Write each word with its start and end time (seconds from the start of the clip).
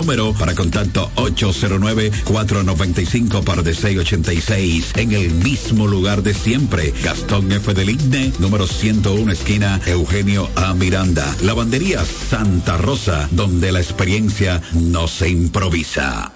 Número 0.00 0.32
para 0.32 0.54
contacto 0.54 1.10
809-495 1.16 3.42
par 3.42 3.64
de 3.64 3.74
686 3.74 4.92
en 4.96 5.12
el 5.12 5.32
mismo 5.32 5.86
lugar 5.86 6.22
de 6.22 6.32
siempre. 6.34 6.92
Gastón 7.02 7.50
F. 7.52 7.74
del 7.74 7.90
Igne, 7.90 8.32
número 8.38 8.66
101, 8.66 9.32
esquina 9.32 9.80
Eugenio 9.86 10.48
A. 10.54 10.72
Miranda. 10.74 11.26
Lavandería 11.42 12.04
Santa 12.04 12.76
Rosa, 12.76 13.28
donde 13.32 13.72
la 13.72 13.80
experiencia 13.80 14.62
no 14.72 15.08
se 15.08 15.28
improvisa. 15.28 16.30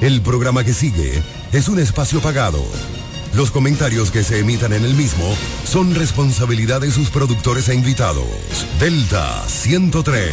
El 0.00 0.22
programa 0.22 0.64
que 0.64 0.72
sigue 0.72 1.22
es 1.52 1.68
un 1.68 1.78
espacio 1.78 2.20
pagado. 2.20 2.64
Los 3.34 3.50
comentarios 3.50 4.10
que 4.10 4.24
se 4.24 4.38
emitan 4.40 4.72
en 4.72 4.84
el 4.84 4.94
mismo 4.94 5.36
son 5.64 5.94
responsabilidad 5.94 6.80
de 6.80 6.90
sus 6.90 7.10
productores 7.10 7.68
e 7.68 7.74
invitados. 7.74 8.26
Delta 8.80 9.44
103. 9.46 10.32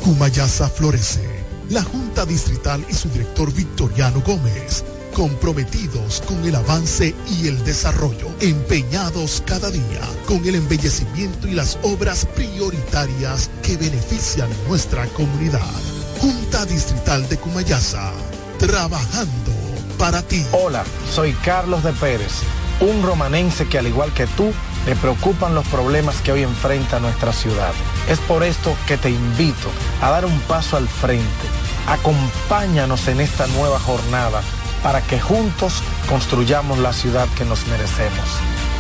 Cumayasa 0.02 0.70
florece. 0.70 1.44
La 1.70 1.82
Junta 1.82 2.26
Distrital 2.26 2.86
y 2.90 2.94
su 2.94 3.10
director 3.10 3.52
Victoriano 3.54 4.22
Gómez, 4.22 4.84
comprometidos 5.14 6.22
con 6.28 6.44
el 6.46 6.56
avance 6.56 7.16
y 7.30 7.48
el 7.48 7.64
desarrollo, 7.64 8.28
empeñados 8.40 9.44
cada 9.46 9.70
día 9.70 10.02
con 10.26 10.46
el 10.46 10.56
embellecimiento 10.56 11.48
y 11.48 11.52
las 11.52 11.78
obras 11.84 12.26
prioritarias 12.36 13.50
que 13.62 13.78
benefician 13.78 14.50
nuestra 14.68 15.06
comunidad. 15.08 15.62
Junta 16.20 16.66
Distrital 16.66 17.28
de 17.30 17.38
Cumayasa, 17.38 18.12
trabajando 18.60 19.52
para 19.98 20.22
ti. 20.22 20.46
Hola, 20.52 20.84
soy 21.14 21.34
Carlos 21.46 21.84
de 21.84 21.94
Pérez, 21.94 22.34
un 22.80 23.04
romanense 23.04 23.68
que 23.68 23.78
al 23.78 23.88
igual 23.88 24.14
que 24.14 24.28
tú, 24.28 24.52
le 24.86 24.96
preocupan 24.98 25.56
los 25.56 25.66
problemas 25.68 26.18
que 26.22 26.34
hoy 26.34 26.44
enfrenta 26.44 27.00
nuestra 27.00 27.32
ciudad. 27.32 27.72
Es 28.10 28.20
por 28.20 28.44
esto 28.44 28.76
que 28.88 28.98
te 28.98 29.10
invito 29.10 29.70
a 30.02 30.10
dar 30.10 30.26
un 30.26 30.38
paso 30.42 30.76
al 30.76 30.88
frente. 30.88 31.24
Acompáñanos 31.88 33.08
en 33.08 33.22
esta 33.22 33.48
nueva 33.48 33.80
jornada 33.80 34.42
para 34.84 35.02
que 35.02 35.20
juntos 35.20 35.82
construyamos 36.10 36.78
la 36.78 36.94
ciudad 36.94 37.28
que 37.38 37.46
nos 37.46 37.66
merecemos. 37.68 38.28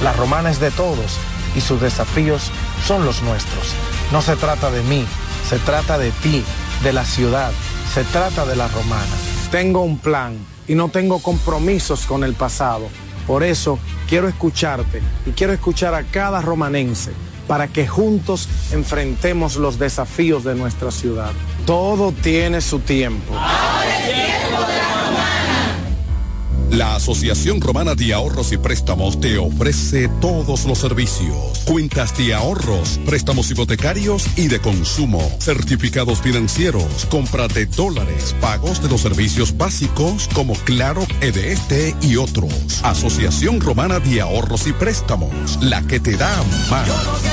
La 0.03 0.13
romana 0.13 0.51
es 0.51 0.59
de 0.59 0.69
todos 0.69 1.17
y 1.55 1.61
sus 1.61 1.81
desafíos 1.81 2.51
son 2.85 3.05
los 3.05 3.23
nuestros. 3.23 3.73
No 4.11 4.21
se 4.21 4.35
trata 4.35 4.69
de 4.69 4.83
mí, 4.83 5.05
se 5.49 5.57
trata 5.59 5.97
de 5.97 6.11
ti, 6.11 6.43
de 6.83 6.93
la 6.93 7.05
ciudad, 7.05 7.51
se 7.93 8.03
trata 8.03 8.45
de 8.45 8.55
la 8.55 8.67
romana. 8.67 9.15
Tengo 9.49 9.81
un 9.81 9.97
plan 9.97 10.37
y 10.67 10.75
no 10.75 10.89
tengo 10.89 11.19
compromisos 11.19 12.05
con 12.05 12.23
el 12.23 12.33
pasado. 12.33 12.89
Por 13.25 13.43
eso 13.43 13.79
quiero 14.09 14.27
escucharte 14.27 15.01
y 15.25 15.31
quiero 15.31 15.53
escuchar 15.53 15.95
a 15.95 16.03
cada 16.03 16.41
romanense 16.41 17.11
para 17.47 17.67
que 17.67 17.87
juntos 17.87 18.49
enfrentemos 18.71 19.55
los 19.55 19.79
desafíos 19.79 20.43
de 20.43 20.55
nuestra 20.55 20.91
ciudad. 20.91 21.31
Todo 21.65 22.11
tiene 22.11 22.61
su 22.61 22.79
tiempo. 22.79 23.33
La 26.73 26.95
Asociación 26.95 27.61
Romana 27.61 27.93
de 27.93 28.15
Ahorros 28.15 28.51
y 28.51 28.57
Préstamos 28.57 29.21
te 29.21 29.37
ofrece 29.37 30.09
todos 30.19 30.65
los 30.65 30.79
servicios. 30.79 31.59
Cuentas 31.65 32.17
de 32.17 32.33
ahorros, 32.33 32.99
préstamos 33.05 33.51
hipotecarios 33.51 34.25
y 34.35 34.47
de 34.47 34.59
consumo, 34.59 35.21
certificados 35.39 36.19
financieros, 36.21 37.05
compra 37.11 37.47
de 37.47 37.67
dólares, 37.67 38.35
pagos 38.41 38.81
de 38.81 38.89
los 38.89 39.01
servicios 39.01 39.55
básicos 39.55 40.27
como 40.33 40.55
Claro, 40.65 41.05
EDT 41.21 41.95
y 42.01 42.15
otros. 42.15 42.81
Asociación 42.81 43.61
Romana 43.61 43.99
de 43.99 44.21
Ahorros 44.21 44.65
y 44.65 44.73
Préstamos, 44.73 45.59
la 45.61 45.83
que 45.83 45.99
te 45.99 46.17
da 46.17 46.35
más. 46.71 47.32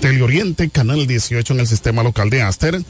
Teleoriente, 0.00 0.70
Canal 0.70 1.06
18 1.06 1.52
en 1.52 1.60
el 1.60 1.66
sistema 1.66 2.02
local 2.02 2.30
de 2.30 2.42
Aster. 2.42 2.82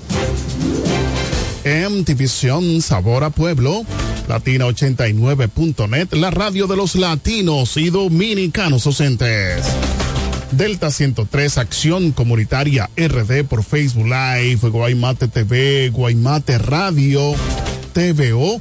M 1.64 2.02
División 2.04 2.80
Sabor 2.80 3.24
a 3.24 3.30
Pueblo, 3.30 3.82
Latina89.net, 4.28 6.12
la 6.12 6.30
radio 6.30 6.66
de 6.66 6.76
los 6.76 6.94
latinos 6.94 7.76
y 7.76 7.90
dominicanos 7.90 8.84
docentes. 8.84 9.64
Delta 10.52 10.90
103, 10.90 11.58
Acción 11.58 12.12
Comunitaria 12.12 12.88
RD 12.96 13.44
por 13.44 13.64
Facebook 13.64 14.06
Live, 14.06 14.68
Guaymate 14.68 15.28
TV, 15.28 15.90
Guaymate 15.90 16.58
Radio, 16.58 17.34
TVO 17.92 18.60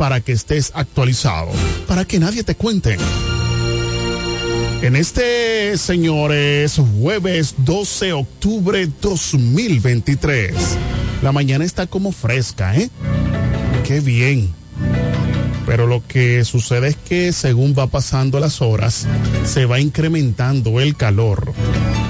para 0.00 0.22
que 0.22 0.32
estés 0.32 0.72
actualizado, 0.74 1.50
para 1.86 2.06
que 2.06 2.18
nadie 2.18 2.42
te 2.42 2.54
cuente. 2.54 2.96
En 4.80 4.96
este, 4.96 5.76
señores, 5.76 6.80
jueves 6.98 7.54
12 7.58 8.06
de 8.06 8.12
octubre 8.14 8.88
2023. 9.02 10.54
La 11.20 11.32
mañana 11.32 11.66
está 11.66 11.86
como 11.86 12.12
fresca, 12.12 12.74
¿eh? 12.76 12.88
Qué 13.86 14.00
bien. 14.00 14.54
Pero 15.66 15.86
lo 15.86 16.02
que 16.06 16.46
sucede 16.46 16.88
es 16.88 16.96
que 16.96 17.34
según 17.34 17.74
va 17.78 17.86
pasando 17.86 18.40
las 18.40 18.62
horas, 18.62 19.06
se 19.44 19.66
va 19.66 19.80
incrementando 19.80 20.80
el 20.80 20.96
calor. 20.96 21.52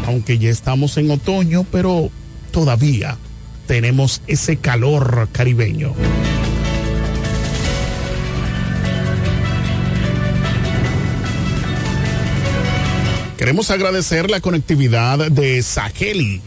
Aunque 0.06 0.38
ya 0.38 0.50
estamos 0.50 0.96
en 0.96 1.10
otoño, 1.10 1.66
pero 1.72 2.08
todavía 2.52 3.18
tenemos 3.66 4.22
ese 4.28 4.58
calor 4.58 5.28
caribeño. 5.32 5.92
Queremos 13.40 13.70
agradecer 13.70 14.30
la 14.30 14.42
conectividad 14.42 15.30
de 15.30 15.62
Saheli. 15.62 16.42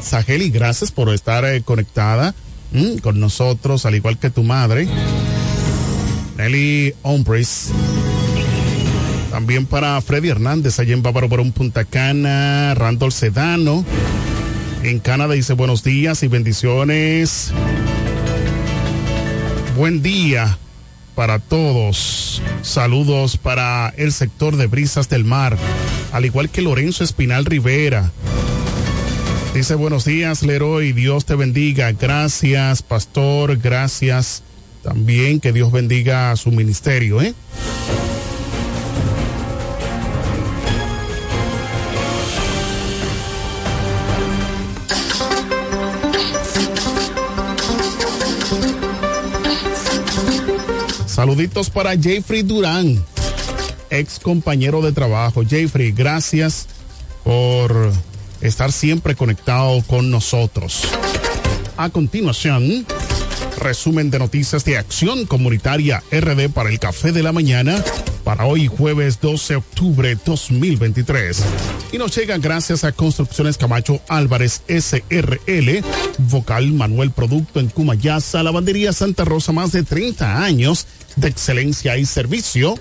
Saheli, 0.00 0.50
gracias 0.50 0.92
por 0.92 1.12
estar 1.12 1.44
eh, 1.44 1.62
conectada 1.62 2.32
mm, 2.70 2.98
con 2.98 3.18
nosotros, 3.18 3.86
al 3.86 3.96
igual 3.96 4.16
que 4.18 4.30
tu 4.30 4.44
madre. 4.44 4.86
Nelly 6.36 6.94
Hombres. 7.02 7.70
También 9.32 9.66
para 9.66 10.00
Freddy 10.00 10.28
Hernández, 10.28 10.78
allá 10.78 10.92
en 10.92 11.02
Bávaro 11.02 11.26
un 11.42 11.50
Punta 11.50 11.84
Cana. 11.84 12.72
Randall 12.76 13.10
Sedano. 13.10 13.84
En 14.84 15.00
Canadá 15.00 15.34
dice 15.34 15.54
buenos 15.54 15.82
días 15.82 16.22
y 16.22 16.28
bendiciones. 16.28 17.50
Buen 19.76 20.02
día 20.02 20.56
para 21.14 21.38
todos. 21.38 22.42
Saludos 22.62 23.36
para 23.36 23.92
el 23.96 24.12
sector 24.12 24.56
de 24.56 24.66
Brisas 24.66 25.08
del 25.08 25.24
Mar, 25.24 25.56
al 26.12 26.24
igual 26.24 26.50
que 26.50 26.62
Lorenzo 26.62 27.04
Espinal 27.04 27.44
Rivera. 27.44 28.10
Dice 29.54 29.74
buenos 29.74 30.04
días, 30.04 30.42
Leroy, 30.42 30.92
Dios 30.92 31.26
te 31.26 31.34
bendiga. 31.34 31.92
Gracias, 31.92 32.82
pastor, 32.82 33.58
gracias. 33.58 34.42
También 34.82 35.40
que 35.40 35.52
Dios 35.52 35.70
bendiga 35.70 36.30
a 36.30 36.36
su 36.36 36.50
ministerio, 36.50 37.20
¿eh? 37.20 37.34
Saluditos 51.22 51.70
para 51.70 51.96
Jeffrey 51.96 52.42
Durán, 52.42 53.00
ex 53.90 54.18
compañero 54.18 54.82
de 54.82 54.90
trabajo. 54.90 55.44
Jeffrey, 55.48 55.92
gracias 55.92 56.66
por 57.22 57.92
estar 58.40 58.72
siempre 58.72 59.14
conectado 59.14 59.84
con 59.86 60.10
nosotros. 60.10 60.82
A 61.76 61.90
continuación, 61.90 62.84
resumen 63.60 64.10
de 64.10 64.18
noticias 64.18 64.64
de 64.64 64.78
Acción 64.78 65.24
Comunitaria 65.26 66.02
RD 66.10 66.50
para 66.50 66.70
el 66.70 66.80
Café 66.80 67.12
de 67.12 67.22
la 67.22 67.30
Mañana 67.30 67.84
para 68.24 68.46
hoy 68.46 68.66
jueves 68.66 69.20
12 69.20 69.54
de 69.54 69.56
octubre 69.56 70.18
2023. 70.24 71.42
Y 71.92 71.98
nos 71.98 72.16
llega 72.16 72.38
gracias 72.38 72.84
a 72.84 72.92
Construcciones 72.92 73.58
Camacho 73.58 74.00
Álvarez 74.08 74.62
SRL, 74.68 75.84
Vocal 76.18 76.72
Manuel 76.72 77.10
Producto 77.10 77.60
en 77.60 77.68
Cumayasa, 77.68 78.42
Lavandería 78.42 78.92
Santa 78.92 79.24
Rosa, 79.24 79.52
más 79.52 79.72
de 79.72 79.82
30 79.82 80.42
años 80.42 80.86
de 81.16 81.28
excelencia 81.28 81.96
y 81.98 82.06
servicio. 82.06 82.74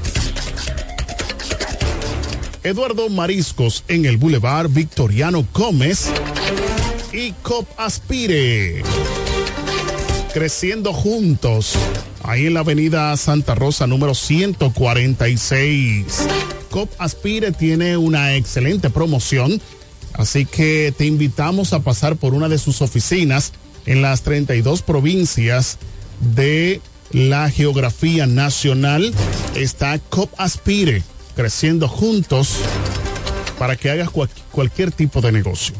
Eduardo 2.63 3.10
Mariscos 3.10 3.83
en 3.88 4.05
el 4.05 4.17
Boulevard 4.17 4.69
Victoriano 4.69 5.45
Gómez 5.53 6.10
y 7.12 7.31
COP 7.41 7.67
Aspire. 7.77 8.83
Creciendo 10.33 10.93
juntos, 10.93 11.73
ahí 12.23 12.45
en 12.47 12.53
la 12.53 12.61
avenida 12.61 13.15
Santa 13.17 13.53
Rosa 13.53 13.85
número 13.85 14.15
146. 14.15 16.05
COP 16.69 16.89
Aspire 17.00 17.51
tiene 17.51 17.97
una 17.97 18.35
excelente 18.38 18.89
promoción, 18.89 19.61
así 20.13 20.45
que 20.45 20.93
te 20.97 21.05
invitamos 21.05 21.73
a 21.73 21.81
pasar 21.81 22.15
por 22.15 22.33
una 22.33 22.47
de 22.47 22.57
sus 22.59 22.81
oficinas 22.81 23.51
en 23.85 24.01
las 24.01 24.21
32 24.21 24.81
provincias 24.83 25.77
de 26.21 26.79
la 27.11 27.50
geografía 27.50 28.25
nacional. 28.25 29.13
Está 29.55 30.00
COP 30.00 30.31
Aspire, 30.38 31.03
creciendo 31.35 31.89
juntos 31.89 32.55
para 33.59 33.75
que 33.75 33.89
hagas 33.89 34.09
cual- 34.09 34.29
cualquier 34.53 34.93
tipo 34.93 35.19
de 35.19 35.33
negocio. 35.33 35.75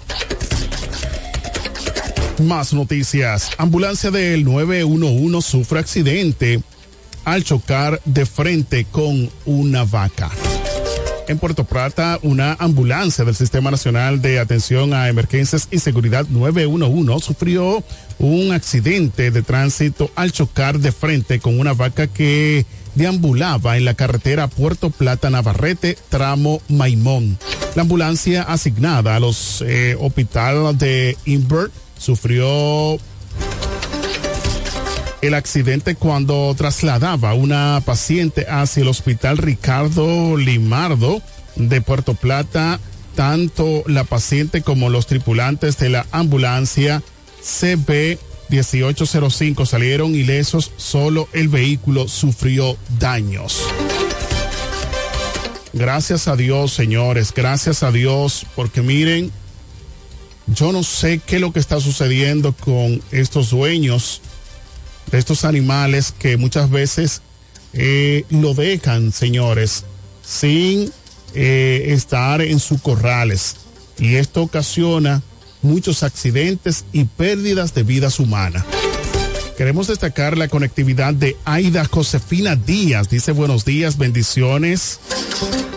Más 2.44 2.74
noticias. 2.74 3.52
Ambulancia 3.58 4.12
del 4.12 4.44
911 4.44 5.50
sufre 5.50 5.80
accidente 5.80 6.62
al 7.24 7.44
chocar 7.44 8.02
de 8.06 8.26
frente 8.26 8.86
con 8.86 9.30
una 9.46 9.84
vaca. 9.84 10.32
En 11.28 11.40
Puerto 11.40 11.64
Plata, 11.64 12.20
una 12.22 12.54
ambulancia 12.60 13.26
del 13.26 13.36
Sistema 13.36 13.72
Nacional 13.72 14.22
de 14.22 14.40
Atención 14.40 14.94
a 14.94 15.10
Emergencias 15.10 15.68
y 15.72 15.80
Seguridad 15.80 16.28
911 16.30 17.26
sufrió 17.26 17.84
un 18.20 18.52
accidente 18.52 19.32
de 19.32 19.42
tránsito 19.42 20.12
al 20.16 20.32
chocar 20.32 20.78
de 20.78 20.92
frente 20.92 21.40
con 21.40 21.60
una 21.60 21.74
vaca 21.74 22.06
que 22.06 22.66
deambulaba 22.94 23.76
en 23.76 23.86
la 23.86 23.96
carretera 23.96 24.48
Puerto 24.48 24.92
Plata 24.92 25.32
Navarrete, 25.32 25.98
tramo 26.10 26.62
Maimón. 26.70 27.40
La 27.74 27.82
ambulancia 27.82 28.44
asignada 28.44 29.16
a 29.16 29.20
los 29.20 29.64
eh, 29.66 29.98
hospitales 30.00 30.78
de 30.78 31.18
Invert 31.26 31.74
sufrió 31.98 33.00
el 35.22 35.34
accidente 35.34 35.96
cuando 35.96 36.54
trasladaba 36.58 37.34
una 37.34 37.82
paciente 37.86 38.46
hacia 38.50 38.82
el 38.82 38.88
hospital 38.88 39.38
Ricardo 39.38 40.38
Limardo 40.38 41.22
de 41.56 41.82
Puerto 41.82 42.14
Plata. 42.14 42.80
Tanto 43.16 43.84
la 43.88 44.04
paciente 44.04 44.62
como 44.62 44.90
los 44.90 45.08
tripulantes 45.08 45.78
de 45.78 45.90
la 45.90 46.06
ambulancia 46.12 47.02
CB 47.42 48.18
1805 48.50 49.66
salieron 49.66 50.14
ilesos, 50.16 50.72
solo 50.78 51.28
el 51.34 51.48
vehículo 51.48 52.08
sufrió 52.08 52.78
daños. 53.00 53.62
Gracias 55.74 56.28
a 56.28 56.36
Dios, 56.36 56.74
señores, 56.74 57.34
gracias 57.34 57.84
a 57.84 57.92
Dios, 57.92 58.46
porque 58.56 58.82
miren, 58.82 59.32
yo 60.48 60.72
no 60.72 60.84
sé 60.84 61.20
qué 61.26 61.36
es 61.36 61.42
lo 61.42 61.52
que 61.52 61.60
está 61.60 61.80
sucediendo 61.80 62.54
con 62.54 63.02
estos 63.12 63.50
dueños 63.50 64.22
de 65.12 65.18
estos 65.18 65.46
animales 65.46 66.14
que 66.18 66.38
muchas 66.38 66.70
veces 66.70 67.22
eh, 67.74 68.26
lo 68.30 68.54
dejan, 68.54 69.12
señores, 69.12 69.84
sin 70.26 70.92
eh, 71.34 71.86
estar 71.88 72.42
en 72.42 72.60
sus 72.60 72.82
corrales. 72.82 73.58
Y 73.98 74.16
esto 74.16 74.42
ocasiona 74.42 75.22
muchos 75.62 76.04
accidentes 76.04 76.86
y 76.94 77.06
pérdidas 77.06 77.74
de 77.74 77.84
vidas 77.84 78.20
humanas. 78.20 78.64
Queremos 79.58 79.88
destacar 79.88 80.38
la 80.38 80.50
conectividad 80.50 81.14
de 81.14 81.38
Aida 81.46 81.86
Josefina 81.86 82.56
Díaz. 82.56 83.10
Dice 83.10 83.32
buenos 83.32 83.64
días, 83.64 83.98
bendiciones 83.98 85.00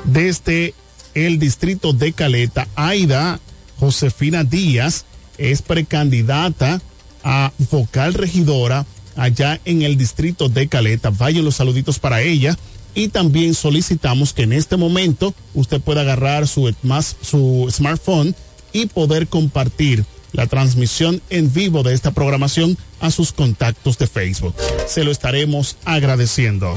desde 0.05 0.75
el 1.15 1.39
distrito 1.39 1.93
de 1.93 2.13
Caleta. 2.13 2.67
Aida 2.75 3.39
Josefina 3.79 4.43
Díaz 4.43 5.05
es 5.39 5.63
precandidata 5.63 6.81
a 7.23 7.53
vocal 7.71 8.15
regidora 8.15 8.85
allá 9.19 9.61
en 9.65 9.83
el 9.83 9.99
distrito 9.99 10.49
de 10.49 10.69
Caleta. 10.69 11.11
Vayan 11.11 11.45
los 11.45 11.57
saluditos 11.57 11.99
para 11.99 12.23
ella. 12.23 12.57
Y 12.95 13.09
también 13.09 13.55
solicitamos 13.55 14.33
que 14.33 14.43
en 14.43 14.53
este 14.53 14.77
momento 14.77 15.35
usted 15.55 15.81
pueda 15.81 16.01
agarrar 16.01 16.49
su, 16.49 16.75
su 17.21 17.69
smartphone 17.71 18.35
y 18.73 18.87
poder 18.87 19.29
compartir 19.29 20.05
la 20.33 20.47
transmisión 20.47 21.23
en 21.31 21.53
vivo 21.53 21.83
de 21.83 21.95
esta 21.95 22.11
programación 22.11 22.77
a 23.01 23.11
sus 23.11 23.33
contactos 23.33 23.99
de 23.99 24.07
Facebook. 24.07 24.55
Se 24.87 25.05
lo 25.05 25.11
estaremos 25.11 25.77
agradeciendo. 25.85 26.77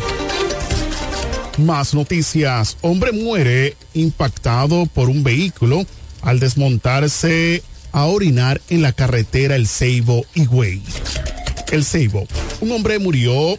Más 1.58 1.94
noticias. 1.94 2.78
Hombre 2.82 3.12
muere 3.12 3.76
impactado 3.94 4.86
por 4.86 5.10
un 5.10 5.24
vehículo 5.24 5.86
al 6.22 6.40
desmontarse 6.40 7.64
a 7.92 8.06
orinar 8.06 8.62
en 8.70 8.82
la 8.82 8.94
carretera 8.94 9.56
El 9.56 9.68
Ceibo 9.68 10.24
Higüey. 10.34 10.82
El 11.72 11.84
Ceibo. 11.86 12.28
Un 12.60 12.72
hombre 12.72 13.00
murió 13.00 13.58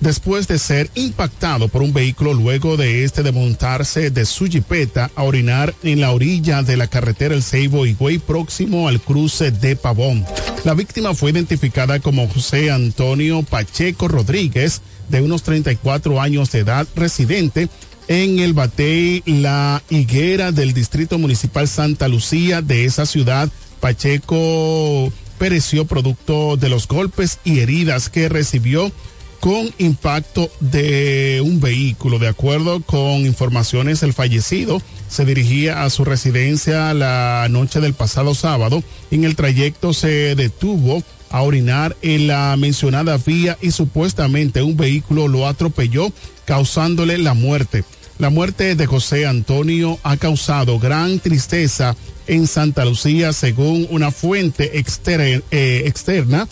después 0.00 0.46
de 0.46 0.58
ser 0.58 0.90
impactado 0.94 1.68
por 1.68 1.82
un 1.82 1.92
vehículo 1.92 2.34
luego 2.34 2.76
de 2.76 3.04
este 3.04 3.22
desmontarse 3.22 4.10
de 4.10 4.26
su 4.26 4.46
jipeta 4.46 5.10
a 5.16 5.22
orinar 5.22 5.74
en 5.82 6.00
la 6.00 6.12
orilla 6.12 6.62
de 6.62 6.76
la 6.76 6.86
carretera 6.86 7.34
El 7.34 7.42
Ceibo 7.42 7.86
Higüey 7.86 8.18
próximo 8.18 8.88
al 8.88 9.00
cruce 9.00 9.50
de 9.50 9.76
Pavón. 9.76 10.24
La 10.64 10.74
víctima 10.74 11.14
fue 11.14 11.30
identificada 11.30 12.00
como 12.00 12.28
José 12.28 12.70
Antonio 12.70 13.42
Pacheco 13.42 14.08
Rodríguez, 14.08 14.82
de 15.08 15.20
unos 15.20 15.42
34 15.44 16.20
años 16.20 16.50
de 16.50 16.60
edad, 16.60 16.86
residente 16.96 17.68
en 18.08 18.38
el 18.38 18.52
Batey 18.52 19.22
La 19.26 19.82
Higuera 19.90 20.52
del 20.52 20.72
Distrito 20.72 21.18
Municipal 21.18 21.68
Santa 21.68 22.08
Lucía 22.08 22.62
de 22.62 22.84
esa 22.84 23.06
ciudad. 23.06 23.48
Pacheco 23.80 25.12
pereció 25.38 25.84
producto 25.84 26.56
de 26.56 26.68
los 26.68 26.88
golpes 26.88 27.38
y 27.44 27.60
heridas 27.60 28.08
que 28.08 28.28
recibió 28.28 28.92
con 29.40 29.70
impacto 29.78 30.50
de 30.60 31.42
un 31.44 31.60
vehículo. 31.60 32.18
De 32.18 32.28
acuerdo 32.28 32.80
con 32.80 33.26
informaciones, 33.26 34.02
el 34.02 34.12
fallecido 34.12 34.80
se 35.08 35.24
dirigía 35.24 35.84
a 35.84 35.90
su 35.90 36.04
residencia 36.04 36.92
la 36.94 37.46
noche 37.50 37.80
del 37.80 37.94
pasado 37.94 38.34
sábado. 38.34 38.82
En 39.10 39.24
el 39.24 39.36
trayecto 39.36 39.92
se 39.92 40.34
detuvo 40.34 41.02
a 41.30 41.42
orinar 41.42 41.96
en 42.02 42.26
la 42.26 42.56
mencionada 42.56 43.18
vía 43.18 43.58
y 43.60 43.70
supuestamente 43.70 44.62
un 44.62 44.76
vehículo 44.76 45.28
lo 45.28 45.46
atropelló 45.46 46.12
causándole 46.44 47.18
la 47.18 47.34
muerte. 47.34 47.84
La 48.18 48.30
muerte 48.30 48.76
de 48.76 48.86
José 48.86 49.26
Antonio 49.26 49.98
ha 50.02 50.16
causado 50.16 50.78
gran 50.78 51.18
tristeza 51.18 51.94
en 52.26 52.46
Santa 52.46 52.84
Lucía 52.84 53.32
según 53.32 53.86
una 53.90 54.10
fuente 54.10 54.78
externa. 54.78 55.42
Eh, 55.50 55.82
externa 55.86 56.48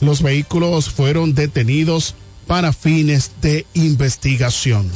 los 0.00 0.22
vehículos 0.22 0.90
fueron 0.90 1.34
detenidos 1.34 2.14
para 2.46 2.72
fines 2.72 3.32
de 3.40 3.66
investigación. 3.74 4.88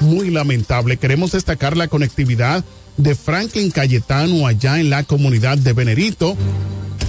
Muy 0.00 0.30
lamentable. 0.30 0.96
Queremos 0.96 1.32
destacar 1.32 1.76
la 1.76 1.88
conectividad 1.88 2.64
de 2.96 3.14
Franklin 3.14 3.70
Cayetano 3.70 4.46
allá 4.46 4.80
en 4.80 4.90
la 4.90 5.02
comunidad 5.02 5.58
de 5.58 5.72
Venerito. 5.72 6.36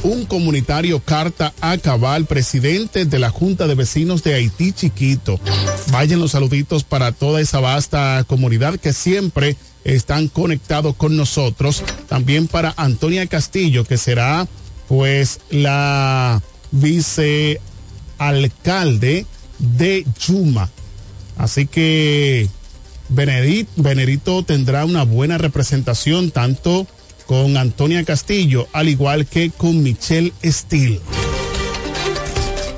Un 0.01 0.25
comunitario 0.25 0.99
carta 0.99 1.53
a 1.61 1.77
cabal, 1.77 2.25
presidente 2.25 3.05
de 3.05 3.19
la 3.19 3.29
Junta 3.29 3.67
de 3.67 3.75
Vecinos 3.75 4.21
de 4.23 4.33
Haití 4.33 4.73
Chiquito. 4.73 5.39
Vayan 5.91 6.19
los 6.19 6.31
saluditos 6.31 6.83
para 6.83 7.13
toda 7.13 7.39
esa 7.39 7.61
vasta 7.61 8.25
comunidad 8.27 8.77
que 8.79 8.91
siempre 8.91 9.55
están 9.83 10.27
conectados 10.27 10.95
con 10.95 11.17
nosotros. 11.17 11.83
También 12.07 12.47
para 12.47 12.73
Antonia 12.77 13.25
Castillo, 13.27 13.85
que 13.85 13.97
será 13.97 14.47
pues 14.87 15.39
la 15.49 16.41
vicealcalde 16.71 19.25
de 19.59 20.05
Yuma. 20.19 20.69
Así 21.37 21.65
que 21.65 22.47
Benedito 23.09 24.43
tendrá 24.43 24.85
una 24.85 25.03
buena 25.03 25.37
representación 25.37 26.31
tanto 26.31 26.87
con 27.25 27.57
Antonia 27.57 28.03
Castillo, 28.03 28.67
al 28.73 28.89
igual 28.89 29.25
que 29.25 29.51
con 29.51 29.81
Michelle 29.81 30.33
Steele. 30.43 30.99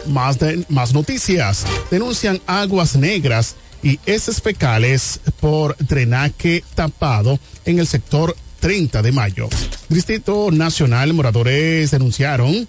Más, 0.08 0.38
más 0.70 0.94
noticias. 0.94 1.65
Denuncian 1.89 2.39
aguas 2.46 2.96
negras 2.96 3.56
y 3.86 4.00
heces 4.08 4.41
fecales 4.41 5.21
por 5.39 5.78
drenaje 5.78 6.63
tapado 6.74 7.39
en 7.65 7.78
el 7.78 7.86
sector 7.86 8.36
30 8.60 9.04
de 9.04 9.12
mayo. 9.12 9.48
Distrito 9.89 10.50
Nacional, 10.52 11.13
moradores 11.13 11.91
denunciaron 11.91 12.67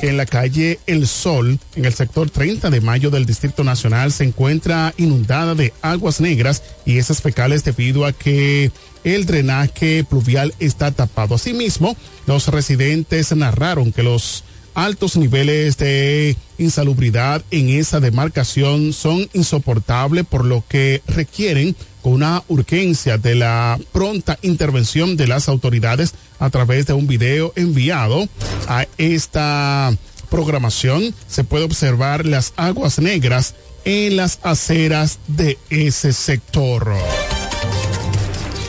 que 0.00 0.08
en 0.08 0.16
la 0.16 0.26
calle 0.26 0.80
El 0.88 1.06
Sol, 1.06 1.60
en 1.76 1.84
el 1.84 1.94
sector 1.94 2.28
30 2.28 2.70
de 2.70 2.80
mayo 2.80 3.10
del 3.10 3.24
Distrito 3.24 3.62
Nacional, 3.62 4.10
se 4.10 4.24
encuentra 4.24 4.92
inundada 4.96 5.54
de 5.54 5.72
aguas 5.80 6.20
negras 6.20 6.62
y 6.84 6.98
esas 6.98 7.22
fecales 7.22 7.62
debido 7.62 8.04
a 8.04 8.12
que 8.12 8.72
el 9.04 9.26
drenaje 9.26 10.02
pluvial 10.02 10.52
está 10.58 10.90
tapado. 10.90 11.36
Asimismo, 11.36 11.96
los 12.26 12.48
residentes 12.48 13.34
narraron 13.34 13.92
que 13.92 14.02
los 14.02 14.42
altos 14.76 15.16
niveles 15.16 15.78
de 15.78 16.36
insalubridad 16.58 17.42
en 17.50 17.70
esa 17.70 17.98
demarcación 17.98 18.92
son 18.92 19.26
insoportables, 19.32 20.26
por 20.26 20.44
lo 20.44 20.62
que 20.68 21.02
requieren 21.08 21.74
una 22.02 22.44
urgencia 22.48 23.16
de 23.16 23.34
la 23.34 23.80
pronta 23.90 24.38
intervención 24.42 25.16
de 25.16 25.26
las 25.26 25.48
autoridades 25.48 26.14
a 26.38 26.50
través 26.50 26.86
de 26.86 26.92
un 26.92 27.06
video 27.06 27.54
enviado 27.56 28.28
a 28.68 28.86
esta 28.98 29.96
programación. 30.28 31.14
Se 31.26 31.42
puede 31.42 31.64
observar 31.64 32.26
las 32.26 32.52
aguas 32.56 32.98
negras 32.98 33.54
en 33.86 34.16
las 34.16 34.40
aceras 34.42 35.18
de 35.26 35.56
ese 35.70 36.12
sector. 36.12 36.92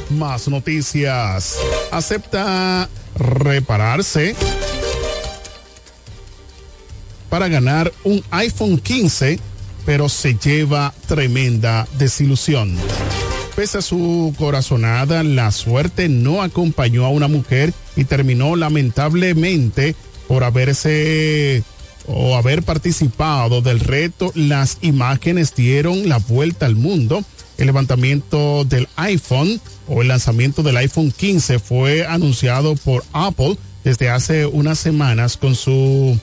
Más 0.10 0.48
noticias. 0.48 1.58
Acepta 1.92 2.88
repararse 3.18 4.36
para 7.30 7.48
ganar 7.48 7.92
un 8.04 8.24
iPhone 8.32 8.78
15, 8.80 9.40
pero 9.86 10.10
se 10.10 10.36
lleva 10.36 10.94
tremenda 11.08 11.88
desilusión. 11.98 12.76
Pese 13.56 13.80
a 13.80 13.82
su 13.82 14.36
corazonada, 14.38 15.24
la 15.24 15.52
suerte 15.52 16.10
no 16.10 16.44
acompañó 16.44 17.06
a 17.06 17.10
una 17.10 17.28
mujer 17.28 17.74
y 17.96 18.04
terminó 18.04 18.56
lamentablemente 18.56 19.96
por 20.28 20.44
haberse 20.44 21.64
o 22.06 22.36
haber 22.36 22.64
participado 22.64 23.62
del 23.62 23.80
reto. 23.80 24.32
Las 24.36 24.78
imágenes 24.82 25.56
dieron 25.56 26.08
la 26.08 26.18
vuelta 26.18 26.66
al 26.66 26.76
mundo. 26.76 27.24
El 27.58 27.66
levantamiento 27.66 28.64
del 28.64 28.88
iPhone 28.96 29.60
o 29.88 30.02
el 30.02 30.10
lanzamiento 30.10 30.62
del 30.62 30.78
iPhone 30.78 31.12
15 31.12 31.60
fue 31.60 32.06
anunciado 32.06 32.76
por 32.76 33.04
Apple 33.14 33.58
desde 33.84 34.10
hace 34.10 34.46
unas 34.46 34.78
semanas 34.78 35.38
con 35.38 35.56
sus 35.56 36.18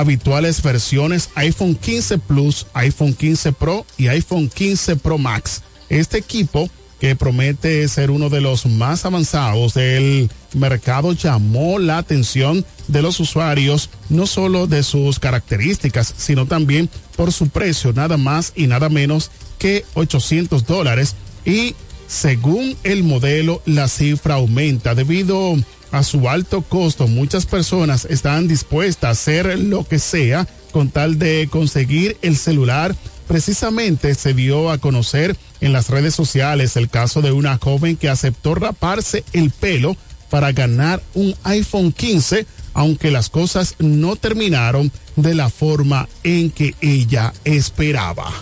habituales 0.00 0.62
versiones 0.62 1.30
iPhone 1.34 1.74
15 1.74 2.18
Plus, 2.18 2.66
iPhone 2.74 3.14
15 3.14 3.52
Pro 3.52 3.86
y 3.96 4.08
iPhone 4.08 4.48
15 4.48 4.96
Pro 4.96 5.18
Max. 5.18 5.62
Este 5.88 6.18
equipo, 6.18 6.68
que 7.00 7.14
promete 7.14 7.86
ser 7.88 8.10
uno 8.10 8.28
de 8.28 8.40
los 8.40 8.66
más 8.66 9.04
avanzados 9.04 9.74
del 9.74 10.30
mercado, 10.54 11.12
llamó 11.12 11.78
la 11.78 11.98
atención 11.98 12.64
de 12.88 13.02
los 13.02 13.20
usuarios, 13.20 13.90
no 14.08 14.26
solo 14.26 14.66
de 14.66 14.82
sus 14.82 15.18
características, 15.18 16.14
sino 16.16 16.46
también 16.46 16.88
por 17.16 17.32
su 17.32 17.48
precio, 17.48 17.92
nada 17.92 18.16
más 18.16 18.52
y 18.56 18.66
nada 18.66 18.88
menos 18.88 19.30
que 19.58 19.84
800 19.94 20.66
dólares. 20.66 21.14
Y 21.44 21.74
según 22.08 22.76
el 22.84 23.02
modelo, 23.02 23.62
la 23.66 23.88
cifra 23.88 24.34
aumenta 24.34 24.94
debido 24.94 25.54
a 25.54 25.58
su 26.02 26.28
alto 26.28 26.62
costo. 26.62 27.08
Muchas 27.08 27.46
personas 27.46 28.06
están 28.06 28.48
dispuestas 28.48 29.08
a 29.08 29.10
hacer 29.10 29.58
lo 29.58 29.84
que 29.84 29.98
sea 29.98 30.46
con 30.72 30.90
tal 30.90 31.18
de 31.18 31.48
conseguir 31.50 32.16
el 32.22 32.36
celular 32.36 32.94
Precisamente 33.26 34.14
se 34.14 34.34
dio 34.34 34.70
a 34.70 34.78
conocer 34.78 35.36
en 35.60 35.72
las 35.72 35.90
redes 35.90 36.14
sociales 36.14 36.76
el 36.76 36.88
caso 36.88 37.22
de 37.22 37.32
una 37.32 37.58
joven 37.58 37.96
que 37.96 38.08
aceptó 38.08 38.54
raparse 38.54 39.24
el 39.32 39.50
pelo 39.50 39.96
para 40.30 40.52
ganar 40.52 41.02
un 41.14 41.34
iPhone 41.42 41.92
15, 41.92 42.46
aunque 42.74 43.10
las 43.10 43.28
cosas 43.28 43.74
no 43.78 44.16
terminaron 44.16 44.92
de 45.16 45.34
la 45.34 45.50
forma 45.50 46.08
en 46.22 46.50
que 46.50 46.74
ella 46.80 47.32
esperaba. 47.44 48.32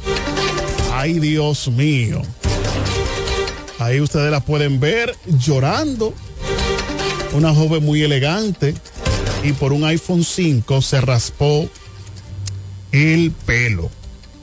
Ay, 0.93 1.19
Dios 1.19 1.69
mío. 1.69 2.21
Ahí 3.79 4.01
ustedes 4.01 4.31
la 4.31 4.41
pueden 4.41 4.81
ver 4.81 5.15
llorando. 5.39 6.15
Una 7.35 7.53
joven 7.53 7.85
muy 7.85 8.03
elegante 8.03 8.75
y 9.43 9.53
por 9.53 9.73
un 9.73 9.85
iPhone 9.85 10.25
5 10.25 10.81
se 10.81 11.01
raspó 11.01 11.69
el 12.93 13.33
pelo. 13.45 13.91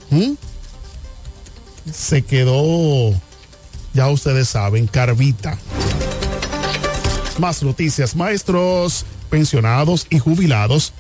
¿Mm? 0.10 0.34
Se 1.91 2.21
quedó, 2.21 3.13
ya 3.93 4.10
ustedes 4.10 4.49
saben, 4.49 4.88
carvita. 4.88 5.58
Más 7.39 7.63
noticias, 7.63 8.15
maestros, 8.15 9.06
pensionados 9.30 10.06
y 10.10 10.19
jubilados 10.19 10.93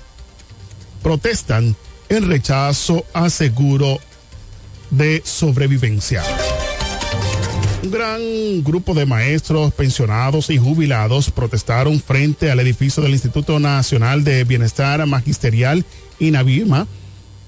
protestan 1.03 1.75
en 2.09 2.27
rechazo 2.27 3.05
a 3.13 3.29
seguro 3.29 3.99
de 4.91 5.21
sobrevivencia. 5.25 6.23
Un 7.83 7.89
gran 7.89 8.63
grupo 8.63 8.93
de 8.93 9.07
maestros, 9.07 9.73
pensionados 9.73 10.51
y 10.51 10.57
jubilados 10.59 11.31
protestaron 11.31 11.99
frente 11.99 12.51
al 12.51 12.59
edificio 12.59 13.01
del 13.01 13.13
Instituto 13.13 13.59
Nacional 13.59 14.23
de 14.23 14.43
Bienestar 14.43 15.03
Magisterial 15.07 15.83
INAVIMA, 16.19 16.85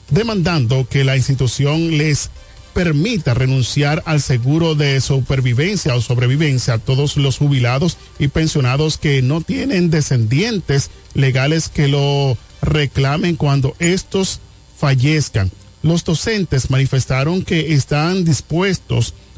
demandando 0.10 0.88
que 0.90 1.04
la 1.04 1.16
institución 1.16 2.00
les 2.00 2.32
permita 2.74 3.36
renunciar 3.36 4.02
al 4.08 4.22
seguro 4.22 4.74
de 4.74 5.02
supervivencia 5.02 5.94
o 5.94 6.02
sobrevivencia 6.02 6.74
a 6.74 6.80
todos 6.80 7.16
los 7.16 7.38
jubilados 7.38 7.98
y 8.18 8.28
pensionados 8.30 8.98
que 8.98 9.22
no 9.22 9.42
tienen 9.42 9.92
descendientes 9.92 10.90
legales 11.14 11.70
que 11.70 11.88
lo 11.88 12.40
reclamen 12.64 13.36
cuando 13.36 13.76
estos 13.78 14.40
fallezcan. 14.80 15.52
Los 15.84 16.04
docentes 16.04 16.72
manifestaron 16.72 17.44
que 17.44 17.74
están 17.74 18.26
dispuestos 18.26 19.12
a 19.12 19.33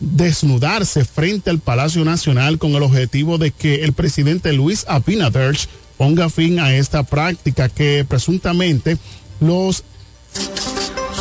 desnudarse 0.00 1.04
frente 1.04 1.50
al 1.50 1.58
Palacio 1.58 2.04
Nacional 2.04 2.58
con 2.58 2.72
el 2.72 2.82
objetivo 2.82 3.38
de 3.38 3.50
que 3.50 3.84
el 3.84 3.92
presidente 3.92 4.52
Luis 4.52 4.84
Abinader 4.88 5.58
ponga 5.96 6.30
fin 6.30 6.58
a 6.58 6.74
esta 6.74 7.02
práctica 7.02 7.68
que 7.68 8.06
presuntamente 8.08 8.96
los 9.40 9.84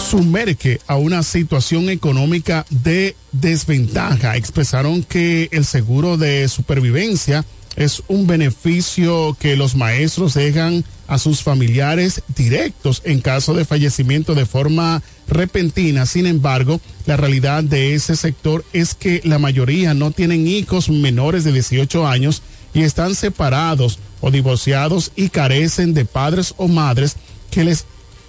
sumerge 0.09 0.79
a 0.87 0.95
una 0.95 1.21
situación 1.23 1.89
económica 1.89 2.65
de 2.69 3.15
desventaja. 3.31 4.37
Expresaron 4.37 5.03
que 5.03 5.49
el 5.51 5.65
seguro 5.65 6.17
de 6.17 6.47
supervivencia 6.47 7.45
es 7.75 8.01
un 8.07 8.25
beneficio 8.25 9.37
que 9.39 9.55
los 9.55 9.75
maestros 9.75 10.33
dejan 10.33 10.83
a 11.07 11.17
sus 11.17 11.43
familiares 11.43 12.23
directos 12.35 13.01
en 13.05 13.21
caso 13.21 13.53
de 13.53 13.65
fallecimiento 13.65 14.35
de 14.35 14.45
forma 14.45 15.01
repentina. 15.29 16.05
Sin 16.05 16.25
embargo, 16.25 16.81
la 17.05 17.17
realidad 17.17 17.63
de 17.63 17.93
ese 17.93 18.15
sector 18.15 18.65
es 18.73 18.93
que 18.93 19.21
la 19.23 19.39
mayoría 19.39 19.93
no 19.93 20.11
tienen 20.11 20.47
hijos 20.47 20.89
menores 20.89 21.43
de 21.43 21.53
18 21.53 22.07
años 22.07 22.41
y 22.73 22.81
están 22.81 23.15
separados 23.15 23.99
o 24.21 24.31
divorciados 24.31 25.11
y 25.15 25.29
carecen 25.29 25.93
de 25.93 26.05
padres 26.05 26.53
o 26.57 26.67
madres 26.67 27.15
que 27.51 27.63
les 27.63 27.85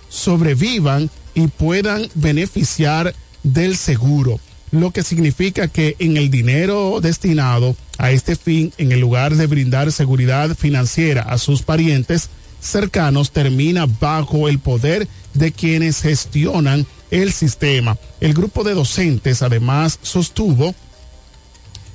sobrevivan 0.09 1.11
y 1.35 1.47
puedan 1.49 2.09
beneficiar 2.15 3.15
del 3.43 3.77
seguro, 3.77 4.41
lo 4.71 4.91
que 4.91 5.03
significa 5.03 5.69
que 5.69 5.97
en 5.99 6.17
el 6.17 6.31
dinero 6.31 7.01
destinado 7.01 7.77
a 7.99 8.11
este 8.11 8.37
fin, 8.37 8.73
en 8.79 8.93
el 8.93 9.01
lugar 9.01 9.35
de 9.37 9.47
brindar 9.47 9.93
seguridad 9.93 10.57
financiera 10.57 11.23
a 11.23 11.39
sus 11.39 11.63
parientes 11.63 12.31
cercanos, 12.61 13.31
termina 13.31 13.87
bajo 13.87 14.49
el 14.49 14.59
poder 14.59 15.09
de 15.35 15.53
quienes 15.53 16.03
gestionan 16.03 16.87
el 17.11 17.33
sistema. 17.33 17.99
El 18.21 18.35
grupo 18.35 18.65
de 18.65 18.75
docentes 18.75 19.43
además 19.43 19.99
sostuvo 20.03 20.75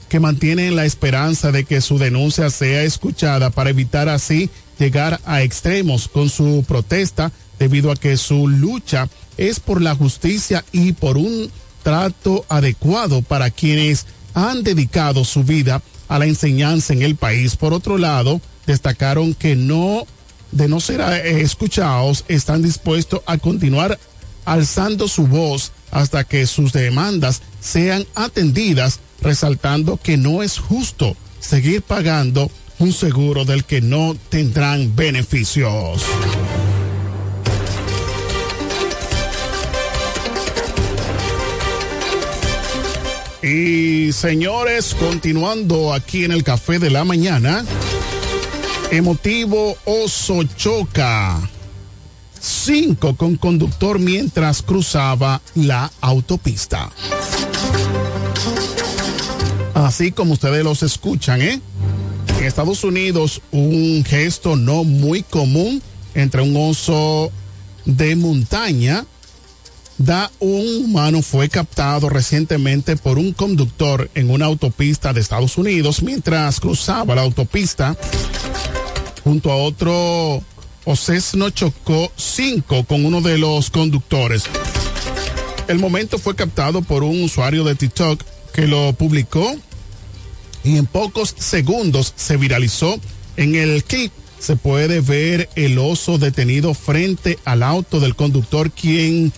que 0.09 0.19
mantienen 0.19 0.75
la 0.75 0.85
esperanza 0.85 1.51
de 1.51 1.63
que 1.63 1.81
su 1.81 1.97
denuncia 1.97 2.49
sea 2.49 2.83
escuchada 2.83 3.49
para 3.49 3.69
evitar 3.69 4.09
así 4.09 4.49
llegar 4.77 5.19
a 5.25 5.41
extremos 5.41 6.07
con 6.07 6.29
su 6.29 6.63
protesta 6.67 7.31
debido 7.59 7.91
a 7.91 7.95
que 7.95 8.17
su 8.17 8.47
lucha 8.47 9.07
es 9.37 9.59
por 9.59 9.81
la 9.81 9.95
justicia 9.95 10.63
y 10.71 10.93
por 10.93 11.17
un 11.17 11.49
trato 11.83 12.45
adecuado 12.49 13.21
para 13.21 13.49
quienes 13.49 14.05
han 14.33 14.63
dedicado 14.63 15.23
su 15.23 15.43
vida 15.43 15.81
a 16.07 16.19
la 16.19 16.25
enseñanza 16.25 16.93
en 16.93 17.01
el 17.01 17.15
país. 17.15 17.55
Por 17.55 17.73
otro 17.73 17.97
lado, 17.97 18.41
destacaron 18.65 19.33
que 19.33 19.55
no, 19.55 20.05
de 20.55 20.69
no 20.69 20.79
ser 20.79 21.01
eh, 21.01 21.41
escuchados, 21.41 22.23
están 22.29 22.63
dispuestos 22.63 23.21
a 23.25 23.37
continuar 23.37 23.99
alzando 24.45 25.07
su 25.07 25.27
voz 25.27 25.73
hasta 25.91 26.23
que 26.23 26.47
sus 26.47 26.71
demandas 26.71 27.41
sean 27.59 28.05
atendidas, 28.15 28.99
resaltando 29.21 29.97
que 29.97 30.17
no 30.17 30.41
es 30.43 30.57
justo 30.57 31.15
seguir 31.39 31.81
pagando 31.81 32.49
un 32.79 32.93
seguro 32.93 33.43
del 33.43 33.65
que 33.65 33.81
no 33.81 34.15
tendrán 34.29 34.95
beneficios. 34.95 36.03
Y 43.43 44.11
señores, 44.11 44.95
continuando 44.95 45.93
aquí 45.93 46.23
en 46.23 46.31
el 46.31 46.43
café 46.43 46.79
de 46.79 46.89
la 46.89 47.03
mañana, 47.03 47.63
emotivo 48.95 49.75
oso 49.85 50.43
choca. 50.55 51.49
Cinco 52.39 53.15
con 53.15 53.35
conductor 53.35 53.99
mientras 53.99 54.61
cruzaba 54.61 55.41
la 55.55 55.91
autopista. 55.99 56.89
Así 59.73 60.11
como 60.11 60.33
ustedes 60.33 60.63
los 60.63 60.81
escuchan, 60.83 61.41
¿eh? 61.41 61.59
En 62.37 62.43
Estados 62.45 62.83
Unidos, 62.83 63.41
un 63.51 64.05
gesto 64.05 64.55
no 64.55 64.83
muy 64.83 65.23
común 65.23 65.81
entre 66.13 66.41
un 66.41 66.55
oso 66.55 67.31
de 67.85 68.15
montaña 68.15 69.05
da 69.97 70.29
un 70.39 70.85
humano 70.85 71.21
fue 71.21 71.49
captado 71.49 72.09
recientemente 72.09 72.97
por 72.97 73.17
un 73.17 73.31
conductor 73.31 74.09
en 74.13 74.29
una 74.29 74.45
autopista 74.45 75.13
de 75.13 75.21
Estados 75.21 75.57
Unidos 75.57 76.01
mientras 76.03 76.59
cruzaba 76.59 77.15
la 77.15 77.21
autopista 77.21 77.95
junto 79.25 79.51
a 79.51 79.55
otro 79.55 80.43
Ocesno 80.85 81.49
chocó 81.49 82.11
cinco 82.15 82.83
con 82.83 83.05
uno 83.05 83.21
de 83.21 83.39
los 83.39 83.71
conductores. 83.71 84.43
El 85.67 85.79
momento 85.79 86.19
fue 86.19 86.35
captado 86.35 86.83
por 86.83 87.03
un 87.03 87.23
usuario 87.23 87.63
de 87.63 87.73
TikTok 87.73 88.23
que 88.53 88.67
lo 88.67 88.93
publicó 88.93 89.55
y 90.63 90.77
en 90.77 90.85
pocos 90.85 91.33
segundos 91.37 92.13
se 92.15 92.37
viralizó. 92.37 92.99
En 93.35 93.55
el 93.55 93.83
clip 93.83 94.11
se 94.39 94.57
puede 94.57 95.01
ver 95.01 95.49
el 95.55 95.79
oso 95.79 96.19
detenido 96.19 96.75
frente 96.75 97.39
al 97.45 97.63
auto 97.63 97.99
del 97.99 98.15
conductor 98.15 98.69
quien 98.69 99.33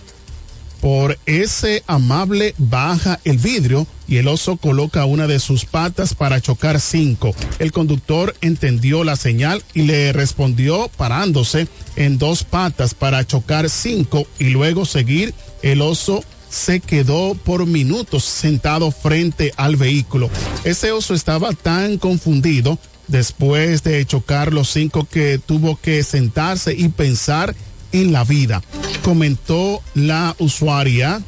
por 0.80 1.18
ese 1.26 1.82
amable 1.86 2.54
baja 2.58 3.20
el 3.24 3.38
vidrio 3.38 3.86
y 4.06 4.16
el 4.16 4.28
oso 4.28 4.56
coloca 4.56 5.04
una 5.04 5.26
de 5.26 5.38
sus 5.38 5.64
patas 5.64 6.14
para 6.14 6.40
chocar 6.40 6.80
cinco. 6.80 7.34
El 7.58 7.72
conductor 7.72 8.34
entendió 8.40 9.04
la 9.04 9.16
señal 9.16 9.62
y 9.74 9.82
le 9.82 10.12
respondió 10.12 10.90
parándose 10.96 11.68
en 11.96 12.18
dos 12.18 12.44
patas 12.44 12.94
para 12.94 13.26
chocar 13.26 13.68
cinco 13.68 14.26
y 14.38 14.50
luego 14.50 14.84
seguir. 14.84 15.34
El 15.62 15.82
oso 15.82 16.24
se 16.48 16.80
quedó 16.80 17.34
por 17.34 17.66
minutos 17.66 18.24
sentado 18.24 18.90
frente 18.90 19.52
al 19.56 19.76
vehículo. 19.76 20.30
Ese 20.64 20.92
oso 20.92 21.14
estaba 21.14 21.52
tan 21.52 21.98
confundido 21.98 22.78
después 23.08 23.82
de 23.82 24.04
chocar 24.04 24.52
los 24.52 24.70
cinco 24.70 25.06
que 25.10 25.38
tuvo 25.38 25.76
que 25.76 26.02
sentarse 26.02 26.74
y 26.74 26.88
pensar 26.88 27.54
en 27.92 28.12
la 28.12 28.24
vida. 28.24 28.62
Comentó 29.02 29.82
la 29.94 30.34
usuaria. 30.38 31.22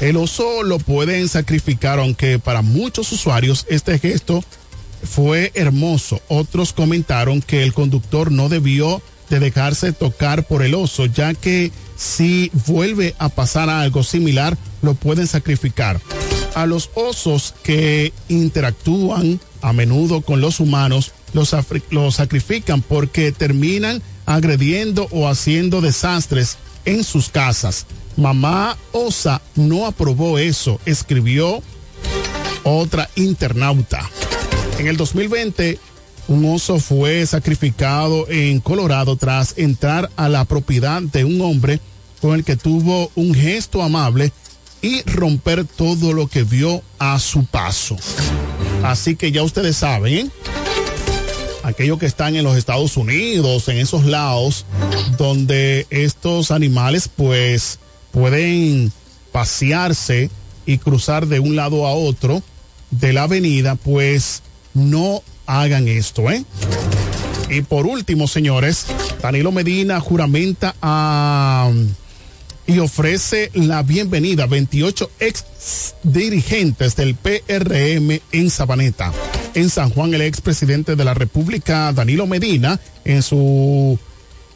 El 0.00 0.16
oso 0.16 0.62
lo 0.62 0.78
pueden 0.78 1.28
sacrificar, 1.28 1.98
aunque 1.98 2.38
para 2.38 2.62
muchos 2.62 3.10
usuarios 3.12 3.66
este 3.68 3.98
gesto 3.98 4.44
fue 5.02 5.52
hermoso. 5.54 6.20
Otros 6.28 6.72
comentaron 6.72 7.42
que 7.42 7.62
el 7.62 7.72
conductor 7.72 8.30
no 8.30 8.48
debió 8.48 9.02
de 9.30 9.40
dejarse 9.40 9.92
tocar 9.92 10.46
por 10.46 10.62
el 10.62 10.74
oso, 10.74 11.06
ya 11.06 11.34
que 11.34 11.70
si 11.96 12.50
vuelve 12.66 13.14
a 13.18 13.28
pasar 13.28 13.68
algo 13.68 14.02
similar, 14.02 14.56
lo 14.82 14.94
pueden 14.94 15.26
sacrificar. 15.26 16.00
A 16.54 16.66
los 16.66 16.90
osos 16.94 17.54
que 17.62 18.12
interactúan 18.28 19.40
a 19.60 19.72
menudo 19.72 20.20
con 20.22 20.40
los 20.40 20.60
humanos, 20.60 21.12
los, 21.32 21.54
los 21.90 22.14
sacrifican 22.14 22.82
porque 22.82 23.32
terminan 23.32 24.02
agrediendo 24.28 25.08
o 25.10 25.26
haciendo 25.26 25.80
desastres 25.80 26.58
en 26.84 27.02
sus 27.02 27.30
casas. 27.30 27.86
Mamá 28.16 28.76
Osa 28.92 29.40
no 29.56 29.86
aprobó 29.86 30.38
eso, 30.38 30.78
escribió 30.84 31.62
otra 32.62 33.08
internauta. 33.16 34.08
En 34.78 34.86
el 34.86 34.98
2020, 34.98 35.78
un 36.28 36.44
oso 36.44 36.78
fue 36.78 37.24
sacrificado 37.24 38.28
en 38.28 38.60
Colorado 38.60 39.16
tras 39.16 39.54
entrar 39.56 40.10
a 40.16 40.28
la 40.28 40.44
propiedad 40.44 41.00
de 41.00 41.24
un 41.24 41.40
hombre 41.40 41.80
con 42.20 42.34
el 42.34 42.44
que 42.44 42.56
tuvo 42.56 43.10
un 43.14 43.34
gesto 43.34 43.82
amable 43.82 44.30
y 44.82 45.02
romper 45.04 45.64
todo 45.64 46.12
lo 46.12 46.26
que 46.26 46.42
vio 46.42 46.82
a 46.98 47.18
su 47.18 47.46
paso. 47.46 47.96
Así 48.82 49.16
que 49.16 49.32
ya 49.32 49.42
ustedes 49.42 49.78
saben, 49.78 50.30
aquellos 51.68 51.98
que 51.98 52.06
están 52.06 52.34
en 52.34 52.44
los 52.44 52.56
Estados 52.56 52.96
Unidos, 52.96 53.68
en 53.68 53.78
esos 53.78 54.04
lados 54.04 54.64
donde 55.18 55.86
estos 55.90 56.50
animales 56.50 57.10
pues 57.14 57.78
pueden 58.10 58.90
pasearse 59.32 60.30
y 60.66 60.78
cruzar 60.78 61.26
de 61.26 61.40
un 61.40 61.56
lado 61.56 61.86
a 61.86 61.92
otro 61.92 62.42
de 62.90 63.12
la 63.12 63.24
avenida, 63.24 63.74
pues 63.74 64.42
no 64.74 65.22
hagan 65.46 65.88
esto, 65.88 66.30
¿eh? 66.30 66.44
Y 67.50 67.62
por 67.62 67.86
último, 67.86 68.28
señores, 68.28 68.86
Danilo 69.22 69.52
Medina 69.52 70.00
juramenta 70.00 70.74
a 70.82 71.70
y 72.66 72.78
ofrece 72.80 73.50
la 73.54 73.82
bienvenida 73.82 74.44
a 74.44 74.46
28 74.46 75.10
ex 75.20 75.94
dirigentes 76.02 76.96
del 76.96 77.14
PRM 77.14 78.20
en 78.32 78.50
Sabaneta. 78.50 79.12
En 79.54 79.70
San 79.70 79.90
Juan, 79.90 80.14
el 80.14 80.22
ex 80.22 80.40
presidente 80.40 80.96
de 80.96 81.04
la 81.04 81.14
República, 81.14 81.92
Danilo 81.92 82.26
Medina, 82.26 82.78
en 83.04 83.22
su 83.22 83.98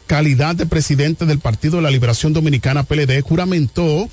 calidad 0.07 0.55
de 0.55 0.65
presidente 0.65 1.25
del 1.25 1.39
Partido 1.39 1.77
de 1.77 1.83
la 1.83 1.91
Liberación 1.91 2.33
Dominicana 2.33 2.83
PLD, 2.83 3.21
juramentó 3.21 4.09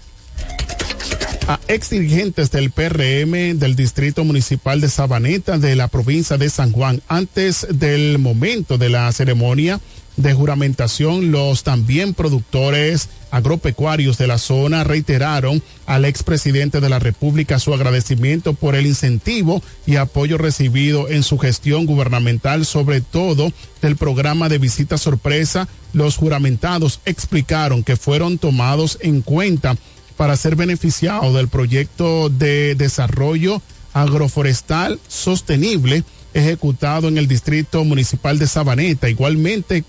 a 1.47 1.59
ex 1.69 1.91
dirigentes 1.91 2.51
del 2.51 2.71
PRM 2.71 3.59
del 3.59 3.77
Distrito 3.77 4.25
Municipal 4.25 4.81
de 4.81 4.89
Sabaneta 4.89 5.59
de 5.59 5.77
la 5.77 5.89
provincia 5.89 6.39
de 6.39 6.49
San 6.49 6.73
Juan. 6.73 7.03
Antes 7.09 7.67
del 7.71 8.19
momento 8.19 8.79
de 8.79 8.89
la 8.89 9.11
ceremonia, 9.13 9.81
de 10.21 10.35
juramentación, 10.35 11.33
los 11.33 11.63
también 11.63 12.15
productores 12.15 13.09
agropecuarios 13.31 14.19
de 14.19 14.27
la 14.27 14.39
zona 14.39 14.85
reiteraron 14.85 15.63
al 15.87 16.05
expresidente 16.05 16.81
de 16.81 16.89
la 16.89 16.99
República 16.99 17.59
su 17.59 17.73
agradecimiento 17.73 18.53
por 18.53 18.75
el 18.75 18.87
incentivo 18.87 19.63
y 19.87 19.97
apoyo 19.97 20.37
recibido 20.37 21.09
en 21.09 21.23
su 21.23 21.39
gestión 21.39 21.87
gubernamental, 21.87 22.67
sobre 22.67 23.01
todo 23.01 23.51
del 23.81 23.97
programa 23.97 24.49
de 24.49 24.59
visita 24.59 24.99
sorpresa. 24.99 25.69
Los 25.93 26.17
juramentados 26.17 27.01
explicaron 27.05 27.83
que 27.83 27.97
fueron 27.97 28.39
tomados 28.39 28.99
en 29.01 29.23
cuenta 29.23 29.77
para 30.17 30.37
ser 30.37 30.55
beneficiados 30.55 31.35
del 31.35 31.49
proyecto 31.49 32.29
de 32.29 32.75
desarrollo 32.75 33.63
agroforestal 33.93 35.01
sostenible 35.09 36.05
ejecutado 36.35 37.09
en 37.09 37.19
el 37.19 37.27
distrito 37.27 37.85
municipal 37.85 38.39
de 38.39 38.47
Sabaneta. 38.47 39.09
Igualmente 39.09 39.85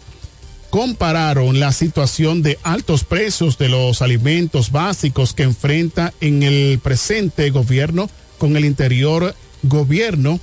compararon 0.72 1.60
la 1.60 1.74
situación 1.74 2.42
de 2.42 2.58
altos 2.64 3.04
precios 3.04 3.58
de 3.58 3.68
los 3.68 4.02
alimentos 4.02 4.72
básicos 4.72 5.34
que 5.34 5.44
enfrenta 5.44 6.14
en 6.22 6.44
el 6.44 6.80
presente 6.80 7.50
gobierno 7.52 8.10
con 8.38 8.56
el 8.56 8.64
interior 8.64 9.36
gobierno. 9.64 10.40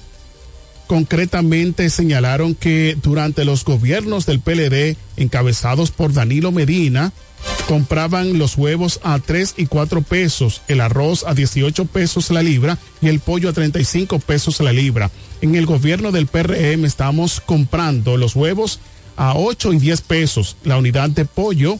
Concretamente 0.87 1.89
señalaron 1.89 2.55
que 2.55 2.97
durante 3.03 3.47
los 3.47 3.65
gobiernos 3.65 4.27
del 4.27 4.41
PLD 4.41 4.97
encabezados 5.17 5.91
por 5.91 6.13
Danilo 6.13 6.53
Medina, 6.53 7.13
compraban 7.67 8.39
los 8.39 8.57
huevos 8.57 9.01
a 9.03 9.19
3 9.19 9.55
y 9.57 9.67
4 9.67 10.03
pesos, 10.03 10.63
el 10.69 10.81
arroz 10.81 11.25
a 11.27 11.35
18 11.35 11.87
pesos 11.87 12.31
la 12.31 12.43
libra 12.43 12.79
y 13.01 13.09
el 13.09 13.21
pollo 13.21 13.49
a 13.49 13.53
35 13.53 14.19
pesos 14.19 14.61
la 14.61 14.73
libra. 14.73 15.11
En 15.41 15.55
el 15.55 15.65
gobierno 15.67 16.13
del 16.13 16.27
PRM 16.27 16.85
estamos 16.85 17.41
comprando 17.41 18.17
los 18.17 18.37
huevos 18.37 18.81
a 19.19 19.35
8 19.35 19.75
y 19.75 19.79
10 19.79 20.01
pesos, 20.03 20.57
la 20.65 20.79
unidad 20.79 21.11
de 21.11 21.25
pollo 21.27 21.79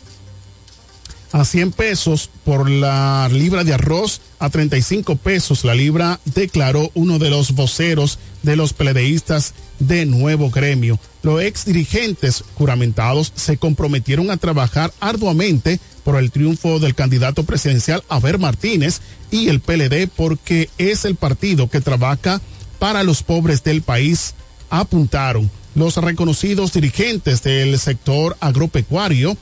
a 1.31 1.45
100 1.45 1.73
pesos 1.73 2.31
por 2.45 2.69
la 2.69 3.29
libra 3.31 3.63
de 3.63 3.75
arroz, 3.75 4.21
a 4.39 4.51
35 4.51 5.17
pesos 5.17 5.65
la 5.65 5.75
libra, 5.75 6.21
declaró 6.25 6.91
uno 6.95 7.19
de 7.19 7.31
los 7.31 7.53
voceros 7.53 8.19
de 8.43 8.57
los 8.57 8.73
pledeístas 8.73 9.55
de 9.79 10.07
nuevo 10.07 10.51
gremio. 10.51 10.99
Los 11.23 11.43
ex 11.43 11.65
dirigentes 11.65 12.45
juramentados 12.55 13.33
se 13.37 13.57
comprometieron 13.57 14.31
a 14.31 14.37
trabajar 14.37 14.93
arduamente 15.01 15.81
por 16.03 16.17
el 16.17 16.31
triunfo 16.31 16.81
del 16.81 16.95
candidato 16.95 17.45
presidencial 17.45 18.03
Aber 18.09 18.39
Martínez 18.39 19.01
y 19.31 19.49
el 19.49 19.61
PLD 19.61 20.09
porque 20.09 20.71
es 20.79 21.05
el 21.05 21.15
partido 21.15 21.69
que 21.69 21.81
trabaja 21.81 22.41
para 22.79 23.03
los 23.03 23.23
pobres 23.23 23.63
del 23.63 23.83
país, 23.83 24.35
apuntaron 24.71 25.51
los 25.75 25.97
reconocidos 25.97 26.73
dirigentes 26.73 27.43
del 27.43 27.79
sector 27.79 28.37
agropecuario, 28.41 29.37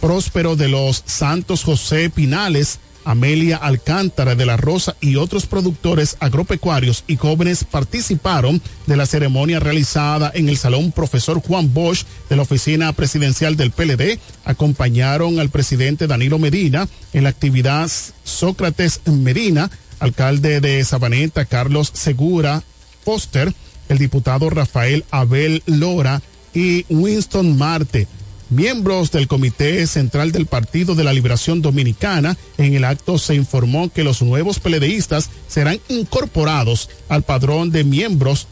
Próspero 0.00 0.56
de 0.56 0.68
los 0.68 1.02
Santos 1.06 1.64
José 1.64 2.10
Pinales, 2.10 2.78
Amelia 3.04 3.56
Alcántara 3.56 4.34
de 4.34 4.46
la 4.46 4.56
Rosa 4.56 4.96
y 5.00 5.16
otros 5.16 5.46
productores 5.46 6.16
agropecuarios 6.20 7.04
y 7.06 7.16
jóvenes 7.16 7.64
participaron 7.64 8.60
de 8.86 8.96
la 8.96 9.06
ceremonia 9.06 9.60
realizada 9.60 10.30
en 10.34 10.48
el 10.48 10.56
Salón 10.56 10.90
Profesor 10.90 11.40
Juan 11.40 11.72
Bosch 11.72 12.04
de 12.30 12.36
la 12.36 12.42
Oficina 12.42 12.92
Presidencial 12.92 13.56
del 13.56 13.72
PLD. 13.72 14.18
Acompañaron 14.44 15.38
al 15.38 15.50
presidente 15.50 16.06
Danilo 16.06 16.38
Medina 16.38 16.88
en 17.12 17.24
la 17.24 17.30
actividad 17.30 17.90
Sócrates 18.24 19.00
Medina, 19.04 19.70
alcalde 20.00 20.60
de 20.60 20.82
Sabaneta 20.84 21.44
Carlos 21.44 21.90
Segura 21.92 22.62
Foster, 23.04 23.52
el 23.88 23.98
diputado 23.98 24.50
Rafael 24.50 25.04
Abel 25.10 25.62
Lora 25.66 26.22
y 26.54 26.84
Winston 26.88 27.56
Marte, 27.56 28.06
miembros 28.50 29.10
del 29.10 29.26
Comité 29.26 29.86
Central 29.86 30.32
del 30.32 30.46
Partido 30.46 30.94
de 30.94 31.04
la 31.04 31.12
Liberación 31.12 31.62
Dominicana. 31.62 32.36
En 32.58 32.74
el 32.74 32.84
acto 32.84 33.18
se 33.18 33.34
informó 33.34 33.90
que 33.90 34.04
los 34.04 34.22
nuevos 34.22 34.60
peledeístas 34.60 35.30
serán 35.48 35.80
incorporados 35.88 36.88
al 37.08 37.22
padrón 37.22 37.70
de 37.70 37.84
miembros 37.84 38.46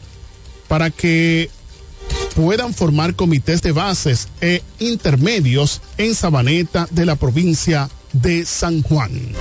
para 0.67 0.89
que 0.89 1.49
puedan 2.35 2.73
formar 2.73 3.15
comités 3.15 3.61
de 3.61 3.71
bases 3.71 4.27
e 4.41 4.61
intermedios 4.79 5.81
en 5.97 6.15
Sabaneta 6.15 6.87
de 6.91 7.05
la 7.05 7.15
provincia 7.15 7.89
de 8.11 8.45
San 8.45 8.81
Juan. 8.81 9.33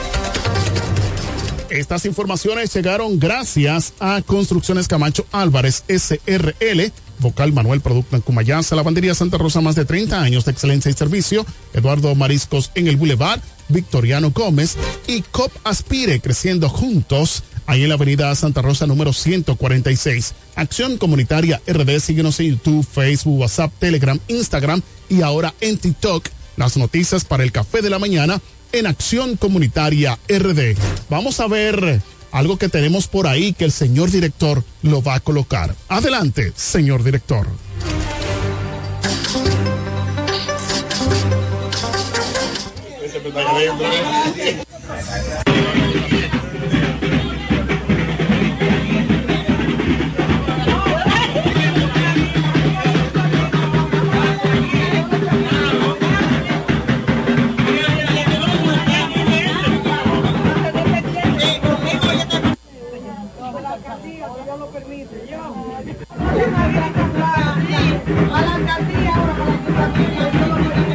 Estas 1.72 2.04
informaciones 2.04 2.74
llegaron 2.74 3.18
gracias 3.18 3.94
a 3.98 4.20
Construcciones 4.20 4.88
Camacho 4.88 5.24
Álvarez 5.32 5.85
SRL, 5.88 6.92
Vocal 7.18 7.54
Manuel 7.54 7.80
Producto 7.80 8.14
en 8.14 8.20
Cumayasa, 8.20 8.76
Lavandería 8.76 9.14
Santa 9.14 9.38
Rosa, 9.38 9.62
más 9.62 9.74
de 9.74 9.87
30 9.87 10.20
años 10.20 10.44
de 10.44 10.52
excelencia 10.52 10.90
y 10.90 10.92
servicio, 10.92 11.46
Eduardo 11.72 12.14
Mariscos 12.14 12.72
en 12.74 12.88
el 12.88 12.98
Boulevard, 12.98 13.40
Victoriano 13.70 14.32
Gómez 14.32 14.76
y 15.06 15.22
COP 15.22 15.50
Aspire, 15.64 16.20
creciendo 16.20 16.68
juntos, 16.68 17.42
ahí 17.64 17.85
en 17.85 17.88
la 17.88 17.94
avenida 17.94 18.35
Santa 18.35 18.61
Rosa 18.61 18.87
número 18.87 19.14
146. 19.14 20.35
Acción 20.56 20.98
Comunitaria 20.98 21.62
RD, 21.66 22.00
síguenos 22.00 22.38
en 22.40 22.50
YouTube, 22.50 22.87
Facebook, 22.87 23.40
WhatsApp, 23.40 23.72
Telegram, 23.78 24.20
Instagram 24.28 24.82
y 25.08 25.22
ahora 25.22 25.54
en 25.62 25.78
TikTok. 25.78 26.28
Las 26.58 26.76
noticias 26.76 27.24
para 27.24 27.44
el 27.44 27.50
café 27.50 27.80
de 27.80 27.88
la 27.88 27.98
mañana 27.98 28.42
en 28.72 28.87
Acción 28.87 29.37
Comunitaria 29.37 30.18
RD. 30.28 30.76
Vamos 31.08 31.40
a 31.40 31.46
ver 31.46 32.02
algo 32.32 32.56
que 32.56 32.68
tenemos 32.68 33.06
por 33.06 33.26
ahí 33.26 33.52
que 33.52 33.64
el 33.64 33.72
señor 33.72 34.11
director 34.11 34.64
lo 34.82 35.02
va 35.02 35.16
a 35.16 35.20
colocar. 35.20 35.74
Adelante, 35.88 36.52
señor 36.56 37.04
director. 37.04 37.46
Alangkah 68.12 68.79
dia 68.85 69.14
orang 69.16 69.40
lagi 69.40 69.70
tapi 69.72 70.05
dia. 70.12 70.91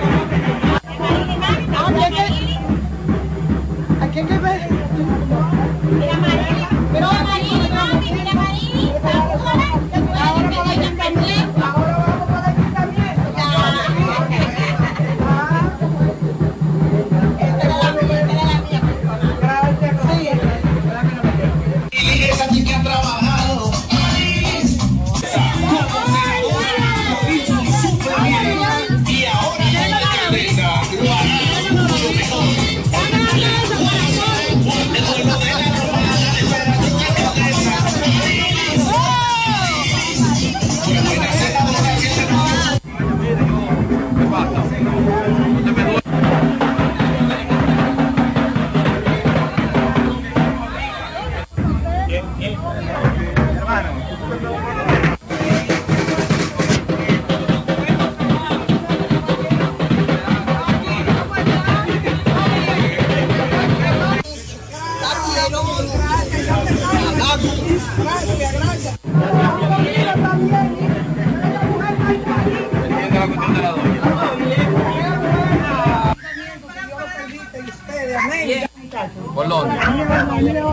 ¿Por 79.37 79.47
dónde? 79.49 79.75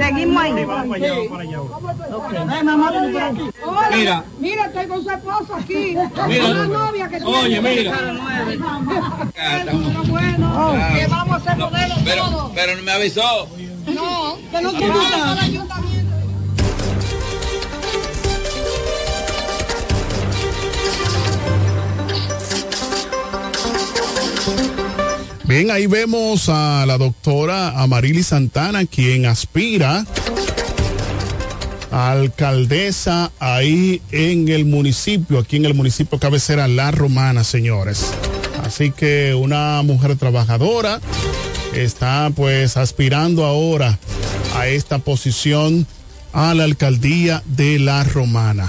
Seguimos 0.06 0.42
ahí. 0.42 0.54
Mira. 3.94 4.24
Mira, 4.38 4.64
estoy 4.64 4.86
con 4.86 5.04
su 5.04 5.10
esposo 5.10 5.54
aquí. 5.54 5.94
Mira. 6.26 6.46
Una 6.46 6.66
novia 6.66 7.08
que 7.10 7.22
Oye, 7.24 7.60
tiene. 7.60 7.74
mira. 7.74 7.92
Pero 9.34 9.72
bueno, 10.08 10.72
que 10.96 11.06
vamos 11.08 11.36
a 11.36 11.40
ser 11.44 11.56
modelos 11.58 11.98
Pero, 12.06 12.24
todos. 12.24 12.52
pero 12.54 12.76
no 12.76 12.82
me 12.84 12.92
avisó. 12.92 13.48
No, 13.86 14.38
que 14.50 14.62
no 14.62 14.72
quiero 14.72 15.02
ir 15.02 15.14
al 15.14 15.38
ayuntamiento. 15.38 16.14
Bien, 25.46 25.70
ahí 25.70 25.86
vemos 25.86 26.48
a 26.48 26.86
la 26.86 26.96
doctora 26.96 27.78
Amarili 27.80 28.22
Santana, 28.22 28.86
quien 28.86 29.26
aspira 29.26 30.06
a 31.90 32.12
alcaldesa 32.12 33.30
ahí 33.38 34.00
en 34.10 34.48
el 34.48 34.64
municipio, 34.64 35.38
aquí 35.38 35.56
en 35.56 35.66
el 35.66 35.74
municipio 35.74 36.18
cabecera 36.18 36.66
La 36.66 36.90
Romana, 36.92 37.44
señores. 37.44 38.10
Así 38.64 38.90
que 38.90 39.34
una 39.34 39.82
mujer 39.82 40.16
trabajadora 40.16 41.00
está 41.74 42.32
pues 42.34 42.78
aspirando 42.78 43.44
ahora 43.44 43.98
a 44.56 44.66
esta 44.68 44.98
posición 44.98 45.86
a 46.32 46.54
la 46.54 46.64
alcaldía 46.64 47.42
de 47.44 47.78
La 47.78 48.02
Romana. 48.02 48.66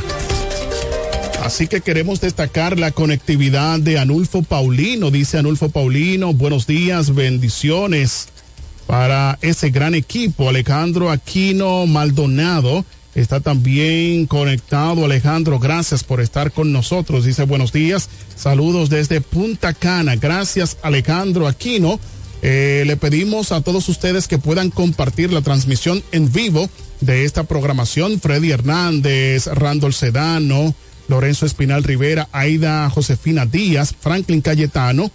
Así 1.46 1.68
que 1.68 1.82
queremos 1.82 2.22
destacar 2.22 2.80
la 2.80 2.90
conectividad 2.90 3.80
de 3.80 4.00
Anulfo 4.00 4.42
Paulino. 4.42 5.12
Dice 5.12 5.38
Anulfo 5.38 5.70
Paulino, 5.70 6.34
buenos 6.34 6.66
días, 6.66 7.14
bendiciones 7.14 8.30
para 8.88 9.38
ese 9.44 9.70
gran 9.70 9.94
equipo. 9.94 10.50
Alejandro 10.50 11.12
Aquino 11.12 11.86
Maldonado 11.86 12.84
está 13.14 13.42
también 13.42 14.26
conectado. 14.26 15.06
Alejandro, 15.06 15.60
gracias 15.60 16.04
por 16.04 16.20
estar 16.20 16.52
con 16.52 16.72
nosotros. 16.72 17.26
Dice 17.26 17.44
buenos 17.44 17.72
días, 17.72 18.10
saludos 18.36 18.90
desde 18.90 19.22
Punta 19.22 19.76
Cana. 19.76 20.16
Gracias 20.16 20.78
Alejandro 20.82 21.48
Aquino. 21.48 22.00
Eh, 22.42 22.86
le 22.88 22.98
pedimos 22.98 23.52
a 23.52 23.62
todos 23.62 23.88
ustedes 23.88 24.28
que 24.28 24.40
puedan 24.40 24.72
compartir 24.72 25.32
la 25.32 25.42
transmisión 25.42 26.04
en 26.12 26.32
vivo 26.32 26.68
de 27.02 27.24
esta 27.24 27.44
programación. 27.44 28.20
Freddy 28.20 28.50
Hernández, 28.50 29.46
Randall 29.46 29.94
Sedano, 29.94 30.74
Lorenzo 31.08 31.46
Espinal 31.46 31.84
Rivera, 31.84 32.28
Aida 32.32 32.90
Josefina 32.90 33.46
Díaz, 33.46 33.94
Franklin 34.00 34.42
Cayetano, 34.42 35.12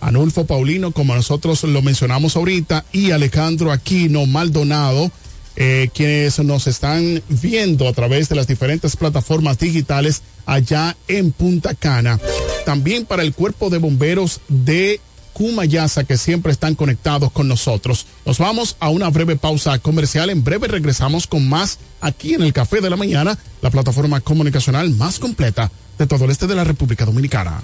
Anulfo 0.00 0.44
Paulino, 0.44 0.92
como 0.92 1.14
nosotros 1.14 1.62
lo 1.64 1.82
mencionamos 1.82 2.36
ahorita, 2.36 2.84
y 2.92 3.10
Alejandro 3.10 3.72
Aquino 3.72 4.26
Maldonado, 4.26 5.10
eh, 5.56 5.88
quienes 5.94 6.38
nos 6.40 6.66
están 6.66 7.22
viendo 7.28 7.88
a 7.88 7.92
través 7.92 8.28
de 8.28 8.36
las 8.36 8.46
diferentes 8.46 8.96
plataformas 8.96 9.58
digitales 9.58 10.22
allá 10.46 10.96
en 11.08 11.32
Punta 11.32 11.74
Cana. 11.74 12.18
También 12.64 13.06
para 13.06 13.22
el 13.22 13.32
cuerpo 13.32 13.70
de 13.70 13.78
bomberos 13.78 14.40
de 14.48 15.00
Cumayasa 15.34 16.04
que 16.04 16.16
siempre 16.16 16.52
están 16.52 16.76
conectados 16.76 17.30
con 17.32 17.48
nosotros. 17.48 18.06
Nos 18.24 18.38
vamos 18.38 18.76
a 18.80 18.88
una 18.88 19.10
breve 19.10 19.36
pausa 19.36 19.78
comercial. 19.78 20.30
En 20.30 20.42
breve 20.42 20.68
regresamos 20.68 21.26
con 21.26 21.46
más 21.46 21.78
aquí 22.00 22.34
en 22.34 22.42
el 22.42 22.52
Café 22.54 22.80
de 22.80 22.88
la 22.88 22.96
Mañana, 22.96 23.36
la 23.60 23.70
plataforma 23.70 24.20
comunicacional 24.20 24.90
más 24.90 25.18
completa 25.18 25.70
de 25.98 26.06
todo 26.06 26.24
el 26.24 26.30
este 26.30 26.46
de 26.46 26.54
la 26.54 26.64
República 26.64 27.04
Dominicana. 27.04 27.60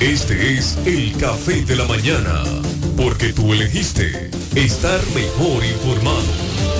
Este 0.00 0.54
es 0.54 0.78
el 0.86 1.14
Café 1.18 1.62
de 1.64 1.76
la 1.76 1.84
Mañana, 1.86 2.42
porque 2.96 3.32
tú 3.32 3.52
elegiste 3.52 4.30
estar 4.54 5.00
mejor 5.14 5.64
informado. 5.64 6.79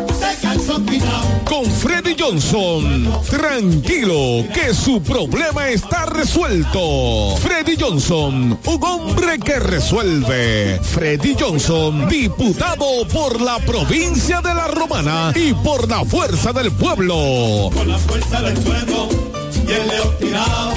Con 1.43 1.65
Freddy 1.65 2.15
Johnson, 2.17 3.11
tranquilo 3.29 4.45
que 4.53 4.73
su 4.73 5.01
problema 5.01 5.67
está 5.67 6.05
resuelto. 6.05 7.35
Freddy 7.41 7.75
Johnson, 7.77 8.57
un 8.65 8.83
hombre 8.85 9.37
que 9.37 9.59
resuelve. 9.59 10.79
Freddy 10.81 11.35
Johnson, 11.37 12.07
diputado 12.07 13.05
por 13.11 13.41
la 13.41 13.59
provincia 13.59 14.39
de 14.39 14.53
La 14.53 14.67
Romana 14.67 15.33
y 15.35 15.53
por 15.53 15.89
la 15.89 16.05
fuerza 16.05 16.53
del 16.53 16.71
pueblo. 16.71 17.69
Con 17.73 17.89
la 17.89 17.97
fuerza 17.97 18.41
del 18.41 18.53
pueblo. 18.59 19.09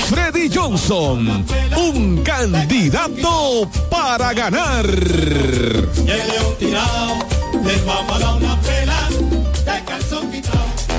Freddy 0.08 0.50
Johnson, 0.52 1.46
un 1.76 2.22
candidato 2.24 3.70
para 3.88 4.32
ganar. 4.32 4.86
Y 4.86 6.10
el 6.10 6.28
león 6.28 6.54
tirado, 6.58 7.14
les 7.64 7.86
vamos 7.86 8.16
a 8.16 8.18
dar 8.18 8.36
una 8.36 8.60
pela. 8.60 8.93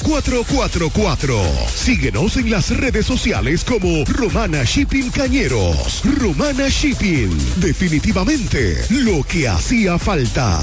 4444. 0.00 1.36
Síguenos 1.74 2.36
en 2.36 2.50
las 2.50 2.70
redes 2.76 3.06
sociales 3.06 3.64
como 3.64 4.04
Romana 4.06 4.64
Shipping 4.64 5.10
Cañeros. 5.10 6.02
Romana 6.04 6.68
Shipping. 6.68 7.30
Definitivamente 7.56 8.84
lo 8.90 9.22
que 9.22 9.48
hacía 9.48 9.98
falta. 9.98 10.60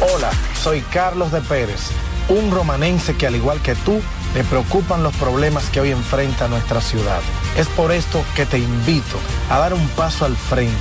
Hola, 0.00 0.30
soy 0.62 0.80
Carlos 0.92 1.32
de 1.32 1.40
Pérez, 1.42 1.80
un 2.28 2.50
romanense 2.50 3.14
que 3.14 3.26
al 3.26 3.36
igual 3.36 3.60
que 3.62 3.74
tú, 3.74 4.00
le 4.34 4.42
preocupan 4.44 5.02
los 5.02 5.14
problemas 5.16 5.70
que 5.70 5.80
hoy 5.80 5.90
enfrenta 5.90 6.48
nuestra 6.48 6.80
ciudad. 6.80 7.20
Es 7.56 7.68
por 7.68 7.92
esto 7.92 8.24
que 8.34 8.46
te 8.46 8.58
invito 8.58 9.18
a 9.48 9.58
dar 9.58 9.74
un 9.74 9.86
paso 9.90 10.24
al 10.24 10.36
frente. 10.36 10.74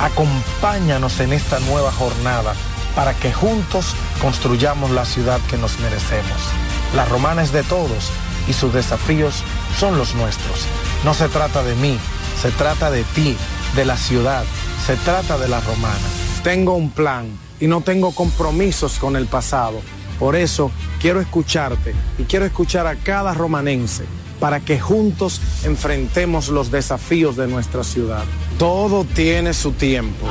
Acompáñanos 0.00 1.20
en 1.20 1.32
esta 1.32 1.60
nueva 1.60 1.92
jornada 1.92 2.54
para 2.96 3.14
que 3.14 3.32
juntos 3.32 3.94
construyamos 4.20 4.90
la 4.90 5.04
ciudad 5.04 5.40
que 5.48 5.56
nos 5.56 5.78
merecemos. 5.78 6.67
La 6.94 7.04
romana 7.04 7.42
es 7.42 7.52
de 7.52 7.62
todos 7.62 8.10
y 8.48 8.52
sus 8.52 8.72
desafíos 8.72 9.42
son 9.78 9.98
los 9.98 10.14
nuestros. 10.14 10.66
No 11.04 11.14
se 11.14 11.28
trata 11.28 11.62
de 11.62 11.74
mí, 11.76 11.98
se 12.40 12.50
trata 12.50 12.90
de 12.90 13.04
ti, 13.04 13.36
de 13.76 13.84
la 13.84 13.96
ciudad, 13.96 14.44
se 14.86 14.96
trata 14.96 15.38
de 15.38 15.48
la 15.48 15.60
romana. 15.60 15.94
Tengo 16.42 16.74
un 16.74 16.90
plan 16.90 17.26
y 17.60 17.66
no 17.66 17.82
tengo 17.82 18.12
compromisos 18.12 18.98
con 18.98 19.16
el 19.16 19.26
pasado. 19.26 19.80
Por 20.18 20.34
eso 20.34 20.70
quiero 21.00 21.20
escucharte 21.20 21.94
y 22.18 22.24
quiero 22.24 22.46
escuchar 22.46 22.86
a 22.86 22.96
cada 22.96 23.34
romanense 23.34 24.04
para 24.40 24.60
que 24.60 24.80
juntos 24.80 25.40
enfrentemos 25.64 26.48
los 26.48 26.70
desafíos 26.70 27.36
de 27.36 27.48
nuestra 27.48 27.84
ciudad. 27.84 28.24
Todo 28.58 29.04
tiene 29.04 29.52
su 29.52 29.72
tiempo. 29.72 30.26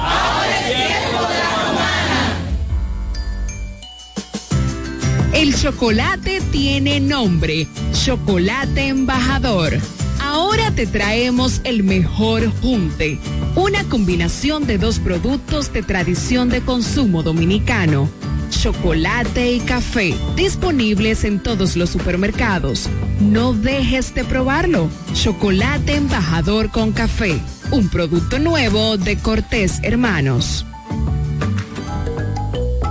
El 5.37 5.53
chocolate 5.53 6.41
tiene 6.51 6.99
nombre, 6.99 7.67
Chocolate 7.93 8.87
Embajador. 8.87 9.77
Ahora 10.19 10.71
te 10.71 10.87
traemos 10.87 11.61
el 11.63 11.83
mejor 11.83 12.51
junte, 12.59 13.19
una 13.55 13.83
combinación 13.83 14.65
de 14.65 14.79
dos 14.79 14.97
productos 14.97 15.71
de 15.71 15.83
tradición 15.83 16.49
de 16.49 16.61
consumo 16.61 17.21
dominicano, 17.21 18.09
chocolate 18.49 19.51
y 19.51 19.59
café, 19.59 20.15
disponibles 20.35 21.23
en 21.23 21.39
todos 21.39 21.77
los 21.77 21.91
supermercados. 21.91 22.89
No 23.21 23.53
dejes 23.53 24.15
de 24.15 24.23
probarlo. 24.23 24.89
Chocolate 25.13 25.97
Embajador 25.97 26.71
con 26.71 26.93
café, 26.93 27.39
un 27.69 27.89
producto 27.89 28.39
nuevo 28.39 28.97
de 28.97 29.19
Cortés 29.19 29.81
Hermanos. 29.83 30.65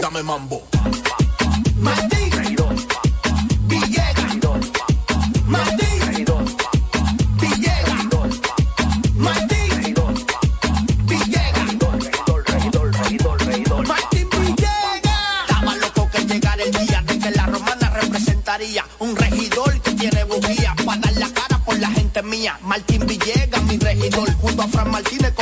Dame 0.00 0.22
mambo. 0.22 0.62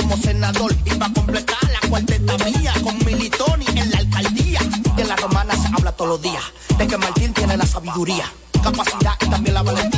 Como 0.09 0.23
senador. 0.23 0.75
Y 0.85 0.91
para 0.95 1.13
completar 1.13 1.59
la 1.71 1.89
cuarteta 1.89 2.37
mía, 2.45 2.73
con 2.83 2.97
Militoni 3.05 3.67
en 3.75 3.91
la 3.91 3.99
alcaldía. 3.99 4.61
De 4.97 5.05
la 5.05 5.17
romana 5.17 5.55
se 5.55 5.69
habla 5.69 5.93
todos 5.93 6.11
los 6.11 6.23
días, 6.23 6.43
de 6.77 6.87
que 6.87 6.97
Martín 6.97 7.33
tiene 7.33 7.57
la 7.57 7.67
sabiduría, 7.67 8.25
capacidad 8.63 9.15
y 9.21 9.27
también 9.27 9.55
la 9.55 9.63
valentía. 9.63 9.98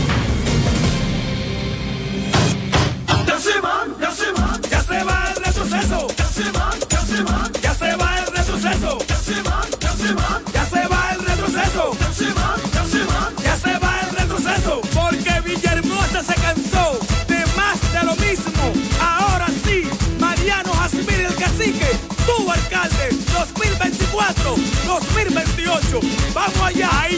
2024, 24.33 24.55
2028. 24.85 25.99
Vamos 26.33 26.61
allá, 26.61 26.89
ay 27.01 27.17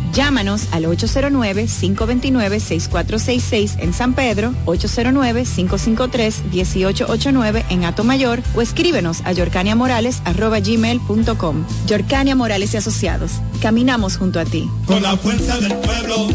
Llámanos 0.13 0.67
al 0.71 0.85
809-529-6466 0.85 3.79
en 3.79 3.93
San 3.93 4.13
Pedro, 4.13 4.53
809-553-1889 4.65 7.65
en 7.69 7.85
Atomayor 7.85 8.41
o 8.55 8.61
escríbenos 8.61 9.21
a 9.25 9.31
yorcaniamorales.com. 9.31 11.65
Yorcania 11.87 12.35
Morales 12.35 12.73
y 12.73 12.77
Asociados. 12.77 13.33
Caminamos 13.61 14.17
junto 14.17 14.39
a 14.39 14.45
ti. 14.45 14.67
Con 14.85 15.03
la 15.03 15.17
fuerza 15.17 15.59
del 15.59 15.75
pueblo 15.75 16.27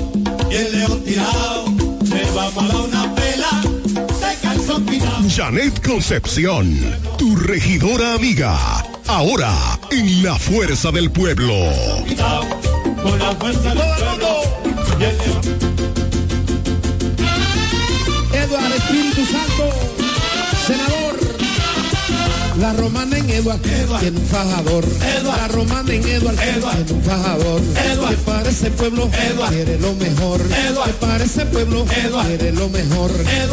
y 0.51 0.55
el 0.55 0.73
león 0.73 1.03
tirado, 1.05 1.65
le 2.03 2.31
vamos 2.35 2.65
a 2.65 2.69
dar 2.69 2.83
una 2.83 3.15
pela 3.15 3.63
de 3.97 4.37
calzón 4.43 4.85
Janet 5.29 5.87
Concepción, 5.87 6.79
tu 7.19 7.37
regidora 7.37 8.15
amiga. 8.15 8.57
Ahora, 9.07 9.55
en 9.91 10.23
la 10.23 10.37
fuerza 10.37 10.91
del 10.91 11.11
pueblo. 11.11 11.55
Con 13.07 13.19
la 13.21 13.33
fuerza 13.37 13.75
del 13.75 13.79
pueblo. 13.79 14.97
Y 14.99 15.05
el 15.05 15.66
La 22.67 22.73
romana 22.73 23.17
en 23.17 23.31
Edward, 23.31 23.61
tiene 23.61 24.19
un 24.19 24.27
fajador. 24.27 24.85
La 25.23 25.47
romana 25.47 25.95
en 25.95 26.05
Edward, 26.05 26.35
tiene 26.35 26.93
un 26.93 27.03
fajador. 27.05 27.61
Que 27.61 28.17
para 28.25 28.51
ese 28.51 28.71
pueblo 28.73 29.09
quiere 29.49 29.79
lo 29.79 29.95
mejor. 29.95 30.41
Que 30.43 30.93
para 30.99 31.23
ese 31.23 31.47
pueblo 31.47 31.85
quiere 31.85 32.51
lo 32.51 32.69
mejor. 32.69 33.13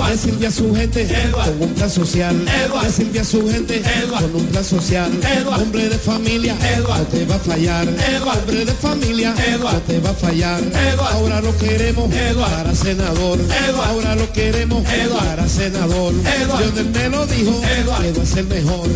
Le 0.09 0.17
sirve 0.17 0.47
a 0.47 0.51
su 0.51 0.73
gente 0.73 1.07
con 1.31 1.61
un 1.61 1.75
plan 1.75 1.91
social. 1.91 2.43
Le 2.43 2.91
sirve 2.91 3.19
a 3.19 3.23
su 3.23 3.47
gente 3.47 3.83
con 4.09 4.35
un 4.35 4.47
plan 4.47 4.65
social. 4.65 5.11
Hombre 5.61 5.89
de 5.89 5.97
familia, 5.99 6.55
no 6.79 7.05
te 7.05 7.25
va 7.25 7.35
a 7.35 7.39
fallar. 7.39 7.87
Hombre 7.87 8.65
de 8.65 8.73
familia, 8.73 9.35
no 9.59 9.69
te 9.81 9.99
va 9.99 10.09
a 10.09 10.13
fallar. 10.15 10.59
Ahora 11.11 11.39
lo 11.39 11.55
queremos 11.59 12.09
para 12.35 12.73
senador. 12.73 13.37
Ahora 13.85 14.15
lo 14.15 14.33
queremos 14.33 14.83
para 14.83 15.47
senador. 15.47 16.13
Lionel 16.57 16.89
me 16.89 17.09
lo 17.09 17.27
dijo, 17.27 17.61
que 17.61 17.83
va 18.11 18.23
a 18.23 18.25
ser 18.25 18.45
mejor. 18.45 18.89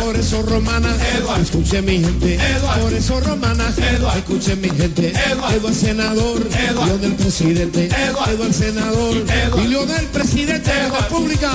Por 0.00 0.16
eso 0.16 0.42
romana, 0.42 0.94
escuche 1.40 1.82
mi 1.82 2.00
gente. 2.00 2.38
Por 2.80 2.92
eso 2.92 3.20
romana, 3.20 3.72
escuche 4.16 4.56
mi 4.56 4.68
gente. 4.70 5.12
Eduardo 5.30 5.72
senador, 5.72 6.46
Lionel 6.84 7.14
presidente. 7.14 7.86
Eduardo 7.86 8.52
senador, 8.52 9.16
y 9.62 9.68
Lionel 9.68 10.06
presidente 10.06 10.72
de 10.72 10.88
la 10.88 10.98
República. 11.00 11.50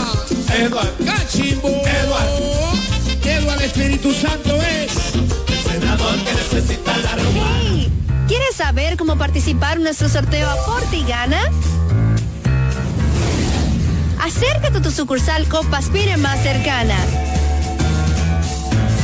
Cachimbo. 1.06 1.70
Eduardo 1.70 2.60
Espíritu 3.70 4.12
Santo 4.14 4.56
es. 4.56 4.92
Senador 5.64 6.16
que 6.24 6.34
necesita 6.34 6.98
la 6.98 7.18
Hey, 7.34 7.92
¿Quieres 8.28 8.56
saber 8.56 8.98
cómo 8.98 9.18
participar 9.18 9.78
en 9.78 9.84
nuestro 9.84 10.10
sorteo 10.10 10.50
Aporte 10.50 10.98
y 10.98 11.04
Gana? 11.04 11.40
Acércate 14.20 14.78
a 14.78 14.82
tu 14.82 14.92
sucursal 14.92 15.48
Copaspire 15.48 16.18
más 16.18 16.42
cercana. 16.42 16.96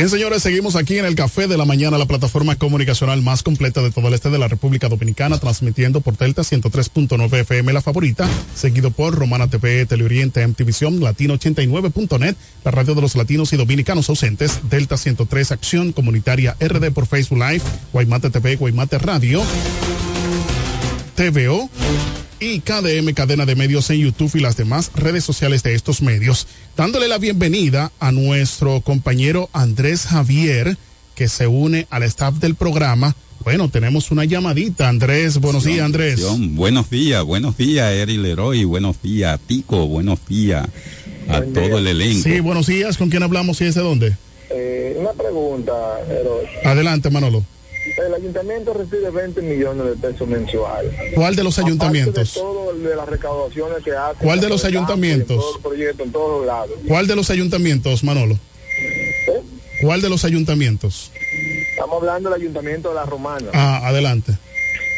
Bien, 0.00 0.08
señores, 0.08 0.42
seguimos 0.42 0.76
aquí 0.76 0.96
en 0.96 1.04
el 1.04 1.14
Café 1.14 1.46
de 1.46 1.58
la 1.58 1.66
Mañana, 1.66 1.98
la 1.98 2.06
plataforma 2.06 2.56
comunicacional 2.56 3.20
más 3.20 3.42
completa 3.42 3.82
de 3.82 3.90
todo 3.90 4.08
el 4.08 4.14
este 4.14 4.30
de 4.30 4.38
la 4.38 4.48
República 4.48 4.88
Dominicana, 4.88 5.36
transmitiendo 5.36 6.00
por 6.00 6.16
Delta 6.16 6.40
103.9 6.40 7.40
FM, 7.40 7.70
la 7.74 7.82
favorita, 7.82 8.26
seguido 8.54 8.92
por 8.92 9.14
Romana 9.14 9.48
TV, 9.48 9.84
Teleoriente, 9.84 10.46
MTVision, 10.46 11.00
Latino 11.00 11.34
89.net, 11.34 12.34
la 12.64 12.70
radio 12.70 12.94
de 12.94 13.02
los 13.02 13.14
latinos 13.14 13.52
y 13.52 13.58
dominicanos 13.58 14.08
ausentes, 14.08 14.60
Delta 14.70 14.96
103, 14.96 15.52
Acción 15.52 15.92
Comunitaria 15.92 16.56
RD 16.58 16.92
por 16.92 17.06
Facebook 17.06 17.38
Live, 17.38 17.62
Guaymate 17.92 18.30
TV, 18.30 18.56
Guaymate 18.56 18.96
Radio, 18.96 19.42
TVO, 21.14 21.68
y 22.40 22.60
KDM 22.60 23.12
Cadena 23.14 23.44
de 23.46 23.54
Medios 23.54 23.90
en 23.90 23.98
YouTube 23.98 24.34
y 24.34 24.40
las 24.40 24.56
demás 24.56 24.90
redes 24.94 25.24
sociales 25.24 25.62
de 25.62 25.74
estos 25.74 26.00
medios, 26.02 26.46
dándole 26.76 27.06
la 27.06 27.18
bienvenida 27.18 27.92
a 28.00 28.12
nuestro 28.12 28.80
compañero 28.80 29.50
Andrés 29.52 30.06
Javier, 30.06 30.76
que 31.14 31.28
se 31.28 31.46
une 31.46 31.86
al 31.90 32.02
staff 32.04 32.36
del 32.36 32.54
programa. 32.54 33.14
Bueno, 33.44 33.68
tenemos 33.68 34.10
una 34.10 34.24
llamadita. 34.24 34.88
Andrés, 34.88 35.38
buenos 35.38 35.64
días, 35.64 35.84
Andrés. 35.84 36.20
Buenos 36.38 36.88
días, 36.90 37.22
buenos 37.24 37.56
días, 37.56 37.92
Eri 37.92 38.16
Leroy, 38.16 38.64
buenos 38.64 39.00
días, 39.02 39.38
Tico, 39.46 39.86
buenos 39.86 40.18
días 40.26 40.66
a 41.28 41.38
Buen 41.40 41.52
todo 41.52 41.64
día. 41.68 41.78
el 41.78 41.86
elenco. 41.88 42.22
Sí, 42.28 42.40
buenos 42.40 42.66
días. 42.66 42.96
¿Con 42.96 43.10
quién 43.10 43.22
hablamos 43.22 43.60
y 43.60 43.64
desde 43.66 43.80
dónde? 43.82 44.16
Eh, 44.50 44.96
una 44.98 45.12
pregunta, 45.12 45.72
Eros. 46.08 46.44
Adelante, 46.64 47.08
Manolo. 47.10 47.44
El 47.98 48.14
ayuntamiento 48.14 48.72
recibe 48.74 49.10
20 49.10 49.42
millones 49.42 49.86
de 49.86 50.08
pesos 50.08 50.28
mensuales. 50.28 50.92
¿Cuál 51.14 51.36
de 51.36 51.44
los 51.44 51.58
Aparte 51.58 51.70
ayuntamientos? 51.70 52.34
de 52.34 52.40
todo 52.40 52.72
de 52.74 52.96
las 52.96 53.08
recaudaciones 53.08 53.84
que 53.84 53.92
hace. 53.92 54.24
¿Cuál 54.24 54.40
de 54.40 54.48
los 54.48 54.64
en 54.64 54.70
en 54.70 54.76
ayuntamientos? 54.76 55.36
los 55.36 55.62
proyectos, 55.62 56.06
en 56.06 56.12
todos 56.12 56.46
lados. 56.46 56.78
¿Cuál 56.86 57.06
de 57.06 57.16
los 57.16 57.30
ayuntamientos, 57.30 58.04
Manolo? 58.04 58.34
¿Eh? 58.34 59.42
¿Cuál 59.82 60.00
de 60.00 60.08
los 60.08 60.24
ayuntamientos? 60.24 61.10
Estamos 61.70 61.96
hablando 61.96 62.30
del 62.30 62.40
ayuntamiento 62.40 62.90
de 62.90 62.94
la 62.94 63.04
Romana. 63.04 63.46
Ah, 63.52 63.80
adelante. 63.88 64.32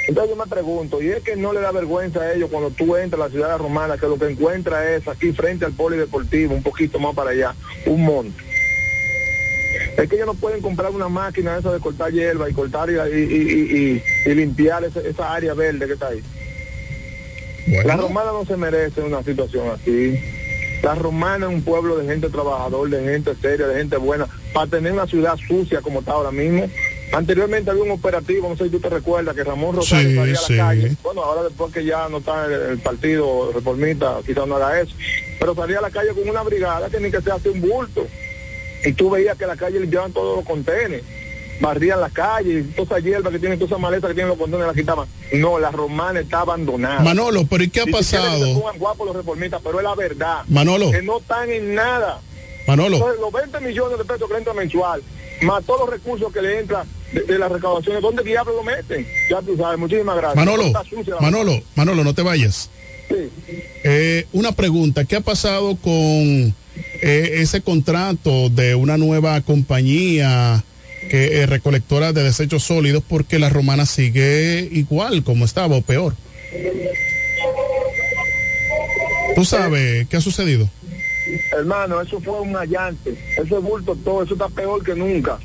Entonces 0.09 0.35
yo 0.37 0.43
me 0.45 0.49
pregunto, 0.51 1.01
¿y 1.01 1.11
es 1.11 1.23
que 1.23 1.37
no 1.37 1.53
le 1.53 1.61
da 1.61 1.71
vergüenza 1.71 2.21
a 2.21 2.33
ellos 2.35 2.51
cuando 2.51 2.71
tú 2.71 2.97
entras 2.97 3.21
a 3.21 3.25
la 3.27 3.31
ciudad 3.31 3.47
de 3.47 3.53
la 3.53 3.59
Romana, 3.59 3.97
que 3.97 4.07
lo 4.07 4.19
que 4.19 4.27
encuentra 4.27 4.95
es 4.95 5.07
aquí 5.07 5.33
frente 5.33 5.65
al 5.65 5.73
polideportivo, 5.73 6.55
un 6.55 6.63
poquito 6.63 6.99
más 6.99 7.15
para 7.15 7.31
allá, 7.31 7.55
un 7.87 8.03
monte? 8.05 8.43
Es 9.97 10.09
que 10.09 10.17
ellos 10.17 10.27
no 10.27 10.35
pueden 10.35 10.63
comprar 10.63 10.91
una 10.91 11.09
máquina 11.09 11.59
esa 11.59 11.73
de 11.73 11.79
cortar 11.81 12.11
hierba 12.13 12.49
y 12.49 12.55
cortar 12.55 12.89
y, 12.91 12.95
y, 12.95 13.23
y- 13.23 13.77
y- 14.27 14.31
y 14.31 14.35
limpiar 14.35 14.85
esa, 14.85 15.01
esa 15.01 15.33
área 15.35 15.55
verde 15.55 15.87
que 15.87 15.93
está 15.93 16.09
ahí. 16.09 16.23
La 17.85 17.97
romana 17.97 18.33
no 18.33 18.45
se 18.45 18.57
merece 18.57 19.01
una 19.03 19.23
situación 19.23 19.69
así. 19.71 20.19
La 20.83 20.95
romana 20.97 21.47
es 21.47 21.53
un 21.53 21.63
pueblo 21.63 21.97
de 21.97 22.07
gente 22.07 22.29
trabajador, 22.29 22.91
de 22.91 23.05
gente 23.05 23.33
seria, 23.41 23.69
de 23.69 23.77
gente 23.77 23.97
buena, 23.99 24.27
para 24.53 24.67
tener 24.69 24.93
una 24.93 25.07
ciudad 25.07 25.37
sucia 25.47 25.81
como 25.81 26.01
está 26.01 26.13
ahora 26.13 26.33
mismo. 26.33 26.69
Anteriormente 27.13 27.71
había 27.71 27.83
un 27.85 27.91
operativo, 27.93 28.49
no 28.49 28.57
sé 28.57 28.65
si 28.65 28.71
tú 28.71 28.81
te 28.81 28.89
recuerdas, 28.89 29.37
que 29.37 29.45
Ramón 29.45 29.77
Rosario 29.77 30.09
Sí, 30.09 30.17
salía 30.17 30.35
a 30.35 30.37
sí. 30.39 30.55
la 30.57 30.65
calle. 30.67 30.97
Bueno, 31.05 31.23
ahora 31.23 31.43
después 31.45 31.73
que 31.73 31.85
ya 31.85 32.09
no 32.09 32.19
está 32.19 32.47
el, 32.47 32.53
el 32.53 32.79
partido 32.79 33.53
reformista, 33.53 34.17
quizás 34.27 34.47
no 34.49 34.57
haga 34.57 34.81
eso. 34.81 34.97
Pero 35.39 35.55
salía 35.55 35.79
a 35.79 35.83
la 35.83 35.91
calle 35.91 36.09
con 36.15 36.29
una 36.29 36.43
brigada 36.43 36.89
que 36.91 36.99
ni 36.99 37.11
que 37.11 37.21
se 37.21 37.31
hace 37.31 37.51
un 37.51 37.61
bulto. 37.61 38.07
Y 38.85 38.93
tú 38.93 39.11
veías 39.11 39.37
que 39.39 39.47
la 39.47 39.57
calle 39.57 39.81
limpiaban 39.81 40.13
todos 40.13 40.37
los 40.37 40.45
contenes, 40.45 41.03
barrían 41.61 42.01
la 42.01 42.11
calle, 42.11 42.61
y 42.61 42.63
toda 42.75 42.99
esa 42.99 43.07
hierba 43.07 43.31
que 43.31 43.39
tienen, 43.39 43.59
toda 43.59 43.69
esa 43.69 43.79
maleta 43.79 44.09
que 44.09 44.15
tienen 44.15 44.31
los 44.31 44.39
contenes 44.39 44.67
la 44.67 44.75
quitaban. 44.75 45.07
No, 45.35 45.59
la 45.59 45.71
romana 45.71 46.21
está 46.21 46.41
abandonada. 46.41 47.01
Manolo, 47.01 47.47
pero 47.47 47.63
¿y 47.65 47.71
qué 47.71 47.83
ha 47.83 47.85
Ni 47.85 47.93
pasado? 47.93 48.55
pongan 48.61 48.79
guapos 48.79 49.07
los 49.07 49.17
reformistas, 49.17 49.61
pero 49.63 49.79
es 49.79 49.85
la 49.85 49.95
verdad. 49.95 50.43
Manolo. 50.49 50.91
Que 50.91 51.03
no 51.03 51.19
están 51.19 51.51
en 51.51 51.75
nada. 51.75 52.21
Manolo. 52.67 52.97
Entonces, 52.97 53.21
los 53.21 53.33
20 53.33 53.61
millones 53.61 53.99
de 53.99 54.05
pesos 54.05 54.27
que 54.27 54.33
le 54.35 54.39
entran 54.39 54.57
mensual, 54.57 55.03
más 55.43 55.65
todos 55.65 55.81
los 55.81 55.91
recursos 55.91 56.33
que 56.33 56.43
le 56.43 56.61
entran 56.61 56.87
de, 57.13 57.21
de 57.23 57.39
las 57.39 57.51
recaudaciones, 57.51 58.03
¿dónde 58.03 58.23
diablos 58.23 58.55
lo 58.57 58.63
meten? 58.63 59.07
Ya 59.31 59.41
tú 59.43 59.57
sabes, 59.57 59.79
muchísimas 59.79 60.17
gracias. 60.17 60.37
Manolo, 60.45 60.65
sucia 60.89 61.17
Manolo, 61.21 61.63
Manolo, 61.75 62.05
no 62.05 62.15
te 62.15 62.23
vayas. 62.23 62.71
Sí. 63.09 63.29
Eh, 63.85 64.27
una 64.33 64.53
pregunta, 64.53 65.05
¿qué 65.05 65.17
ha 65.17 65.21
pasado 65.21 65.77
con 65.77 66.55
eh, 67.01 67.31
ese 67.37 67.61
contrato 67.61 68.49
de 68.49 68.75
una 68.75 68.97
nueva 68.97 69.41
compañía 69.41 70.65
que 71.11 71.43
eh, 71.43 71.47
recolectora 71.47 72.13
de 72.13 72.23
desechos 72.23 72.63
sólidos 72.63 73.03
porque 73.07 73.39
la 73.39 73.49
romana 73.49 73.87
sigue 73.87 74.69
igual 74.73 75.25
como 75.25 75.45
estaba 75.45 75.77
o 75.77 75.83
peor? 75.83 76.15
¿Tú 79.35 79.45
sabes 79.45 80.07
qué 80.09 80.17
ha 80.17 80.21
sucedido? 80.21 80.69
Hermano, 81.53 82.01
eso 82.01 82.21
fue 82.21 82.41
un 82.41 82.57
allante. 82.57 83.15
Ese 83.37 83.59
bulto 83.59 83.97
todo, 83.97 84.23
eso 84.23 84.35
está 84.35 84.49
peor 84.49 84.85
que 84.85 84.95
nunca. 84.95 85.39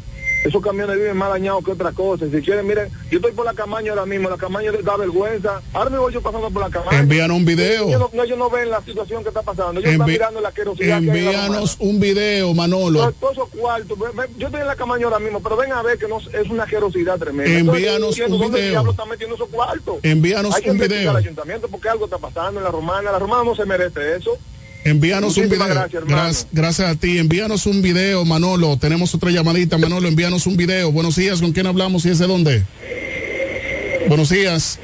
Esos 0.45 0.61
camiones 0.61 0.95
viven 0.97 1.17
más 1.17 1.29
dañados 1.29 1.63
que 1.65 1.71
otra 1.71 1.91
cosa. 1.91 2.25
Si 2.31 2.41
quieren, 2.41 2.65
miren, 2.65 2.89
yo 3.09 3.17
estoy 3.17 3.31
por 3.33 3.43
la 3.45 3.53
Camaño 3.53 3.91
ahora 3.91 4.05
mismo, 4.05 4.29
la 4.29 4.37
Camaño 4.37 4.71
les 4.71 4.85
da 4.85 4.95
vergüenza. 4.95 5.61
Ahora 5.73 5.89
me 5.89 5.97
voy 5.97 6.13
yo 6.13 6.21
pasando 6.21 6.49
por 6.51 6.61
la 6.61 6.69
Camaño. 6.69 6.97
Envíanos 6.99 7.35
un 7.37 7.45
video. 7.45 7.87
Ellos 7.87 8.09
no, 8.13 8.23
ellos 8.23 8.37
no 8.37 8.49
ven 8.49 8.69
la 8.69 8.81
situación 8.83 9.23
que 9.23 9.29
está 9.29 9.41
pasando. 9.41 9.79
Ellos 9.81 9.91
están 9.91 10.07
Envi- 10.07 10.11
mirando 10.11 10.39
la 10.39 10.51
querosidad 10.51 11.01
que 11.01 11.11
hay 11.11 11.17
en 11.19 11.25
la 11.25 11.31
Envíanos 11.31 11.75
un 11.79 11.99
video, 11.99 12.53
Manolo. 12.53 13.11
Todos 13.13 13.33
esos 13.33 13.49
cuartos, 13.49 13.97
yo 14.37 14.47
estoy 14.47 14.61
en 14.61 14.67
la 14.67 14.75
Camaño 14.75 15.07
ahora 15.07 15.19
mismo, 15.19 15.41
pero 15.41 15.57
ven 15.57 15.71
a 15.73 15.81
ver 15.81 15.97
que 15.97 16.07
no, 16.07 16.19
es 16.19 16.49
una 16.49 16.65
generosidad 16.67 17.17
tremenda. 17.17 17.51
Entonces, 17.59 17.83
Envíanos 17.83 18.09
entiendo 18.11 18.35
un 18.35 18.41
¿Dónde 18.43 18.57
el 18.59 18.63
video. 18.63 18.71
diablo 18.73 18.91
está 18.91 19.05
metiendo 19.05 19.35
esos 19.35 19.49
cuartos? 19.49 19.95
Envíanos 20.03 20.55
Hay 20.55 20.61
que 20.63 20.71
un 20.71 20.77
video. 20.77 21.09
al 21.09 21.17
ayuntamiento 21.17 21.67
porque 21.67 21.89
algo 21.89 22.05
está 22.05 22.19
pasando 22.19 22.59
en 22.59 22.63
la 22.63 22.71
romana. 22.71 23.11
La 23.11 23.19
romana 23.19 23.43
no 23.43 23.55
se 23.55 23.65
merece 23.65 24.15
eso. 24.15 24.37
Envíanos 24.83 25.37
un 25.37 25.49
video. 25.49 25.67
gracias. 25.67 26.05
Gracias, 26.05 26.47
gracias 26.51 26.89
a 26.89 26.95
ti. 26.95 27.17
Envíanos 27.17 27.65
un 27.65 27.81
video, 27.81 28.23
Manolo. 28.25 28.77
Tenemos 28.77 29.13
otra 29.13 29.31
llamadita, 29.31 29.77
Manolo. 29.77 30.07
Envíanos 30.07 30.47
un 30.47 30.57
video. 30.57 30.91
Buenos 30.91 31.15
días. 31.15 31.41
¿Con 31.41 31.51
quién 31.51 31.67
hablamos 31.67 32.05
y 32.05 32.09
es 32.09 32.19
de 32.19 32.27
dónde? 32.27 32.63
Buenos 34.07 34.29
días. 34.29 34.79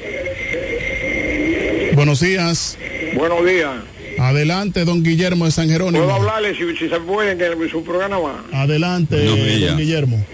Buenos 1.94 2.20
días. 2.20 2.76
Buenos 3.14 3.46
días. 3.46 3.76
Adelante, 4.18 4.84
don 4.84 5.02
Guillermo 5.02 5.44
de 5.44 5.50
San 5.50 5.68
Jerónimo. 5.68 6.04
¿Puedo 6.04 6.16
hablarle 6.16 6.54
si, 6.56 6.76
si 6.76 6.88
se 6.88 7.00
puede 7.00 7.36
que 7.36 7.68
su 7.68 7.82
programa 7.82 8.18
va? 8.18 8.44
Adelante, 8.52 9.24
don 9.24 9.76
Guillermo. 9.76 10.24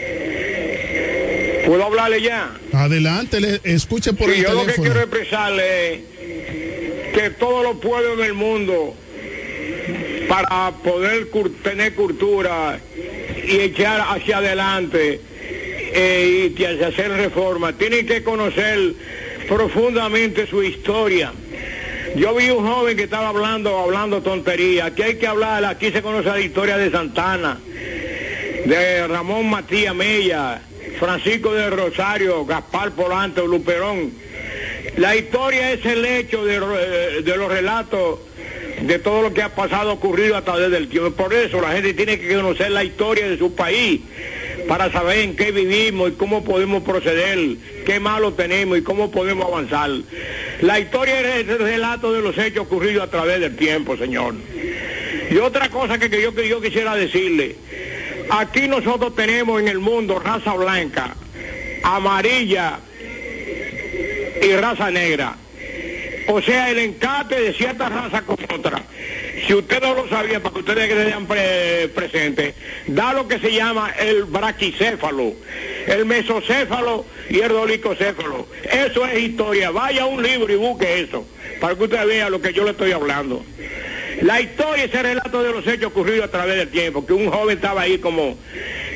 ¿Puedo 1.67 1.85
hablarle 1.85 2.21
ya? 2.21 2.51
Adelante, 2.73 3.41
le, 3.41 3.61
escuche 3.65 4.13
por 4.13 4.31
Sí, 4.31 4.39
el 4.39 4.43
yo 4.43 4.55
lo 4.55 4.67
que 4.67 4.75
quiero 4.75 5.01
expresarle 5.01 5.95
es 5.95 6.01
que 7.15 7.31
todos 7.31 7.63
los 7.63 7.77
pueblos 7.77 8.19
del 8.19 8.35
mundo, 8.35 8.95
para 10.31 10.71
poder 10.85 11.29
tener 11.61 11.93
cultura 11.97 12.79
y 13.49 13.59
echar 13.59 14.01
hacia 14.11 14.37
adelante 14.37 15.21
eh, 15.93 16.55
y 16.57 16.65
hacer 16.65 17.11
reformas, 17.11 17.77
tienen 17.77 18.07
que 18.07 18.23
conocer 18.23 18.95
profundamente 19.49 20.47
su 20.47 20.63
historia. 20.63 21.33
Yo 22.15 22.33
vi 22.37 22.49
un 22.49 22.65
joven 22.65 22.97
que 22.97 23.03
estaba 23.05 23.31
hablando, 23.31 23.77
hablando 23.77 24.23
tontería. 24.23 24.85
Aquí 24.87 25.03
hay 25.03 25.17
que 25.17 25.27
hablar, 25.27 25.65
aquí 25.65 25.91
se 25.91 26.01
conoce 26.01 26.29
la 26.29 26.41
historia 26.41 26.77
de 26.77 26.93
Santana, 26.93 27.59
de 28.67 29.09
Ramón 29.09 29.51
Matías 29.51 29.97
Mella, 29.97 30.63
Francisco 31.01 31.53
de 31.53 31.71
Rosario, 31.71 32.47
Gaspar 32.47 32.93
Polante, 32.93 33.45
Luperón. 33.45 34.13
La 34.97 35.17
historia 35.17 35.73
es 35.73 35.85
el 35.85 36.05
hecho 36.05 36.45
de, 36.45 36.57
eh, 36.57 37.23
de 37.23 37.37
los 37.37 37.51
relatos 37.51 38.30
de 38.83 38.99
todo 38.99 39.23
lo 39.23 39.35
que 39.35 39.43
ha 39.43 39.55
pasado, 39.55 39.93
ocurrido 39.93 40.37
a 40.37 40.43
través 40.43 40.71
del 40.71 40.89
tiempo. 40.89 41.11
Por 41.11 41.35
eso 41.35 41.61
la 41.61 41.73
gente 41.73 41.95
tiene 41.95 42.19
que 42.19 42.35
conocer 42.35 42.71
la 42.71 42.85
historia 42.85 43.29
de 43.29 43.39
su 43.39 43.55
país 43.55 44.01
para 44.69 44.91
saber 44.93 45.19
en 45.19 45.37
qué 45.37 45.53
vivimos 45.53 46.11
y 46.11 46.13
cómo 46.13 46.45
podemos 46.45 46.83
proceder, 46.83 47.39
qué 47.85 48.01
malo 48.01 48.33
tenemos 48.35 48.79
y 48.79 48.83
cómo 48.83 49.11
podemos 49.11 49.47
avanzar. 49.47 49.91
La 50.61 50.79
historia 50.79 51.21
es 51.37 51.49
el 51.49 51.59
relato 51.59 52.13
de 52.13 52.23
los 52.23 52.37
hechos 52.39 52.67
ocurridos 52.67 53.05
a 53.05 53.11
través 53.11 53.41
del 53.41 53.57
tiempo, 53.57 53.97
señor. 53.97 54.35
Y 55.31 55.37
otra 55.39 55.69
cosa 55.69 55.99
que, 55.99 56.09
yo, 56.21 56.35
que 56.35 56.49
yo 56.49 56.61
quisiera 56.61 56.95
decirle, 56.95 57.57
aquí 58.31 58.69
nosotros 58.69 59.15
tenemos 59.15 59.61
en 59.61 59.69
el 59.69 59.79
mundo 59.79 60.19
raza 60.19 60.55
blanca, 60.55 61.15
amarilla 61.83 62.81
y 64.43 64.53
raza 64.57 64.91
negra. 64.91 65.37
O 66.29 66.41
sea, 66.43 66.71
el 66.71 66.79
encate 66.79 67.41
de 67.41 67.53
cierta 67.55 67.89
raza 67.89 68.23
con 68.23 68.37
otra. 68.53 68.83
Si 69.47 69.55
usted 69.55 69.81
no 69.81 69.95
lo 69.95 70.09
sabía, 70.09 70.41
para 70.41 70.53
que 70.55 70.61
ustedes 70.61 70.89
que 70.89 71.91
presentes, 71.95 72.55
da 72.87 73.13
lo 73.13 73.27
que 73.27 73.39
se 73.39 73.53
llama 73.53 73.91
el 73.99 74.25
braquicéfalo, 74.25 75.33
el 75.87 76.05
mesocéfalo 76.05 77.05
y 77.29 77.41
el 77.41 77.49
dolicocéfalo. 77.49 78.47
Eso 78.71 79.07
es 79.07 79.19
historia. 79.19 79.71
Vaya 79.71 80.03
a 80.03 80.07
un 80.07 80.23
libro 80.23 80.53
y 80.53 80.57
busque 80.57 81.01
eso, 81.01 81.27
para 81.61 81.75
que 81.75 81.85
usted 81.85 82.07
vea 82.07 82.29
lo 82.31 82.41
que 82.41 82.53
yo 82.53 82.65
le 82.65 82.73
estoy 82.73 82.93
hablando. 82.93 83.45
La 84.23 84.41
historia 84.41 84.85
es 84.85 84.95
el 84.95 85.03
relato 85.03 85.43
de 85.43 85.51
los 85.53 85.67
hechos 85.67 85.87
ocurridos 85.87 86.27
a 86.27 86.31
través 86.31 86.57
del 86.57 86.69
tiempo, 86.69 87.07
que 87.07 87.15
un 87.15 87.31
joven 87.31 87.57
estaba 87.57 87.81
ahí 87.83 87.99
como 87.99 88.37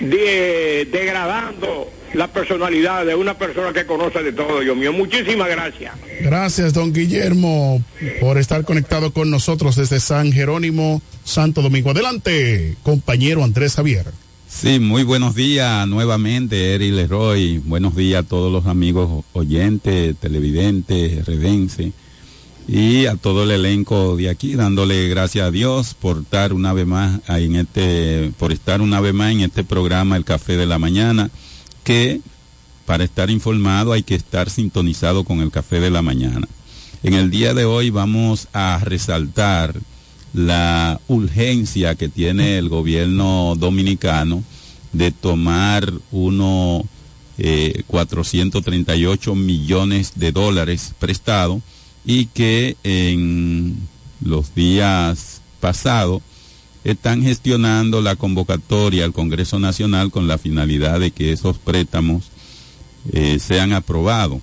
de- 0.00 0.86
degradando 0.90 1.90
la 2.14 2.28
personalidad 2.28 3.04
de 3.04 3.14
una 3.14 3.36
persona 3.36 3.72
que 3.72 3.86
conoce 3.86 4.22
de 4.22 4.32
todo, 4.32 4.60
Dios 4.60 4.76
mío. 4.76 4.92
Muchísimas 4.92 5.48
gracias. 5.48 5.94
Gracias, 6.20 6.72
don 6.72 6.92
Guillermo, 6.92 7.82
por 8.20 8.38
estar 8.38 8.64
conectado 8.64 9.12
con 9.12 9.30
nosotros 9.30 9.76
desde 9.76 10.00
San 10.00 10.32
Jerónimo, 10.32 11.02
Santo 11.24 11.62
Domingo. 11.62 11.90
Adelante, 11.90 12.76
compañero 12.82 13.42
Andrés 13.44 13.74
Javier. 13.74 14.06
Sí, 14.48 14.78
muy 14.78 15.02
buenos 15.02 15.34
días 15.34 15.86
nuevamente, 15.88 16.74
Eri 16.74 16.92
Leroy. 16.92 17.58
Buenos 17.58 17.96
días 17.96 18.24
a 18.24 18.28
todos 18.28 18.52
los 18.52 18.66
amigos 18.66 19.24
oyentes, 19.32 20.16
televidentes, 20.16 21.26
redense. 21.26 21.92
Y 22.68 23.06
a 23.06 23.16
todo 23.16 23.42
el 23.42 23.50
elenco 23.50 24.16
de 24.16 24.30
aquí, 24.30 24.54
dándole 24.54 25.08
gracias 25.08 25.46
a 25.46 25.50
Dios 25.50 25.94
por 25.94 26.18
estar 26.18 26.52
una 26.52 26.72
vez 26.72 26.86
más 26.86 27.20
ahí 27.26 27.46
en 27.46 27.56
este, 27.56 28.32
por 28.38 28.52
estar 28.52 28.80
una 28.80 29.00
vez 29.00 29.12
más 29.12 29.32
en 29.32 29.40
este 29.40 29.64
programa 29.64 30.16
El 30.16 30.24
Café 30.24 30.56
de 30.56 30.66
la 30.66 30.78
Mañana, 30.78 31.30
que 31.84 32.20
para 32.86 33.04
estar 33.04 33.30
informado 33.30 33.92
hay 33.92 34.02
que 34.02 34.14
estar 34.14 34.50
sintonizado 34.50 35.24
con 35.24 35.40
el 35.40 35.50
Café 35.50 35.80
de 35.80 35.90
la 35.90 36.02
Mañana. 36.02 36.48
En 37.02 37.14
el 37.14 37.30
día 37.30 37.54
de 37.54 37.64
hoy 37.64 37.90
vamos 37.90 38.48
a 38.52 38.80
resaltar 38.82 39.78
la 40.32 41.00
urgencia 41.06 41.94
que 41.94 42.08
tiene 42.08 42.58
el 42.58 42.68
gobierno 42.68 43.54
dominicano 43.56 44.42
de 44.92 45.12
tomar 45.12 45.92
unos 46.10 46.82
eh, 47.38 47.82
438 47.86 49.34
millones 49.34 50.12
de 50.16 50.32
dólares 50.32 50.92
prestados 50.98 51.62
y 52.04 52.26
que 52.26 52.76
en 52.84 53.76
los 54.20 54.54
días 54.54 55.40
pasados 55.60 56.22
están 56.84 57.22
gestionando 57.22 58.02
la 58.02 58.14
convocatoria 58.16 59.04
al 59.04 59.12
Congreso 59.12 59.58
Nacional 59.58 60.10
con 60.10 60.28
la 60.28 60.38
finalidad 60.38 61.00
de 61.00 61.10
que 61.10 61.32
esos 61.32 61.58
préstamos 61.58 62.24
eh, 63.12 63.38
sean 63.38 63.72
aprobados. 63.72 64.40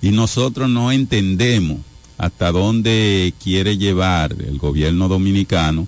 Y 0.00 0.10
nosotros 0.10 0.70
no 0.70 0.90
entendemos 0.90 1.78
hasta 2.16 2.50
dónde 2.50 3.32
quiere 3.42 3.76
llevar 3.76 4.34
el 4.38 4.58
gobierno 4.58 5.08
dominicano 5.08 5.86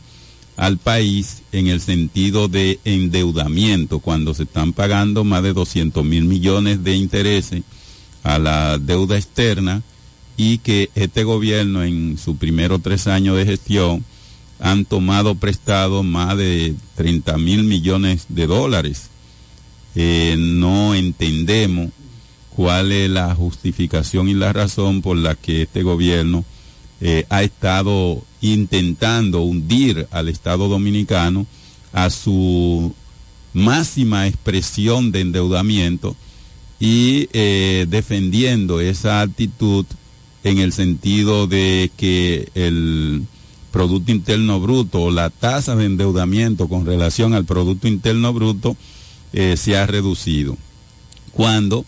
al 0.56 0.76
país 0.76 1.42
en 1.52 1.68
el 1.68 1.80
sentido 1.80 2.48
de 2.48 2.78
endeudamiento, 2.84 3.98
cuando 3.98 4.34
se 4.34 4.42
están 4.42 4.74
pagando 4.74 5.24
más 5.24 5.42
de 5.42 5.54
200 5.54 6.04
mil 6.04 6.24
millones 6.24 6.84
de 6.84 6.94
intereses 6.96 7.62
a 8.22 8.38
la 8.38 8.78
deuda 8.78 9.16
externa 9.16 9.82
y 10.36 10.58
que 10.58 10.90
este 10.94 11.24
gobierno 11.24 11.82
en 11.82 12.18
sus 12.18 12.36
primeros 12.36 12.82
tres 12.82 13.06
años 13.06 13.36
de 13.36 13.46
gestión 13.46 14.04
han 14.60 14.84
tomado 14.84 15.34
prestado 15.34 16.02
más 16.02 16.36
de 16.36 16.74
30 16.96 17.38
mil 17.38 17.64
millones 17.64 18.26
de 18.28 18.46
dólares. 18.46 19.08
Eh, 19.94 20.36
no 20.38 20.94
entendemos 20.94 21.90
cuál 22.50 22.92
es 22.92 23.10
la 23.10 23.34
justificación 23.34 24.28
y 24.28 24.34
la 24.34 24.52
razón 24.52 25.02
por 25.02 25.16
la 25.16 25.34
que 25.34 25.62
este 25.62 25.82
gobierno 25.82 26.44
eh, 27.00 27.24
ha 27.30 27.42
estado 27.42 28.22
intentando 28.42 29.40
hundir 29.40 30.06
al 30.10 30.28
Estado 30.28 30.68
dominicano 30.68 31.46
a 31.92 32.10
su 32.10 32.94
máxima 33.54 34.26
expresión 34.26 35.10
de 35.10 35.20
endeudamiento 35.20 36.14
y 36.78 37.28
eh, 37.32 37.86
defendiendo 37.88 38.80
esa 38.80 39.22
actitud 39.22 39.86
en 40.44 40.58
el 40.58 40.72
sentido 40.72 41.46
de 41.46 41.90
que 41.96 42.48
el 42.54 43.26
Producto 43.70 44.12
Interno 44.12 44.60
Bruto 44.60 45.00
o 45.02 45.10
la 45.10 45.30
tasa 45.30 45.76
de 45.76 45.86
endeudamiento 45.86 46.68
con 46.68 46.86
relación 46.86 47.34
al 47.34 47.44
Producto 47.44 47.88
Interno 47.88 48.32
Bruto 48.32 48.76
eh, 49.32 49.56
se 49.56 49.76
ha 49.76 49.86
reducido. 49.86 50.56
Cuando 51.32 51.84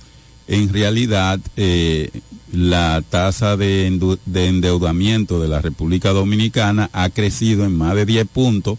en 0.47 0.73
realidad 0.73 1.41
eh, 1.57 2.11
la 2.53 3.03
tasa 3.09 3.57
de, 3.57 4.19
de 4.27 4.47
endeudamiento 4.47 5.41
de 5.41 5.49
la 5.49 5.61
República 5.61 6.11
Dominicana 6.11 6.89
ha 6.93 7.11
crecido 7.11 7.65
en 7.65 7.77
más 7.77 7.95
de 7.97 8.07
10 8.07 8.29
puntos 8.29 8.79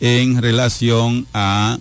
en 0.00 0.40
relación 0.40 1.26
a 1.32 1.78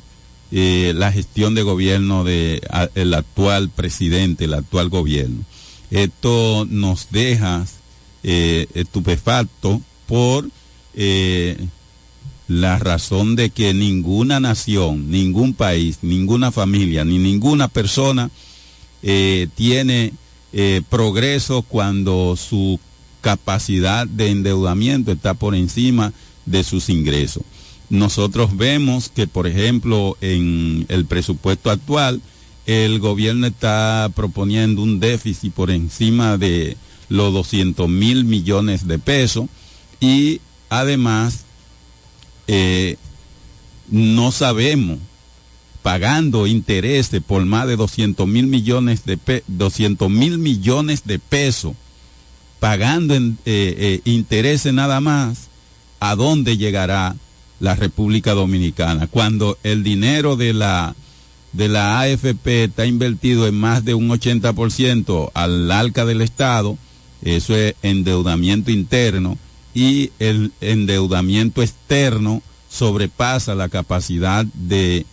eh, 0.51 0.93
la 0.95 1.11
gestión 1.11 1.53
de 1.53 1.63
gobierno 1.63 2.23
del 2.23 3.13
actual 3.13 3.69
presidente, 3.69 4.45
el 4.45 4.53
actual 4.53 4.89
gobierno. 4.89 5.43
Esto 5.91 6.65
nos 6.69 7.11
deja 7.11 7.65
estupefacto 8.23 9.81
por 10.07 10.49
eh, 10.95 11.67
la 12.47 12.77
razón 12.79 13.35
de 13.35 13.49
que 13.49 13.73
ninguna 13.73 14.39
nación, 14.39 15.09
ningún 15.09 15.53
país, 15.53 15.99
ninguna 16.01 16.51
familia, 16.51 17.03
ni 17.03 17.17
ninguna 17.17 17.67
persona 17.67 18.29
eh, 19.01 19.47
tiene 19.55 20.13
eh, 20.53 20.81
progreso 20.89 21.63
cuando 21.63 22.35
su 22.37 22.79
capacidad 23.21 24.07
de 24.07 24.29
endeudamiento 24.29 25.11
está 25.11 25.33
por 25.33 25.55
encima 25.55 26.13
de 26.45 26.63
sus 26.63 26.89
ingresos. 26.89 27.43
nosotros 27.89 28.55
vemos 28.55 29.09
que, 29.09 29.27
por 29.27 29.47
ejemplo, 29.47 30.17
en 30.21 30.85
el 30.89 31.05
presupuesto 31.05 31.69
actual, 31.69 32.21
el 32.65 32.99
gobierno 32.99 33.47
está 33.47 34.09
proponiendo 34.15 34.81
un 34.81 34.99
déficit 34.99 35.53
por 35.53 35.69
encima 35.69 36.37
de 36.37 36.77
los 37.09 37.31
200 37.33 37.87
mil 37.87 38.25
millones 38.25 38.87
de 38.87 38.97
pesos 38.97 39.45
y 39.99 40.41
además 40.69 41.45
eh, 42.47 42.97
no 43.89 44.31
sabemos 44.31 44.99
pagando 45.81 46.47
intereses 46.47 47.21
por 47.21 47.45
más 47.45 47.67
de 47.67 47.75
200 47.75 48.27
mil 48.27 48.47
millones 48.47 49.05
de 49.05 49.17
pe 49.17 49.43
200 49.47 50.09
mil 50.09 50.37
millones 50.39 51.03
de 51.05 51.19
pesos 51.19 51.75
pagando 52.59 53.15
eh, 53.15 53.31
eh, 53.45 54.01
intereses 54.05 54.73
nada 54.73 54.99
más 54.99 55.47
a 55.99 56.15
dónde 56.15 56.57
llegará 56.57 57.15
la 57.59 57.75
República 57.75 58.33
Dominicana 58.33 59.07
cuando 59.07 59.57
el 59.63 59.83
dinero 59.83 60.35
de 60.35 60.53
la 60.53 60.95
de 61.55 61.69
la 61.69 62.01
AFP 62.01 62.65
está 62.65 62.85
invertido 62.85 63.47
en 63.47 63.55
más 63.55 63.85
de 63.85 63.93
un 63.93 64.09
80% 64.09 65.31
al 65.33 65.71
alca 65.71 66.03
del 66.03 66.21
Estado, 66.21 66.77
eso 67.21 67.55
es 67.55 67.75
endeudamiento 67.81 68.71
interno, 68.71 69.37
y 69.75 70.11
el 70.19 70.53
endeudamiento 70.61 71.61
externo 71.61 72.41
sobrepasa 72.69 73.53
la 73.53 73.69
capacidad 73.69 74.45
de, 74.45 75.05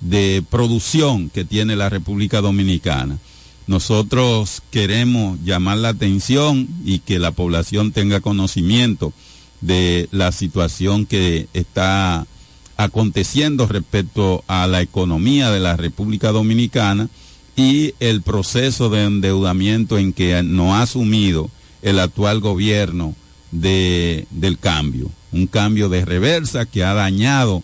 de 0.00 0.42
producción 0.50 1.30
que 1.30 1.44
tiene 1.44 1.76
la 1.76 1.90
República 1.90 2.40
Dominicana. 2.40 3.18
Nosotros 3.66 4.62
queremos 4.70 5.38
llamar 5.44 5.76
la 5.76 5.90
atención 5.90 6.66
y 6.86 7.00
que 7.00 7.18
la 7.18 7.32
población 7.32 7.92
tenga 7.92 8.20
conocimiento 8.20 9.12
de 9.60 10.08
la 10.10 10.32
situación 10.32 11.04
que 11.04 11.48
está 11.52 12.26
aconteciendo 12.78 13.66
respecto 13.66 14.42
a 14.46 14.66
la 14.66 14.80
economía 14.80 15.50
de 15.50 15.60
la 15.60 15.76
República 15.76 16.32
Dominicana 16.32 17.10
y 17.56 17.92
el 18.00 18.22
proceso 18.22 18.88
de 18.88 19.04
endeudamiento 19.04 19.98
en 19.98 20.14
que 20.14 20.42
no 20.42 20.74
ha 20.74 20.82
asumido 20.82 21.50
el 21.82 21.98
actual 21.98 22.40
gobierno 22.40 23.14
de, 23.50 24.26
del 24.30 24.58
cambio. 24.58 25.10
Un 25.32 25.46
cambio 25.46 25.88
de 25.88 26.04
reversa 26.04 26.66
que 26.66 26.84
ha 26.84 26.94
dañado 26.94 27.62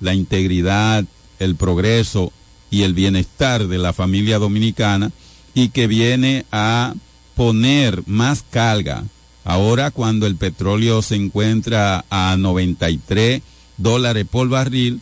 la 0.00 0.14
integridad, 0.14 1.04
el 1.38 1.56
progreso 1.56 2.32
y 2.70 2.82
el 2.82 2.94
bienestar 2.94 3.68
de 3.68 3.78
la 3.78 3.92
familia 3.92 4.38
dominicana 4.38 5.12
y 5.54 5.68
que 5.68 5.86
viene 5.86 6.44
a 6.50 6.94
poner 7.34 8.02
más 8.06 8.44
carga. 8.48 9.04
Ahora 9.44 9.90
cuando 9.90 10.26
el 10.26 10.36
petróleo 10.36 11.02
se 11.02 11.16
encuentra 11.16 12.04
a 12.10 12.36
93 12.38 13.42
dólares 13.76 14.26
por 14.30 14.48
barril 14.48 15.00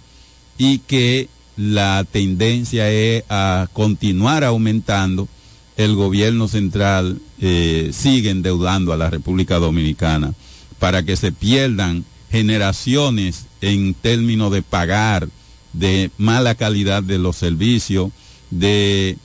y 0.58 0.78
que 0.78 1.28
la 1.56 2.04
tendencia 2.10 2.90
es 2.90 3.24
a 3.28 3.68
continuar 3.72 4.44
aumentando, 4.44 5.28
el 5.76 5.94
gobierno 5.94 6.48
central 6.48 7.20
eh, 7.44 7.90
sigue 7.92 8.30
endeudando 8.30 8.92
a 8.92 8.96
la 8.96 9.10
República 9.10 9.58
Dominicana 9.58 10.32
para 10.78 11.02
que 11.02 11.16
se 11.16 11.32
pierdan 11.32 12.04
generaciones 12.30 13.46
en 13.60 13.94
términos 13.94 14.52
de 14.52 14.62
pagar, 14.62 15.28
de 15.72 16.12
mala 16.18 16.54
calidad 16.54 17.02
de 17.02 17.18
los 17.18 17.36
servicios, 17.36 18.12
de 18.50 19.18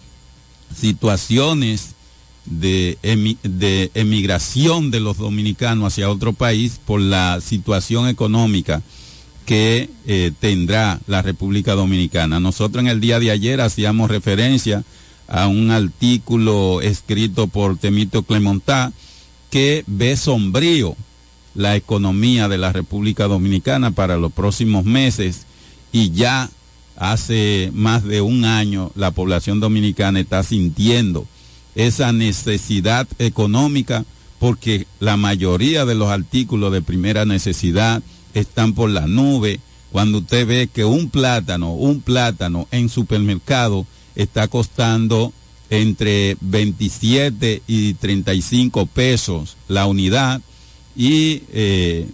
situaciones 0.76 1.94
de, 2.46 2.98
de 3.44 3.92
emigración 3.94 4.90
de 4.90 5.00
los 5.00 5.18
dominicanos 5.18 5.94
hacia 5.94 6.10
otro 6.10 6.34
país 6.34 6.80
por 6.84 7.00
la 7.00 7.40
situación 7.40 8.08
económica 8.08 8.82
que 9.46 9.92
eh, 10.08 10.32
tendrá 10.40 11.00
la 11.06 11.22
República 11.22 11.74
Dominicana. 11.74 12.40
Nosotros 12.40 12.84
en 12.84 12.90
el 12.90 13.00
día 13.00 13.20
de 13.20 13.30
ayer 13.30 13.62
hacíamos 13.62 14.10
referencia 14.10 14.84
a 15.28 15.48
un 15.48 15.72
artículo 15.72 16.82
escrito 16.82 17.48
por 17.48 17.78
Temito 17.78 18.24
Clemontá 18.24 18.94
que 19.50 19.84
ve 19.88 20.16
sombrío 20.16 20.96
la 21.56 21.76
economía 21.76 22.48
de 22.48 22.58
la 22.58 22.72
República 22.72 23.28
Dominicana 23.28 23.92
para 23.92 24.18
los 24.18 24.32
próximos 24.32 24.86
meses 24.86 25.46
y 25.92 26.12
ya 26.12 26.50
hace 26.96 27.72
más 27.74 28.04
de 28.04 28.22
un 28.22 28.46
año 28.46 28.92
la 28.96 29.12
población 29.12 29.60
dominicana 29.60 30.20
está 30.20 30.44
sintiendo 30.44 31.26
esa 31.76 32.12
necesidad 32.12 33.08
económica 33.20 34.06
porque 34.40 34.88
la 35.00 35.18
mayoría 35.18 35.86
de 35.86 35.96
los 35.96 36.10
artículos 36.10 36.72
de 36.72 36.82
primera 36.82 37.26
necesidad 37.26 38.04
están 38.34 38.74
por 38.74 38.90
la 38.90 39.08
nube. 39.08 39.60
Cuando 39.92 40.20
usted 40.20 40.46
ve 40.46 40.70
que 40.72 40.86
un 40.86 41.10
plátano, 41.10 41.74
un 41.74 42.02
plátano 42.02 42.68
en 42.72 42.90
supermercado 42.90 43.86
está 44.18 44.48
costando 44.48 45.32
entre 45.70 46.38
27 46.42 47.62
y 47.68 47.94
35 47.94 48.86
pesos 48.88 49.56
la 49.68 49.86
unidad 49.86 50.42
y 50.96 51.44
eh, 51.54 52.08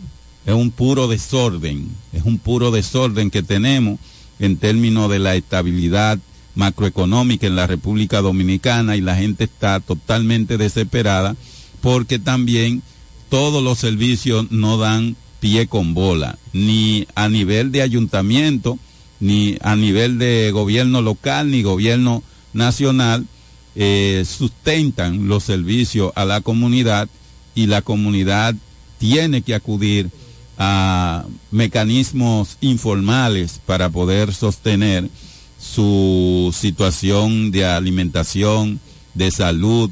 es 0.46 0.54
un 0.54 0.72
puro 0.72 1.08
desorden, 1.08 1.88
es 2.12 2.24
un 2.24 2.38
puro 2.38 2.72
desorden 2.72 3.32
que 3.32 3.42
tenemos 3.42 4.00
en 4.40 4.58
términos 4.58 5.10
de 5.10 5.20
la 5.20 5.36
estabilidad 5.36 6.20
macroeconómica 6.56 7.48
en 7.48 7.56
la 7.56 7.66
República 7.66 8.22
Dominicana 8.22 8.96
y 8.96 9.02
la 9.02 9.16
gente 9.16 9.46
está 9.46 9.80
totalmente 9.80 10.58
desesperada 10.58 11.36
porque 11.82 12.20
también 12.20 12.84
todos 13.30 13.64
los 13.64 13.80
servicios 13.80 14.52
no 14.52 14.78
dan 14.78 15.16
pie 15.40 15.68
con 15.68 15.94
bola, 15.94 16.38
ni 16.54 17.08
a 17.16 17.30
nivel 17.30 17.72
de 17.72 17.82
ayuntamiento, 17.82 18.78
ni 19.24 19.58
a 19.62 19.78
nivel 19.78 20.20
de 20.20 20.52
gobierno 20.52 21.02
local, 21.02 21.50
ni 21.50 21.62
gobierno 21.62 22.24
nacional, 22.52 23.26
eh, 23.74 24.26
sustentan 24.28 25.30
los 25.30 25.46
servicios 25.46 26.12
a 26.16 26.26
la 26.26 26.42
comunidad 26.42 27.08
y 27.56 27.68
la 27.68 27.82
comunidad 27.82 28.54
tiene 28.98 29.42
que 29.42 29.56
acudir 29.56 30.10
a 30.58 31.24
mecanismos 31.52 32.58
informales 32.60 33.62
para 33.66 33.90
poder 33.90 34.34
sostener 34.34 35.10
su 35.58 36.54
situación 36.54 37.52
de 37.52 37.64
alimentación, 37.66 38.82
de 39.14 39.32
salud, 39.32 39.90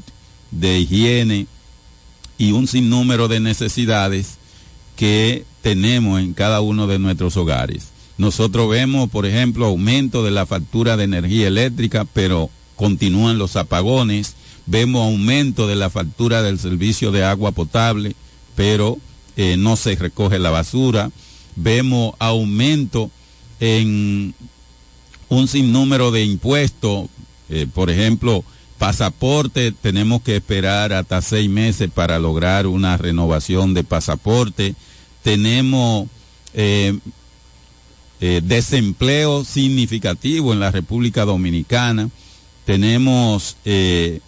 de 0.50 0.80
higiene 0.80 1.46
y 2.36 2.52
un 2.52 2.66
sinnúmero 2.66 3.28
de 3.28 3.40
necesidades 3.40 4.36
que 4.94 5.46
tenemos 5.62 6.20
en 6.20 6.34
cada 6.34 6.60
uno 6.60 6.86
de 6.86 6.98
nuestros 6.98 7.38
hogares. 7.38 7.91
Nosotros 8.22 8.70
vemos, 8.70 9.10
por 9.10 9.26
ejemplo, 9.26 9.66
aumento 9.66 10.22
de 10.22 10.30
la 10.30 10.46
factura 10.46 10.96
de 10.96 11.02
energía 11.02 11.48
eléctrica, 11.48 12.04
pero 12.04 12.50
continúan 12.76 13.36
los 13.36 13.56
apagones. 13.56 14.36
Vemos 14.64 15.04
aumento 15.04 15.66
de 15.66 15.74
la 15.74 15.90
factura 15.90 16.40
del 16.40 16.60
servicio 16.60 17.10
de 17.10 17.24
agua 17.24 17.50
potable, 17.50 18.14
pero 18.54 18.96
eh, 19.36 19.56
no 19.56 19.74
se 19.74 19.96
recoge 19.96 20.38
la 20.38 20.50
basura. 20.50 21.10
Vemos 21.56 22.14
aumento 22.20 23.10
en 23.58 24.36
un 25.28 25.48
sinnúmero 25.48 26.12
de 26.12 26.24
impuestos, 26.24 27.08
eh, 27.48 27.66
por 27.74 27.90
ejemplo, 27.90 28.44
pasaporte, 28.78 29.72
tenemos 29.72 30.22
que 30.22 30.36
esperar 30.36 30.92
hasta 30.92 31.22
seis 31.22 31.50
meses 31.50 31.90
para 31.92 32.20
lograr 32.20 32.68
una 32.68 32.96
renovación 32.96 33.74
de 33.74 33.82
pasaporte. 33.82 34.76
Tenemos 35.24 36.06
eh, 36.54 36.96
eh, 38.24 38.40
desempleo 38.42 39.44
significativo 39.44 40.52
en 40.52 40.60
la 40.60 40.70
República 40.70 41.24
Dominicana. 41.24 42.08
Tenemos 42.64 43.56
eh, 43.64 44.20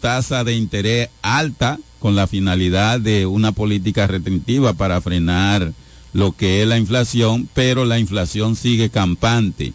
tasa 0.00 0.44
de 0.44 0.54
interés 0.54 1.08
alta 1.20 1.78
con 1.98 2.16
la 2.16 2.26
finalidad 2.26 3.00
de 3.00 3.26
una 3.26 3.52
política 3.52 4.06
restrictiva 4.06 4.72
para 4.72 5.00
frenar 5.00 5.72
lo 6.12 6.32
que 6.32 6.62
es 6.62 6.68
la 6.68 6.78
inflación, 6.78 7.48
pero 7.52 7.84
la 7.84 7.98
inflación 7.98 8.56
sigue 8.56 8.90
campante, 8.90 9.72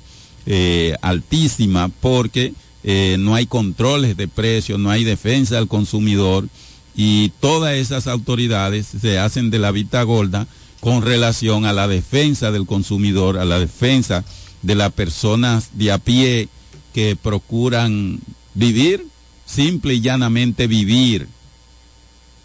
altísima, 1.01 1.89
porque 1.89 2.53
eh, 2.88 3.18
no 3.18 3.34
hay 3.34 3.47
controles 3.47 4.16
de 4.16 4.28
precios, 4.28 4.80
no 4.80 4.91
hay 4.91 5.03
defensa 5.03 5.58
al 5.58 5.68
consumidor 5.68 6.47
y 6.95 7.30
todas 7.39 7.74
esas 7.74 8.06
autoridades 8.06 8.86
se 8.86 9.18
hacen 9.18 9.49
de 9.49 9.58
la 9.58 9.72
vista 9.72 10.03
gorda 10.03 10.47
con 10.86 11.02
relación 11.02 11.66
a 11.66 11.74
la 11.74 11.88
defensa 11.88 12.52
del 12.52 12.68
consumidor, 12.68 13.40
a 13.40 13.46
la 13.46 13.58
defensa 13.58 14.24
de 14.62 14.76
las 14.76 14.94
personas 14.94 15.70
de 15.74 15.92
a 15.92 15.98
pie 15.98 16.48
que 16.94 17.16
procuran 17.16 18.20
vivir, 18.54 19.08
simple 19.48 19.96
y 19.96 20.02
llanamente 20.02 20.68
vivir. 20.68 21.28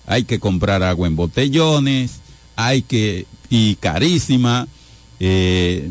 Hay 0.07 0.25
que 0.25 0.41
comprar 0.41 0.83
agua 0.83 1.07
en 1.07 1.17
botellones, 1.17 2.21
hay 2.57 2.81
que, 2.81 3.27
y 3.51 3.75
carísima, 3.75 4.67
eh, 5.19 5.91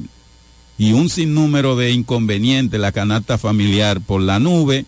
y 0.79 0.93
un 0.93 1.07
sinnúmero 1.09 1.75
de 1.75 1.91
inconvenientes, 1.91 2.79
la 2.79 2.91
canasta 2.91 3.37
familiar 3.37 4.01
por 4.01 4.21
la 4.21 4.39
nube 4.39 4.87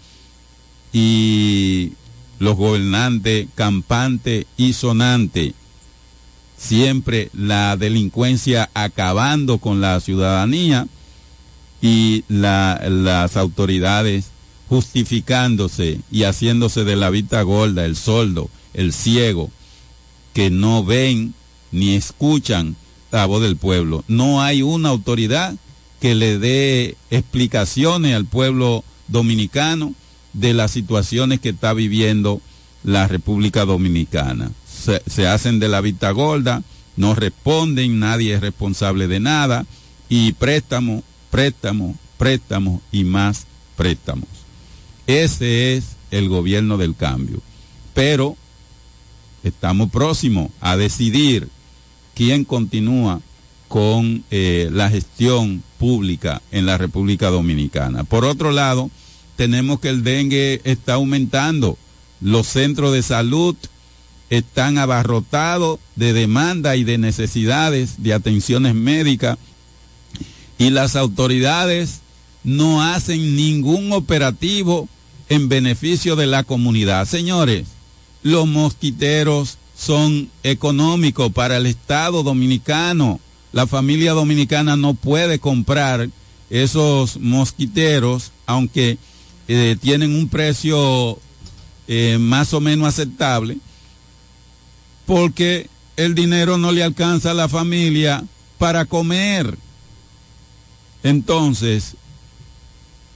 y 0.92 1.92
los 2.40 2.56
gobernantes 2.56 3.50
campantes 3.54 4.48
y 4.58 4.74
sonantes 4.74 5.54
siempre 6.62 7.30
la 7.34 7.76
delincuencia 7.76 8.70
acabando 8.76 9.58
con 9.58 9.82
la 9.82 10.00
ciudadanía 10.00 10.88
y 11.82 12.24
la- 12.28 12.80
las 12.88 13.36
autoridades 13.36 14.26
justificándose 14.70 16.00
y 16.12 16.24
haciéndose 16.24 16.84
de 16.84 16.96
la 16.96 17.10
vista 17.10 17.42
gorda, 17.42 17.86
el 17.86 17.96
soldo, 17.96 18.50
el 18.74 18.94
ciego, 18.94 19.50
que 20.34 20.50
no 20.50 20.84
ven 20.86 21.34
ni 21.72 21.96
escuchan 21.96 22.76
la 23.12 23.26
voz 23.26 23.42
del 23.42 23.58
pueblo. 23.58 24.04
No 24.08 24.42
hay 24.42 24.62
una 24.62 24.90
autoridad 24.90 25.56
que 26.00 26.16
le 26.16 26.38
dé 26.40 26.96
explicaciones 27.10 28.16
al 28.16 28.26
pueblo 28.26 28.84
dominicano 29.08 29.94
de 30.34 30.54
las 30.54 30.72
situaciones 30.72 31.40
que 31.42 31.50
está 31.50 31.74
viviendo 31.74 32.42
la 32.84 33.08
República 33.08 33.66
Dominicana. 33.66 34.52
Se, 34.82 35.28
hacen 35.28 35.60
de 35.60 35.68
la 35.68 35.82
vista 35.82 36.12
gorda, 36.12 36.64
no 36.98 37.14
responden, 37.14 38.00
nadie 38.00 38.34
es 38.34 38.42
responsable 38.42 39.08
de 39.08 39.20
nada 39.20 39.66
y 40.10 40.34
préstamo, 40.34 41.04
préstamo, 41.30 41.96
préstamo 42.18 42.82
y 42.92 43.04
más 43.04 43.46
préstamos. 43.78 44.28
Ese 45.08 45.76
es 45.76 45.96
el 46.10 46.30
gobierno 46.30 46.78
del 46.78 46.96
cambio. 46.96 47.42
Pero 47.94 48.36
estamos 49.44 49.92
próximos 49.92 50.52
a 50.62 50.78
decidir 50.78 51.48
quién 52.16 52.44
continúa 52.44 53.22
con 53.68 54.24
eh, 54.32 54.70
la 54.72 54.90
gestión 54.90 55.64
pública 55.80 56.42
en 56.52 56.66
la 56.66 56.78
República 56.78 57.30
Dominicana. 57.30 58.04
Por 58.04 58.26
otro 58.26 58.52
lado, 58.52 58.90
tenemos 59.36 59.80
que 59.80 59.90
el 59.90 60.04
dengue 60.04 60.62
está 60.64 60.96
aumentando. 60.96 61.78
Los 62.20 62.48
centros 62.48 62.94
de 62.94 63.02
salud 63.02 63.56
están 64.32 64.78
abarrotados 64.78 65.80
de 65.98 66.14
demanda 66.14 66.78
y 66.78 66.86
de 66.86 66.98
necesidades 66.98 68.02
de 68.02 68.14
atenciones 68.14 68.74
médicas 68.74 69.38
y 70.58 70.70
las 70.70 70.96
autoridades 70.96 72.00
no 72.44 72.82
hacen 72.82 73.36
ningún 73.36 73.92
operativo 73.92 74.88
en 75.28 75.50
beneficio 75.50 76.16
de 76.16 76.28
la 76.28 76.44
comunidad. 76.44 77.06
Señores, 77.08 77.68
los 78.24 78.48
mosquiteros 78.48 79.58
son 79.78 80.30
económicos 80.44 81.32
para 81.34 81.58
el 81.58 81.66
Estado 81.66 82.24
dominicano. 82.24 83.20
La 83.52 83.68
familia 83.68 84.14
dominicana 84.14 84.78
no 84.78 84.94
puede 84.94 85.40
comprar 85.40 86.10
esos 86.50 87.20
mosquiteros, 87.20 88.32
aunque 88.46 88.98
eh, 89.50 89.76
tienen 89.82 90.16
un 90.16 90.30
precio 90.30 91.20
eh, 91.90 92.18
más 92.18 92.54
o 92.54 92.62
menos 92.62 92.88
aceptable, 92.88 93.58
porque 95.06 95.70
el 95.98 96.16
dinero 96.16 96.58
no 96.58 96.72
le 96.72 96.84
alcanza 96.84 97.32
a 97.32 97.36
la 97.36 97.50
familia 97.50 98.24
para 98.58 98.86
comer. 98.86 99.58
Entonces, 101.04 101.96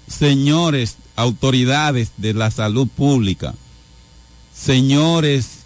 señores 0.07 0.97
autoridades 1.15 2.11
de 2.17 2.33
la 2.33 2.51
salud 2.51 2.88
pública, 2.88 3.53
señores 4.53 5.63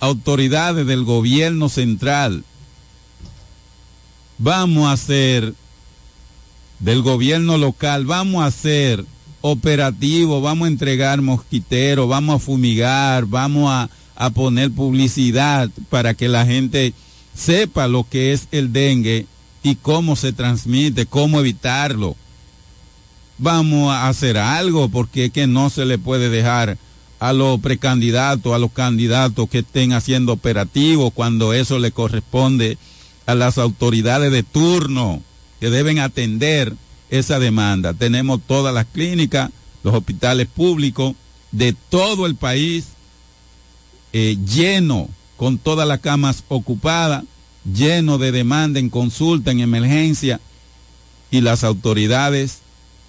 autoridades 0.00 0.86
del 0.86 1.04
gobierno 1.04 1.68
central, 1.68 2.44
vamos 4.38 4.86
a 4.86 4.92
hacer 4.92 5.54
del 6.80 7.02
gobierno 7.02 7.56
local, 7.56 8.04
vamos 8.04 8.42
a 8.42 8.46
hacer 8.46 9.04
operativo, 9.40 10.40
vamos 10.40 10.66
a 10.66 10.70
entregar 10.70 11.20
mosquiteros, 11.22 12.08
vamos 12.08 12.36
a 12.36 12.44
fumigar, 12.44 13.26
vamos 13.26 13.70
a, 13.70 13.88
a 14.16 14.30
poner 14.30 14.70
publicidad 14.70 15.70
para 15.90 16.14
que 16.14 16.28
la 16.28 16.46
gente 16.46 16.94
sepa 17.34 17.88
lo 17.88 18.08
que 18.08 18.32
es 18.32 18.48
el 18.52 18.72
dengue 18.72 19.26
y 19.62 19.76
cómo 19.76 20.16
se 20.16 20.32
transmite, 20.32 21.06
cómo 21.06 21.40
evitarlo. 21.40 22.16
Vamos 23.38 23.92
a 23.92 24.08
hacer 24.08 24.38
algo 24.38 24.88
porque 24.88 25.26
es 25.26 25.32
que 25.32 25.46
no 25.46 25.70
se 25.70 25.84
le 25.84 25.98
puede 25.98 26.30
dejar 26.30 26.78
a 27.18 27.32
los 27.32 27.58
precandidatos, 27.60 28.54
a 28.54 28.58
los 28.58 28.70
candidatos 28.72 29.48
que 29.48 29.60
estén 29.60 29.92
haciendo 29.92 30.32
operativos 30.32 31.12
cuando 31.12 31.52
eso 31.52 31.78
le 31.78 31.90
corresponde 31.90 32.78
a 33.26 33.34
las 33.34 33.58
autoridades 33.58 34.30
de 34.30 34.42
turno 34.42 35.22
que 35.58 35.70
deben 35.70 35.98
atender 35.98 36.74
esa 37.10 37.38
demanda. 37.38 37.94
Tenemos 37.94 38.40
todas 38.46 38.74
las 38.74 38.86
clínicas, 38.86 39.50
los 39.82 39.94
hospitales 39.94 40.46
públicos 40.46 41.14
de 41.52 41.72
todo 41.72 42.26
el 42.26 42.34
país 42.34 42.88
eh, 44.16 44.38
lleno, 44.46 45.08
con 45.36 45.58
todas 45.58 45.88
las 45.88 45.98
camas 45.98 46.44
ocupadas, 46.46 47.24
lleno 47.64 48.16
de 48.16 48.30
demanda 48.30 48.78
en 48.78 48.88
consulta, 48.88 49.50
en 49.50 49.58
emergencia, 49.58 50.40
y 51.32 51.40
las 51.40 51.64
autoridades 51.64 52.60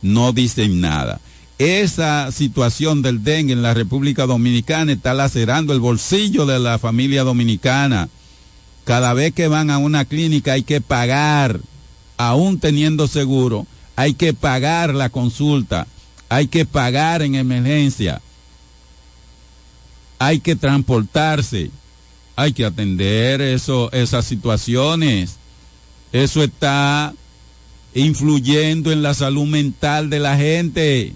no 0.02 0.34
dicen 0.34 0.82
nada. 0.82 1.22
Esa 1.60 2.32
situación 2.32 3.04
del 3.04 3.24
dengue 3.24 3.54
en 3.54 3.62
la 3.62 3.76
República 3.76 4.26
Dominicana 4.26 4.94
está 4.94 5.14
lacerando 5.14 5.74
el 5.74 5.80
bolsillo 5.80 6.48
de 6.48 6.58
la 6.58 6.80
familia 6.80 7.24
dominicana. 7.24 8.10
Cada 8.84 9.14
vez 9.14 9.32
que 9.32 9.48
van 9.48 9.70
a 9.70 9.78
una 9.78 10.06
clínica 10.06 10.54
hay 10.54 10.64
que 10.64 10.82
pagar, 10.82 11.60
aún 12.18 12.60
teniendo 12.60 13.08
seguro, 13.08 13.68
hay 13.96 14.16
que 14.16 14.34
pagar 14.34 14.96
la 14.96 15.10
consulta, 15.10 15.86
hay 16.30 16.48
que 16.48 16.66
pagar 16.66 17.22
en 17.22 17.36
emergencia, 17.36 18.24
hay 20.26 20.40
que 20.40 20.56
transportarse, 20.56 21.70
hay 22.36 22.52
que 22.52 22.66
atender 22.66 23.42
eso, 23.42 23.92
esas 23.92 24.26
situaciones. 24.26 25.36
Eso 26.12 26.42
está 26.42 27.14
influyendo 27.94 28.92
en 28.92 29.04
la 29.04 29.14
salud 29.14 29.46
mental 29.46 30.10
de 30.10 30.20
la 30.20 30.36
gente. 30.36 31.14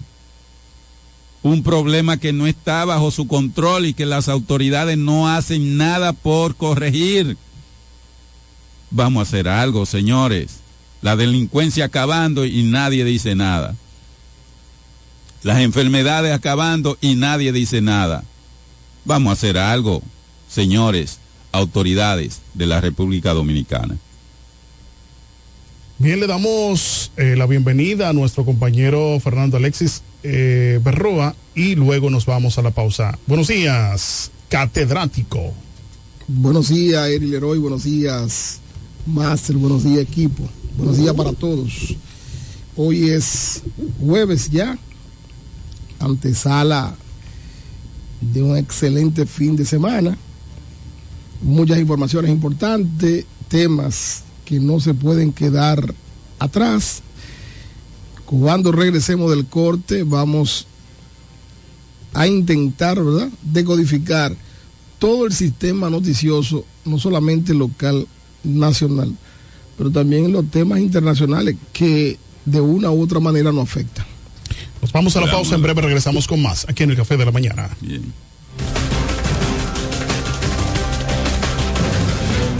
Un 1.42 1.64
problema 1.64 2.18
que 2.18 2.32
no 2.32 2.46
está 2.46 2.84
bajo 2.84 3.10
su 3.10 3.26
control 3.26 3.86
y 3.86 3.94
que 3.94 4.06
las 4.06 4.28
autoridades 4.28 4.96
no 4.96 5.28
hacen 5.28 5.76
nada 5.76 6.12
por 6.12 6.54
corregir. 6.54 7.36
Vamos 8.92 9.20
a 9.20 9.22
hacer 9.22 9.48
algo, 9.48 9.86
señores. 9.86 10.60
La 11.02 11.16
delincuencia 11.16 11.86
acabando 11.86 12.44
y 12.44 12.62
nadie 12.62 13.04
dice 13.04 13.34
nada. 13.34 13.74
Las 15.42 15.58
enfermedades 15.58 16.32
acabando 16.32 16.96
y 17.00 17.16
nadie 17.16 17.50
dice 17.50 17.80
nada. 17.80 18.22
Vamos 19.04 19.30
a 19.30 19.32
hacer 19.32 19.58
algo, 19.58 20.02
señores, 20.48 21.18
autoridades 21.52 22.40
de 22.54 22.66
la 22.66 22.80
República 22.80 23.32
Dominicana. 23.32 23.96
Bien, 25.98 26.18
le 26.18 26.26
damos 26.26 27.12
eh, 27.16 27.34
la 27.36 27.46
bienvenida 27.46 28.08
a 28.08 28.12
nuestro 28.12 28.44
compañero 28.44 29.18
Fernando 29.20 29.58
Alexis 29.58 30.02
eh, 30.22 30.80
Berroa 30.82 31.34
y 31.54 31.74
luego 31.74 32.08
nos 32.08 32.24
vamos 32.24 32.56
a 32.58 32.62
la 32.62 32.70
pausa. 32.70 33.18
Buenos 33.26 33.48
días, 33.48 34.30
catedrático. 34.48 35.52
Buenos 36.26 36.68
días, 36.68 37.08
Eri 37.08 37.26
Leroy. 37.26 37.58
Buenos 37.58 37.84
días, 37.84 38.60
Master. 39.06 39.56
Buenos 39.56 39.84
días, 39.84 40.00
equipo. 40.00 40.48
Buenos 40.76 40.96
días 40.96 41.14
para 41.14 41.32
todos. 41.32 41.94
Hoy 42.76 43.10
es 43.10 43.62
jueves 44.00 44.48
ya, 44.50 44.78
antesala 45.98 46.94
de 48.20 48.42
un 48.42 48.56
excelente 48.56 49.26
fin 49.26 49.56
de 49.56 49.64
semana. 49.64 50.16
Muchas 51.42 51.78
informaciones 51.78 52.30
importantes, 52.30 53.24
temas 53.48 54.24
que 54.44 54.60
no 54.60 54.80
se 54.80 54.94
pueden 54.94 55.32
quedar 55.32 55.94
atrás. 56.38 57.02
Cuando 58.26 58.72
regresemos 58.72 59.30
del 59.30 59.46
corte, 59.46 60.02
vamos 60.02 60.66
a 62.12 62.26
intentar, 62.26 63.02
¿verdad?, 63.02 63.30
decodificar 63.42 64.36
todo 64.98 65.26
el 65.26 65.32
sistema 65.32 65.88
noticioso, 65.88 66.64
no 66.84 66.98
solamente 66.98 67.54
local, 67.54 68.06
nacional, 68.44 69.14
pero 69.78 69.90
también 69.90 70.32
los 70.32 70.50
temas 70.50 70.80
internacionales 70.80 71.56
que 71.72 72.18
de 72.44 72.60
una 72.60 72.90
u 72.90 73.02
otra 73.02 73.20
manera 73.20 73.52
nos 73.52 73.64
afectan. 73.64 74.09
Nos 74.80 74.92
vamos 74.92 75.16
a 75.16 75.20
la 75.20 75.30
pausa, 75.30 75.54
en 75.54 75.62
breve 75.62 75.82
regresamos 75.82 76.26
con 76.26 76.40
más 76.42 76.66
aquí 76.68 76.82
en 76.82 76.90
el 76.90 76.96
Café 76.96 77.16
de 77.16 77.24
la 77.24 77.32
Mañana. 77.32 77.68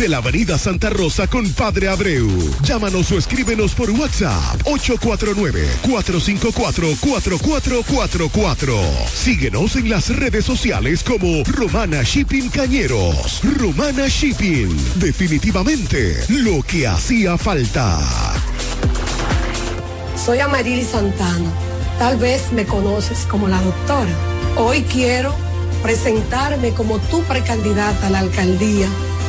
de 0.00 0.08
la 0.08 0.16
Avenida 0.16 0.56
Santa 0.56 0.88
Rosa 0.88 1.26
con 1.26 1.46
Padre 1.52 1.88
Abreu. 1.88 2.26
Llámanos 2.62 3.12
o 3.12 3.18
escríbenos 3.18 3.74
por 3.74 3.90
WhatsApp 3.90 4.62
849 4.64 5.68
454 5.82 6.96
4444. 6.98 8.74
Síguenos 9.12 9.76
en 9.76 9.90
las 9.90 10.08
redes 10.08 10.46
sociales 10.46 11.04
como 11.04 11.44
Romana 11.44 12.02
Shipping 12.02 12.48
Cañeros. 12.48 13.42
Romana 13.58 14.08
Shipping. 14.08 14.74
Definitivamente 14.96 16.24
lo 16.30 16.62
que 16.62 16.86
hacía 16.86 17.36
falta. 17.36 17.98
Soy 20.16 20.38
Amarili 20.38 20.82
Santana. 20.82 21.52
Tal 21.98 22.16
vez 22.16 22.50
me 22.52 22.64
conoces 22.64 23.26
como 23.26 23.48
la 23.48 23.60
doctora. 23.60 24.14
Hoy 24.56 24.80
quiero 24.82 25.34
presentarme 25.82 26.72
como 26.72 26.98
tu 26.98 27.22
precandidata 27.24 28.06
a 28.06 28.10
la 28.10 28.20
alcaldía 28.20 28.88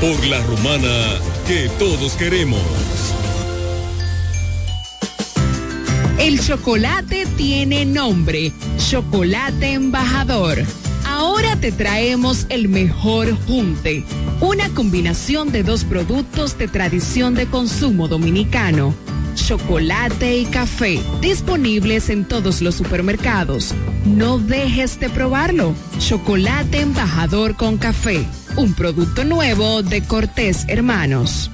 Por 0.00 0.26
la 0.26 0.42
romana 0.44 1.20
que 1.46 1.68
todos 1.78 2.14
queremos. 2.14 2.62
El 6.18 6.40
chocolate 6.40 7.26
tiene 7.36 7.84
nombre, 7.84 8.50
Chocolate 8.78 9.72
Embajador. 9.74 10.58
Ahora 11.06 11.56
te 11.56 11.70
traemos 11.70 12.46
el 12.48 12.70
mejor 12.70 13.36
junte, 13.46 14.04
una 14.40 14.70
combinación 14.70 15.52
de 15.52 15.64
dos 15.64 15.84
productos 15.84 16.56
de 16.56 16.68
tradición 16.68 17.34
de 17.34 17.44
consumo 17.44 18.08
dominicano, 18.08 18.94
chocolate 19.34 20.38
y 20.38 20.46
café, 20.46 20.98
disponibles 21.20 22.08
en 22.08 22.24
todos 22.24 22.62
los 22.62 22.74
supermercados. 22.74 23.74
No 24.06 24.38
dejes 24.38 24.98
de 24.98 25.10
probarlo. 25.10 25.74
Chocolate 25.98 26.80
Embajador 26.80 27.54
con 27.56 27.76
café, 27.76 28.26
un 28.60 28.74
producto 28.74 29.24
nuevo 29.24 29.82
de 29.82 30.02
Cortés 30.02 30.66
Hermanos. 30.68 31.50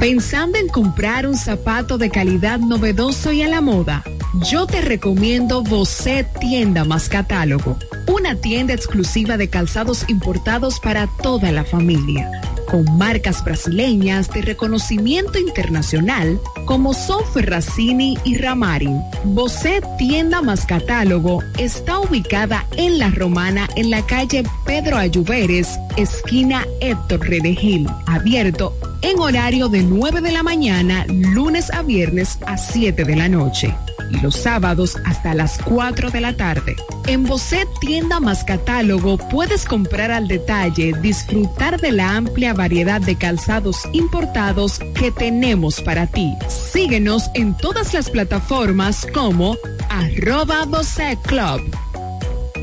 Pensando 0.00 0.58
en 0.58 0.66
comprar 0.66 1.28
un 1.28 1.36
zapato 1.36 1.98
de 1.98 2.10
calidad 2.10 2.58
novedoso 2.58 3.30
y 3.30 3.42
a 3.42 3.48
la 3.48 3.60
moda, 3.60 4.02
yo 4.50 4.66
te 4.66 4.80
recomiendo 4.80 5.62
Bocet 5.62 6.26
Tienda 6.40 6.84
más 6.84 7.08
Catálogo, 7.08 7.78
una 8.08 8.34
tienda 8.34 8.74
exclusiva 8.74 9.36
de 9.36 9.48
calzados 9.48 10.04
importados 10.08 10.80
para 10.80 11.06
toda 11.22 11.52
la 11.52 11.64
familia, 11.64 12.28
con 12.68 12.84
marcas 12.98 13.44
brasileñas 13.44 14.30
de 14.30 14.42
reconocimiento 14.42 15.38
internacional 15.38 16.40
como 16.64 16.94
son 16.94 17.24
Ferracini 17.32 18.18
y 18.24 18.36
Ramarin. 18.38 19.00
Bocet 19.24 19.84
Tienda 19.98 20.42
más 20.42 20.66
Catálogo 20.66 21.40
está 21.58 22.00
ubicada 22.00 22.66
en 22.76 22.98
La 22.98 23.10
Romana 23.10 23.68
en 23.76 23.90
la 23.90 24.04
calle 24.06 24.42
Pedro 24.72 24.96
Ayuberes, 24.96 25.78
esquina 25.98 26.66
Héctor 26.80 27.20
Redegil, 27.28 27.86
abierto 28.06 28.74
en 29.02 29.18
horario 29.18 29.68
de 29.68 29.82
9 29.82 30.22
de 30.22 30.32
la 30.32 30.42
mañana, 30.42 31.04
lunes 31.08 31.70
a 31.70 31.82
viernes 31.82 32.38
a 32.46 32.56
7 32.56 33.04
de 33.04 33.14
la 33.14 33.28
noche 33.28 33.76
y 34.10 34.18
los 34.20 34.34
sábados 34.34 34.96
hasta 35.04 35.34
las 35.34 35.58
4 35.58 36.10
de 36.10 36.22
la 36.22 36.34
tarde. 36.38 36.74
En 37.06 37.24
Bocet 37.24 37.68
Tienda 37.82 38.18
más 38.18 38.44
Catálogo 38.44 39.18
puedes 39.18 39.66
comprar 39.66 40.10
al 40.10 40.26
detalle, 40.26 40.94
disfrutar 41.02 41.78
de 41.78 41.92
la 41.92 42.16
amplia 42.16 42.54
variedad 42.54 43.02
de 43.02 43.16
calzados 43.16 43.76
importados 43.92 44.78
que 44.94 45.10
tenemos 45.10 45.82
para 45.82 46.06
ti. 46.06 46.32
Síguenos 46.48 47.30
en 47.34 47.54
todas 47.58 47.92
las 47.92 48.08
plataformas 48.08 49.06
como 49.12 49.54
arroba 49.90 50.64
Bocet 50.64 51.20
Club. 51.26 51.60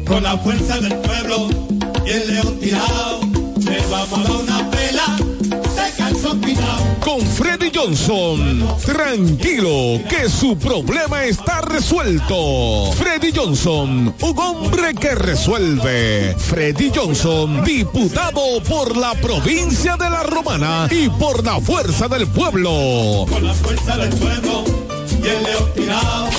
Con 0.07 0.23
la 0.23 0.35
fuerza 0.39 0.79
del 0.79 0.95
pueblo 0.95 1.78
y 2.09 2.11
el 2.11 2.27
león 2.27 2.59
tirado, 2.59 3.19
le 3.59 3.79
vamos 3.91 4.19
a 4.19 4.23
dar 4.23 4.41
una 4.41 4.71
pela 4.71 5.17
de 5.41 5.95
calzón 5.95 6.41
quitado. 6.41 6.83
Con 7.01 7.21
Freddy 7.21 7.71
Johnson, 7.73 8.67
tranquilo 8.83 10.01
que 10.09 10.27
su 10.27 10.57
problema 10.57 11.25
está 11.25 11.61
resuelto. 11.61 12.91
Freddy 12.93 13.31
Johnson, 13.35 14.13
un 14.21 14.39
hombre 14.39 14.95
que 14.95 15.13
resuelve. 15.13 16.35
Freddy 16.37 16.91
Johnson, 16.93 17.63
diputado 17.63 18.61
por 18.67 18.97
la 18.97 19.13
provincia 19.15 19.95
de 19.95 20.09
La 20.09 20.23
Romana 20.23 20.87
y 20.89 21.09
por 21.09 21.43
la 21.43 21.59
fuerza 21.61 22.07
del 22.07 22.27
pueblo. 22.27 23.25
Con 23.29 23.45
la 23.45 23.53
fuerza 23.53 23.97
del 23.97 24.09
pueblo 24.09 24.88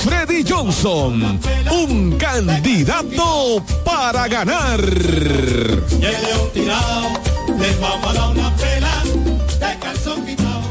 Freddy 0.03 0.43
Johnson, 0.47 1.39
un 1.71 2.17
candidato 2.17 3.63
para 3.85 4.27
ganar. 4.27 4.79
Y 4.79 6.05
el 6.05 6.23
león 6.23 6.49
tirado, 6.53 7.09
le 7.59 7.75
vamos 7.75 8.09
a 8.09 8.13
dar 8.13 8.29
una 8.29 8.55
pela 8.55 9.03
de 9.59 9.79
calzón 9.79 10.25
quitado. 10.25 10.61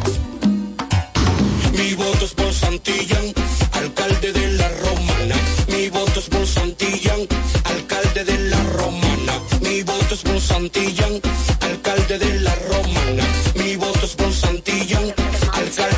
Mi 1.72 1.94
voto 1.94 2.24
es 2.24 2.34
por 2.34 2.52
Santillán, 2.52 3.32
alcalde 3.72 4.32
de 4.32 4.52
la 4.52 4.68
Romana. 4.68 5.36
Mi 5.68 5.88
voto 5.88 6.20
es 6.20 6.28
por 6.28 6.46
Santillán, 6.46 7.20
alcalde 7.64 8.24
de 8.24 8.38
la 8.50 8.62
Romana. 8.78 9.34
Mi 9.60 9.82
voto 9.82 10.14
es 10.14 10.22
por 10.22 10.40
Santillán 10.40 10.99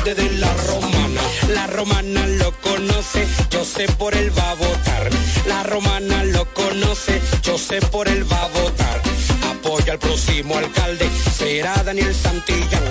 La 0.05 1.65
romana 1.67 2.27
lo 2.27 2.51
conoce, 2.59 3.25
yo 3.49 3.63
sé 3.63 3.87
por 3.97 4.13
él 4.13 4.37
va 4.37 4.51
a 4.51 4.55
votar. 4.55 5.09
La 5.47 5.63
romana 5.63 6.25
lo 6.25 6.43
conoce, 6.53 7.21
yo 7.41 7.57
sé 7.57 7.79
por 7.79 8.09
él 8.09 8.29
va 8.29 8.43
a 8.43 8.47
votar. 8.49 9.01
Apoyo 9.49 9.93
al 9.93 9.99
próximo 9.99 10.57
alcalde, 10.57 11.09
será 11.37 11.81
Daniel 11.85 12.13
Santillán. 12.13 12.83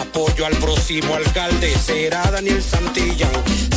Apoyo 0.00 0.46
al 0.46 0.56
próximo 0.56 1.14
alcalde, 1.14 1.72
será 1.78 2.28
Daniel 2.28 2.60
Santillán. 2.60 3.30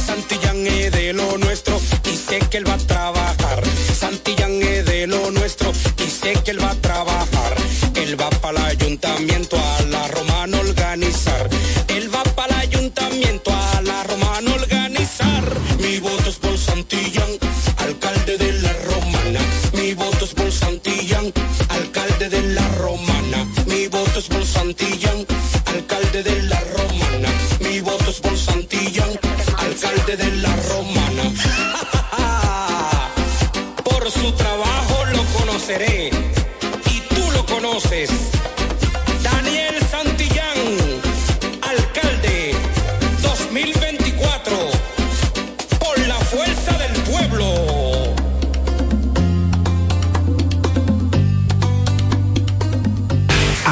Santillán 0.03 0.65
es 0.65 0.91
de 0.91 1.13
lo 1.13 1.38
nuestro 1.38 1.79
y 2.11 2.15
sé 2.15 2.39
que 2.49 2.57
él 2.57 2.67
va 2.67 2.73
a 2.73 2.77
trabajar. 2.77 3.61
Santillán 3.95 4.59
es 4.63 4.86
de 4.86 5.05
lo 5.05 5.29
nuestro 5.29 5.71
y 6.03 6.09
sé 6.09 6.34
que 6.43 6.49
él 6.49 6.63
va 6.63 6.71
a 6.71 6.82
trabajar. 6.82 7.55
Él 7.93 8.19
va 8.19 8.32
para 8.41 8.71
el 8.71 8.77
ayuntamiento 8.82 9.55
a 9.55 9.84
la 9.84 10.07
romana 10.07 10.59
organizar. 10.59 11.50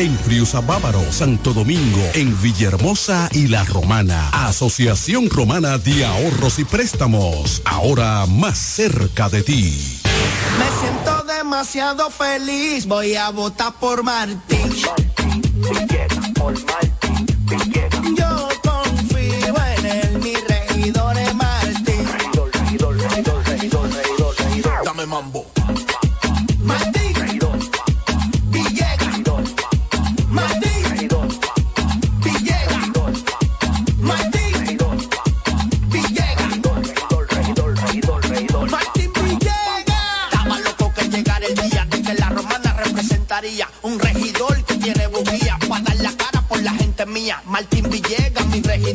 en 0.00 0.18
Friusa 0.18 0.60
Bávaro, 0.62 1.00
Santo 1.12 1.52
Domingo, 1.52 2.00
en 2.14 2.34
Villahermosa 2.40 3.28
y 3.32 3.48
La 3.48 3.64
Romana. 3.64 4.30
Asociación 4.32 5.28
Romana 5.28 5.76
de 5.76 6.06
Ahorros 6.06 6.58
y 6.58 6.64
Préstamos, 6.64 7.60
ahora 7.66 8.24
más 8.24 8.56
cerca 8.56 9.28
de 9.28 9.42
ti. 9.42 10.00
Me 10.58 10.80
siento 10.80 11.22
demasiado 11.24 12.10
feliz, 12.10 12.86
voy 12.86 13.14
a 13.14 13.28
votar 13.28 13.74
por 13.74 14.02
Martín. 14.02 14.72
Yo 14.74 14.94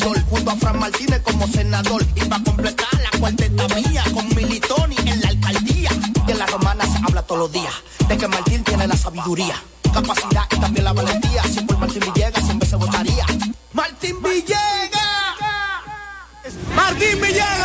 junto 0.03 0.51
a 0.51 0.55
Fran 0.55 0.79
Martínez 0.79 1.21
como 1.21 1.47
senador. 1.47 2.05
Y 2.15 2.21
para 2.25 2.43
completar 2.43 2.87
la 3.01 3.19
cuarteta 3.19 3.67
mía 3.69 4.03
con 4.13 4.27
Militoni 4.35 4.95
en 5.05 5.21
la 5.21 5.29
alcaldía. 5.29 5.89
Y 6.27 6.31
en 6.31 6.37
la 6.37 6.45
romana 6.45 6.85
se 6.85 6.97
habla 7.03 7.21
todos 7.21 7.39
los 7.39 7.51
días 7.51 7.73
de 8.07 8.17
que 8.17 8.27
Martín 8.27 8.63
tiene 8.63 8.87
la 8.87 8.97
sabiduría, 8.97 9.55
capacidad 9.93 10.43
y 10.51 10.59
también 10.59 10.85
la 10.85 10.93
valentía. 10.93 11.43
Si 11.43 11.61
por 11.61 11.77
Martín 11.77 12.01
Villegas 12.13 12.43
siempre 12.43 12.67
se 12.67 12.75
votaría. 12.75 13.25
Martín 13.73 14.21
Villegas. 14.21 15.05
Martín 16.75 17.21
Villegas, 17.21 17.64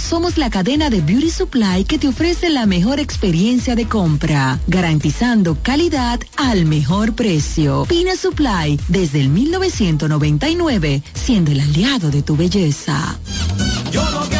somos 0.00 0.36
la 0.36 0.50
cadena 0.50 0.90
de 0.90 1.00
Beauty 1.00 1.30
Supply 1.30 1.84
que 1.84 1.96
te 1.96 2.08
ofrece 2.08 2.50
la 2.50 2.66
mejor 2.66 2.98
experiencia 2.98 3.76
de 3.76 3.86
compra, 3.86 4.58
garantizando 4.66 5.58
calidad 5.62 6.18
al 6.36 6.64
mejor 6.64 7.14
precio. 7.14 7.84
Pina 7.88 8.16
Supply, 8.16 8.80
desde 8.88 9.20
el 9.20 9.28
1999, 9.28 11.02
siendo 11.14 11.52
el 11.52 11.60
aliado 11.60 12.10
de 12.10 12.22
tu 12.22 12.36
belleza. 12.36 13.16
Yo 13.92 14.02
no 14.10 14.20
quiero 14.28 14.39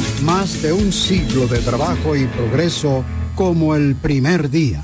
Más 0.23 0.61
de 0.61 0.71
un 0.71 0.91
siglo 0.93 1.47
de 1.47 1.59
trabajo 1.59 2.15
y 2.15 2.27
progreso 2.27 3.03
como 3.35 3.75
el 3.75 3.95
primer 3.95 4.51
día. 4.51 4.83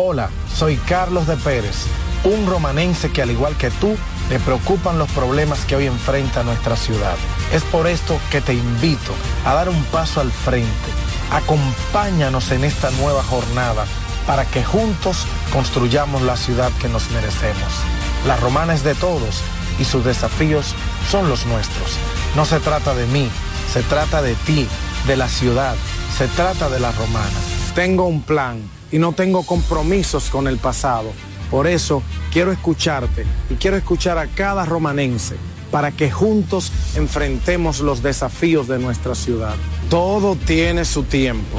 Hola, 0.00 0.30
soy 0.54 0.76
Carlos 0.76 1.26
de 1.26 1.36
Pérez, 1.36 1.86
un 2.22 2.46
romanense 2.46 3.10
que 3.10 3.20
al 3.20 3.32
igual 3.32 3.56
que 3.56 3.68
tú, 3.68 3.96
le 4.30 4.38
preocupan 4.38 4.96
los 4.96 5.10
problemas 5.10 5.64
que 5.64 5.74
hoy 5.74 5.86
enfrenta 5.86 6.44
nuestra 6.44 6.76
ciudad. 6.76 7.16
Es 7.52 7.64
por 7.64 7.88
esto 7.88 8.16
que 8.30 8.40
te 8.40 8.54
invito 8.54 9.12
a 9.44 9.54
dar 9.54 9.68
un 9.68 9.82
paso 9.86 10.20
al 10.20 10.30
frente. 10.30 10.68
Acompáñanos 11.32 12.52
en 12.52 12.62
esta 12.62 12.92
nueva 12.92 13.24
jornada 13.24 13.86
para 14.24 14.44
que 14.44 14.62
juntos 14.62 15.26
construyamos 15.52 16.22
la 16.22 16.36
ciudad 16.36 16.70
que 16.80 16.88
nos 16.88 17.10
merecemos. 17.10 17.72
La 18.24 18.36
romana 18.36 18.74
es 18.74 18.84
de 18.84 18.94
todos 18.94 19.42
y 19.80 19.84
sus 19.84 20.04
desafíos 20.04 20.76
son 21.10 21.28
los 21.28 21.44
nuestros. 21.46 21.96
No 22.36 22.44
se 22.44 22.60
trata 22.60 22.94
de 22.94 23.06
mí, 23.06 23.28
se 23.72 23.82
trata 23.82 24.22
de 24.22 24.36
ti, 24.36 24.68
de 25.08 25.16
la 25.16 25.28
ciudad, 25.28 25.74
se 26.16 26.28
trata 26.28 26.68
de 26.68 26.78
la 26.78 26.92
romana. 26.92 27.40
Tengo 27.74 28.04
un 28.04 28.22
plan 28.22 28.77
y 28.90 28.98
no 28.98 29.12
tengo 29.12 29.44
compromisos 29.44 30.30
con 30.30 30.48
el 30.48 30.58
pasado. 30.58 31.12
Por 31.50 31.66
eso 31.66 32.02
quiero 32.32 32.52
escucharte 32.52 33.24
y 33.50 33.54
quiero 33.54 33.76
escuchar 33.76 34.18
a 34.18 34.26
cada 34.26 34.64
romanense 34.64 35.36
para 35.70 35.92
que 35.92 36.10
juntos 36.10 36.72
enfrentemos 36.94 37.80
los 37.80 38.02
desafíos 38.02 38.68
de 38.68 38.78
nuestra 38.78 39.14
ciudad. 39.14 39.54
Todo 39.90 40.36
tiene 40.36 40.84
su 40.84 41.02
tiempo. 41.04 41.58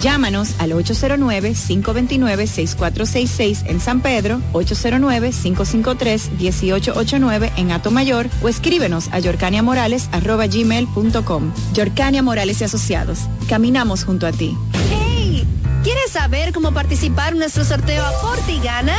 Llámanos 0.00 0.54
al 0.58 0.72
809-529-6466 0.72 3.62
en 3.66 3.80
San 3.80 4.00
Pedro, 4.00 4.40
809-553-1889 4.54 7.52
en 7.56 7.70
Atomayor 7.70 8.30
o 8.42 8.48
escríbenos 8.48 9.10
a 9.12 9.18
yorcaniamorales.com. 9.18 11.52
Yorcania 11.74 12.22
Morales 12.22 12.62
y 12.62 12.64
Asociados. 12.64 13.18
Caminamos 13.48 14.04
junto 14.04 14.26
a 14.26 14.32
ti. 14.32 14.56
¡Hey! 14.90 15.46
¿Quieres 15.84 16.12
saber 16.12 16.54
cómo 16.54 16.72
participar 16.72 17.34
en 17.34 17.40
nuestro 17.40 17.66
sorteo 17.66 18.02
Aporte 18.04 18.52
y 18.52 18.60
Gana? 18.60 18.96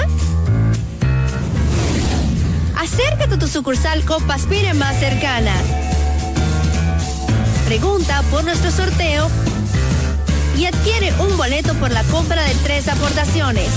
Acércate 2.78 3.34
a 3.36 3.40
tu 3.40 3.48
sucursal 3.48 4.03
Copa 4.06 4.34
Aspire 4.36 4.76
más 4.76 4.99
cercana. 4.99 5.53
Pregunta 7.65 8.22
por 8.30 8.44
nuestro 8.44 8.69
sorteo 8.69 9.28
y 10.57 10.65
adquiere 10.65 11.14
un 11.19 11.38
boleto 11.38 11.73
por 11.76 11.91
la 11.91 12.03
compra 12.06 12.44
de 12.44 12.53
tres 12.64 12.88
aportaciones. 12.88 13.69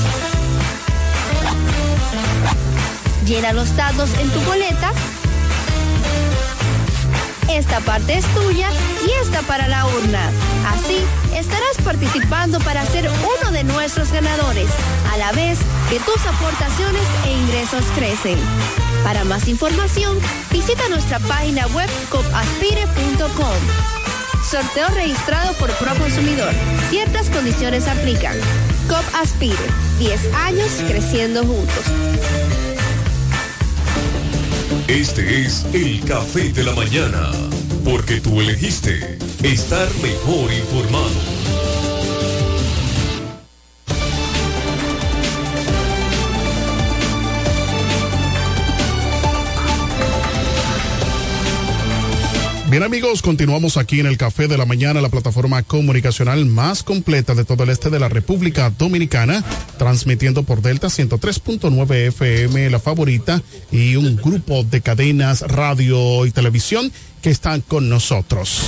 Llena 3.27 3.53
los 3.53 3.75
datos 3.77 4.11
en 4.21 4.29
tu 4.31 4.41
boleta. 4.41 4.93
Esta 7.49 7.81
parte 7.81 8.19
es 8.19 8.27
tuya 8.35 8.69
y 9.07 9.11
esta 9.23 9.41
para 9.43 9.69
la 9.69 9.87
urna. 9.87 10.31
Así 10.69 10.99
estarás 11.35 11.77
participando 11.85 12.59
para 12.61 12.85
ser 12.87 13.09
uno 13.09 13.53
de 13.53 13.65
nuestros 13.65 14.13
ganadores, 14.13 14.69
a 15.13 15.17
la 15.17 15.33
vez 15.33 15.59
que 15.89 16.01
tus 16.01 16.27
aportaciones 16.27 17.03
e 17.27 17.33
ingresos 17.33 17.85
crecen. 17.97 18.39
Para 19.05 19.25
más 19.25 19.49
información, 19.49 20.19
visita 20.51 20.89
nuestra 20.89 21.19
página 21.21 21.67
web 21.69 21.89
copaspire.com. 22.11 24.14
Sorteo 24.49 24.89
registrado 24.89 25.55
por 25.55 25.71
Proconsumidor. 25.73 26.53
Ciertas 26.91 27.31
condiciones 27.31 27.89
aplican. 27.89 28.37
COP 28.89 29.05
Aspire. 29.15 29.57
10 29.99 30.35
años 30.35 30.71
creciendo 30.87 31.45
juntos. 31.45 31.85
Este 34.87 35.43
es 35.43 35.65
el 35.73 36.05
café 36.05 36.53
de 36.53 36.63
la 36.63 36.73
mañana, 36.73 37.31
porque 37.85 38.21
tú 38.21 38.41
elegiste 38.41 39.17
estar 39.43 39.89
mejor 40.03 40.53
informado. 40.53 41.84
Bien 52.75 52.83
amigos, 52.83 53.23
continuamos 53.23 53.77
aquí 53.77 54.01
en 54.01 54.07
el 54.07 54.17
Café 54.17 54.49
de 54.49 54.59
la 54.59 54.67
Mañana, 54.67 55.01
la 55.01 55.09
plataforma 55.09 55.63
comunicacional 55.63 56.45
más 56.45 56.83
completa 56.83 57.37
de 57.37 57.45
todo 57.45 57.63
el 57.63 57.71
este 57.71 57.89
de 57.89 58.01
la 58.01 58.09
República 58.09 58.69
Dominicana, 58.69 59.45
transmitiendo 59.79 60.43
por 60.43 60.61
Delta 60.61 60.89
103.9 60.89 62.09
FM, 62.09 62.71
la 62.71 62.81
favorita, 62.81 63.41
y 63.71 63.95
un 63.95 64.17
grupo 64.17 64.65
de 64.65 64.81
cadenas, 64.81 65.43
radio 65.43 66.27
y 66.27 66.33
televisión 66.33 66.91
que 67.23 67.31
están 67.31 67.61
con 67.61 67.89
nosotros. 67.89 68.63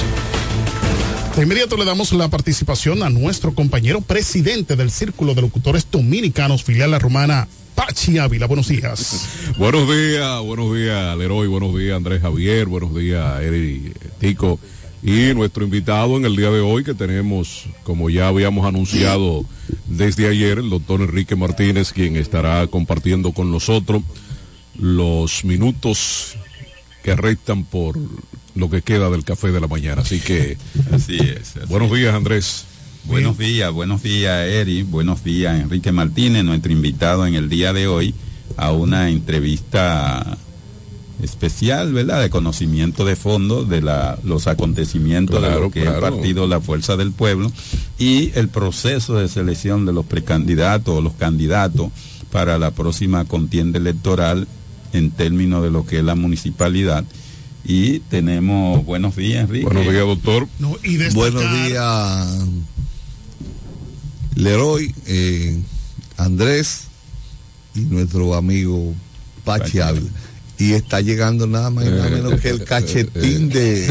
De 1.35 1.43
inmediato 1.43 1.77
le 1.77 1.85
damos 1.85 2.13
la 2.13 2.29
participación 2.29 3.03
a 3.03 3.11
nuestro 3.11 3.57
compañero 3.57 4.03
presidente 4.03 4.77
del 4.77 4.93
Círculo 4.93 5.35
de 5.35 5.43
Locutores 5.43 5.85
Dominicanos, 5.91 6.63
filial 6.63 6.93
La 6.93 7.01
Romana, 7.01 7.49
Pachi 7.77 8.19
Ávila. 8.19 8.47
Buenos 8.47 8.69
días. 8.69 9.29
Buenos 9.59 9.89
días, 9.89 10.43
buenos 10.43 10.75
días, 10.75 11.17
Leroy, 11.17 11.47
buenos 11.47 11.77
días, 11.79 11.97
Andrés 11.97 12.21
Javier, 12.21 12.67
buenos 12.67 12.95
días, 12.95 13.41
Eri 13.43 13.93
Tico. 14.19 14.59
Y 15.03 15.35
nuestro 15.35 15.63
invitado 15.63 16.17
en 16.17 16.25
el 16.25 16.35
día 16.35 16.51
de 16.51 16.61
hoy, 16.61 16.83
que 16.83 16.95
tenemos, 16.95 17.67
como 17.85 18.11
ya 18.11 18.29
habíamos 18.29 18.67
anunciado 18.67 19.45
desde 19.87 20.27
ayer, 20.29 20.59
el 20.59 20.71
doctor 20.71 21.01
Enrique 21.03 21.37
Martínez, 21.37 21.93
quien 21.93 22.17
estará 22.17 22.67
compartiendo 22.67 23.33
con 23.33 23.53
nosotros 23.53 24.03
los 24.79 25.45
minutos 25.45 26.37
que 27.05 27.15
restan 27.15 27.65
por 27.65 27.97
lo 28.55 28.71
que 28.71 28.83
queda 28.83 29.11
del 29.11 29.25
café 29.25 29.53
de 29.53 29.61
la 29.61 29.69
mañana. 29.69 30.03
Así 30.03 30.19
que, 30.19 30.57
Así 30.93 31.17
es. 31.19 31.57
así 31.57 31.67
buenos 31.69 31.93
días, 31.93 32.15
Andrés. 32.15 32.65
Buenos 33.07 33.39
días, 33.39 33.73
buenos 33.73 34.03
días, 34.03 34.49
Eri. 34.49 34.83
Buenos 34.83 35.23
días, 35.23 35.61
Enrique 35.61 35.93
Martínez, 35.93 36.45
nuestro 36.45 36.73
invitado 36.73 37.27
en 37.27 37.35
el 37.35 37.49
día 37.49 37.73
de 37.73 37.87
hoy 37.87 38.15
a 38.57 38.73
una 38.73 39.11
entrevista 39.11 40.37
especial, 41.23 41.93
¿verdad? 41.93 42.21
De 42.21 42.31
conocimiento 42.31 43.05
de 43.05 43.17
fondo 43.17 43.65
de 43.65 43.81
la, 43.81 44.19
los 44.25 44.49
acontecimientos 44.49 45.41
de 45.41 45.51
lo 45.51 45.71
que 45.71 45.81
es 45.81 45.87
el 45.87 45.95
claro. 45.95 46.17
partido 46.17 46.47
La 46.47 46.61
Fuerza 46.61 46.97
del 46.97 47.13
Pueblo 47.13 47.51
y 47.99 48.33
el 48.35 48.49
proceso 48.49 49.15
de 49.15 49.29
selección 49.29 49.87
de 49.87 49.93
los 49.93 50.05
precandidatos 50.05 50.97
o 50.97 51.01
los 51.01 51.15
candidatos 51.15 51.91
para 52.31 52.59
la 52.59 52.73
próxima 52.73 53.25
contienda 53.25 53.79
electoral 53.79 54.49
en 54.93 55.11
términos 55.11 55.63
de 55.63 55.71
lo 55.71 55.87
que 55.87 55.99
es 55.99 56.05
la 56.05 56.17
municipalidad. 56.17 57.05
Y 57.65 58.01
tenemos, 58.01 58.85
buenos 58.85 59.17
días, 59.17 59.45
Enrique. 59.45 59.65
Buenos 59.65 59.85
días, 59.85 60.07
doctor. 60.07 60.49
No, 60.59 60.77
y 60.85 60.99
Buenos 61.15 61.43
días, 61.65 62.47
Leroy, 64.37 64.95
eh, 65.07 65.59
Andrés 66.19 66.83
y 67.75 67.81
nuestro 67.81 68.35
amigo 68.35 68.95
Pachi 69.45 69.81
Ávila. 69.81 70.11
y 70.59 70.73
está 70.73 71.01
llegando 71.01 71.47
nada 71.47 71.71
más 71.71 71.87
y 71.87 71.89
nada 71.89 72.11
menos 72.11 72.41
que 72.41 72.51
el 72.51 72.65
cachetín 72.65 73.49
de, 73.49 73.87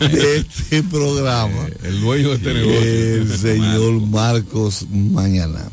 de 0.00 0.36
este 0.38 0.82
programa. 0.84 1.66
El 1.82 2.00
dueño 2.00 2.30
de 2.30 2.34
este 2.36 2.54
negocio. 2.54 2.82
El 2.82 3.38
señor 3.38 4.00
Marcos 4.06 4.86
Mañana. 4.90 5.68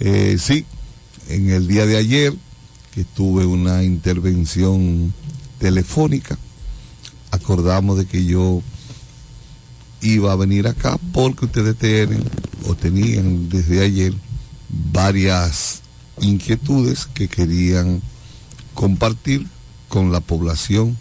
Eh, 0.00 0.36
sí, 0.38 0.66
en 1.28 1.50
el 1.50 1.66
día 1.66 1.86
de 1.86 1.96
ayer 1.96 2.34
que 2.94 3.04
tuve 3.04 3.46
una 3.46 3.82
intervención 3.82 5.12
telefónica, 5.58 6.38
acordamos 7.30 7.98
de 7.98 8.06
que 8.06 8.24
yo 8.24 8.62
iba 10.00 10.32
a 10.32 10.36
venir 10.36 10.66
acá 10.68 10.98
porque 11.12 11.46
ustedes 11.46 11.76
tienen 11.76 12.22
o 12.66 12.74
tenían 12.74 13.48
desde 13.48 13.84
ayer 13.84 14.12
varias 14.92 15.82
inquietudes 16.20 17.06
que 17.06 17.28
querían 17.28 18.02
compartir 18.74 19.46
con 19.88 20.12
la 20.12 20.20
población 20.20 20.96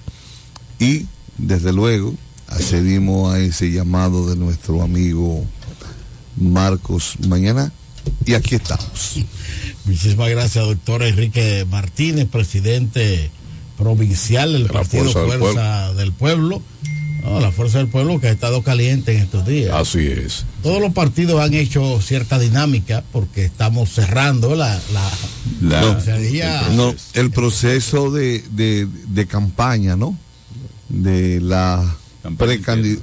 y 0.79 1.05
desde 1.37 1.73
luego 1.73 2.13
accedimos 2.47 3.33
a 3.33 3.39
ese 3.39 3.71
llamado 3.71 4.29
de 4.29 4.35
nuestro 4.35 4.81
amigo 4.81 5.45
Marcos 6.37 7.15
Mañana 7.27 7.71
y 8.25 8.33
aquí 8.35 8.55
estamos. 8.55 9.17
Muchísimas 9.85 10.29
gracias, 10.29 10.65
doctor 10.65 11.03
Enrique 11.03 11.65
Martínez, 11.69 12.27
presidente 12.27 13.31
provincial 13.77 14.53
del 14.53 14.67
Partido 14.67 15.11
Fuerza 15.11 15.21
del 15.21 15.39
Fuerza 15.39 15.93
del 15.93 16.11
Pueblo. 16.13 16.61
No, 17.23 17.39
la 17.41 17.51
Fuerza 17.51 17.79
del 17.79 17.87
Pueblo 17.87 18.19
que 18.21 18.27
ha 18.27 18.31
estado 18.31 18.61
caliente 18.63 19.13
en 19.15 19.23
estos 19.23 19.45
días. 19.45 19.73
Así 19.73 20.07
es. 20.07 20.45
Todos 20.63 20.79
los 20.81 20.93
partidos 20.93 21.41
han 21.41 21.53
hecho 21.53 21.99
cierta 22.01 22.39
dinámica 22.39 23.03
porque 23.11 23.43
estamos 23.45 23.89
cerrando 23.91 24.55
la, 24.55 24.79
la, 24.93 25.11
No, 26.71 26.95
el 27.13 27.31
proceso 27.31 28.11
de, 28.11 28.43
de- 28.51 28.87
de 29.09 29.25
campaña, 29.27 29.95
¿no? 29.95 30.17
De, 30.89 31.41
la 31.41 31.95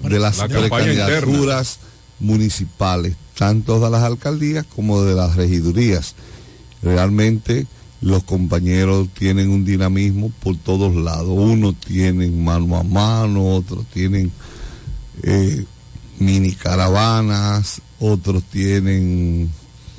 de 0.02 0.18
las 0.18 0.38
La 0.38 0.48
precandidaturas 0.48 1.78
municipales, 2.20 3.16
tanto 3.36 3.78
de 3.80 3.90
las 3.90 4.02
alcaldías 4.02 4.64
como 4.74 5.02
de 5.02 5.14
las 5.14 5.36
regidurías. 5.36 6.14
Realmente 6.82 7.66
los 8.00 8.22
compañeros 8.24 9.08
tienen 9.18 9.50
un 9.50 9.64
dinamismo 9.64 10.30
por 10.42 10.56
todos 10.56 10.94
lados. 10.94 11.28
Unos 11.28 11.76
tienen 11.76 12.44
mano 12.44 12.76
a 12.76 12.82
mano, 12.82 13.54
otros 13.54 13.86
tienen 13.86 14.30
eh, 15.22 15.64
mini 16.18 16.52
caravanas, 16.52 17.80
otros 17.98 18.42
tienen 18.44 19.50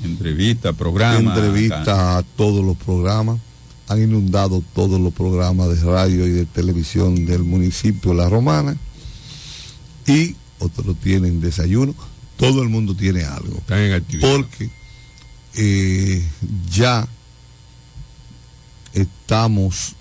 Entrevista, 0.03 0.73
programa. 0.73 1.33
entrevista 1.33 2.17
a 2.17 2.23
todos 2.23 2.63
los 2.63 2.77
programas. 2.77 3.39
Han 3.87 4.01
inundado 4.01 4.63
todos 4.73 4.99
los 4.99 5.13
programas 5.13 5.69
de 5.69 5.83
radio 5.83 6.27
y 6.27 6.31
de 6.31 6.45
televisión 6.45 7.25
del 7.25 7.43
municipio 7.43 8.13
La 8.13 8.27
Romana. 8.29 8.75
Y 10.07 10.35
otros 10.59 10.95
tienen 10.97 11.39
desayuno. 11.39 11.93
Todo 12.37 12.61
el 12.61 12.69
mundo 12.69 12.95
tiene 12.95 13.23
algo. 13.23 13.61
Porque 14.21 14.69
eh, 15.55 16.23
ya 16.71 17.07
estamos, 18.95 19.95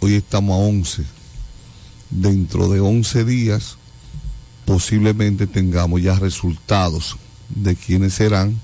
hoy 0.00 0.14
estamos 0.14 0.54
a 0.54 0.58
11. 0.58 1.02
Dentro 2.10 2.68
de 2.68 2.80
11 2.80 3.24
días 3.24 3.76
posiblemente 4.66 5.46
tengamos 5.46 6.00
ya 6.02 6.14
resultados 6.14 7.16
de 7.48 7.74
quiénes 7.74 8.14
serán 8.14 8.60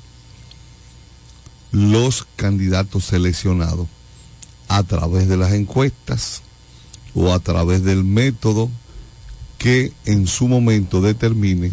los 1.73 2.27
candidatos 2.37 3.07
seleccionados 3.07 3.89
a 4.69 4.83
través 4.83 5.29
de 5.29 5.37
las 5.37 5.53
encuestas 5.53 6.43
o 7.15 7.33
a 7.33 7.41
través 7.41 7.83
del 7.83 8.05
método 8.05 8.71
que 9.59 9.93
en 10.05 10.27
su 10.27 10.47
momento 10.49 11.01
determine 11.01 11.73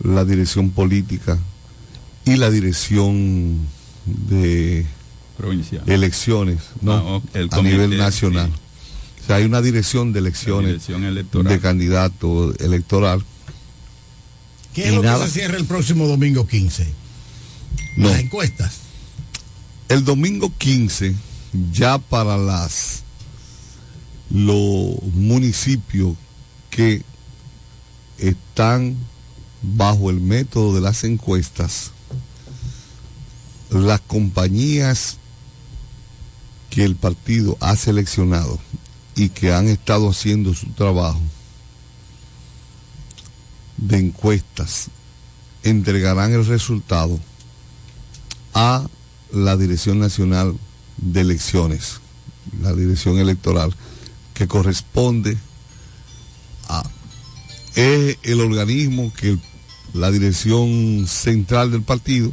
la 0.00 0.24
dirección 0.24 0.70
política 0.70 1.38
y 2.24 2.36
la 2.36 2.50
dirección 2.50 3.58
de 4.04 4.86
Provincial. 5.36 5.82
elecciones 5.86 6.60
¿no? 6.80 7.16
Ah, 7.16 7.38
el 7.38 7.48
a 7.50 7.62
nivel 7.62 7.96
nacional. 7.96 8.50
O 9.22 9.26
sea, 9.26 9.36
hay 9.36 9.44
una 9.44 9.62
dirección 9.62 10.12
de 10.12 10.18
elecciones 10.20 10.66
dirección 10.68 11.04
electoral. 11.04 11.52
de 11.52 11.60
candidato 11.60 12.54
electoral. 12.58 13.24
¿Qué 14.74 14.86
es 14.86 14.92
Y 14.92 14.96
lo 14.96 15.02
nada. 15.02 15.24
que 15.24 15.30
se 15.30 15.38
cierra 15.40 15.56
el 15.56 15.64
próximo 15.64 16.06
domingo 16.06 16.46
15? 16.46 16.86
No. 17.96 18.08
Las 18.10 18.20
encuestas. 18.20 18.74
El 19.88 20.04
domingo 20.04 20.52
15, 20.58 21.14
ya 21.72 21.98
para 21.98 22.36
las 22.36 23.02
los 24.30 25.00
municipios 25.14 26.16
que 26.70 27.02
están 28.18 28.96
bajo 29.62 30.10
el 30.10 30.20
método 30.20 30.74
de 30.74 30.80
las 30.80 31.04
encuestas, 31.04 31.92
las 33.70 34.00
compañías 34.00 35.18
que 36.74 36.84
el 36.84 36.96
partido 36.96 37.56
ha 37.60 37.76
seleccionado 37.76 38.58
y 39.14 39.28
que 39.28 39.52
han 39.52 39.68
estado 39.68 40.10
haciendo 40.10 40.54
su 40.54 40.66
trabajo 40.70 41.20
de 43.76 43.98
encuestas 43.98 44.88
entregarán 45.62 46.32
el 46.32 46.44
resultado 46.44 47.20
a 48.54 48.88
la 49.32 49.56
Dirección 49.56 50.00
Nacional 50.00 50.58
de 50.96 51.20
Elecciones, 51.20 52.00
la 52.60 52.72
Dirección 52.72 53.18
Electoral, 53.18 53.72
que 54.34 54.48
corresponde 54.48 55.38
a 56.68 56.82
es 57.76 58.18
el 58.24 58.40
organismo 58.40 59.12
que 59.14 59.38
la 59.92 60.10
Dirección 60.10 61.06
Central 61.06 61.70
del 61.70 61.82
partido 61.82 62.32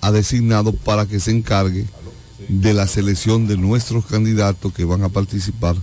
ha 0.00 0.12
designado 0.12 0.72
para 0.72 1.06
que 1.06 1.18
se 1.18 1.32
encargue 1.32 1.88
de 2.48 2.74
la 2.74 2.86
selección 2.86 3.46
de 3.46 3.56
nuestros 3.56 4.06
candidatos 4.06 4.72
que 4.72 4.84
van 4.84 5.02
a 5.02 5.08
participar 5.08 5.76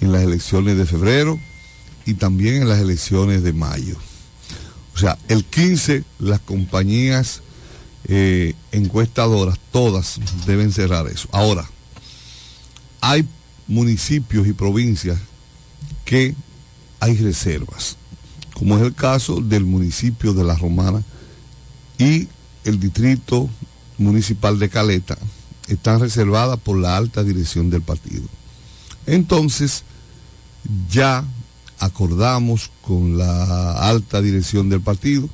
en 0.00 0.12
las 0.12 0.22
elecciones 0.22 0.76
de 0.76 0.86
febrero 0.86 1.38
y 2.04 2.14
también 2.14 2.62
en 2.62 2.68
las 2.68 2.80
elecciones 2.80 3.42
de 3.42 3.52
mayo. 3.52 3.96
O 4.94 4.98
sea, 4.98 5.18
el 5.28 5.44
15 5.44 6.04
las 6.18 6.40
compañías 6.40 7.42
eh, 8.08 8.54
encuestadoras, 8.72 9.58
todas 9.72 10.20
deben 10.46 10.72
cerrar 10.72 11.06
eso. 11.08 11.28
Ahora, 11.32 11.68
hay 13.00 13.26
municipios 13.66 14.46
y 14.46 14.52
provincias 14.52 15.18
que 16.04 16.34
hay 17.00 17.16
reservas, 17.16 17.96
como 18.54 18.76
es 18.76 18.82
el 18.84 18.94
caso 18.94 19.40
del 19.40 19.64
municipio 19.64 20.32
de 20.32 20.44
La 20.44 20.54
Romana 20.54 21.02
y 21.98 22.28
el 22.64 22.78
distrito 22.80 23.50
municipal 23.98 24.58
de 24.58 24.68
Caleta, 24.68 25.18
están 25.68 26.00
reservadas 26.00 26.58
por 26.58 26.78
la 26.78 26.96
alta 26.96 27.22
dirección 27.24 27.70
del 27.70 27.82
partido. 27.82 28.24
Entonces, 29.06 29.84
ya 30.90 31.24
acordamos 31.78 32.70
con 32.82 33.18
la 33.18 33.88
alta 33.88 34.20
dirección 34.22 34.68
del 34.68 34.80
partido 34.80 35.28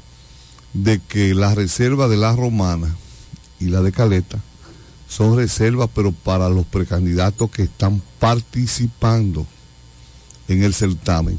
de 0.72 1.00
que 1.00 1.34
la 1.34 1.54
reserva 1.54 2.08
de 2.08 2.16
la 2.16 2.34
romana 2.34 2.94
y 3.60 3.66
la 3.66 3.82
de 3.82 3.92
Caleta 3.92 4.40
son 5.08 5.36
reservas, 5.36 5.90
pero 5.94 6.12
para 6.12 6.48
los 6.48 6.66
precandidatos 6.66 7.50
que 7.50 7.64
están 7.64 8.02
participando 8.18 9.46
en 10.48 10.62
el 10.62 10.72
certamen. 10.72 11.38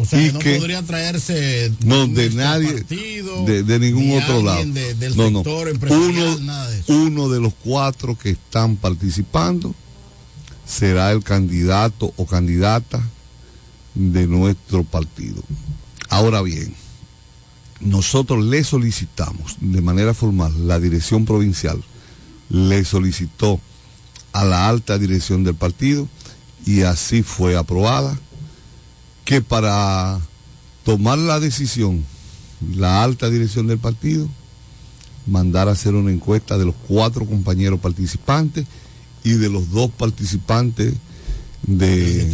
O 0.00 0.04
sea, 0.04 0.20
Y 0.22 0.26
que 0.28 0.32
no 0.32 0.38
que- 0.38 0.56
podría 0.58 0.82
traerse 0.82 1.72
No, 1.84 2.06
de 2.06 2.26
extra 2.26 2.44
nadie, 2.44 2.72
partido, 2.72 3.44
de, 3.44 3.62
de 3.64 3.78
ningún 3.80 4.06
ni 4.06 4.16
otro 4.16 4.42
lado. 4.42 4.58
alguien 4.58 4.74
de- 4.74 4.94
del 4.94 5.16
no, 5.16 5.30
no. 5.30 5.38
sector 5.42 5.76
Uno, 5.90 6.38
nada 6.40 6.70
de 6.70 6.78
eso. 6.80 6.92
uno 6.94 7.28
de 7.28 7.40
los 7.40 7.52
cuatro 7.64 8.16
que 8.16 8.30
están 8.30 8.76
participando 8.76 9.74
será 10.66 11.10
el 11.10 11.24
candidato 11.24 12.12
o 12.16 12.26
candidata 12.26 13.02
de 13.94 14.26
nuestro 14.28 14.84
partido. 14.84 15.42
Ahora 16.08 16.42
bien, 16.42 16.74
nosotros 17.80 18.44
le 18.44 18.62
solicitamos 18.64 19.56
de 19.60 19.80
manera 19.80 20.14
formal, 20.14 20.68
la 20.68 20.78
dirección 20.78 21.24
provincial 21.24 21.82
le 22.50 22.84
solicitó 22.84 23.60
a 24.32 24.44
la 24.44 24.68
alta 24.68 24.98
dirección 24.98 25.42
del 25.44 25.54
partido 25.54 26.08
y 26.66 26.82
así 26.82 27.22
fue 27.22 27.56
aprobada 27.56 28.18
que 29.28 29.42
para 29.42 30.18
tomar 30.84 31.18
la 31.18 31.38
decisión, 31.38 32.02
la 32.74 33.02
alta 33.04 33.28
dirección 33.28 33.66
del 33.66 33.76
partido 33.78 34.26
mandar 35.26 35.68
a 35.68 35.72
hacer 35.72 35.94
una 35.94 36.10
encuesta 36.10 36.56
de 36.56 36.64
los 36.64 36.74
cuatro 36.86 37.26
compañeros 37.26 37.78
participantes 37.78 38.64
y 39.24 39.32
de 39.32 39.50
los 39.50 39.70
dos 39.70 39.90
participantes 39.90 40.94
de- 41.66 42.24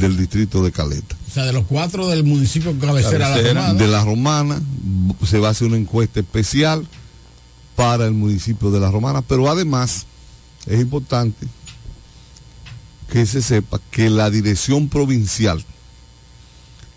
del 0.00 0.16
distrito 0.16 0.62
de 0.62 0.72
Caleta. 0.72 1.14
O 1.28 1.34
sea, 1.34 1.44
de 1.44 1.52
los 1.52 1.66
cuatro 1.66 2.08
del 2.08 2.24
municipio 2.24 2.74
cabecera, 2.78 3.36
de 3.36 3.42
la 3.52 3.60
Romana, 3.64 3.74
de 3.78 3.86
la 3.88 4.04
Romana 4.04 4.62
se 5.26 5.38
va 5.40 5.48
a 5.48 5.50
hacer 5.50 5.66
una 5.68 5.76
encuesta 5.76 6.20
especial 6.20 6.88
para 7.76 8.06
el 8.06 8.14
municipio 8.14 8.70
de 8.70 8.80
la 8.80 8.90
Romana, 8.90 9.20
pero 9.20 9.50
además, 9.50 10.06
es 10.64 10.80
importante 10.80 11.46
que 13.12 13.26
se 13.26 13.42
sepa 13.42 13.78
que 13.90 14.08
la 14.08 14.30
dirección 14.30 14.88
provincial 14.88 15.62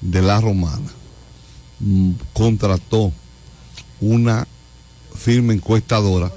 de 0.01 0.21
la 0.21 0.41
Romana 0.41 0.89
mm, 1.79 2.11
contrató 2.33 3.11
una 3.99 4.47
firma 5.15 5.53
encuestadora 5.53 6.31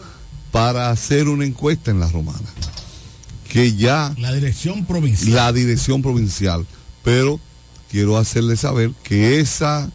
para 0.53 0.91
hacer 0.91 1.29
una 1.29 1.45
encuesta 1.47 1.91
en 1.91 2.01
la 2.01 2.09
Romana. 2.11 2.49
Que 3.49 3.75
ya 3.75 4.15
La 4.19 4.33
dirección 4.33 4.85
provincial. 4.85 5.35
la 5.35 5.53
dirección 5.53 6.03
provincial, 6.03 6.67
pero 7.03 7.41
quiero 7.91 8.19
hacerle 8.19 8.57
saber 8.57 8.91
que 9.03 9.41
esa 9.41 9.91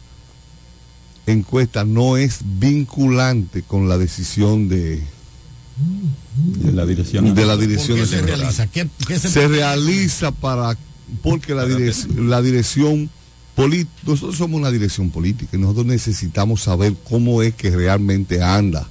encuesta 1.28 1.84
no 1.86 2.18
es 2.18 2.40
vinculante 2.44 3.62
con 3.62 3.88
la 3.90 3.98
decisión 3.98 4.68
de, 4.70 5.04
de 6.36 6.72
la 6.72 6.86
dirección 6.86 7.36
de 7.36 7.46
la 7.46 7.56
dirección 7.58 8.00
¿Por 8.00 8.08
qué 8.10 8.16
se 8.16 8.22
realiza? 8.22 8.68
¿Qué- 8.68 8.90
qué 9.08 9.20
se- 9.20 9.30
se 9.30 9.48
realiza 9.48 10.32
para 10.32 10.78
porque 11.22 11.54
la, 11.54 11.66
direc- 11.68 12.08
la 12.16 12.42
dirección 12.42 13.10
nosotros 14.06 14.38
somos 14.38 14.60
una 14.60 14.72
dirección 14.72 15.10
política 15.10 15.58
y 15.58 15.60
nosotros 15.60 15.86
necesitamos 15.86 16.62
saber 16.62 16.96
cómo 17.10 17.42
es 17.42 17.54
que 17.54 17.70
realmente 17.72 18.42
anda 18.42 18.88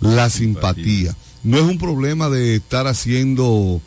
la 0.00 0.30
simpatía. 0.30 1.16
No 1.42 1.58
es 1.58 1.64
un 1.64 1.78
problema 1.78 2.28
de 2.28 2.56
estar 2.56 2.86
haciendo 2.86 3.80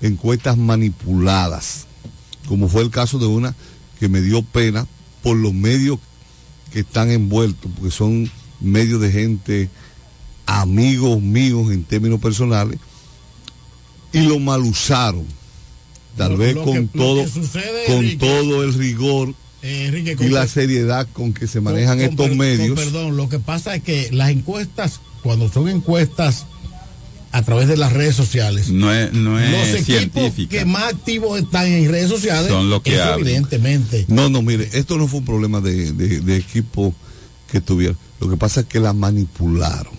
encuestas 0.00 0.56
manipuladas 0.56 1.88
como 2.48 2.68
fue 2.68 2.82
el 2.82 2.90
caso 2.90 3.18
de 3.18 3.26
una 3.26 3.54
que 4.00 4.08
me 4.08 4.22
dio 4.22 4.42
pena 4.42 4.86
por 5.22 5.36
los 5.36 5.52
medios 5.52 5.98
que 6.72 6.80
están 6.80 7.10
envueltos 7.10 7.70
porque 7.74 7.90
son 7.90 8.30
medios 8.60 9.00
de 9.00 9.12
gente 9.12 9.70
amigos 10.46 11.20
míos 11.20 11.70
en 11.70 11.84
términos 11.84 12.20
personales 12.20 12.80
y 14.12 14.22
lo 14.22 14.38
mal 14.38 14.62
usaron 14.62 15.26
tal 16.18 16.32
Lo- 16.32 16.38
vez 16.38 16.54
lo 16.54 16.64
con 16.64 16.88
que- 16.88 16.98
todo 16.98 17.26
sucede, 17.28 17.84
con 17.86 17.96
Enrique, 17.96 18.16
todo 18.26 18.64
el 18.64 18.74
rigor 18.74 19.34
Eh, 19.62 19.86
Enrique, 19.86 20.16
y 20.20 20.28
la 20.28 20.46
seriedad 20.46 21.08
con 21.12 21.32
que 21.32 21.46
se 21.46 21.60
manejan 21.60 21.98
con- 21.98 22.06
con 22.06 22.10
estos 22.12 22.28
per- 22.28 22.36
medios. 22.36 22.78
perdón, 22.78 23.16
lo 23.16 23.28
que 23.28 23.38
pasa 23.38 23.74
es 23.74 23.82
que 23.82 24.10
las 24.12 24.30
encuestas, 24.30 25.00
cuando 25.22 25.50
son 25.50 25.68
encuestas 25.68 26.44
a 27.32 27.42
través 27.42 27.68
de 27.68 27.76
las 27.76 27.92
redes 27.92 28.14
sociales, 28.16 28.68
No 28.70 28.92
es, 28.92 29.12
no 29.12 29.38
es 29.38 29.50
los 29.50 29.80
equipos 29.80 29.84
científica. 30.22 30.58
que 30.58 30.64
más 30.64 30.84
activos 30.94 31.38
están 31.40 31.66
en 31.66 31.90
redes 31.90 32.08
sociales, 32.08 32.50
Son 32.50 32.70
los 32.70 32.82
que 32.82 32.94
eso 32.94 33.14
evidentemente. 33.18 34.04
no 34.08 34.28
no 34.30 34.40
mire 34.42 34.68
esto 34.72 34.96
no 34.96 35.08
fue 35.08 35.18
un 35.20 35.26
problema 35.26 35.60
de, 35.60 35.92
de- 35.92 36.20
de 36.20 36.36
equipo 36.36 36.94
que 37.50 37.60
tuvieron. 37.60 37.96
Lo 38.20 38.28
que 38.30 38.36
pasa 38.36 38.60
es 38.60 38.66
que 38.66 38.80
la 38.80 38.92
manipularon. 38.94 39.92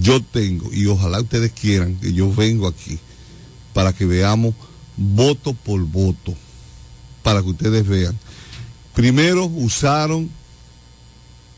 Yo 0.00 0.22
tengo 0.22 0.72
y 0.72 0.86
ojalá 0.86 1.20
ustedes 1.20 1.52
quieran 1.52 1.96
que 1.96 2.12
yo 2.12 2.32
vengo 2.32 2.66
aquí 2.68 2.98
para 3.74 3.92
que 3.92 4.06
veamos 4.06 4.54
voto 4.96 5.54
por 5.54 5.80
voto 5.80 6.34
para 7.22 7.42
que 7.42 7.48
ustedes 7.48 7.86
vean 7.86 8.16
primero 8.94 9.46
usaron 9.46 10.30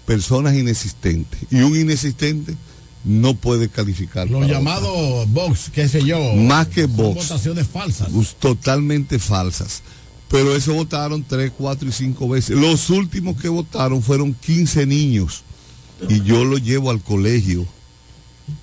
personas 0.07 0.55
inexistentes 0.55 1.41
y 1.51 1.57
un 1.57 1.79
inexistente 1.79 2.57
no 3.05 3.35
puede 3.35 3.69
calificar 3.69 4.29
Los 4.29 4.49
llamados 4.49 5.31
box, 5.33 5.71
qué 5.73 5.89
sé 5.89 6.05
yo. 6.05 6.19
Más 6.35 6.67
que 6.67 6.87
box. 6.87 7.29
votaciones 7.29 7.69
falsas. 7.69 8.09
Totalmente 8.41 9.21
falsas. 9.21 9.83
Pero 10.29 10.57
eso 10.57 10.75
votaron 10.75 11.23
tres, 11.23 11.53
cuatro 11.57 11.89
y 11.89 11.93
cinco 11.93 12.29
veces. 12.29 12.57
Los 12.57 12.91
últimos 12.91 13.41
que 13.41 13.49
votaron 13.49 14.03
fueron 14.03 14.35
15 14.35 14.87
niños. 14.87 15.45
Y 16.09 16.21
yo 16.23 16.45
lo 16.45 16.59
llevo 16.59 16.91
al 16.91 17.01
colegio 17.01 17.65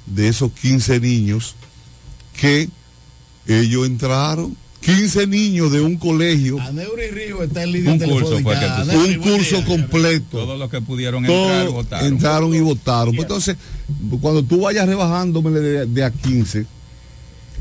de 0.05 0.27
esos 0.27 0.51
15 0.51 0.99
niños 0.99 1.55
que 2.35 2.69
ellos 3.47 3.87
entraron. 3.87 4.57
15 4.85 5.27
niños 5.27 5.71
de 5.71 5.81
un 5.81 5.95
colegio. 5.97 6.57
Neuri 6.73 7.07
Río 7.11 7.43
está 7.43 7.63
en 7.63 7.71
línea 7.71 7.93
Un 7.93 7.99
curso 7.99 8.29
telefónica. 8.35 8.43
fue 8.43 8.55
que 8.59 8.91
tú- 8.91 8.97
Neuri, 8.97 9.15
Un 9.15 9.21
curso 9.37 9.55
día. 9.57 9.65
completo. 9.65 10.25
Todos 10.37 10.59
los 10.59 10.69
que 10.69 10.81
pudieron 10.81 11.25
Todos 11.25 11.51
entrar 11.51 11.69
votaron. 11.69 12.07
entraron 12.07 12.55
y 12.55 12.59
votaron. 12.59 13.15
Pues 13.15 13.25
entonces, 13.25 13.55
cuando 14.21 14.43
tú 14.43 14.61
vayas 14.61 14.87
rebajándome 14.87 15.51
de, 15.59 15.85
de 15.85 16.03
a 16.03 16.11
15 16.11 16.65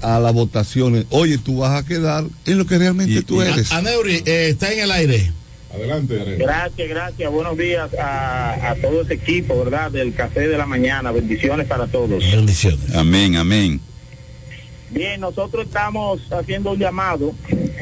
a 0.01 0.19
las 0.19 0.33
votaciones, 0.33 1.07
oye, 1.11 1.39
tú 1.39 1.59
vas 1.59 1.81
a 1.81 1.87
quedar 1.87 2.25
en 2.47 2.59
lo 2.59 2.67
que 2.67 2.79
realmente 2.79 3.23
tú 3.23 3.41
eres. 3.41 3.71
A- 3.73 3.79
Aneuri, 3.79 4.23
eh, 4.27 4.49
está 4.51 4.73
en 4.73 4.81
el 4.81 4.91
aire. 4.91 5.33
Adelante, 5.75 6.37
Gracias, 6.39 6.87
gracias. 6.89 7.31
Buenos 7.33 7.57
días 7.57 7.89
a, 7.99 8.73
a 8.73 8.75
todo 8.75 9.03
ese 9.03 9.15
equipo, 9.15 9.57
¿verdad? 9.65 9.91
Del 9.91 10.13
Café 10.13 10.47
de 10.49 10.59
la 10.59 10.67
Mañana. 10.67 11.13
Bendiciones 11.13 11.67
para 11.67 11.87
todos. 11.87 12.11
Bendiciones. 12.31 12.95
Amén, 12.95 13.37
amén. 13.37 13.81
Bien, 14.93 15.21
nosotros 15.21 15.65
estamos 15.65 16.21
haciendo 16.31 16.73
un 16.73 16.79
llamado 16.79 17.35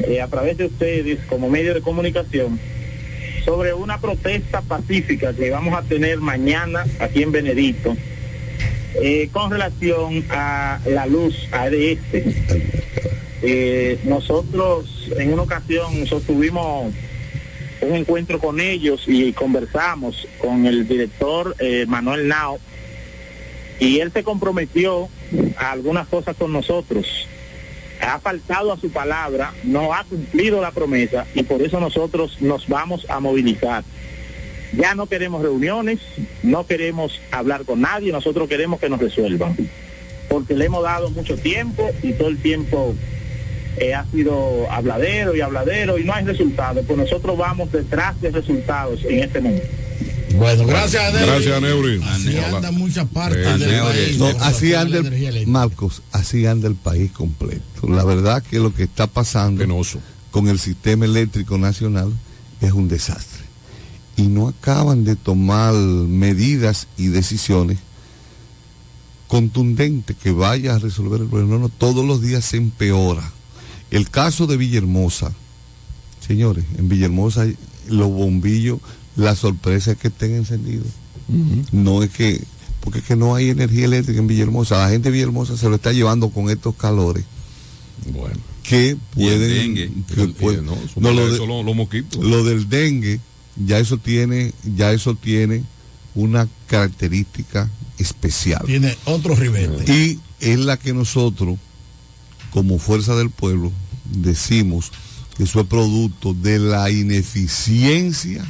eh, 0.07 0.21
a 0.21 0.27
través 0.27 0.57
de 0.57 0.67
ustedes 0.67 1.19
como 1.27 1.49
medio 1.49 1.73
de 1.73 1.81
comunicación 1.81 2.57
sobre 3.43 3.73
una 3.73 3.99
protesta 3.99 4.61
pacífica 4.61 5.33
que 5.33 5.49
vamos 5.49 5.77
a 5.77 5.81
tener 5.81 6.19
mañana 6.19 6.85
aquí 6.99 7.21
en 7.21 7.33
Benedicto 7.33 7.97
eh, 8.95 9.29
con 9.33 9.51
relación 9.51 10.23
a 10.29 10.79
la 10.85 11.05
luz 11.05 11.49
ADS. 11.51 11.99
Eh, 13.41 13.99
nosotros 14.05 15.09
en 15.17 15.33
una 15.33 15.41
ocasión 15.41 16.07
sostuvimos 16.07 16.93
un 17.81 17.95
encuentro 17.95 18.39
con 18.39 18.61
ellos 18.61 19.03
y 19.07 19.33
conversamos 19.33 20.29
con 20.39 20.65
el 20.65 20.87
director 20.87 21.55
eh, 21.59 21.85
Manuel 21.87 22.29
Nao 22.29 22.59
y 23.79 23.99
él 23.99 24.13
se 24.13 24.23
comprometió 24.23 25.09
algunas 25.57 26.07
cosas 26.07 26.35
con 26.35 26.51
nosotros. 26.51 27.27
Ha 28.01 28.19
faltado 28.19 28.73
a 28.73 28.77
su 28.77 28.91
palabra, 28.91 29.53
no 29.63 29.93
ha 29.93 30.03
cumplido 30.03 30.59
la 30.59 30.71
promesa 30.71 31.27
y 31.35 31.43
por 31.43 31.61
eso 31.61 31.79
nosotros 31.79 32.41
nos 32.41 32.67
vamos 32.67 33.05
a 33.09 33.19
movilizar. 33.19 33.83
Ya 34.73 34.95
no 34.95 35.05
queremos 35.05 35.41
reuniones, 35.41 35.99
no 36.43 36.65
queremos 36.65 37.19
hablar 37.31 37.65
con 37.65 37.81
nadie, 37.81 38.11
nosotros 38.11 38.47
queremos 38.47 38.79
que 38.79 38.89
nos 38.89 38.99
resuelvan. 38.99 39.55
Porque 40.29 40.55
le 40.55 40.65
hemos 40.65 40.83
dado 40.83 41.09
mucho 41.09 41.37
tiempo 41.37 41.89
y 42.01 42.13
todo 42.13 42.29
el 42.29 42.41
tiempo 42.41 42.95
eh, 43.77 43.93
ha 43.93 44.05
sido 44.05 44.69
habladero 44.71 45.35
y 45.35 45.41
habladero 45.41 45.97
y 45.97 46.05
no 46.05 46.13
hay 46.13 46.25
resultados. 46.25 46.85
Pues 46.85 46.97
nosotros 46.97 47.37
vamos 47.37 47.71
detrás 47.71 48.19
de 48.21 48.31
resultados 48.31 49.03
en 49.05 49.19
este 49.19 49.41
momento. 49.41 49.67
Bueno, 50.37 50.65
gracias 50.65 51.03
Aneuri. 51.03 51.25
Gracias, 51.27 51.57
Aneuri. 51.57 52.01
Así 52.03 52.37
anda 52.37 52.71
muchas 52.71 53.07
partes 53.07 53.45
Eh, 53.45 53.57
del 53.57 53.81
país. 53.81 54.17
No, 54.17 54.27
así 54.41 54.73
anda 54.73 54.97
el. 54.99 55.47
Marcos, 55.47 56.01
así 56.11 56.45
anda 56.45 56.67
el 56.67 56.75
país 56.75 57.11
completo. 57.11 57.87
La 57.87 58.03
verdad 58.03 58.41
que 58.43 58.59
lo 58.59 58.73
que 58.73 58.83
está 58.83 59.07
pasando 59.07 59.65
con 60.31 60.47
el 60.47 60.59
sistema 60.59 61.05
eléctrico 61.05 61.57
nacional 61.57 62.11
es 62.61 62.71
un 62.71 62.87
desastre. 62.87 63.41
Y 64.17 64.23
no 64.23 64.47
acaban 64.47 65.03
de 65.03 65.15
tomar 65.15 65.73
medidas 65.73 66.87
y 66.97 67.07
decisiones 67.07 67.79
contundentes 69.27 70.15
que 70.17 70.31
vaya 70.31 70.75
a 70.75 70.79
resolver 70.79 71.21
el 71.21 71.27
problema. 71.27 71.53
No, 71.53 71.59
no, 71.59 71.69
todos 71.69 72.05
los 72.05 72.21
días 72.21 72.43
se 72.45 72.57
empeora. 72.57 73.31
El 73.89 74.09
caso 74.09 74.47
de 74.47 74.57
Villahermosa, 74.57 75.31
señores, 76.25 76.65
en 76.77 76.89
Villahermosa 76.89 77.45
los 77.87 78.09
bombillos, 78.09 78.79
la 79.15 79.35
sorpresa 79.35 79.91
es 79.91 79.97
que 79.97 80.07
estén 80.09 80.35
encendidos. 80.35 80.87
No 81.71 82.03
es 82.03 82.09
que, 82.09 82.41
porque 82.81 82.99
es 82.99 83.05
que 83.05 83.15
no 83.15 83.35
hay 83.35 83.49
energía 83.49 83.85
eléctrica 83.85 84.19
en 84.19 84.27
Villahermosa. 84.27 84.77
La 84.79 84.89
gente 84.89 85.09
de 85.09 85.13
Villahermosa 85.13 85.55
se 85.57 85.69
lo 85.69 85.75
está 85.75 85.91
llevando 85.93 86.29
con 86.29 86.49
estos 86.49 86.75
calores. 86.75 87.23
Bueno. 88.11 88.35
Que 88.63 88.97
pueden. 89.13 89.75
dengue. 89.75 89.91
que 90.13 90.21
El- 90.23 90.33
pueden- 90.33 90.65
no, 90.65 90.75
no, 90.97 91.11
lo, 91.11 91.27
de- 91.27 91.33
eso, 91.35 91.45
lo- 91.45 91.63
lo 91.63 92.43
del 92.43 92.69
dengue, 92.69 93.19
ya 93.65 93.79
eso 93.79 93.97
tiene, 93.97 94.53
ya 94.75 94.91
eso 94.91 95.15
tiene 95.15 95.63
una 96.15 96.47
característica 96.67 97.69
especial. 97.97 98.63
Tiene 98.65 98.95
otro 99.05 99.35
ribete. 99.35 99.91
Y 99.93 100.19
es 100.39 100.59
la 100.59 100.77
que 100.77 100.93
nosotros, 100.93 101.57
como 102.51 102.77
fuerza 102.79 103.15
del 103.15 103.29
pueblo, 103.29 103.71
decimos 104.05 104.91
que 105.37 105.43
eso 105.43 105.61
es 105.61 105.67
producto 105.67 106.33
de 106.33 106.59
la 106.59 106.89
ineficiencia 106.91 108.45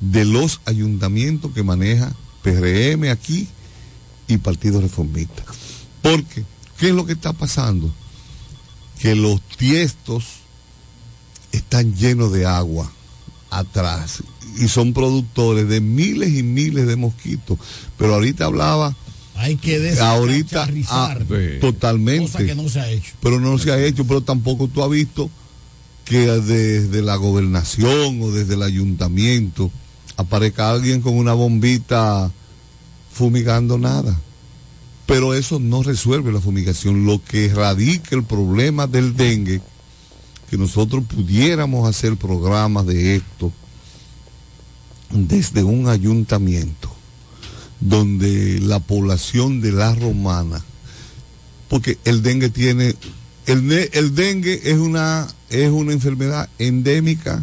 de 0.00 0.24
los 0.24 0.60
ayuntamientos 0.64 1.52
que 1.52 1.62
maneja 1.62 2.12
PRM 2.42 3.10
aquí 3.10 3.48
y 4.26 4.38
Partido 4.38 4.80
Reformista. 4.80 5.44
Porque, 6.02 6.44
¿qué 6.78 6.88
es 6.88 6.94
lo 6.94 7.06
que 7.06 7.12
está 7.12 7.32
pasando? 7.32 7.92
Que 9.00 9.14
los 9.14 9.40
tiestos 9.42 10.24
están 11.52 11.94
llenos 11.94 12.32
de 12.32 12.46
agua 12.46 12.90
atrás 13.50 14.22
y 14.58 14.68
son 14.68 14.92
productores 14.92 15.68
de 15.68 15.80
miles 15.80 16.34
y 16.34 16.42
miles 16.42 16.86
de 16.86 16.96
mosquitos. 16.96 17.58
Pero 17.96 18.14
ahorita 18.14 18.44
hablaba 18.44 18.94
Hay 19.36 19.56
que 19.56 19.96
ahorita 19.98 20.68
ah, 20.88 21.16
totalmente 21.60 22.32
cosa 22.32 22.44
que 22.44 22.54
no 22.54 22.68
se 22.68 22.80
ha 22.80 22.90
hecho. 22.90 23.12
pero 23.22 23.40
no 23.40 23.58
se 23.58 23.72
ha 23.72 23.82
hecho 23.84 24.04
pero 24.04 24.20
tampoco 24.20 24.68
tú 24.68 24.82
has 24.82 24.90
visto 24.90 25.30
que 26.04 26.26
desde 26.26 27.02
la 27.02 27.16
gobernación 27.16 28.20
o 28.22 28.30
desde 28.30 28.54
el 28.54 28.62
ayuntamiento 28.62 29.70
aparezca 30.18 30.70
alguien 30.70 31.00
con 31.00 31.16
una 31.16 31.32
bombita 31.32 32.30
fumigando 33.12 33.78
nada 33.78 34.20
Pero 35.06 35.32
eso 35.32 35.58
no 35.58 35.82
resuelve 35.82 36.32
la 36.32 36.40
fumigación. 36.40 37.06
Lo 37.06 37.22
que 37.24 37.48
radica 37.48 38.14
el 38.14 38.24
problema 38.24 38.86
del 38.86 39.16
dengue, 39.16 39.62
que 40.50 40.58
nosotros 40.58 41.04
pudiéramos 41.04 41.88
hacer 41.88 42.16
programas 42.16 42.84
de 42.84 43.16
esto 43.16 43.50
desde 45.10 45.62
un 45.62 45.88
ayuntamiento, 45.88 46.90
donde 47.80 48.60
la 48.60 48.80
población 48.80 49.62
de 49.62 49.72
la 49.72 49.94
romana, 49.94 50.62
porque 51.68 51.96
el 52.04 52.22
dengue 52.22 52.50
tiene, 52.50 52.94
el, 53.46 53.72
el 53.72 54.14
dengue 54.14 54.60
es 54.64 54.76
una, 54.76 55.26
es 55.48 55.70
una 55.70 55.92
enfermedad 55.92 56.50
endémica 56.58 57.42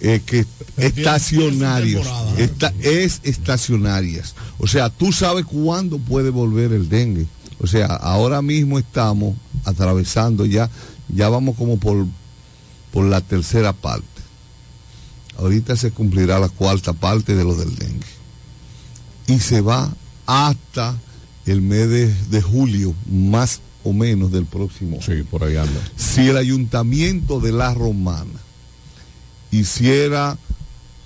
eh, 0.00 0.20
que 0.24 0.44
estacionarias, 0.76 2.06
esta, 2.36 2.72
es 2.80 3.20
estacionarias. 3.22 4.34
O 4.58 4.66
sea, 4.66 4.90
tú 4.90 5.12
sabes 5.12 5.44
cuándo 5.46 5.98
puede 5.98 6.30
volver 6.30 6.72
el 6.72 6.88
dengue. 6.88 7.26
O 7.58 7.66
sea, 7.66 7.86
ahora 7.86 8.42
mismo 8.42 8.78
estamos 8.78 9.36
atravesando 9.64 10.44
ya, 10.44 10.68
ya 11.08 11.28
vamos 11.28 11.56
como 11.56 11.78
por, 11.78 12.06
por 12.92 13.06
la 13.06 13.20
tercera 13.20 13.72
parte. 13.72 14.04
Ahorita 15.38 15.76
se 15.76 15.90
cumplirá 15.90 16.38
la 16.38 16.48
cuarta 16.48 16.92
parte 16.92 17.34
de 17.34 17.44
lo 17.44 17.54
del 17.54 17.74
dengue. 17.74 18.06
Y 19.28 19.38
se 19.40 19.60
va 19.60 19.94
hasta 20.26 20.96
el 21.46 21.62
mes 21.62 21.88
de, 21.88 22.14
de 22.30 22.42
julio, 22.42 22.94
más 23.10 23.60
o 23.82 23.92
menos 23.92 24.30
del 24.32 24.44
próximo. 24.44 24.98
Sí, 25.00 25.22
por 25.22 25.44
ahí 25.44 25.56
anda. 25.56 25.80
Si 25.96 26.28
el 26.28 26.36
ayuntamiento 26.36 27.40
de 27.40 27.52
La 27.52 27.72
Romana 27.72 28.45
hiciera 29.50 30.38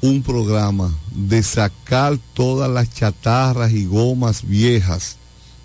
un 0.03 0.23
programa 0.23 0.95
de 1.15 1.43
sacar 1.43 2.19
todas 2.35 2.71
las 2.71 2.93
chatarras 2.93 3.73
y 3.73 3.85
gomas 3.85 4.47
viejas 4.47 5.17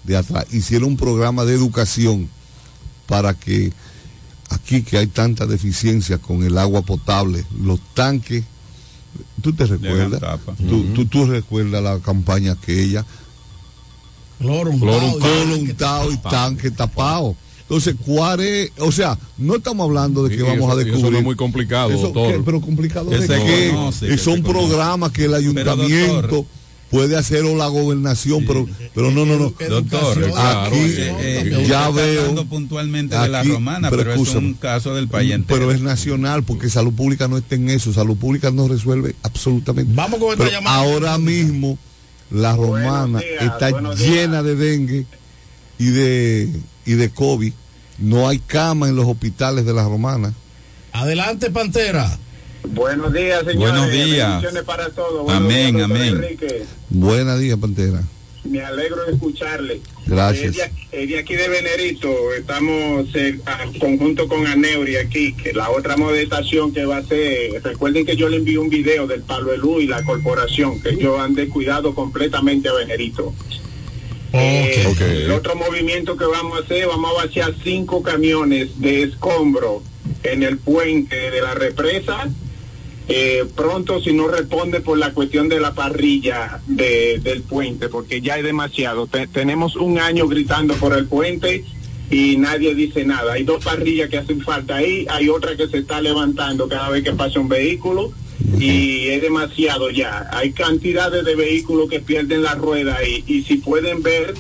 de 0.04 0.18
atrás, 0.18 0.46
hiciera 0.52 0.86
un 0.86 0.98
programa 0.98 1.46
de 1.46 1.54
educación 1.54 2.30
para 3.08 3.34
que 3.34 3.72
aquí 4.50 4.84
que 4.84 4.98
hay 4.98 5.08
tanta 5.08 5.46
deficiencia 5.46 6.18
con 6.18 6.44
el 6.44 6.58
agua 6.58 6.82
potable, 6.82 7.46
los 7.60 7.80
tanques, 7.94 8.44
tú 9.42 9.54
te 9.54 9.66
recuerdas, 9.66 10.22
tú, 10.58 10.84
tú, 10.94 11.06
tú 11.06 11.26
recuerdas 11.26 11.82
la 11.82 12.00
campaña 12.00 12.54
aquella, 12.54 13.06
Cloro 14.38 14.72
untado 15.56 16.12
y 16.12 16.18
tanque 16.18 16.72
tapado. 16.72 17.36
Entonces, 17.68 17.96
¿cuál 18.06 18.42
es? 18.42 18.72
O 18.80 18.92
sea, 18.92 19.18
no 19.38 19.56
estamos 19.56 19.86
hablando 19.88 20.24
de 20.24 20.36
que 20.36 20.44
vamos 20.44 20.58
eso- 20.60 20.70
a 20.70 20.74
eso 20.74 20.84
descubrir. 20.86 21.12
no 21.12 21.18
es 21.18 21.24
muy 21.24 21.36
complicado, 21.36 21.90
Eso, 21.90 22.02
doctor. 22.04 22.34
¿qué? 22.34 22.40
Pero 22.46 22.62
complicado 22.62 23.10
Que 23.10 23.18
de 23.20 23.28
se 23.28 23.44
qué? 23.44 23.70
conoce, 23.74 24.06
Eh, 24.06 24.10
que 24.10 24.18
son 24.20 24.44
programas 24.44 25.12
que 25.12 25.24
el 25.24 25.32
Pero, 25.32 25.38
ayuntamiento 25.38 26.14
doctor. 26.22 26.46
puede 26.92 27.18
hacer 27.18 27.44
o 27.44 27.56
la 27.58 27.66
gobernación, 27.68 28.46
pero, 28.46 28.68
pero 28.94 29.10
no, 29.10 29.26
no, 29.26 29.38
no. 29.38 29.52
Doctor, 29.68 30.32
Aquí 30.38 30.76
eh, 30.78 31.14
eh, 31.20 31.66
ya 31.68 31.88
está 31.88 31.90
veo. 31.90 32.20
hablando 32.22 32.46
puntualmente 32.46 33.18
de 33.18 33.30
la 33.30 33.42
romana, 33.44 33.90
pero, 33.90 34.14
es 34.14 34.36
un 34.36 34.54
caso 34.54 34.94
del 34.94 35.08
país 35.08 35.32
entero. 35.34 35.60
Pero 35.60 35.72
es 35.72 35.82
nacional, 35.82 36.44
porque 36.44 36.70
salud 36.70 36.94
pública 36.94 37.28
no 37.28 37.38
está 37.40 37.56
en 37.56 37.72
eso. 37.72 37.92
Salud 37.92 38.16
pública 38.16 38.52
no 38.52 38.68
resuelve 38.68 39.16
absolutamente. 39.24 39.92
Vamos 39.96 40.20
con 40.20 40.34
esta 40.34 40.52
llamada. 40.52 40.78
ahora 40.78 41.18
mismo 41.18 41.80
la 42.30 42.56
romana 42.56 43.20
días, 43.20 43.44
está 43.44 43.72
días. 43.72 44.00
llena 44.00 44.44
de 44.44 44.56
dengue 44.56 45.06
y 45.80 45.86
de 45.88 46.50
y 46.86 46.94
de 46.94 47.10
COVID. 47.10 47.54
No 48.00 48.28
hay 48.28 48.40
cama 48.40 48.90
en 48.90 48.96
los 48.96 49.06
hospitales 49.08 49.66
de 49.66 49.74
la 49.74 49.84
romana. 49.84 50.34
Adelante, 50.92 51.50
Pantera. 51.52 52.18
Buenos 52.70 53.14
días, 53.14 53.40
señores. 53.40 53.58
Buenos 53.58 53.92
días. 53.92 54.30
Bendiciones 54.30 54.64
para 54.64 54.90
todos. 54.90 55.24
Buenos 55.24 55.44
Amén, 55.44 55.76
días, 55.76 55.86
amén. 55.86 56.08
Enrique. 56.16 56.64
Buena 56.90 57.38
día, 57.38 57.58
Pantera. 57.58 58.02
Me 58.44 58.62
alegro 58.64 59.04
de 59.06 59.14
escucharle. 59.14 59.82
Gracias. 60.06 60.56
Es 60.92 61.10
de, 61.10 61.18
aquí- 61.20 61.36
de 61.36 61.50
Venerito. 61.50 62.14
Estamos 62.38 63.08
en 63.16 63.42
conjunto 63.80 64.28
con 64.28 64.46
Aneuri 64.46 64.98
aquí, 64.98 65.34
que 65.34 65.52
la 65.54 65.70
otra 65.72 65.98
modestación 65.98 66.72
que 66.72 66.86
va 66.86 66.98
a 66.98 67.04
ser. 67.04 67.62
Recuerden 67.64 68.06
que 68.06 68.16
yo 68.16 68.30
le 68.30 68.38
envié 68.38 68.58
un 68.60 68.70
video 68.70 69.08
del 69.08 69.22
Palo 69.24 69.52
Elú 69.54 69.80
y 69.82 69.88
la 69.88 70.04
corporación, 70.04 70.80
que 70.82 70.96
yo 70.98 71.20
han 71.20 71.34
descuidado 71.34 71.96
completamente 71.96 72.70
a 72.70 72.74
Venerito. 72.74 73.34
Eh. 74.38 75.24
El 75.26 75.32
otro 75.32 75.56
movimiento 75.56 76.18
que 76.18 76.26
vamos 76.26 76.60
a 76.60 76.64
hacer, 76.64 76.88
vamos 76.88 77.12
a 77.12 77.26
vaciar 77.26 77.54
cinco 77.64 78.02
camiones 78.04 78.80
de 78.80 79.04
escombro 79.04 79.82
en 80.24 80.44
el 80.44 80.58
puente 80.58 81.32
de 81.32 81.42
la 81.42 81.54
represa. 81.54 82.30
Eh, 83.08 83.46
pronto 83.56 84.02
si 84.02 84.14
no 84.14 84.28
responde 84.28 84.82
por 84.82 84.98
la 84.98 85.14
cuestión 85.14 85.48
de 85.48 85.60
la 85.60 85.74
parrilla 85.76 86.60
de- 86.66 87.20
del 87.22 87.44
puente, 87.44 87.88
porque 87.88 88.20
ya 88.22 88.34
hay 88.36 88.42
demasiado. 88.44 89.06
Te- 89.06 89.28
tenemos 89.28 89.76
un 89.76 90.00
año 90.00 90.28
gritando 90.28 90.74
por 90.76 90.98
el 90.98 91.06
puente 91.06 91.64
y 92.10 92.38
nadie 92.38 92.74
dice 92.74 93.06
nada. 93.06 93.34
Hay 93.34 93.44
dos 93.44 93.64
parrillas 93.64 94.10
que 94.10 94.18
hacen 94.18 94.42
falta 94.42 94.78
ahí, 94.78 95.06
hay 95.10 95.30
otra 95.30 95.56
que 95.56 95.68
se 95.68 95.78
está 95.80 96.02
levantando 96.02 96.68
cada 96.68 96.90
vez 96.90 97.04
que 97.04 97.12
pasa 97.14 97.40
un 97.40 97.48
vehículo 97.48 98.12
y 98.60 99.08
es 99.10 99.22
demasiado 99.22 99.90
ya. 99.92 100.28
Hay 100.32 100.52
cantidades 100.52 101.26
de 101.26 101.36
vehículos 101.36 101.90
que 101.90 102.00
pierden 102.00 102.44
la 102.44 102.56
rueda 102.56 102.98
y, 103.08 103.24
y 103.28 103.44
si 103.44 103.58
pueden 103.58 104.02
ver 104.04 104.34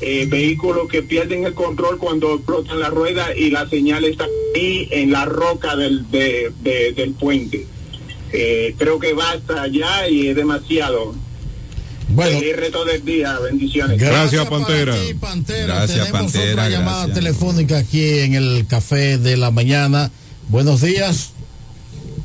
eh, 0.00 0.26
vehículos 0.28 0.88
que 0.88 1.02
pierden 1.02 1.44
el 1.44 1.54
control 1.54 1.98
cuando 1.98 2.34
explotan 2.34 2.80
la 2.80 2.90
rueda 2.90 3.34
y 3.34 3.50
la 3.50 3.68
señal 3.68 4.04
está 4.04 4.26
ahí 4.54 4.88
en 4.90 5.10
la 5.10 5.24
roca 5.24 5.74
del, 5.76 6.10
de- 6.10 6.52
de- 6.62 6.92
del 6.92 7.12
puente. 7.12 7.66
Eh, 8.32 8.74
creo 8.78 8.98
que 8.98 9.12
basta 9.14 9.66
ya 9.68 10.08
y 10.08 10.28
es 10.28 10.36
demasiado. 10.36 11.14
Bueno. 12.08 12.38
El 12.38 12.56
reto 12.56 12.84
del 12.84 13.04
día, 13.04 13.38
bendiciones. 13.40 13.98
Gracias, 13.98 14.46
Pantera. 14.46 14.94
ti, 14.94 15.14
Pantera. 15.14 15.66
Gracias, 15.66 16.06
Tenemos 16.06 16.32
Pantera, 16.32 16.52
otra 16.52 16.68
llamada 16.68 16.96
gracias. 17.06 17.14
telefónica 17.18 17.78
aquí 17.78 18.06
en 18.20 18.34
el 18.34 18.66
café 18.68 19.18
de 19.18 19.36
la 19.36 19.50
mañana. 19.50 20.10
Buenos 20.48 20.82
días. 20.82 21.32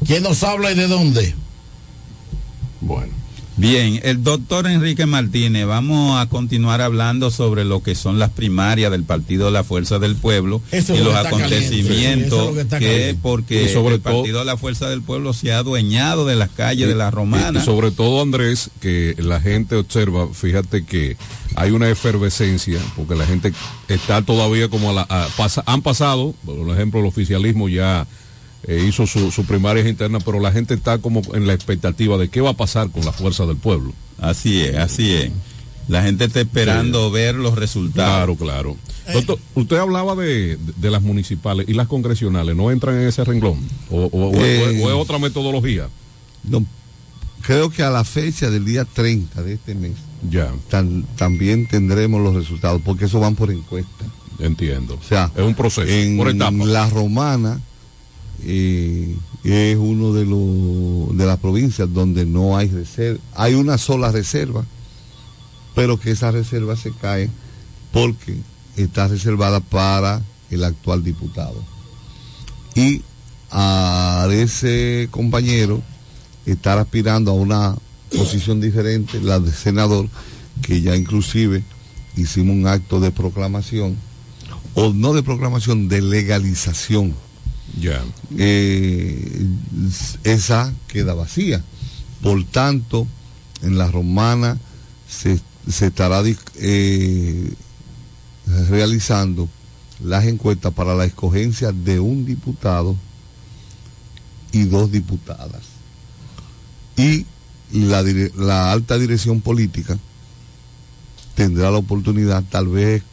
¿Quién 0.06 0.23
nos 0.23 0.44
habla 0.44 0.72
y 0.72 0.76
de 0.76 0.88
dónde? 0.88 1.36
Bueno. 2.82 3.14
Bien, 3.57 3.99
el 4.03 4.23
doctor 4.23 4.65
Enrique 4.65 5.06
Martínez, 5.06 5.68
vamos 5.68 6.19
a 6.19 6.26
continuar 6.28 6.82
hablando 6.82 7.30
sobre 7.30 7.64
lo 7.64 7.84
que 7.84 7.94
son 7.94 8.18
las 8.18 8.32
primarias 8.32 8.90
del 8.90 9.03
Partido 9.03 9.45
de 9.48 9.52
la 9.52 9.64
Fuerza 9.64 9.99
del 9.99 10.15
Pueblo 10.15 10.61
Eso 10.72 10.95
y 10.95 10.99
lo 10.99 11.11
los 11.11 11.22
sí, 11.22 11.28
acontecimientos 11.28 12.40
eso 12.40 12.49
es 12.49 12.56
lo 12.56 12.69
que 12.80 12.80
que, 12.80 13.18
porque 13.22 13.65
Y 13.65 13.69
sobre 13.69 13.95
el 13.95 14.02
todo- 14.02 14.15
Partido 14.22 14.40
de 14.40 14.45
la 14.45 14.57
Fuerza 14.57 14.90
del 14.90 15.03
Pueblo 15.03 15.34
se 15.34 15.52
ha 15.52 15.60
adueñado 15.60 16.26
de 16.26 16.38
las 16.38 16.49
calles 16.49 16.88
de 16.88 16.95
la 16.95 17.11
Romana. 17.11 17.60
Y, 17.60 17.61
y 17.61 17.65
sobre 17.65 17.91
todo, 17.91 18.22
Andrés, 18.23 18.72
que 18.80 19.15
la 19.19 19.40
gente 19.41 19.76
observa, 19.76 20.28
fíjate 20.34 20.84
que 20.84 21.18
hay 21.56 21.69
una 21.72 21.90
efervescencia, 21.90 22.80
porque 22.95 23.14
la 23.15 23.28
gente 23.28 23.53
está 23.90 24.23
todavía 24.23 24.69
como 24.69 24.90
a 24.90 24.94
la... 24.94 25.02
a- 25.07 25.28
pasa- 25.38 25.64
han 25.68 25.84
pasado, 25.84 26.34
por 26.45 26.68
ejemplo, 26.76 27.02
el 27.02 27.06
oficialismo 27.06 27.69
ya 27.69 28.07
eh, 28.68 28.86
hizo 28.88 29.08
su, 29.08 29.32
su 29.32 29.46
primaria 29.46 29.88
interna, 29.88 30.20
pero 30.20 30.40
la 30.40 30.52
gente 30.52 30.74
está 30.74 30.98
como 31.00 31.22
en 31.34 31.48
la 31.48 31.54
expectativa 31.54 32.18
de 32.18 32.30
qué 32.30 32.42
va 32.42 32.52
a 32.52 32.58
pasar 32.58 32.90
con 32.92 33.04
la 33.06 33.12
fuerza 33.12 33.46
del 33.46 33.58
pueblo. 33.58 33.94
Así 34.20 34.62
es, 34.62 34.76
así 34.78 35.12
es. 35.14 35.32
La 35.88 36.04
gente 36.04 36.26
está 36.26 36.40
esperando 36.42 37.10
ver 37.12 37.36
los 37.36 37.56
resultados. 37.56 38.12
Claro, 38.12 38.36
claro. 38.36 38.78
Doctor, 39.14 39.40
usted 39.56 39.78
hablaba 39.78 40.16
de, 40.16 40.58
de 40.78 40.92
las 40.92 41.02
municipales 41.02 41.68
y 41.68 41.74
las 41.74 41.88
congresionales, 41.88 42.56
¿no 42.56 42.70
entran 42.72 42.96
en 43.00 43.08
ese 43.08 43.24
renglón? 43.24 43.58
¿O, 43.90 44.04
o- 44.04 44.30
o- 44.30 44.36
Eh, 44.46 44.80
o 44.84 44.90
es 44.90 44.96
otra 44.96 45.18
metodología? 45.18 45.90
No, 46.44 46.64
creo 47.42 47.72
que 47.72 47.82
a 47.84 47.90
la 47.90 48.04
fecha 48.04 48.50
del 48.52 48.64
día 48.64 48.86
30 48.86 49.42
de 49.42 49.54
este 49.54 49.74
mes 49.76 49.94
Ya, 50.30 50.52
tan- 50.70 51.04
también 51.18 51.66
tendremos 51.66 52.22
los 52.22 52.36
resultados, 52.36 52.80
porque 52.86 53.06
eso 53.06 53.20
van 53.20 53.36
por 53.36 53.52
encuesta. 53.52 54.06
entiendo. 54.40 54.98
O 55.04 55.08
sea, 55.08 55.32
es 55.36 55.44
un 55.44 55.56
proceso, 55.56 55.88
en 55.92 56.16
por 56.18 56.34
la 56.68 56.90
romana 56.90 57.60
es 58.44 59.78
uno 59.78 60.14
de 60.14 60.26
los 60.26 61.18
de 61.18 61.26
las 61.26 61.38
provincias 61.38 61.92
donde 61.94 62.26
no 62.26 62.58
hay 62.58 62.70
reserva, 62.70 63.20
hay 63.36 63.54
una 63.56 63.78
sola 63.78 64.12
reserva, 64.12 64.66
pero 65.76 66.00
que 66.00 66.12
esa 66.12 66.32
reserva 66.32 66.76
se 66.76 66.92
cae 66.92 67.30
porque 67.92 68.38
está 68.78 69.08
reservada 69.08 69.60
para 69.60 70.22
el 70.50 70.64
actual 70.64 71.04
diputado. 71.04 71.64
Y 72.76 73.02
a 73.52 74.28
ese 74.32 75.10
compañero 75.12 75.82
estar 76.46 76.78
aspirando 76.78 77.32
a 77.32 77.36
una 77.36 77.76
posición 78.16 78.62
diferente, 78.62 79.20
la 79.20 79.40
de 79.40 79.52
senador, 79.52 80.08
que 80.62 80.82
ya 80.82 80.96
inclusive 80.96 81.64
hicimos 82.16 82.56
un 82.56 82.68
acto 82.68 83.00
de 83.00 83.12
proclamación, 83.12 83.96
o 84.74 84.94
no 84.94 85.14
de 85.14 85.24
proclamación, 85.24 85.88
de 85.88 86.02
legalización. 86.02 87.14
Ya. 87.80 88.03
Eh, 88.38 89.48
esa 90.23 90.73
queda 90.88 91.14
vacía. 91.14 91.64
Por 92.22 92.43
tanto, 92.45 93.07
en 93.61 93.77
la 93.77 93.89
romana 93.89 94.60
se, 95.07 95.39
se 95.68 95.88
estará 95.88 96.22
eh, 96.56 97.53
realizando 98.69 99.49
las 100.03 100.26
encuestas 100.26 100.73
para 100.73 100.95
la 100.95 101.06
escogencia 101.06 101.72
de 101.72 101.99
un 101.99 102.26
diputado 102.26 102.95
y 104.52 104.64
dos 104.64 104.91
diputadas. 104.91 105.61
Y 106.98 107.26
la 107.72 108.72
alta 108.72 108.98
dirección 108.98 109.41
política 109.41 109.98
tendrá 111.35 111.72
la 111.72 111.77
oportunidad, 111.77 112.43
tal 112.49 112.68
vez 112.68 113.03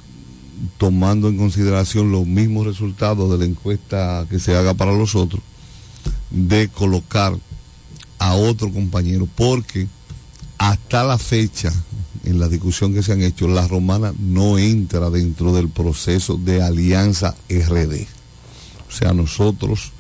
tomando 0.77 1.29
en 1.29 1.37
consideración 1.37 2.11
los 2.13 2.27
mismos 2.27 2.67
resultados 2.67 3.31
de 3.31 3.39
la 3.39 3.45
encuesta 3.45 4.27
que 4.29 4.39
se 4.39 4.57
haga 4.57 4.75
para 4.75 4.93
los 4.93 5.15
otros, 5.15 5.43
de 6.31 6.69
colocar 6.69 7.37
a 8.19 8.35
otro 8.35 8.73
compañero, 8.73 9.29
porque 9.35 9.87
hasta 10.59 11.05
la 11.05 11.19
fecha, 11.19 11.73
en 12.25 12.41
la 12.41 12.49
discusión 12.49 12.93
que 12.93 13.03
se 13.03 13.13
han 13.13 13.23
hecho, 13.23 13.47
la 13.49 13.67
romana 13.69 14.13
no 14.19 14.59
entra 14.59 15.11
dentro 15.11 15.53
del 15.53 15.69
proceso 15.69 16.37
de 16.37 16.63
alianza 16.63 17.37
RD. 17.49 18.07
O 18.89 18.93
sea, 18.93 19.13
nosotros, 19.13 19.93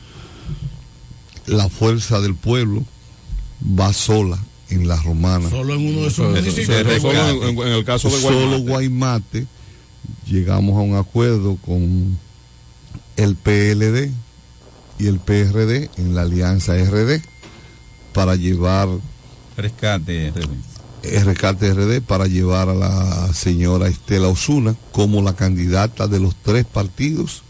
la 1.46 1.68
fuerza 1.68 2.20
del 2.20 2.34
pueblo 2.34 2.84
va 3.62 3.92
sola 3.92 4.38
en 4.70 4.88
la 4.88 4.96
romana. 4.96 5.48
Solo 5.48 5.74
en 5.74 5.88
uno 5.88 6.00
de 6.02 6.08
esos 6.08 6.30
municipios. 6.34 7.00
Solo 7.00 7.48
en, 7.48 7.58
en 7.58 7.68
el 7.68 7.84
caso 7.84 8.10
de 8.10 8.20
Solo 8.20 8.58
Guaymate. 8.58 9.46
Llegamos 10.26 10.76
a 10.76 10.80
un 10.80 10.96
acuerdo 10.96 11.56
con 11.64 12.18
el 13.16 13.36
PLD 13.36 14.10
y 14.98 15.06
el 15.06 15.18
PRD 15.18 15.90
en 15.96 16.14
la 16.14 16.22
alianza 16.22 16.74
RD 16.76 17.20
para 18.12 18.36
llevar 18.36 18.88
Rescate. 19.56 20.32
el 21.02 21.24
rescate 21.24 21.72
RD 21.72 22.02
para 22.02 22.26
llevar 22.26 22.68
a 22.68 22.74
la 22.74 23.32
señora 23.32 23.88
Estela 23.88 24.28
Osuna 24.28 24.74
como 24.92 25.22
la 25.22 25.34
candidata 25.34 26.06
de 26.06 26.20
los 26.20 26.34
tres 26.36 26.64
partidos 26.64 27.42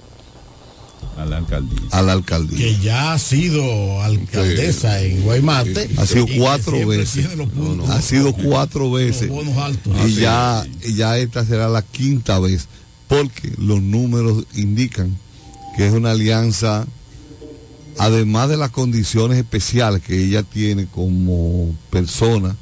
a 1.19 1.25
la 1.25 1.39
alcaldía. 1.39 1.81
a 1.91 2.03
la 2.03 2.12
alcaldía. 2.12 2.59
Que 2.59 2.79
ya 2.79 3.12
ha 3.12 3.19
sido 3.19 4.03
alcaldesa 4.03 5.03
en 5.03 5.23
Guaymate. 5.23 5.91
Ha 5.97 6.07
sido 6.07 6.27
cuatro 6.37 6.87
veces. 6.87 7.27
Ha 7.89 8.03
sido 8.03 8.33
cuatro 8.33 8.91
veces. 8.91 9.31
altos. 9.57 9.95
Y 10.07 10.15
ya, 10.15 10.66
y 10.85 10.95
ya 10.95 11.19
esta 11.19 11.45
será 11.45 11.69
la 11.69 11.83
quinta 11.83 12.39
vez. 12.39 12.69
Porque 13.09 13.53
los 13.59 13.81
números 13.81 14.45
indican 14.55 15.16
que 15.77 15.87
es 15.87 15.93
una 15.93 16.11
alianza, 16.11 16.87
además 17.99 18.49
de 18.49 18.57
las 18.57 18.70
condiciones 18.70 19.39
especiales 19.39 20.03
que 20.03 20.23
ella 20.23 20.43
tiene 20.43 20.87
como 20.87 21.75
persona, 21.91 22.55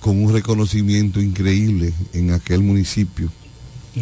con 0.00 0.22
un 0.22 0.32
reconocimiento 0.32 1.20
increíble 1.20 1.92
en 2.12 2.32
aquel 2.32 2.62
municipio. 2.62 3.30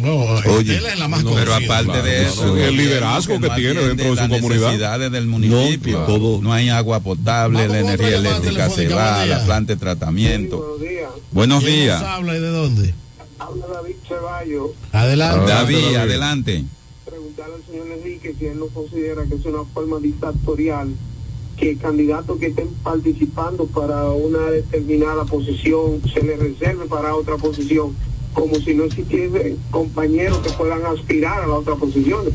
No, 0.01 0.15
Oye, 0.55 0.77
es 0.77 0.99
la 0.99 1.07
más 1.07 1.23
no, 1.23 1.33
Pero 1.33 1.53
aparte 1.53 2.01
de 2.01 2.15
Claro, 2.17 2.29
eso, 2.29 2.41
claro. 2.41 2.57
El 2.57 2.77
liderazgo 2.77 3.39
que 3.39 3.47
no 3.47 3.55
tiene 3.55 3.81
dentro 3.81 4.05
de 4.05 4.09
su 4.11 4.15
las 4.15 4.29
comunidad. 4.29 4.65
necesidades 4.67 5.11
del 5.11 5.27
municipio. 5.27 5.99
No, 5.99 6.05
todo. 6.05 6.41
No 6.41 6.53
hay 6.53 6.69
agua 6.69 6.99
potable, 6.99 7.59
Vamos 7.59 7.71
la 7.73 7.79
energía 7.79 8.17
eléctrica 8.17 8.69
se 8.69 8.87
va, 8.89 9.25
la 9.25 9.43
planta 9.45 9.73
de 9.73 9.79
tratamiento. 9.79 10.77
Buenos 11.31 11.63
¿Quién 11.63 11.75
días. 11.83 12.01
habla 12.01 12.35
y 12.37 12.39
de 12.39 12.47
dónde? 12.49 12.93
Habla 13.39 13.65
David 13.67 13.95
Ceballos. 14.07 14.69
Adelante. 14.91 15.51
David, 15.51 15.95
adelante. 15.95 16.63
Preguntarle 17.05 17.55
al 17.55 17.63
señor 17.65 17.87
Enrique 17.97 18.35
si 18.37 18.45
él 18.45 18.59
no 18.59 18.67
considera 18.67 19.23
que 19.25 19.35
es 19.35 19.45
una 19.45 19.63
forma 19.73 19.99
dictatorial 19.99 20.89
que 21.57 21.75
candidatos 21.77 22.37
que 22.39 22.47
estén 22.47 22.67
participando 22.83 23.65
para 23.65 24.09
una 24.11 24.51
determinada 24.51 25.25
posición 25.25 26.01
se 26.13 26.21
les 26.21 26.37
reserve 26.39 26.85
para 26.85 27.15
otra 27.15 27.37
posición, 27.37 27.95
como 28.37 28.55
si 28.59 28.73
no 28.75 28.83
existiesen 28.85 29.57
compañeros 29.71 30.37
que 30.39 30.51
puedan 30.51 30.85
aspirar 30.85 31.41
a 31.41 31.47
la 31.47 31.53
otra 31.55 31.75
posición. 31.75 32.25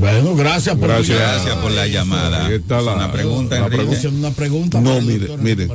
Bueno, 0.00 0.34
gracias 0.34 0.76
por 0.76 0.88
Gracias. 0.88 1.18
Gracias 1.18 1.56
por 1.56 1.70
la 1.70 1.86
llamada. 1.86 2.46
Ahí 2.46 2.54
está 2.56 2.82
la- 2.82 2.94
una 2.96 3.12
pregunta, 3.12 3.54
la 3.58 3.66
Enrique. 3.66 3.84
pregunta. 3.84 4.08
Una 4.08 4.30
pregunta. 4.32 4.80
No, 4.80 5.00
mire, 5.00 5.36
mire. 5.38 5.68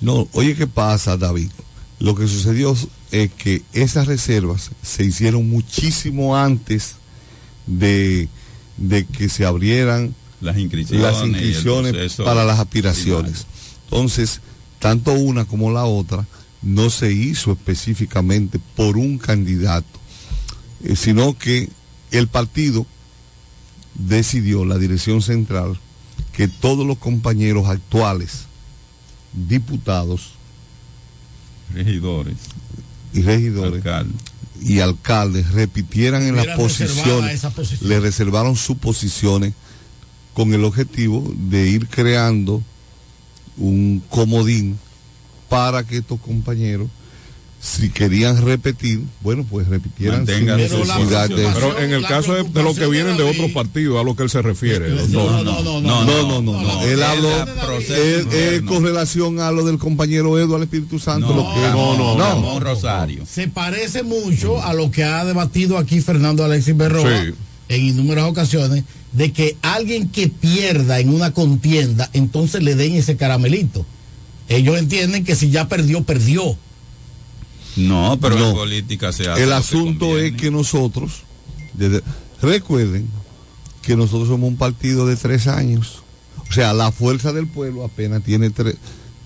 No, 0.00 0.26
oye, 0.32 0.56
¿qué 0.56 0.66
pasa, 0.66 1.16
David? 1.16 1.50
Lo 2.00 2.14
que 2.14 2.26
sucedió 2.26 2.74
es 3.12 3.30
que 3.32 3.62
esas 3.72 4.06
reservas 4.06 4.70
se 4.82 5.04
hicieron 5.04 5.48
muchísimo 5.48 6.36
antes 6.36 6.94
de, 7.66 8.28
de 8.78 9.04
que 9.06 9.28
se 9.28 9.44
abrieran 9.44 10.14
Las 10.40 10.56
inscripciones. 10.58 11.92
las 11.94 12.14
para 12.16 12.44
las 12.44 12.58
aspiraciones. 12.58 13.46
Entonces, 13.84 14.40
tanto 14.78 15.12
una 15.12 15.44
como 15.44 15.70
la 15.70 15.84
otra 15.84 16.26
no 16.62 16.90
se 16.90 17.12
hizo 17.12 17.52
específicamente 17.52 18.58
por 18.76 18.96
un 18.96 19.18
candidato, 19.18 19.86
eh, 20.84 20.96
sino 20.96 21.36
que 21.38 21.68
el 22.10 22.28
partido 22.28 22.86
decidió, 23.94 24.64
la 24.64 24.78
dirección 24.78 25.22
central, 25.22 25.78
que 26.32 26.48
todos 26.48 26.86
los 26.86 26.98
compañeros 26.98 27.68
actuales, 27.68 28.44
diputados 29.32 30.32
regidores 31.74 32.36
y 33.12 33.22
regidores 33.22 33.84
alcaldes. 33.84 34.22
y 34.60 34.80
alcaldes 34.80 35.50
repitieran 35.52 36.22
en 36.22 36.36
las 36.36 36.46
posiciones, 36.56 37.42
le 37.82 38.00
reservaron 38.00 38.56
sus 38.56 38.78
posiciones 38.78 39.52
con 40.34 40.54
el 40.54 40.64
objetivo 40.64 41.34
de 41.36 41.68
ir 41.68 41.88
creando 41.88 42.62
un 43.56 44.02
comodín 44.08 44.78
para 45.48 45.84
que 45.84 45.98
estos 45.98 46.20
compañeros, 46.20 46.88
si 47.60 47.90
querían 47.90 48.40
repetir, 48.44 49.00
bueno, 49.20 49.44
pues 49.48 49.66
repitieran 49.66 50.24
sin 50.26 50.46
Mantengan 50.46 50.56
necesidad 50.58 51.28
de... 51.28 51.48
Pero 51.54 51.78
en 51.80 51.92
el 51.92 52.06
caso 52.06 52.32
de, 52.34 52.44
de 52.44 52.62
los 52.62 52.78
que 52.78 52.86
vienen 52.86 53.16
de 53.16 53.24
otros 53.24 53.50
partidos, 53.50 54.00
a 54.00 54.04
lo 54.04 54.14
que 54.14 54.22
él 54.22 54.30
se 54.30 54.42
refiere. 54.42 54.90
No, 55.08 55.42
no, 55.42 55.62
no, 55.62 55.80
no, 55.80 56.40
No, 56.40 56.42
no. 56.42 56.82
Él 56.82 57.02
habló 57.02 57.30
con 58.66 58.84
relación 58.84 59.40
a 59.40 59.50
lo 59.50 59.64
del 59.64 59.78
compañero 59.78 60.38
Eduardo 60.38 60.62
Espíritu 60.64 60.98
Santo. 60.98 61.28
No, 61.28 61.36
lo 61.36 61.54
que- 61.54 61.60
no, 61.70 61.96
no, 61.96 62.14
no. 62.16 62.24
Ramón 62.24 62.60
Rosario. 62.62 63.24
Se 63.26 63.48
parece 63.48 64.02
mucho 64.02 64.62
a 64.62 64.72
lo 64.74 64.90
que 64.90 65.02
ha 65.04 65.24
debatido 65.24 65.78
aquí 65.78 66.00
Fernando 66.00 66.44
Alexis 66.44 66.76
Berroa 66.76 67.24
Sí. 67.24 67.34
en 67.70 67.82
innumerables 67.86 68.30
ocasiones, 68.32 68.84
de 69.12 69.32
que 69.32 69.56
alguien 69.62 70.08
que 70.10 70.28
pierda 70.28 71.00
en 71.00 71.08
una 71.12 71.32
contienda, 71.32 72.08
entonces 72.12 72.62
le 72.62 72.74
den 72.76 72.94
ese 72.94 73.16
caramelito. 73.16 73.84
Ellos 74.48 74.78
entienden 74.78 75.24
que 75.24 75.36
si 75.36 75.50
ya 75.50 75.68
perdió, 75.68 76.02
perdió. 76.02 76.56
No, 77.76 78.18
pero 78.20 78.36
No. 78.38 78.48
en 78.50 78.54
política 78.56 79.12
se 79.12 79.28
hace. 79.28 79.42
El 79.44 79.52
asunto 79.52 80.18
es 80.18 80.32
que 80.32 80.50
nosotros, 80.50 81.22
desde- 81.74 82.02
recuerden 82.42 83.06
que 83.82 83.96
nosotros 83.96 84.28
somos 84.28 84.48
un 84.48 84.56
partido 84.56 85.06
de 85.06 85.16
tres 85.16 85.46
años. 85.46 86.02
O 86.48 86.52
sea, 86.52 86.72
la 86.72 86.90
fuerza 86.92 87.32
del 87.32 87.46
pueblo 87.46 87.84
apenas 87.84 88.22
tiene 88.24 88.50
tre- 88.50 88.76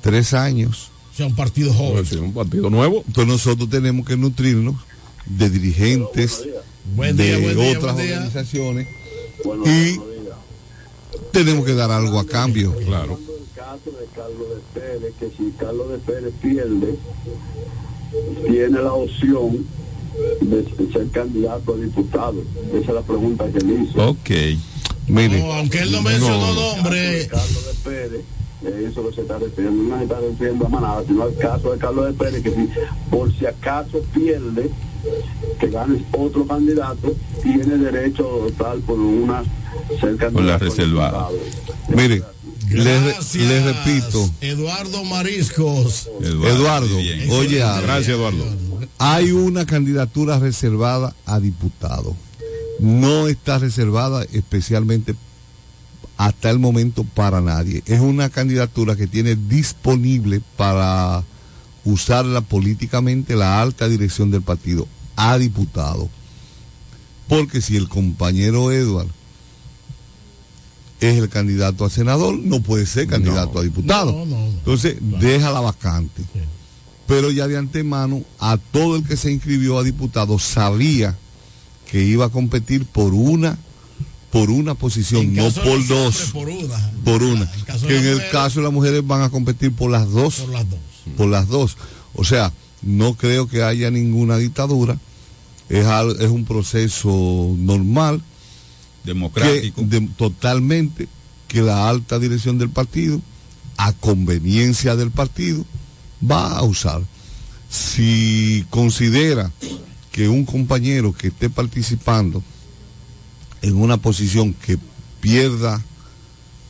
tres 0.01 0.35
años. 0.35 0.89
O 1.13 1.17
sea, 1.17 1.27
un 1.27 1.37
partido 1.37 1.73
joven. 1.73 2.05
Sí, 2.05 2.17
un 2.17 2.33
partido 2.35 2.69
nuevo. 2.69 3.05
Entonces 3.07 3.33
nosotros 3.33 3.71
tenemos 3.71 4.05
que 4.07 4.17
nutrirnos 4.17 4.75
de 5.27 5.49
dirigentes 5.51 6.43
Buen 6.97 7.17
de 7.17 7.25
día, 7.27 7.39
buen 7.39 7.57
día, 7.57 7.79
otras 7.79 7.95
buen 7.95 8.07
día. 8.07 8.17
organizaciones 8.17 8.89
y 9.67 10.01
tenemos 11.33 11.65
que 11.65 11.75
dar 11.75 11.91
algo 11.91 12.19
a 12.19 12.27
cambio. 12.27 12.75
Claro. 12.85 13.19
Caso 13.73 13.97
de 13.99 14.07
Carlos 14.15 14.49
de 14.51 14.81
Pérez, 14.81 15.15
que 15.19 15.31
si 15.31 15.51
Carlos 15.59 15.89
de 15.91 15.99
Pérez 15.99 16.33
pierde, 16.43 16.95
tiene 18.47 18.83
la 18.83 18.93
opción 18.93 19.65
de 20.43 20.65
ser 20.93 21.09
candidato 21.11 21.73
a 21.75 21.77
diputado. 21.79 22.43
Esa 22.69 22.79
es 22.79 22.95
la 22.95 23.01
pregunta 23.03 23.47
que 23.51 23.61
le 23.61 23.83
hizo. 23.85 24.09
Ok. 24.11 24.31
Mire, 25.09 25.41
No, 25.41 25.53
aunque 25.55 25.81
él 25.81 25.93
no 25.93 26.03
mencionó 26.03 26.55
nombre, 26.55 27.27
Carlos 27.29 27.67
de 27.67 27.91
Pérez, 27.91 28.25
eh, 28.65 28.89
eso 28.91 29.03
lo 29.03 29.13
se 29.13 29.23
está 29.23 29.39
refiriendo, 29.39 29.83
no 29.85 29.97
se 29.99 30.05
está 30.05 30.21
refiriendo 30.21 30.67
a 30.67 30.69
Manada, 30.69 31.05
sino 31.07 31.23
al 31.23 31.37
caso 31.37 31.73
de 31.73 31.79
Carlos 31.79 32.07
de 32.07 32.13
Pérez, 32.13 32.43
que 32.43 32.51
si 32.51 32.69
por 33.11 33.33
si 33.33 33.47
acaso 33.47 34.03
pierde, 34.15 34.71
que 35.59 35.69
gane 35.69 36.05
otro 36.17 36.47
candidato, 36.47 37.15
tiene 37.43 37.79
derecho 37.79 38.47
tal 38.59 38.81
por 38.81 38.99
una 39.01 39.43
ser 39.99 40.17
candidato 40.17 40.33
Por 40.35 40.45
la 40.45 40.55
a 40.55 40.59
reservada. 40.59 41.29
mire, 41.89 42.23
gracias, 42.73 43.35
les 43.35 43.65
repito, 43.65 44.31
Eduardo 44.41 45.05
Mariscos. 45.05 46.09
Eduardo, 46.21 46.97
bien. 46.97 47.31
oye. 47.31 47.59
Gracias, 47.59 48.09
Eduardo. 48.09 48.45
hay 48.99 49.33
una 49.33 49.67
candidatura 49.67 50.39
reservada 50.39 51.15
a 51.27 51.41
diputado. 51.41 52.17
No 52.81 53.29
está 53.29 53.59
reservada 53.59 54.25
especialmente 54.33 55.15
hasta 56.17 56.51
el 56.51 56.59
momento 56.59 57.05
para 57.05 57.41
nadie. 57.41 57.83
Es 57.87 58.01
una 58.01 58.29
candidatura 58.29 58.97
que 58.97 59.07
tiene 59.07 59.37
disponible 59.37 60.41
para 60.57 61.25
usarla 61.85 62.41
políticamente 62.41 63.37
la 63.37 63.61
alta 63.61 63.89
dirección 63.89 64.31
del 64.31 64.43
partido 64.43 64.87
a 65.17 65.39
diputado. 65.39 66.09
Porque 67.29 67.61
si 67.61 67.77
el 67.77 67.89
compañero 67.89 68.71
Edward 68.73 69.09
es 71.03 71.19
el 71.19 71.29
candidato 71.29 71.85
a 71.85 71.91
senador, 71.91 72.39
no 72.39 72.61
puede 72.63 72.87
ser 72.87 73.07
candidato 73.09 73.59
a 73.59 73.63
diputado. 73.63 74.25
No. 74.25 74.37
Entonces, 74.47 74.97
déjala 75.21 75.61
vacante. 75.61 76.23
Pero 77.07 77.31
ya 77.31 77.49
de 77.49 77.59
antemano, 77.59 78.23
a 78.39 78.57
todo 78.57 78.97
el 78.97 79.05
que 79.05 79.17
se 79.17 79.31
inscribió 79.33 79.79
a 79.79 79.83
diputado 79.83 80.39
sabía 80.39 81.17
que 81.91 82.03
iba 82.05 82.27
a 82.27 82.29
competir 82.31 82.87
por 82.87 83.13
una 83.15 83.59
por 84.31 84.49
una 84.49 84.75
posición, 84.75 85.35
no 85.35 85.51
por 85.51 85.87
dos, 85.87 86.31
por 86.33 86.49
una. 86.49 86.91
por 87.05 87.23
una. 87.23 87.43
En 87.43 87.87
Que 87.87 87.99
en 87.99 88.07
el 88.07 88.13
mujeres, 88.15 88.33
caso 88.33 88.61
de 88.61 88.65
las 88.65 88.73
mujeres 88.73 89.07
van 89.07 89.21
a 89.21 89.29
competir 89.29 89.73
por 89.75 89.91
las 89.91 90.09
dos, 90.11 90.37
por 90.37 90.49
las 90.49 90.71
dos. 90.71 90.79
por 91.19 91.29
las 91.29 91.49
dos. 91.49 91.77
O 92.15 92.25
sea, 92.25 92.51
no 92.81 93.13
creo 93.15 93.47
que 93.47 93.63
haya 93.63 93.91
ninguna 93.91 94.39
dictadura, 94.39 94.97
es, 95.69 95.85
al- 95.85 96.17
es 96.19 96.31
un 96.31 96.47
proceso 96.47 97.55
normal, 97.59 98.23
Democrático. 99.05 99.83
totalmente, 100.17 101.09
que 101.49 101.63
la 101.63 101.89
alta 101.89 102.19
dirección 102.19 102.59
del 102.59 102.71
partido, 102.71 103.21
a 103.77 103.93
conveniencia 103.93 104.97
del 104.97 105.11
partido, 105.11 105.65
va 106.29 106.57
a 106.57 106.63
usar. 106.63 107.03
Si 107.69 108.65
considera 108.71 109.51
que 110.13 110.29
un 110.29 110.45
compañero 110.45 111.15
que 111.15 111.29
esté 111.29 111.49
participando 111.51 112.43
en 113.63 113.77
una 113.77 113.97
posición 113.97 114.53
que 114.53 114.79
pierda, 115.21 115.83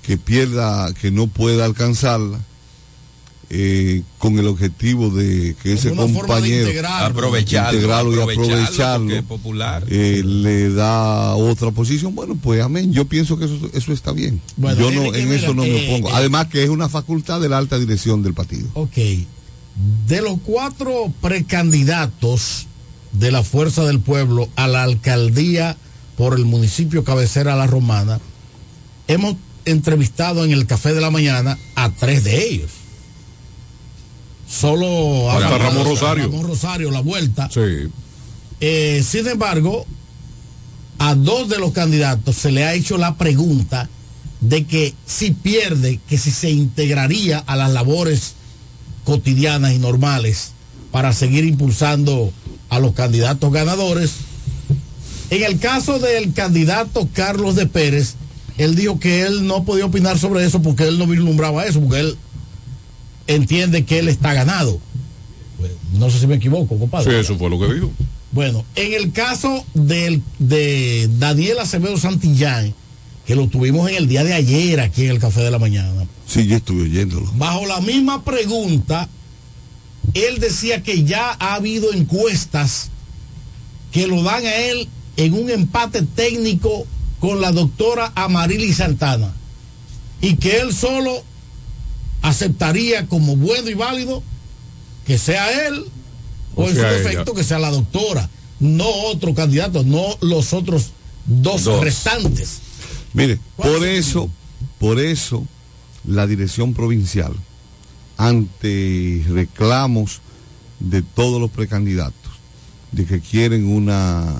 que 0.02 0.16
pierda, 0.16 0.92
que 0.94 1.10
no 1.10 1.26
pueda 1.26 1.64
alcanzarla, 1.64 2.38
eh, 3.54 4.02
con 4.18 4.38
el 4.38 4.46
objetivo 4.46 5.10
de 5.10 5.54
que 5.62 5.74
ese 5.74 5.94
compañero 5.94 6.68
integrarlo. 6.68 7.06
Aprovecharlo, 7.18 7.74
integrarlo 7.74 8.16
y 8.16 8.20
aprovecharlo 8.32 9.14
es 9.14 9.22
popular. 9.22 9.84
eh, 9.88 10.22
le 10.24 10.70
da 10.70 11.34
otra 11.34 11.70
posición, 11.70 12.14
bueno, 12.14 12.34
pues 12.42 12.62
amén. 12.62 12.92
Yo 12.94 13.04
pienso 13.04 13.36
que 13.38 13.44
eso, 13.44 13.68
eso 13.74 13.92
está 13.92 14.12
bien. 14.12 14.40
Bueno, 14.56 14.80
Yo 14.80 14.90
no, 14.90 15.14
en 15.14 15.30
eso 15.32 15.52
no 15.52 15.62
me 15.64 15.68
eh, 15.84 15.88
opongo. 15.90 16.08
eh, 16.08 16.12
Además 16.14 16.46
que 16.46 16.62
es 16.64 16.70
una 16.70 16.88
facultad 16.88 17.40
de 17.42 17.48
la 17.50 17.58
alta 17.58 17.78
dirección 17.78 18.22
del 18.22 18.32
partido. 18.34 18.66
Ok. 18.74 18.96
De 20.06 20.22
los 20.22 20.38
cuatro 20.44 21.12
precandidatos 21.20 22.66
de 23.12 23.30
la 23.30 23.42
Fuerza 23.42 23.84
del 23.84 24.00
Pueblo 24.00 24.48
a 24.56 24.66
la 24.68 24.82
alcaldía 24.82 25.76
por 26.16 26.34
el 26.38 26.44
municipio 26.44 27.04
cabecera 27.04 27.56
La 27.56 27.66
Romana, 27.66 28.18
hemos 29.08 29.36
entrevistado 29.64 30.44
en 30.44 30.52
el 30.52 30.66
Café 30.66 30.92
de 30.94 31.00
la 31.00 31.10
Mañana 31.10 31.58
a 31.74 31.90
tres 31.90 32.24
de 32.24 32.44
ellos. 32.48 32.70
Solo 34.52 35.28
Falta 35.30 35.46
habla- 35.54 35.58
Ramón 35.70 35.84
Rosario. 35.86 36.24
Ramón 36.24 36.46
Rosario, 36.46 36.90
la 36.90 37.00
vuelta. 37.00 37.48
Sí. 37.52 37.88
Eh, 38.60 39.02
sin 39.08 39.26
embargo, 39.26 39.86
a 40.98 41.14
dos 41.14 41.48
de 41.48 41.58
los 41.58 41.72
candidatos 41.72 42.36
se 42.36 42.52
le 42.52 42.64
ha 42.64 42.74
hecho 42.74 42.98
la 42.98 43.16
pregunta 43.16 43.88
de 44.40 44.64
que 44.66 44.94
si 45.06 45.30
pierde, 45.30 46.00
que 46.08 46.18
si 46.18 46.30
se 46.30 46.50
integraría 46.50 47.38
a 47.38 47.56
las 47.56 47.72
labores 47.72 48.34
cotidianas 49.04 49.72
y 49.72 49.78
normales 49.78 50.52
para 50.90 51.12
seguir 51.12 51.44
impulsando 51.44 52.32
a 52.68 52.78
los 52.78 52.92
candidatos 52.92 53.50
ganadores. 53.52 54.12
En 55.30 55.42
el 55.44 55.58
caso 55.58 55.98
del 55.98 56.34
candidato 56.34 57.08
Carlos 57.14 57.54
de 57.56 57.66
Pérez, 57.66 58.14
él 58.58 58.74
dijo 58.74 59.00
que 59.00 59.22
él 59.22 59.46
no 59.46 59.64
podía 59.64 59.86
opinar 59.86 60.18
sobre 60.18 60.44
eso 60.44 60.60
porque 60.60 60.84
él 60.86 60.98
no 60.98 61.06
vislumbraba 61.06 61.64
eso, 61.66 61.80
porque 61.80 62.00
él 62.00 62.18
entiende 63.26 63.84
que 63.84 63.98
él 63.98 64.08
está 64.08 64.32
ganado. 64.34 64.80
Pues, 65.58 65.72
no 65.94 66.10
sé 66.10 66.18
si 66.20 66.26
me 66.26 66.36
equivoco, 66.36 66.74
Sí, 66.74 66.80
compadre. 66.80 67.20
eso 67.20 67.36
fue 67.38 67.50
lo 67.50 67.58
que 67.58 67.72
dijo. 67.74 67.90
Bueno, 68.32 68.64
en 68.76 68.94
el 68.94 69.12
caso 69.12 69.64
del, 69.74 70.22
de 70.38 71.08
Daniel 71.18 71.58
Acevedo 71.58 71.96
Santillán, 71.98 72.74
que 73.26 73.34
lo 73.36 73.46
tuvimos 73.48 73.88
en 73.90 73.96
el 73.96 74.08
día 74.08 74.24
de 74.24 74.32
ayer 74.34 74.80
aquí 74.80 75.04
en 75.04 75.10
el 75.10 75.18
Café 75.18 75.40
de 75.42 75.50
la 75.50 75.58
Mañana, 75.58 76.06
Sí, 76.26 76.46
yo 76.46 76.56
estuve 76.56 76.82
oyéndolo. 76.84 77.30
bajo 77.36 77.66
la 77.66 77.80
misma 77.80 78.24
pregunta, 78.24 79.08
él 80.14 80.38
decía 80.40 80.82
que 80.82 81.04
ya 81.04 81.36
ha 81.38 81.54
habido 81.54 81.92
encuestas 81.92 82.88
que 83.92 84.06
lo 84.06 84.22
dan 84.22 84.44
a 84.46 84.54
él 84.56 84.88
en 85.18 85.34
un 85.34 85.50
empate 85.50 86.02
técnico 86.02 86.86
con 87.20 87.40
la 87.42 87.52
doctora 87.52 88.12
Amarili 88.14 88.72
Santana 88.72 89.32
y 90.22 90.36
que 90.36 90.58
él 90.60 90.72
solo 90.72 91.22
aceptaría 92.22 93.06
como 93.08 93.36
bueno 93.36 93.68
y 93.68 93.74
válido 93.74 94.22
que 95.06 95.18
sea 95.18 95.66
él 95.66 95.84
o, 96.54 96.64
O 96.64 96.68
en 96.68 96.76
su 96.76 96.82
defecto 96.82 97.34
que 97.34 97.44
sea 97.44 97.58
la 97.58 97.70
doctora, 97.70 98.28
no 98.60 98.88
otro 99.06 99.34
candidato, 99.34 99.82
no 99.84 100.16
los 100.20 100.52
otros 100.52 100.90
dos, 101.26 101.64
Dos. 101.64 101.82
restantes. 101.82 102.58
Mire, 103.14 103.38
por 103.56 103.84
eso, 103.84 104.30
por 104.78 105.00
eso 105.00 105.46
la 106.06 106.26
dirección 106.26 106.74
provincial, 106.74 107.32
ante 108.16 109.24
reclamos 109.28 110.20
de 110.80 111.02
todos 111.02 111.40
los 111.40 111.50
precandidatos, 111.50 112.32
de 112.92 113.06
que 113.06 113.20
quieren 113.20 113.66
una 113.66 114.34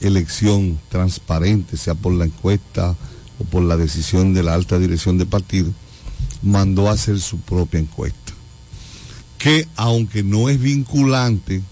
elección 0.00 0.78
transparente, 0.88 1.76
sea 1.76 1.94
por 1.94 2.12
la 2.12 2.26
encuesta 2.26 2.94
o 3.38 3.44
por 3.44 3.62
la 3.62 3.76
decisión 3.76 4.34
de 4.34 4.42
la 4.42 4.54
alta 4.54 4.78
dirección 4.78 5.18
del 5.18 5.26
partido, 5.28 5.72
mandó 6.44 6.88
a 6.88 6.92
hacer 6.92 7.20
su 7.20 7.38
propia 7.38 7.80
encuesta. 7.80 8.32
Que 9.38 9.66
aunque 9.76 10.22
no 10.22 10.48
es 10.48 10.60
vinculante, 10.60 11.62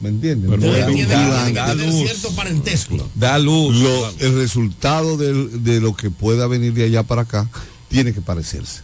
¿me 0.00 0.08
entienden? 0.08 0.50
No 0.50 0.56
Ustedes 0.56 0.78
es 0.80 0.86
vinculante. 0.94 1.52
que 1.54 1.60
tener 1.76 1.92
cierto 1.92 2.30
parentesco. 2.34 3.10
Da 3.14 3.38
luz. 3.38 3.76
Lo- 3.76 4.10
el 4.18 4.34
resultado 4.36 5.16
del- 5.16 5.62
de, 5.62 5.80
lo 5.80 5.94
que 5.94 6.10
pueda 6.10 6.46
venir 6.46 6.72
de 6.74 6.84
allá 6.84 7.02
para 7.02 7.22
acá 7.22 7.48
tiene 7.88 8.12
que 8.12 8.20
parecerse. 8.20 8.80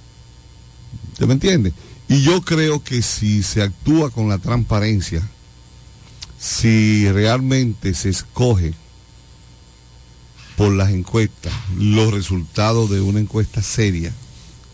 ¿Usted 1.12 1.26
me 1.26 1.32
entiende? 1.34 1.72
Y 2.08 2.22
yo 2.22 2.42
creo 2.42 2.82
que 2.82 3.02
si 3.02 3.42
se 3.42 3.62
actúa 3.62 4.10
con 4.10 4.28
la 4.28 4.38
transparencia, 4.38 5.26
si 6.38 7.10
realmente 7.10 7.94
se 7.94 8.10
escoge 8.10 8.74
por 10.58 10.72
las 10.74 10.90
encuestas 10.90 11.52
los 11.78 12.12
resultados 12.12 12.90
de 12.90 13.00
una 13.00 13.20
encuesta 13.20 13.62
seria, 13.62 14.12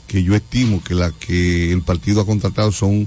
que 0.08 0.22
yo 0.24 0.34
estimo 0.34 0.82
que 0.82 0.94
la 0.94 1.12
que 1.12 1.70
el 1.72 1.82
partido 1.82 2.20
ha 2.22 2.26
contratado 2.26 2.72
son 2.72 3.06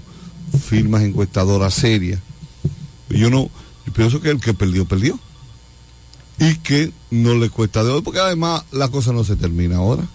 firmas 0.69 1.01
encuestadoras 1.03 1.73
serias, 1.73 2.21
yo 3.09 3.29
no, 3.29 3.49
yo 3.85 3.93
pienso 3.93 4.21
que 4.21 4.29
el 4.29 4.39
que 4.39 4.53
perdió, 4.53 4.85
perdió 4.85 5.19
y 6.39 6.55
que 6.57 6.91
no 7.09 7.33
le 7.35 7.49
cuesta 7.49 7.83
de 7.83 7.91
hoy, 7.91 8.01
porque 8.01 8.19
además 8.19 8.63
la 8.71 8.89
cosa 8.89 9.11
no 9.11 9.23
se 9.23 9.35
termina 9.35 9.77
ahora. 9.77 10.07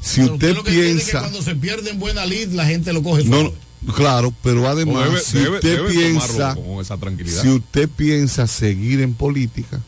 Si 0.00 0.20
Pero 0.20 0.34
usted 0.34 0.54
lo 0.56 0.64
que 0.64 0.70
entiende 0.70 0.90
es 1.00 1.04
que 1.06 1.12
piensa, 1.12 1.20
cuando 1.20 1.42
se 1.42 1.54
pierde 1.54 1.90
en 1.90 1.98
buena 2.00 2.26
lid, 2.26 2.48
la 2.48 2.66
gente 2.66 2.92
lo 2.92 3.02
coge 3.02 3.24
no, 3.24 3.44
no, 3.44 3.92
claro, 3.94 4.34
pero 4.42 4.68
además, 4.68 5.08
debe- 5.10 5.20
si 5.20 5.38
usted 5.48 5.76
debe 5.76 5.90
piensa, 5.90 6.54
con 6.56 6.80
esa 6.80 6.96
tranquilidad. 6.98 7.40
si 7.42 7.48
usted 7.50 7.88
piensa 7.88 8.46
seguir 8.48 9.00
en 9.00 9.14
política, 9.14 9.80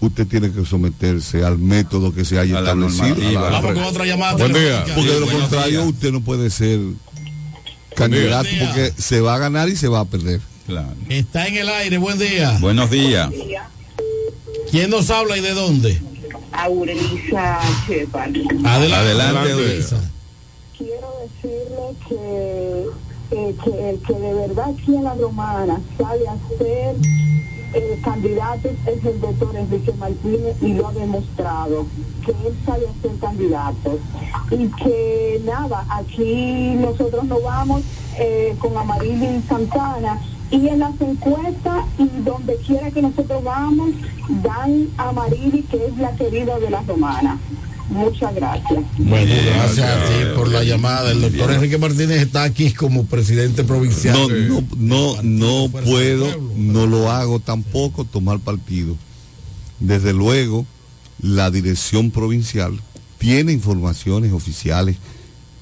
usted 0.00 0.26
tiene 0.26 0.52
que 0.52 0.64
someterse 0.64 1.44
al 1.44 1.58
método 1.58 2.14
que 2.14 2.24
se 2.24 2.38
haya 2.38 2.58
establecido. 2.58 3.16
Vamos 3.40 3.72
con 3.72 3.84
otra 3.84 4.06
llamada 4.06 4.34
Buen 4.34 4.52
día. 4.52 4.84
Porque 4.94 5.10
de 5.12 5.20
lo 5.20 5.26
contrario 5.28 5.84
usted 5.84 6.12
no 6.12 6.20
puede 6.20 6.50
ser 6.50 6.80
candidato 7.94 8.48
porque 8.60 8.92
se 8.96 9.20
va 9.20 9.34
a 9.34 9.38
ganar 9.38 9.68
y 9.68 9.76
se 9.76 9.88
va 9.88 10.00
a 10.00 10.04
perder. 10.04 10.40
Claro. 10.66 10.94
Está 11.08 11.46
en 11.46 11.56
el 11.56 11.68
aire, 11.68 11.98
buen 11.98 12.18
día. 12.18 12.58
Buenos 12.60 12.90
días. 12.90 13.30
¿Quién 14.70 14.90
nos 14.90 15.10
habla 15.10 15.36
y 15.36 15.40
de 15.40 15.54
dónde? 15.54 16.00
Aurelisa 16.52 17.60
Shepard. 17.86 18.36
Adelante, 18.64 18.94
Adelante, 18.94 19.52
Aurelisa. 19.52 20.10
Quiero 20.76 21.12
decirle 21.22 21.96
que, 22.08 22.86
eh, 23.30 23.54
que 23.64 23.90
el 23.90 23.98
que 24.00 24.12
de 24.12 24.34
verdad 24.34 24.66
aquí 24.76 24.94
en 24.94 25.04
la 25.04 25.14
romana 25.14 25.80
sabe 25.96 26.20
hacer 26.28 26.96
eh, 27.74 27.98
candidatos 28.02 28.72
es 28.86 29.04
el 29.04 29.20
doctor 29.20 29.56
Enrique 29.56 29.92
Martínez 29.98 30.56
y 30.62 30.74
lo 30.74 30.88
ha 30.88 30.92
demostrado 30.92 31.86
que 32.24 32.30
él 32.30 32.56
sabe 32.64 32.86
hacer 32.88 33.18
candidatos. 33.20 34.00
Y 34.50 34.68
que 34.68 35.42
nada 35.44 35.84
aquí 35.90 36.74
nosotros 36.80 37.24
nos 37.24 37.42
vamos 37.42 37.82
eh, 38.18 38.56
con 38.58 38.76
Amarili 38.76 39.42
Santana 39.48 40.20
y 40.50 40.68
en 40.68 40.78
las 40.78 40.98
encuestas 41.00 41.84
y 41.98 42.08
donde 42.24 42.56
quiera 42.56 42.90
que 42.90 43.02
nosotros 43.02 43.44
vamos 43.44 43.90
dan 44.42 44.88
a 44.96 45.10
Amarili 45.10 45.62
que 45.62 45.86
es 45.86 45.98
la 45.98 46.12
querida 46.12 46.58
de 46.58 46.70
la 46.70 46.80
romana 46.82 47.38
muchas 47.88 48.34
gracias 48.34 48.84
Bueno, 48.98 49.34
gracias 49.46 49.88
a 49.88 50.04
ti 50.06 50.34
por 50.34 50.48
la 50.48 50.62
llamada. 50.62 51.12
El 51.12 51.20
doctor 51.20 51.52
Enrique 51.52 51.78
Martínez 51.78 52.20
está 52.22 52.44
aquí 52.44 52.72
como 52.72 53.06
presidente 53.06 53.64
provincial. 53.64 54.16
No, 54.16 54.60
no, 54.76 55.22
no, 55.22 55.22
no 55.22 55.68
puedo, 55.70 56.30
Pueblo. 56.30 56.52
no 56.56 56.86
lo 56.86 57.10
hago 57.10 57.40
tampoco 57.40 58.04
tomar 58.04 58.38
partido. 58.40 58.96
Desde 59.80 60.12
luego, 60.12 60.66
la 61.20 61.50
dirección 61.50 62.10
provincial 62.10 62.80
tiene 63.18 63.52
informaciones 63.52 64.32
oficiales 64.32 64.96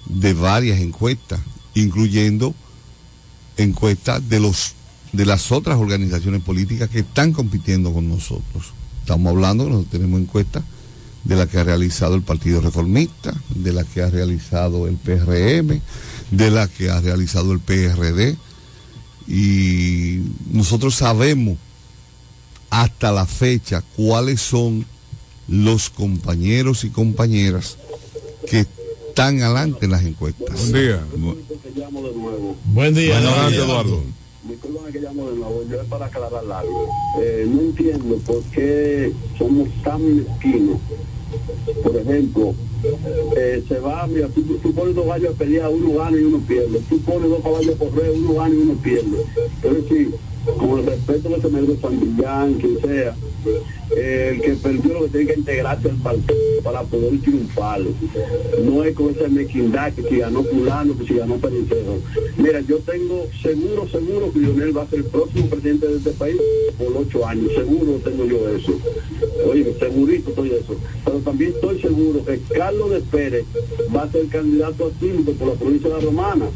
de 0.06 0.34
varias 0.34 0.80
encuestas, 0.80 1.40
incluyendo 1.74 2.54
encuestas 3.56 4.28
de 4.28 4.40
los 4.40 4.74
de 5.12 5.24
las 5.24 5.50
otras 5.50 5.78
organizaciones 5.78 6.42
políticas 6.42 6.90
que 6.90 6.98
están 6.98 7.32
compitiendo 7.32 7.92
con 7.92 8.08
nosotros. 8.08 8.72
Estamos 9.00 9.30
hablando 9.30 9.64
que 9.64 9.70
nosotros 9.70 9.92
tenemos 9.92 10.20
encuestas 10.20 10.62
de 11.26 11.34
la 11.34 11.46
que 11.46 11.58
ha 11.58 11.64
realizado 11.64 12.14
el 12.14 12.22
Partido 12.22 12.60
Reformista, 12.60 13.34
de 13.50 13.72
la 13.72 13.82
que 13.82 14.00
ha 14.00 14.10
realizado 14.10 14.86
el 14.86 14.96
PRM, 14.96 15.80
de 16.30 16.50
la 16.50 16.68
que 16.68 16.88
ha 16.88 17.00
realizado 17.00 17.52
el 17.52 17.58
PRD. 17.58 18.36
Y 19.26 20.20
nosotros 20.52 20.94
sabemos 20.94 21.58
hasta 22.70 23.10
la 23.10 23.26
fecha 23.26 23.82
cuáles 23.96 24.40
son 24.40 24.86
los 25.48 25.90
compañeros 25.90 26.84
y 26.84 26.90
compañeras 26.90 27.76
que 28.48 28.66
están 29.08 29.42
adelante 29.42 29.86
en 29.86 29.90
las 29.90 30.04
encuestas. 30.04 30.70
Buen 30.70 30.72
día. 30.72 31.04
Buen 32.66 32.94
día. 32.94 33.18
Adelante, 33.18 33.56
Eduardo. 33.56 34.02
Disculpen 34.44 34.92
que 34.92 35.00
llamo 35.00 35.28
de 35.28 35.36
nuevo, 35.38 35.64
yo 35.68 35.80
es 35.80 35.88
para 35.88 36.06
aclarar 36.06 36.44
algo. 36.44 36.88
Eh, 37.20 37.46
no 37.48 37.62
entiendo 37.62 38.16
por 38.18 38.44
qué 38.44 39.12
somos 39.36 39.68
tan 39.82 40.18
mezquinos. 40.18 40.78
Por 41.82 41.96
ejemplo, 41.96 42.54
eh, 43.36 43.64
se 43.68 43.78
va, 43.78 44.06
mira, 44.06 44.28
tú, 44.28 44.72
pones 44.72 44.94
dos 44.94 45.06
gallos 45.06 45.34
a 45.34 45.36
pelear, 45.36 45.70
uno 45.70 45.98
gana 45.98 46.18
y 46.18 46.24
uno 46.24 46.40
pierde. 46.46 46.80
Tú 46.88 47.00
pones 47.00 47.28
dos 47.28 47.42
caballos 47.42 47.74
a 47.74 47.78
correr, 47.78 48.10
uno 48.12 48.34
gana 48.34 48.54
y 48.54 48.58
uno 48.58 48.74
pierde. 48.82 49.24
Es 49.62 49.74
decir, 49.82 50.14
con 50.58 50.78
el 50.78 50.86
respeto 50.86 51.28
que 51.34 51.40
se 51.40 51.48
merece 51.48 51.80
San 51.80 52.00
Millán, 52.00 52.54
quien 52.54 52.80
sea, 52.80 53.16
el 53.94 54.40
que 54.40 54.52
perdió 54.54 54.94
lo 54.94 55.02
que 55.04 55.08
tiene 55.10 55.26
que 55.26 55.38
integrarse 55.40 55.90
al 55.90 55.96
partido 55.96 56.36
para 56.62 56.82
poder 56.82 57.20
triunfar. 57.20 57.80
No 58.64 58.84
es 58.84 58.94
con 58.94 59.10
esa 59.10 59.28
mezquindad 59.28 59.92
que 59.92 60.02
si 60.02 60.18
ganó 60.18 60.42
fulano, 60.42 60.96
que 60.98 61.06
si 61.06 61.14
ganó 61.14 61.36
Pericero. 61.36 61.98
Mira, 62.36 62.60
yo 62.60 62.78
tengo 62.78 63.26
seguro, 63.42 63.88
seguro 63.88 64.32
que 64.32 64.40
Lionel 64.40 64.76
va 64.76 64.82
a 64.82 64.88
ser 64.88 65.00
el 65.00 65.04
próximo 65.06 65.46
presidente 65.46 65.86
de 65.86 65.96
este 65.98 66.10
país 66.10 66.36
por 66.78 66.96
ocho 66.96 67.26
años. 67.26 67.52
Seguro 67.54 68.00
tengo 68.04 68.24
yo 68.24 68.48
eso. 68.48 68.72
Oye, 69.48 69.74
segurito 69.78 70.30
estoy 70.30 70.50
eso. 70.50 70.76
Pero 71.04 71.18
también 71.18 71.52
estoy 71.52 71.80
seguro 71.80 72.24
que 72.24 72.40
Carlos 72.54 72.90
de 72.90 73.00
Pérez 73.00 73.44
va 73.94 74.02
a 74.02 74.10
ser 74.10 74.26
candidato 74.26 74.86
a 74.86 75.00
síndico 75.00 75.32
por 75.32 75.48
la 75.48 75.54
provincia 75.54 75.88
de 75.88 75.94
la 75.96 76.00
Romana. 76.00 76.46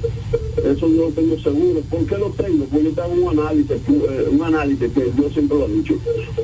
Eso 0.57 0.89
yo 0.89 1.09
lo 1.09 1.11
tengo 1.11 1.39
seguro. 1.39 1.81
¿Por 1.89 2.07
qué 2.07 2.19
lo 2.19 2.31
tengo? 2.31 2.65
Porque 2.67 2.85
yo 2.85 2.91
tengo 2.91 3.31
un 3.31 3.39
análisis, 3.39 3.71
eh, 3.71 4.29
un 4.31 4.43
análisis 4.43 4.93
que 4.93 5.13
yo 5.17 5.31
siempre 5.31 5.59
lo 5.59 5.67
he 5.67 5.73
dicho. 5.73 5.95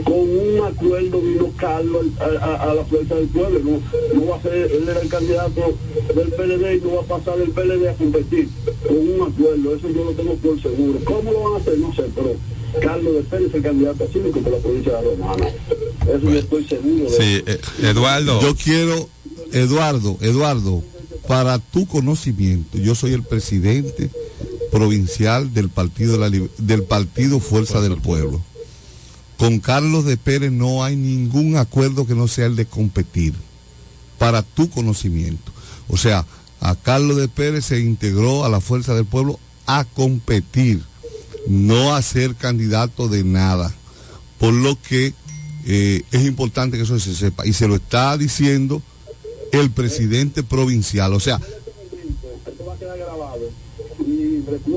Con 0.04 0.20
un 0.20 0.60
acuerdo 0.76 1.20
vino 1.20 1.50
Carlos 1.56 2.06
a, 2.20 2.44
a- 2.44 2.70
a 2.70 2.74
la 2.74 2.84
fuerza 2.84 3.14
del 3.14 3.26
pueblo. 3.28 3.58
No, 3.60 4.20
no 4.20 4.26
va 4.30 4.36
a 4.36 4.42
ser, 4.42 4.54
él 4.72 4.88
era 4.88 5.00
el 5.00 5.08
candidato 5.08 5.74
del 6.14 6.28
PLD 6.32 6.76
y 6.76 6.80
no 6.82 6.94
va 6.96 7.00
a 7.02 7.18
pasar 7.18 7.40
el 7.40 7.50
PLD 7.50 7.88
a 7.88 7.94
competir. 7.94 8.48
Con 8.86 8.96
un 8.98 9.22
acuerdo, 9.32 9.74
eso 9.76 9.88
yo 9.90 10.04
lo 10.04 10.12
tengo 10.12 10.34
por 10.36 10.60
seguro. 10.62 10.98
¿Cómo 11.04 11.32
lo 11.32 11.40
van 11.42 11.54
a 11.54 11.56
hacer? 11.56 11.78
No 11.78 11.94
sé, 11.94 12.02
pero 12.14 12.34
Carlos 12.80 13.14
de 13.14 13.20
Pérez 13.22 13.48
es 13.48 13.54
el 13.54 13.62
candidato 13.62 14.04
a 14.04 14.06
síndico 14.12 14.40
por 14.40 14.52
la 14.52 14.58
provincia 14.58 14.96
de 14.96 15.02
la 15.02 15.10
Romana. 15.10 15.48
Eso 16.02 16.20
yo 16.30 16.38
estoy 16.38 16.64
seguro 16.64 17.04
de 17.04 17.10
Sí, 17.10 17.42
eh, 17.46 17.60
Eduardo. 17.82 18.40
Yo 18.42 18.54
quiero, 18.54 19.08
Eduardo, 19.52 20.16
Eduardo, 20.20 20.82
para 21.26 21.58
tu 21.58 21.86
conocimiento, 21.86 22.78
yo 22.78 22.94
soy 22.94 23.12
el 23.14 23.22
presidente 23.22 24.10
provincial 24.70 25.52
del 25.54 25.68
Partido, 25.68 26.12
de 26.12 26.18
la 26.18 26.48
del 26.58 26.82
partido 26.84 27.40
Fuerza 27.40 27.80
del 27.80 27.96
Pueblo. 27.96 28.40
Con 29.38 29.60
Carlos 29.60 30.04
de 30.04 30.16
Pérez 30.16 30.50
no 30.50 30.82
hay 30.82 30.96
ningún 30.96 31.56
acuerdo 31.56 32.06
que 32.06 32.14
no 32.14 32.26
sea 32.26 32.46
el 32.46 32.56
de 32.56 32.66
competir, 32.66 33.34
para 34.18 34.42
tu 34.42 34.70
conocimiento. 34.70 35.52
O 35.88 35.96
sea, 35.96 36.24
a 36.60 36.74
Carlos 36.74 37.18
de 37.18 37.28
Pérez 37.28 37.66
se 37.66 37.80
integró 37.80 38.44
a 38.44 38.48
la 38.48 38.60
Fuerza 38.60 38.94
del 38.94 39.04
Pueblo 39.04 39.38
a 39.66 39.84
competir, 39.84 40.82
no 41.48 41.94
a 41.94 42.02
ser 42.02 42.34
candidato 42.34 43.08
de 43.08 43.24
nada. 43.24 43.74
Por 44.38 44.54
lo 44.54 44.80
que 44.80 45.12
eh, 45.66 46.02
es 46.12 46.24
importante 46.24 46.76
que 46.76 46.84
eso 46.84 46.98
se 46.98 47.14
sepa. 47.14 47.46
Y 47.46 47.52
se 47.52 47.68
lo 47.68 47.76
está 47.76 48.16
diciendo 48.16 48.82
el 49.52 49.70
presidente 49.70 50.42
provincial. 50.42 51.12
O 51.12 51.20
sea, 51.20 51.40
Esto 52.46 52.66
va 52.66 52.74
a 52.74 52.78
quedar 52.78 52.98
grabado. 52.98 53.50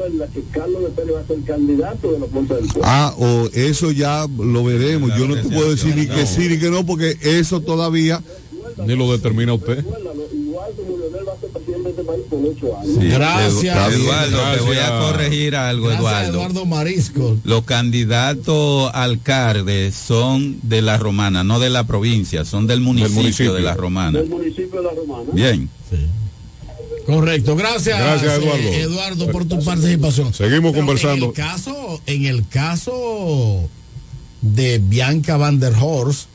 Recuerda 0.09 0.33
que 0.33 0.43
Carlos 0.51 0.81
de 0.83 0.89
Pérez 0.89 1.15
va 1.15 1.19
a 1.21 1.27
ser 1.27 1.41
candidato 1.43 2.11
de 2.11 2.19
la 2.19 2.25
fuerza 2.27 2.53
del 2.55 2.65
pueblo. 2.65 2.81
ah, 2.83 3.13
o 3.17 3.49
eso 3.53 3.91
ya 3.91 4.25
lo 4.37 4.63
veremos. 4.63 5.11
Yo 5.17 5.27
no 5.27 5.35
te 5.35 5.43
puedo 5.49 5.69
decir 5.71 5.95
ni 5.95 6.07
que 6.07 6.25
sí 6.25 6.47
ni 6.49 6.57
que 6.57 6.69
no, 6.69 6.85
porque 6.85 7.17
eso 7.21 7.61
todavía... 7.61 8.21
Ni 8.85 8.95
lo 8.95 9.11
determina 9.11 9.53
usted. 9.53 9.79
Igual 9.79 10.71
como 10.77 10.97
Leonel 10.97 11.27
va 11.27 11.33
a 11.33 11.39
ser 11.41 11.49
presidente 11.49 11.83
de 11.83 11.89
este 11.89 12.03
país 12.03 12.21
por 12.29 12.39
ocho 12.45 12.77
años. 12.79 12.95
Sí, 12.97 13.07
Gracias. 13.09 13.77
Edu- 13.77 13.93
Eduardo, 14.03 14.55
te 14.55 14.61
voy 14.63 14.77
a 14.77 14.87
Gracias. 14.89 15.11
corregir 15.11 15.55
algo, 15.55 15.87
Gracias, 15.87 16.01
Eduardo. 16.11 16.29
Eduardo 16.37 16.65
Marisco. 16.65 17.37
Los 17.43 17.63
candidatos 17.65 18.89
alcaldes 18.93 19.95
son 19.95 20.59
de 20.63 20.81
la 20.81 20.97
romana, 20.97 21.43
no 21.43 21.59
de 21.59 21.69
la 21.69 21.85
provincia, 21.85 22.45
son 22.45 22.67
del 22.67 22.79
municipio, 22.79 23.15
municipio. 23.21 23.53
de 23.53 23.61
la 23.63 23.73
romana. 23.73 24.19
Del 24.19 24.29
municipio 24.29 24.81
de 24.81 24.83
la 24.87 24.93
Romana. 24.93 25.29
Bien. 25.33 25.69
Correcto, 27.09 27.55
gracias, 27.55 27.99
Gracias, 27.99 28.33
eh, 28.33 28.35
Eduardo. 28.35 28.73
Eduardo, 28.73 29.31
por 29.31 29.45
tu 29.45 29.63
participación. 29.63 30.33
Seguimos 30.33 30.71
Pero 30.71 30.85
conversando. 30.85 31.25
En 31.25 31.29
el 31.31 31.35
caso, 31.35 32.01
en 32.05 32.25
el 32.25 32.47
caso 32.47 33.69
de 34.41 34.79
Bianca 34.79 35.37
Van 35.37 35.59
der 35.59 35.73
Horst, 35.79 36.27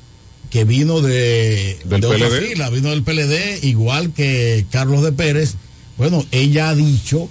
que 0.51 0.65
vino 0.65 1.01
de, 1.01 1.79
Del 1.85 2.01
de 2.01 2.09
PLD. 2.09 2.49
fila, 2.49 2.71
vino 2.71 2.91
del 2.91 3.03
PLD, 3.03 3.65
igual 3.67 4.13
que 4.13 4.67
Carlos 4.71 5.03
de 5.03 5.13
Pérez, 5.13 5.55
bueno, 5.97 6.25
ella 6.31 6.69
ha 6.69 6.75
dicho 6.75 7.29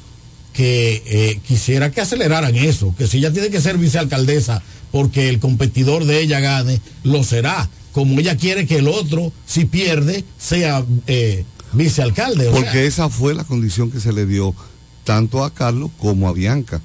que 0.54 1.02
eh, 1.06 1.40
quisiera 1.48 1.92
que 1.92 2.02
aceleraran 2.02 2.56
eso, 2.56 2.94
que 2.98 3.08
si 3.08 3.18
ella 3.18 3.32
tiene 3.34 3.50
que 3.50 3.62
ser 3.62 3.78
vicealcaldesa 3.78 4.62
porque 4.92 5.28
el 5.30 5.40
competidor 5.40 6.06
de 6.06 6.22
ella 6.22 6.40
gane, 6.40 6.80
lo 7.04 7.24
será. 7.24 7.68
Como 7.94 8.20
ella 8.20 8.38
quiere 8.38 8.68
que 8.68 8.78
el 8.78 8.88
otro, 8.88 9.32
si 9.46 9.66
pierde, 9.66 10.24
sea 10.38 10.86
eh, 11.08 11.46
vicealcalde. 11.74 12.50
Porque 12.52 12.86
esa 12.86 13.10
fue 13.10 13.34
la 13.34 13.44
condición 13.44 13.92
que 13.92 14.00
se 14.00 14.14
le 14.14 14.26
dio 14.26 14.56
tanto 15.04 15.44
a 15.44 15.54
Carlos 15.54 15.92
como 16.00 16.28
a 16.28 16.34
Bianca, 16.34 16.82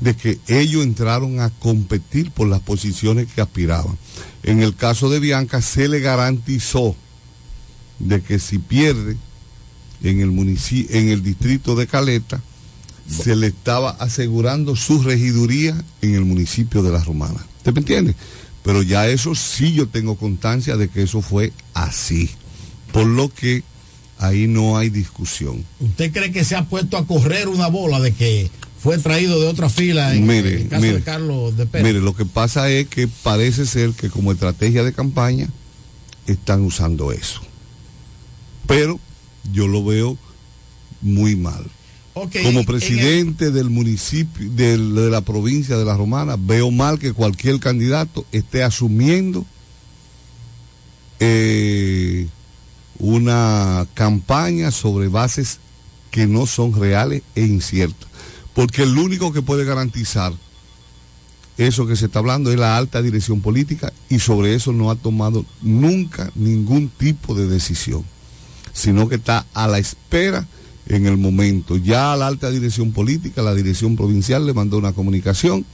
de 0.00 0.14
que 0.14 0.38
ellos 0.46 0.84
entraron 0.84 1.40
a 1.40 1.50
competir 1.50 2.30
por 2.30 2.48
las 2.48 2.60
posiciones 2.60 3.26
que 3.32 3.40
aspiraban. 3.40 3.98
En 4.42 4.62
el 4.62 4.74
caso 4.74 5.10
de 5.10 5.18
Bianca 5.18 5.60
se 5.60 5.88
le 5.88 6.00
garantizó 6.00 6.94
de 7.98 8.22
que 8.22 8.38
si 8.38 8.58
pierde 8.58 9.16
en 10.02 10.20
el 10.20 10.30
municipio, 10.30 10.96
en 10.96 11.08
el 11.08 11.22
distrito 11.22 11.74
de 11.74 11.86
Caleta, 11.88 12.40
se 13.08 13.34
le 13.34 13.48
estaba 13.48 13.90
asegurando 13.90 14.76
su 14.76 15.02
regiduría 15.02 15.82
en 16.02 16.14
el 16.14 16.24
municipio 16.24 16.82
de 16.82 16.92
La 16.92 17.02
Romana. 17.02 17.44
¿Usted 17.58 17.72
me 17.72 17.80
entiende? 17.80 18.14
Pero 18.62 18.82
ya 18.82 19.08
eso 19.08 19.34
sí 19.34 19.72
yo 19.72 19.88
tengo 19.88 20.16
constancia 20.16 20.76
de 20.76 20.88
que 20.88 21.02
eso 21.02 21.22
fue 21.22 21.52
así. 21.74 22.30
Por 22.92 23.06
lo 23.06 23.32
que 23.32 23.64
ahí 24.18 24.46
no 24.46 24.76
hay 24.76 24.90
discusión. 24.90 25.64
¿Usted 25.80 26.12
cree 26.12 26.32
que 26.32 26.44
se 26.44 26.56
ha 26.56 26.64
puesto 26.64 26.96
a 26.96 27.06
correr 27.06 27.48
una 27.48 27.68
bola 27.68 28.00
de 28.00 28.12
que 28.12 28.50
fue 28.80 28.98
traído 28.98 29.40
de 29.40 29.46
otra 29.48 29.68
fila 29.68 30.14
en 30.14 30.26
Mire, 30.26 30.62
el 30.62 30.68
caso 30.68 30.82
mire, 30.82 30.94
de 30.98 31.02
Carlos 31.02 31.56
de 31.56 31.66
Pérez? 31.66 31.86
Mire, 31.86 32.00
lo 32.00 32.14
que 32.14 32.24
pasa 32.24 32.70
es 32.70 32.86
que 32.88 33.08
parece 33.08 33.66
ser 33.66 33.90
que 33.92 34.08
como 34.10 34.32
estrategia 34.32 34.84
de 34.84 34.92
campaña 34.92 35.48
están 36.26 36.60
usando 36.62 37.10
eso. 37.12 37.40
Pero 38.66 39.00
yo 39.52 39.66
lo 39.66 39.84
veo 39.84 40.16
muy 41.00 41.36
mal. 41.36 41.64
Como 42.14 42.60
en 42.60 42.66
presidente 42.66 43.52
del 43.52 43.70
municipio, 43.70 44.50
del- 44.50 44.94
de 44.96 45.08
la 45.08 45.20
provincia 45.20 45.76
de 45.76 45.84
La 45.84 45.96
Romana, 45.96 46.36
veo 46.36 46.70
mal 46.72 46.98
que 46.98 47.12
cualquier 47.12 47.60
candidato 47.60 48.26
esté 48.32 48.64
asumiendo 48.64 49.46
eh, 51.20 52.26
una 52.98 53.86
campaña 53.94 54.70
sobre 54.70 55.08
bases 55.08 55.58
que 56.10 56.26
no 56.26 56.46
son 56.46 56.78
reales 56.78 57.22
e 57.34 57.42
inciertas. 57.42 58.08
Porque 58.54 58.82
el 58.82 58.96
único 58.98 59.32
que 59.32 59.42
puede 59.42 59.64
garantizar 59.64 60.32
eso 61.58 61.86
que 61.86 61.96
se 61.96 62.06
está 62.06 62.20
hablando 62.20 62.52
es 62.52 62.58
la 62.58 62.76
alta 62.76 63.02
dirección 63.02 63.40
política 63.40 63.92
y 64.08 64.20
sobre 64.20 64.54
eso 64.54 64.72
no 64.72 64.90
ha 64.90 64.94
tomado 64.94 65.44
nunca 65.60 66.30
ningún 66.36 66.88
tipo 66.88 67.34
de 67.34 67.48
decisión, 67.48 68.04
sino 68.72 69.08
que 69.08 69.16
está 69.16 69.44
a 69.54 69.66
la 69.66 69.78
espera 69.78 70.46
en 70.86 71.06
el 71.06 71.16
momento. 71.16 71.76
Ya 71.76 72.14
la 72.16 72.28
alta 72.28 72.50
dirección 72.50 72.92
política, 72.92 73.42
la 73.42 73.54
dirección 73.54 73.96
provincial 73.96 74.46
le 74.46 74.54
mandó 74.54 74.78
una 74.78 74.92
comunicación 74.92 75.66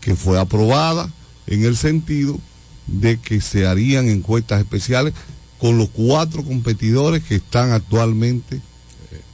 que 0.00 0.16
fue 0.16 0.40
aprobada 0.40 1.12
en 1.46 1.64
el 1.64 1.76
sentido 1.76 2.38
de 2.86 3.18
que 3.18 3.42
se 3.42 3.66
harían 3.66 4.08
encuestas 4.08 4.60
especiales 4.60 5.12
con 5.60 5.78
los 5.78 5.88
cuatro 5.90 6.42
competidores 6.44 7.22
que 7.22 7.36
están 7.36 7.72
actualmente 7.72 8.60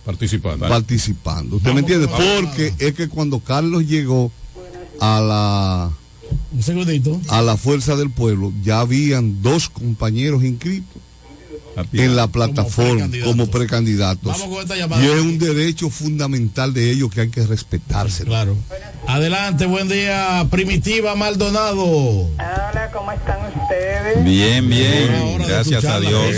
Participando. 0.04 0.68
participando. 0.68 1.56
¿Usted 1.56 1.72
me 1.72 1.80
entiende? 1.80 2.08
Porque 2.08 2.72
es 2.78 2.94
que 2.94 3.08
cuando 3.08 3.40
Carlos 3.40 3.86
llegó 3.86 4.30
a 5.00 5.20
la 5.20 5.90
Un 6.52 6.62
segundito. 6.62 7.20
a 7.28 7.42
la 7.42 7.56
fuerza 7.56 7.96
del 7.96 8.10
pueblo, 8.10 8.52
ya 8.62 8.80
habían 8.80 9.42
dos 9.42 9.68
compañeros 9.68 10.44
inscritos 10.44 11.02
en 11.92 12.16
la 12.16 12.26
plataforma 12.26 13.06
precandidatos. 13.06 13.32
como 13.32 13.50
precandidatos. 13.50 14.32
Vamos 14.32 14.48
con 14.48 14.62
esta 14.62 14.76
llamada. 14.76 15.02
Y 15.02 15.06
es 15.06 15.20
un 15.20 15.38
derecho 15.38 15.90
fundamental 15.90 16.72
de 16.72 16.90
ellos 16.90 17.10
que 17.10 17.22
hay 17.22 17.28
que 17.28 17.46
respetárselo. 17.46 18.30
Claro. 18.30 18.56
Adelante, 19.06 19.66
buen 19.66 19.88
día, 19.88 20.46
Primitiva 20.50 21.14
Maldonado. 21.14 21.84
Hola, 21.84 22.90
¿cómo 22.92 23.12
están 23.12 23.38
ustedes? 23.62 24.24
Bien, 24.24 24.68
bien. 24.68 25.38
De 25.38 25.44
Gracias 25.46 25.84
a 25.84 26.00
Dios. 26.00 26.34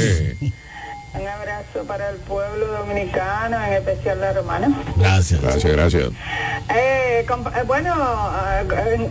Un 1.14 1.26
abrazo 1.26 1.57
para 1.84 2.10
el 2.10 2.16
pueblo 2.16 2.66
dominicano, 2.66 3.56
en 3.64 3.74
especial 3.74 4.20
la 4.20 4.32
romana. 4.32 4.68
Gracias. 4.96 5.40
Gracias, 5.40 5.72
gracias. 5.72 6.10
Eh, 6.74 7.24
eh, 7.28 7.62
bueno, 7.66 7.94
eh, 8.70 9.08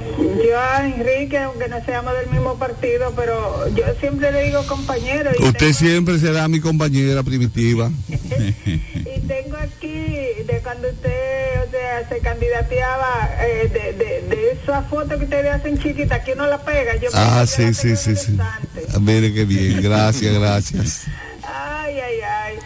yo 0.48 0.60
a 0.60 0.86
Enrique, 0.86 1.38
aunque 1.38 1.68
no 1.68 1.84
seamos 1.86 2.14
del 2.14 2.30
mismo 2.30 2.56
partido, 2.58 3.14
pero 3.16 3.68
yo 3.70 3.84
siempre 4.00 4.32
le 4.32 4.44
digo 4.46 4.66
compañero 4.68 5.32
y, 5.38 5.44
Usted 5.44 5.74
siempre 5.74 6.20
será 6.20 6.48
mi 6.48 6.60
compañera 6.60 7.24
primitiva. 7.24 7.92
y 8.08 9.20
tengo 9.28 9.58
aquí 9.58 10.44
de 10.46 10.62
cuando 10.64 10.88
usted, 10.90 11.68
o 11.68 11.72
sea, 11.72 12.10
se 12.10 12.20
candidateaba 12.20 13.30
eh, 13.42 13.70
de, 13.72 13.94
de, 13.94 14.36
de 14.36 14.52
esa 14.52 14.84
foto 14.84 15.18
que 15.18 15.26
ustedes 15.26 15.54
hacen 15.54 15.78
chiquita, 15.78 16.24
que 16.24 16.34
uno 16.34 16.48
la 16.48 16.60
pega. 16.64 16.96
Yo 16.96 17.10
Ah, 17.14 17.46
sí, 17.48 17.74
sí, 17.74 17.96
sí, 17.96 18.16
sí. 18.16 18.38
Ah, 18.40 18.60
Mire 19.00 19.34
qué 19.34 19.46
bien. 19.46 19.82
Gracias, 19.82 20.34
gracias. 20.40 21.08
Ay, 21.60 22.00
ay, 22.00 22.20
ay. 22.22 22.60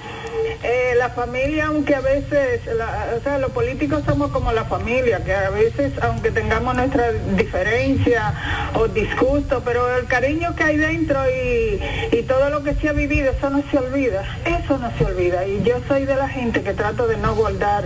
Eh, 0.64 0.94
la 0.98 1.10
familia, 1.10 1.68
aunque 1.68 1.96
a 1.96 2.02
veces, 2.02 2.66
la- 2.76 3.16
o 3.18 3.22
sea, 3.24 3.38
los 3.38 3.52
políticos 3.52 4.04
somos 4.06 4.32
como 4.32 4.52
la 4.52 4.66
familia, 4.66 5.24
que 5.24 5.34
a 5.34 5.50
veces, 5.50 5.94
aunque 6.02 6.32
tengamos 6.32 6.76
nuestra 6.76 7.12
diferencia 7.12 8.34
o 8.76 8.88
disgusto, 8.88 9.62
pero 9.64 9.96
el 9.98 10.08
cariño 10.08 10.56
que 10.56 10.64
hay 10.64 10.78
dentro 10.78 11.20
y, 11.30 11.80
todo 12.32 12.50
lo 12.50 12.64
que 12.64 12.76
se 12.76 12.88
ha 12.88 12.94
vivido, 12.94 13.32
eso 13.32 13.50
no 13.50 13.62
se 13.70 13.78
olvida, 13.78 14.24
eso 14.46 14.78
no 14.78 14.90
se 14.98 15.04
olvida. 15.04 15.46
Y 15.46 15.62
yo 15.64 15.82
soy 15.88 16.06
de 16.06 16.16
la 16.16 16.30
gente 16.30 16.62
que 16.64 16.74
trato 16.74 17.06
de 17.08 17.18
no 17.18 17.36
guardar 17.36 17.84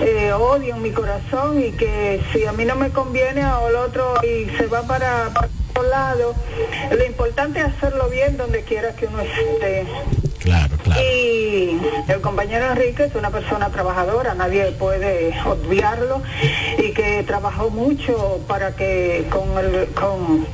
eh, 0.00 0.32
odio 0.32 0.76
en 0.76 0.82
mi 0.82 0.92
corazón 0.92 1.62
y 1.62 1.72
que 1.72 2.22
si 2.32 2.46
a 2.46 2.52
mí 2.52 2.64
no 2.64 2.76
me 2.76 2.90
conviene 2.90 3.44
o 3.44 3.68
el 3.68 3.76
otro 3.76 4.14
y 4.22 4.48
se 4.56 4.66
va 4.66 4.82
para 4.82 5.28
otro 5.28 5.90
lado, 5.90 6.34
lo 6.90 7.04
importante 7.04 7.60
es 7.60 7.66
hacerlo 7.66 8.08
bien 8.08 8.38
donde 8.38 8.62
quiera 8.64 8.94
que 8.94 9.06
uno 9.06 9.20
esté. 9.20 9.84
Claro, 10.46 10.76
claro. 10.84 11.02
Y 11.02 11.76
el 12.06 12.20
compañero 12.20 12.66
Enrique 12.66 13.06
es 13.06 13.16
una 13.16 13.30
persona 13.30 13.68
trabajadora, 13.70 14.32
nadie 14.34 14.70
puede 14.70 15.34
obviarlo 15.44 16.22
y 16.78 16.92
que 16.92 17.24
trabajó 17.24 17.68
mucho 17.68 18.38
para 18.46 18.76
que 18.76 19.26
con 19.28 19.58
el 19.58 19.88
con 19.88 20.46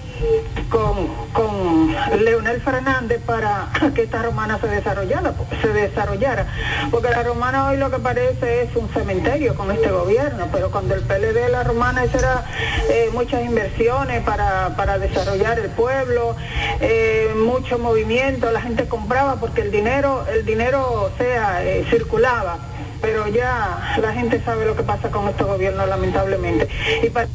con, 0.68 1.08
con 1.32 1.94
Leonel 2.24 2.60
Fernández 2.60 3.20
para 3.24 3.68
que 3.94 4.02
esta 4.02 4.22
romana 4.22 4.58
se 4.60 4.68
desarrollara, 4.68 5.34
se 5.60 5.68
desarrollara. 5.68 6.46
Porque 6.90 7.10
la 7.10 7.22
romana 7.22 7.68
hoy 7.68 7.76
lo 7.76 7.90
que 7.90 7.98
parece 7.98 8.62
es 8.62 8.76
un 8.76 8.88
cementerio 8.90 9.54
con 9.54 9.70
este 9.70 9.90
gobierno, 9.90 10.48
pero 10.52 10.70
cuando 10.70 10.94
el 10.94 11.02
PLD 11.02 11.50
la 11.50 11.64
romana 11.64 12.04
eso 12.04 12.18
era 12.18 12.44
eh, 12.88 13.10
muchas 13.12 13.44
inversiones 13.44 14.22
para, 14.22 14.74
para 14.76 14.98
desarrollar 14.98 15.58
el 15.58 15.70
pueblo, 15.70 16.36
eh, 16.80 17.34
mucho 17.36 17.78
movimiento, 17.78 18.50
la 18.50 18.60
gente 18.60 18.86
compraba 18.88 19.36
porque 19.36 19.62
el 19.62 19.70
dinero, 19.70 20.24
el 20.32 20.44
dinero, 20.44 20.80
o 21.02 21.10
sea, 21.18 21.64
eh, 21.64 21.84
circulaba 21.90 22.58
pero 23.00 23.26
ya 23.26 23.96
la 24.00 24.12
gente 24.12 24.40
sabe 24.44 24.64
lo 24.64 24.76
que 24.76 24.84
pasa 24.84 25.10
con 25.10 25.28
estos 25.28 25.48
gobiernos 25.48 25.88
lamentablemente. 25.88 26.68
Y 27.02 27.10
para 27.10 27.26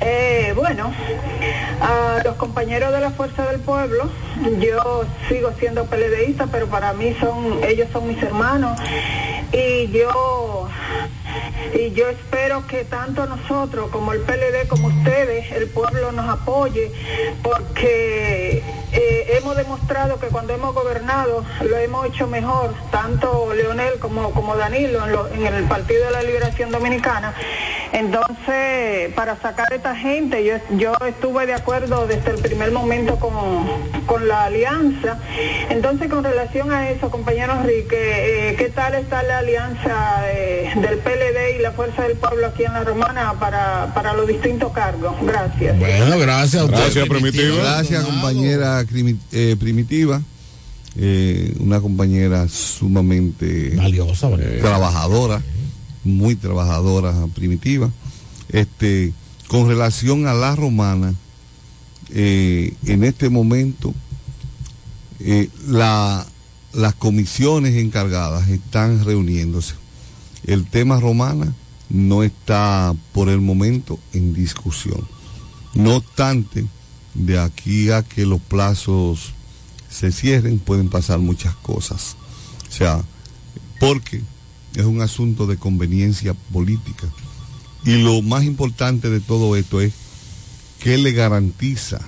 eh, 0.00 0.52
bueno, 0.56 0.90
a 1.80 2.20
los 2.24 2.34
compañeros 2.34 2.92
de 2.92 3.00
la 3.00 3.10
Fuerza 3.10 3.46
del 3.46 3.60
Pueblo, 3.60 4.10
yo 4.58 5.04
sigo 5.28 5.52
siendo 5.58 5.84
PLDista, 5.84 6.48
pero 6.50 6.66
para 6.66 6.92
mí 6.92 7.14
son, 7.20 7.62
ellos 7.62 7.88
son 7.92 8.08
mis 8.08 8.20
hermanos 8.20 8.76
y 9.52 9.86
yo 9.88 10.68
y 11.74 11.92
yo 11.92 12.08
espero 12.08 12.66
que 12.66 12.84
tanto 12.84 13.26
nosotros 13.26 13.90
como 13.90 14.12
el 14.12 14.20
PLD 14.20 14.68
como 14.68 14.88
ustedes, 14.88 15.50
el 15.52 15.68
pueblo 15.68 16.12
nos 16.12 16.28
apoye, 16.28 16.90
porque 17.42 18.62
eh, 18.92 19.36
hemos 19.38 19.56
demostrado 19.56 20.18
que 20.18 20.28
cuando 20.28 20.54
hemos 20.54 20.74
gobernado 20.74 21.44
lo 21.68 21.76
hemos 21.76 22.06
hecho 22.06 22.26
mejor, 22.26 22.74
tanto 22.90 23.52
Leonel 23.54 23.98
como, 23.98 24.30
como 24.32 24.56
Danilo 24.56 25.28
en, 25.32 25.46
el 25.46 25.64
Partido 25.64 26.06
de 26.06 26.10
la 26.12 26.22
Liberación 26.22 26.70
Dominicana. 26.70 27.34
Entonces, 27.92 29.12
para 29.14 29.36
sacar 29.36 29.72
a 29.72 29.74
esta 29.74 29.96
gente, 29.96 30.44
yo, 30.44 30.56
yo 30.76 30.94
estuve 31.06 31.46
de 31.46 31.54
acuerdo 31.54 32.06
desde 32.06 32.30
el 32.30 32.38
primer 32.38 32.70
momento 32.70 33.18
con, 33.18 33.32
con 34.06 34.28
la 34.28 34.44
alianza. 34.44 35.18
Entonces, 35.68 36.08
con 36.08 36.24
relación 36.24 36.72
a 36.72 36.90
eso, 36.90 37.10
compañero 37.10 37.52
Enrique, 37.52 38.50
eh, 38.50 38.56
¿qué 38.56 38.70
tal 38.70 38.94
está 38.94 39.22
la 39.22 39.38
alianza 39.38 40.22
eh, 40.28 40.72
del 40.76 40.98
PLD 40.98 41.25
y 41.58 41.62
la 41.62 41.72
Fuerza 41.72 42.02
del 42.02 42.16
Pueblo 42.16 42.46
aquí 42.46 42.64
en 42.64 42.72
La 42.72 42.84
Romana 42.84 43.34
para, 43.38 43.92
para 43.94 44.12
los 44.14 44.26
distintos 44.28 44.72
cargos? 44.72 45.14
Gracias. 45.22 45.78
Bueno, 45.78 46.18
gracias. 46.18 46.62
a 46.62 46.64
usted, 46.66 46.76
Gracias, 46.78 47.08
Primitiva. 47.08 47.56
Gracias, 47.56 48.04
compañera 48.04 48.84
eh, 49.32 49.56
primitiva. 49.58 50.22
Eh, 50.98 51.54
una 51.60 51.80
compañera 51.80 52.48
sumamente 52.48 53.74
Valiosa, 53.76 54.28
valiosa. 54.28 54.60
trabajadora, 54.62 55.42
muy 56.04 56.34
trabajadora, 56.36 57.12
primitiva. 57.34 57.90
Este, 58.48 59.12
con 59.48 59.68
relación 59.68 60.26
a 60.26 60.32
la 60.34 60.56
romana, 60.56 61.12
eh, 62.14 62.72
en 62.86 63.04
este 63.04 63.28
momento 63.28 63.92
eh, 65.20 65.48
la- 65.68 66.26
las 66.72 66.94
comisiones 66.94 67.74
encargadas 67.76 68.48
están 68.48 69.04
reuniéndose. 69.04 69.74
El 70.46 70.66
tema 70.66 71.00
romana 71.00 71.52
no 71.88 72.22
está 72.22 72.94
por 73.12 73.28
el 73.28 73.40
momento 73.40 73.98
en 74.12 74.32
discusión. 74.32 75.06
No 75.74 75.96
obstante, 75.96 76.66
de 77.14 77.38
aquí 77.38 77.90
a 77.90 78.02
que 78.02 78.26
los 78.26 78.40
plazos 78.40 79.32
se 79.90 80.12
cierren 80.12 80.58
pueden 80.58 80.88
pasar 80.88 81.18
muchas 81.18 81.54
cosas. 81.56 82.16
O 82.68 82.72
sea, 82.72 83.02
porque 83.80 84.22
es 84.74 84.84
un 84.84 85.00
asunto 85.00 85.46
de 85.46 85.56
conveniencia 85.56 86.34
política. 86.52 87.06
Y 87.84 88.02
lo 88.02 88.22
más 88.22 88.44
importante 88.44 89.10
de 89.10 89.20
todo 89.20 89.56
esto 89.56 89.80
es 89.80 89.92
que 90.80 90.98
le 90.98 91.12
garantiza 91.12 92.00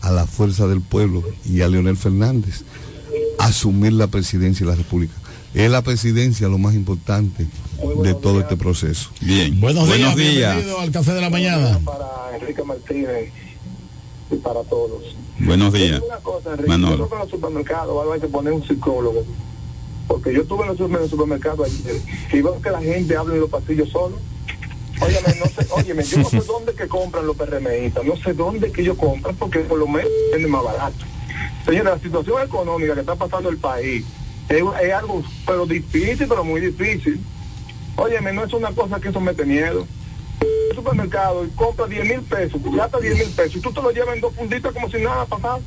a 0.00 0.10
la 0.10 0.26
fuerza 0.26 0.66
del 0.66 0.80
pueblo 0.80 1.24
y 1.44 1.62
a 1.62 1.68
Leonel 1.68 1.96
Fernández 1.96 2.62
asumir 3.38 3.92
la 3.92 4.08
presidencia 4.08 4.66
de 4.66 4.72
la 4.72 4.78
República. 4.78 5.14
Es 5.58 5.68
la 5.72 5.82
presidencia 5.82 6.46
lo 6.46 6.56
más 6.56 6.74
importante 6.74 7.44
de 8.04 8.14
todo 8.14 8.38
este 8.40 8.56
proceso. 8.56 9.10
Bien. 9.20 9.60
Buenos, 9.60 9.88
Buenos 9.88 10.14
días, 10.14 10.34
días. 10.36 10.52
bienvenido 10.54 10.80
al 10.80 10.92
Café 10.92 11.12
de 11.14 11.20
la 11.20 11.30
Mañana. 11.30 11.80
Para 11.84 12.06
Enrique 12.40 12.62
Martínez 12.62 13.32
y 14.30 14.36
para 14.36 14.62
todos. 14.62 15.16
Buenos 15.40 15.72
días. 15.72 16.00
Una 16.06 16.16
cosa, 16.18 16.50
Enrique, 16.52 16.68
Manolo. 16.68 16.96
yo 16.96 16.96
creo 16.96 17.08
que 17.08 17.14
en 17.16 17.20
los 17.22 17.30
supermercados 17.30 17.90
ahora 17.90 18.14
hay 18.14 18.20
que 18.20 18.28
poner 18.28 18.52
un 18.52 18.66
psicólogo. 18.68 19.24
Porque 20.06 20.32
yo 20.32 20.42
estuve 20.42 20.62
en 20.62 20.68
los 20.68 20.78
super- 20.78 20.96
en 20.98 21.02
el 21.04 21.10
supermercado 21.10 21.64
ayer 21.64 22.00
y 22.32 22.40
veo 22.40 22.62
que 22.62 22.70
la 22.70 22.80
gente 22.80 23.16
habla 23.16 23.34
en 23.34 23.40
los 23.40 23.50
pasillos 23.50 23.90
solos. 23.90 24.20
Óyeme, 25.00 25.40
no 25.40 25.46
sé, 25.46 25.66
óyeme, 25.72 26.04
yo 26.04 26.18
no 26.18 26.30
sé 26.30 26.36
dónde 26.46 26.72
que 26.74 26.86
compran 26.86 27.26
los 27.26 27.36
PRMistas, 27.36 28.04
no 28.04 28.16
sé 28.16 28.32
dónde 28.32 28.70
que 28.70 28.82
ellos 28.82 28.96
compran 28.96 29.34
porque 29.34 29.58
por 29.60 29.78
lo 29.78 29.88
menos 29.88 30.10
es 30.36 30.48
más 30.48 30.62
barato. 30.62 31.04
Señora, 31.66 31.90
la 31.96 31.98
situación 32.00 32.42
económica 32.42 32.94
que 32.94 33.00
está 33.00 33.16
pasando 33.16 33.48
el 33.50 33.58
país 33.58 34.04
es, 34.48 34.62
es 34.82 34.92
algo 34.92 35.22
pero 35.46 35.66
difícil, 35.66 36.26
pero 36.28 36.44
muy 36.44 36.60
difícil. 36.60 37.20
Óyeme, 37.96 38.32
no 38.32 38.44
es 38.44 38.52
una 38.52 38.70
cosa 38.72 39.00
que 39.00 39.08
eso 39.08 39.20
mete 39.20 39.44
miedo. 39.44 39.86
El 40.70 40.76
supermercado 40.76 41.44
y 41.44 41.48
compra 41.50 41.86
10 41.86 42.04
mil 42.04 42.20
pesos, 42.22 42.60
gasta 42.72 43.00
10 43.00 43.18
mil 43.18 43.28
pesos 43.30 43.56
y 43.56 43.60
tú 43.60 43.72
te 43.72 43.82
lo 43.82 43.90
llevas 43.90 44.14
en 44.14 44.20
dos 44.20 44.34
funditas 44.34 44.72
como 44.72 44.88
si 44.88 44.98
nada 44.98 45.26
pasara. 45.26 45.58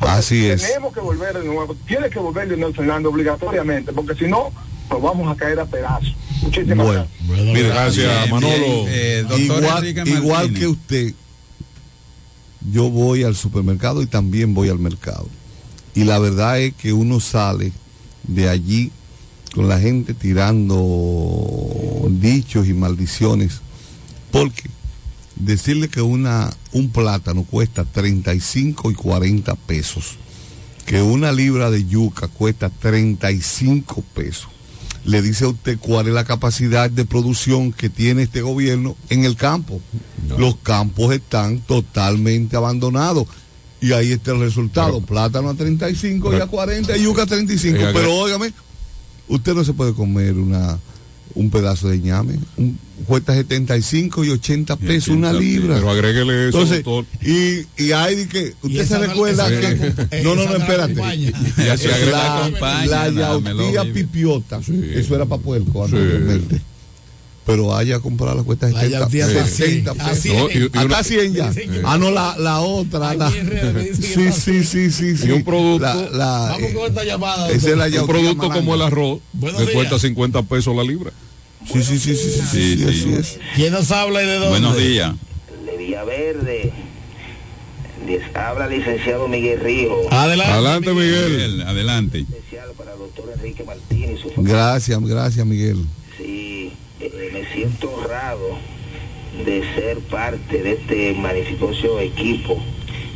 Así 0.00 0.46
es. 0.46 0.62
Tenemos 0.62 0.92
que 0.92 1.00
volver 1.00 1.38
de 1.38 1.44
nuevo, 1.44 1.74
tiene 1.86 2.10
que 2.10 2.18
volver 2.18 2.48
Leonel 2.48 2.74
Fernández 2.74 3.06
obligatoriamente, 3.06 3.92
porque 3.92 4.14
si 4.14 4.26
no, 4.26 4.52
nos 4.90 5.02
vamos 5.02 5.32
a 5.32 5.36
caer 5.36 5.58
a 5.60 5.64
pedazos. 5.64 6.14
Muchísimas 6.42 6.86
Bueno, 7.26 7.52
gracias. 7.54 8.12
Bien, 8.24 8.30
Manolo. 8.30 8.56
bien, 8.56 8.86
eh, 8.88 9.24
igual, 9.38 10.08
igual 10.08 10.52
que 10.52 10.66
usted, 10.66 11.14
yo 12.70 12.90
voy 12.90 13.22
al 13.24 13.34
supermercado 13.34 14.02
y 14.02 14.06
también 14.06 14.52
voy 14.52 14.68
al 14.68 14.78
mercado. 14.78 15.28
Y 15.94 16.04
la 16.04 16.18
verdad 16.18 16.60
es 16.60 16.74
que 16.74 16.92
uno 16.92 17.20
sale 17.20 17.72
de 18.26 18.48
allí 18.48 18.90
con 19.54 19.68
la 19.68 19.78
gente 19.78 20.14
tirando 20.14 22.08
dichos 22.10 22.66
y 22.66 22.74
maldiciones. 22.74 23.60
Porque 24.30 24.68
decirle 25.36 25.88
que 25.88 26.02
una, 26.02 26.52
un 26.72 26.90
plátano 26.90 27.44
cuesta 27.44 27.84
35 27.84 28.90
y 28.90 28.94
40 28.94 29.54
pesos, 29.54 30.16
que 30.86 31.02
una 31.02 31.32
libra 31.32 31.70
de 31.70 31.84
yuca 31.84 32.28
cuesta 32.28 32.68
35 32.68 34.02
pesos, 34.14 34.48
le 35.04 35.22
dice 35.22 35.44
a 35.44 35.48
usted 35.48 35.78
cuál 35.78 36.08
es 36.08 36.14
la 36.14 36.24
capacidad 36.24 36.90
de 36.90 37.04
producción 37.04 37.72
que 37.72 37.90
tiene 37.90 38.22
este 38.22 38.40
gobierno 38.40 38.96
en 39.10 39.24
el 39.24 39.36
campo. 39.36 39.80
Los 40.38 40.56
campos 40.56 41.14
están 41.14 41.60
totalmente 41.60 42.56
abandonados. 42.56 43.28
Y 43.86 43.92
ahí 43.92 44.12
está 44.12 44.32
el 44.32 44.40
resultado. 44.40 45.00
Plátano 45.00 45.50
a 45.50 45.54
35 45.54 46.32
y 46.36 46.40
a 46.40 46.46
40 46.46 46.96
y 46.96 47.02
yuca 47.02 47.22
a 47.22 47.26
35. 47.26 47.76
Eh, 47.78 47.90
Pero 47.92 48.14
óigame, 48.16 48.52
usted 49.28 49.54
no 49.54 49.64
se 49.64 49.72
puede 49.72 49.92
comer 49.94 50.34
una 50.34 50.78
un 51.34 51.50
pedazo 51.50 51.88
de 51.88 51.98
ñame. 51.98 52.38
Un, 52.56 52.78
cuesta 53.06 53.34
75 53.34 54.24
y 54.24 54.30
80 54.30 54.76
pesos 54.76 55.08
una 55.08 55.30
80, 55.30 55.40
libra. 55.44 55.74
pero 55.76 55.90
agréguele 55.90 56.48
eso, 56.48 56.58
Entonces, 56.60 56.84
doctor. 56.84 57.04
y, 57.28 57.66
y 57.82 57.90
hay 57.92 58.26
que, 58.26 58.54
usted 58.62 58.80
esa 58.80 59.00
se 59.00 59.06
recuerda 59.08 59.48
que, 59.48 60.22
no 60.22 60.34
la- 60.36 60.44
no, 60.44 60.44
no, 60.46 60.52
la 60.52 60.58
espérate. 60.58 60.92
acompaña. 60.92 61.32
Y 61.58 61.68
así 61.68 61.88
la, 61.88 61.96
agrega- 62.46 62.86
la, 62.86 63.08
lo 63.10 63.72
yautía 63.72 63.92
pipiota, 63.92 64.60
eso 64.94 65.14
era 65.16 65.26
para 65.26 65.42
puerco 65.42 65.84
anteriormente. 65.84 66.60
Pero 67.46 67.76
haya 67.76 68.00
comprado 68.00 68.36
la 68.36 68.42
cuesta 68.42 68.68
La 68.70 68.80
70, 68.80 68.98
yautía 69.00 69.28
sí, 69.28 69.36
así, 69.36 69.54
60 69.56 69.90
así 69.92 70.00
pesos. 70.00 70.24
es. 70.24 70.32
No, 70.34 70.50
y- 70.50 70.62
y 70.62 70.66
Hasta 70.66 70.84
una- 70.86 71.02
100 71.04 71.34
ya. 71.34 71.52
Ah, 71.84 71.98
no, 71.98 72.10
la, 72.10 72.36
la 72.38 72.60
otra. 72.60 73.14
La, 73.14 73.30
sí, 73.30 74.32
sí, 74.32 74.64
sí, 74.64 74.90
sí, 74.90 75.16
sí. 75.16 75.26
Y 75.26 75.30
un 75.30 75.44
producto- 75.44 75.84
La, 75.84 75.94
la, 76.10 76.38
Vamos 76.52 76.72
con 76.72 76.86
esta 76.86 77.04
llamada. 77.04 77.50
esa 77.50 77.70
es 77.70 77.76
la 77.76 78.00
Un 78.00 78.06
producto 78.06 78.48
como 78.50 78.74
el 78.74 78.80
arroz, 78.82 79.18
días. 79.34 79.54
cuesta 79.74 79.98
50 79.98 80.42
pesos 80.44 80.74
la 80.74 80.82
libra. 80.84 81.12
Sí, 81.70 81.82
sí, 81.82 81.98
sí, 81.98 82.14
sí, 82.16 82.30
sí, 82.30 82.30
sí, 82.30 82.46
Sí, 82.50 82.76
sí, 82.76 82.76
sí. 82.78 82.84
así 82.88 83.14
es. 83.14 83.38
¿Quién 83.56 83.72
nos 83.74 83.90
habla 83.90 84.22
y 84.22 84.26
de 84.26 84.32
dónde? 84.34 84.48
Buenos 84.50 84.76
días. 84.78 85.14
de 85.66 85.76
Villaverde. 85.76 86.72
Les 88.06 88.22
habla 88.36 88.68
licenciado 88.68 89.28
Miguel 89.28 89.60
Rijo, 89.60 90.08
Adelante. 90.10 90.52
Adelante, 90.52 90.92
Miguel. 90.92 91.30
Miguel, 91.30 91.62
adelante. 91.62 92.18
especial 92.20 92.68
para 92.76 92.92
el 92.92 92.98
doctor 92.98 93.32
Enrique 93.34 93.64
Martínez. 93.64 94.20
Gracias, 94.36 95.00
gracias, 95.00 95.46
Miguel. 95.46 95.84
Siento 97.54 97.88
honrado 97.94 98.58
de 99.46 99.62
ser 99.76 99.98
parte 100.10 100.60
de 100.60 100.72
este 100.72 101.12
magnificoso 101.14 102.00
equipo, 102.00 102.60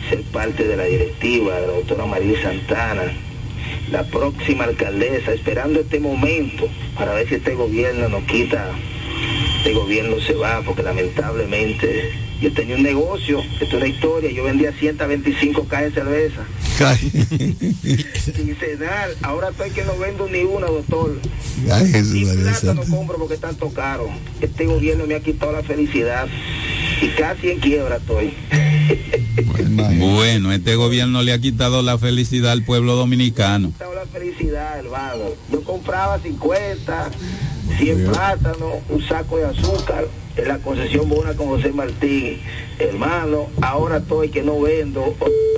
ser 0.09 0.23
parte 0.31 0.63
de 0.63 0.77
la 0.77 0.85
directiva 0.85 1.57
de 1.57 1.67
la 1.67 1.73
doctora 1.73 2.07
María 2.07 2.41
Santana, 2.41 3.13
la 3.91 4.05
próxima 4.05 4.63
alcaldesa, 4.63 5.33
esperando 5.33 5.81
este 5.81 5.99
momento 5.99 6.69
para 6.97 7.15
ver 7.15 7.29
si 7.29 7.35
este 7.35 7.55
gobierno 7.55 8.09
nos 8.09 8.23
quita, 8.25 8.71
este 9.69 9.81
gobierno 9.81 10.17
se 10.27 10.33
va, 10.33 10.63
porque 10.65 10.83
lamentablemente 10.83 12.11
yo 12.41 12.51
tenía 12.55 12.77
un 12.77 12.83
negocio, 12.83 13.41
esto 13.61 13.67
es 13.67 13.75
una 13.75 13.87
historia, 13.87 14.31
yo 14.31 14.45
vendía 14.45 14.73
125 14.73 15.65
cajas 15.65 15.87
de 15.87 16.01
cerveza 16.01 16.47
sin 18.35 18.57
cenar, 18.57 19.11
ahora 19.21 19.51
estoy 19.51 19.71
que 19.71 19.85
no 19.85 19.99
vendo 19.99 20.27
ni 20.27 20.41
una, 20.41 20.69
doctor. 20.69 21.21
Ay, 21.71 21.91
Jesús, 21.91 22.31
plata 22.31 22.73
no 22.73 22.85
compro 22.85 23.19
porque 23.19 23.35
es 23.35 23.41
tanto 23.41 23.69
caro. 23.71 24.09
Este 24.41 24.65
gobierno 24.65 25.07
me 25.07 25.17
ha 25.17 25.21
quitado 25.21 25.53
la 25.53 25.63
felicidad 25.63 26.29
y 27.03 27.09
casi 27.09 27.51
en 27.51 27.59
quiebra 27.59 27.97
estoy. 27.97 28.33
Bueno, 29.99 30.53
este 30.53 30.77
gobierno 30.77 31.23
le 31.23 31.33
ha 31.33 31.39
quitado 31.39 31.83
la 31.83 31.99
felicidad 31.99 32.53
al 32.53 32.65
pueblo 32.65 32.95
dominicano. 32.95 33.69
quitado 33.69 33.95
la 33.95 34.07
felicidad, 34.07 34.79
hermano. 34.79 35.25
Yo 35.53 35.63
compraba 35.63 36.19
50, 36.21 37.11
100 37.79 38.05
plátanos, 38.07 38.75
un 38.89 39.07
saco 39.07 39.37
de 39.39 39.47
azúcar 39.47 40.07
en 40.37 40.49
la 40.49 40.59
concesión 40.59 41.09
buena 41.09 41.35
con 41.35 41.49
José 41.49 41.73
Martín. 41.73 42.39
Hermano, 42.79 43.49
ahora 43.61 43.97
estoy 43.97 44.29
que 44.29 44.43
no 44.45 44.61
vendo 44.61 45.17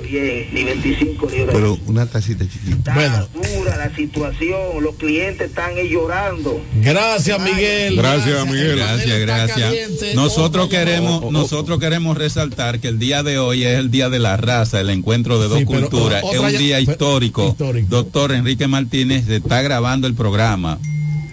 bien, 0.09 0.47
ni 0.53 0.63
25 0.63 1.27
libras. 1.29 1.53
Pero 1.53 1.77
una 1.85 2.07
tacita 2.07 2.43
chiquita. 2.45 2.77
Está 2.77 2.93
Bueno. 2.95 3.27
dura 3.59 3.77
la 3.77 3.95
situación, 3.95 4.81
los 4.81 4.95
clientes 4.95 5.49
están 5.49 5.77
ahí 5.77 5.89
llorando. 5.89 6.59
Gracias, 6.81 7.39
Miguel. 7.39 7.95
Gracias, 7.95 8.45
Miguel. 8.47 8.77
Gracias, 8.77 9.19
gracias. 9.19 9.59
caliente. 9.59 10.15
Nosotros 10.15 10.67
queremos, 10.69 11.21
oh, 11.23 11.27
oh, 11.27 11.31
nosotros 11.31 11.79
queremos 11.79 12.17
resaltar 12.17 12.79
que 12.79 12.87
el 12.87 12.97
día 12.97 13.21
de 13.21 13.37
hoy 13.37 13.63
es 13.63 13.77
el 13.77 13.91
día 13.91 14.09
de 14.09 14.17
la 14.17 14.35
raza, 14.37 14.79
el 14.81 14.89
encuentro 14.89 15.39
de 15.39 15.47
dos 15.47 15.59
Sí, 15.59 15.65
pero, 15.67 15.81
culturas. 15.89 16.23
o- 16.23 16.33
Es 16.33 16.39
un 16.39 16.57
día 16.57 16.79
histórico. 16.79 17.49
histórico. 17.49 17.87
Doctor 17.87 18.31
Enrique 18.31 18.67
Martínez 18.67 19.29
está 19.29 19.61
grabando 19.61 20.07
el 20.07 20.15
programa 20.15 20.79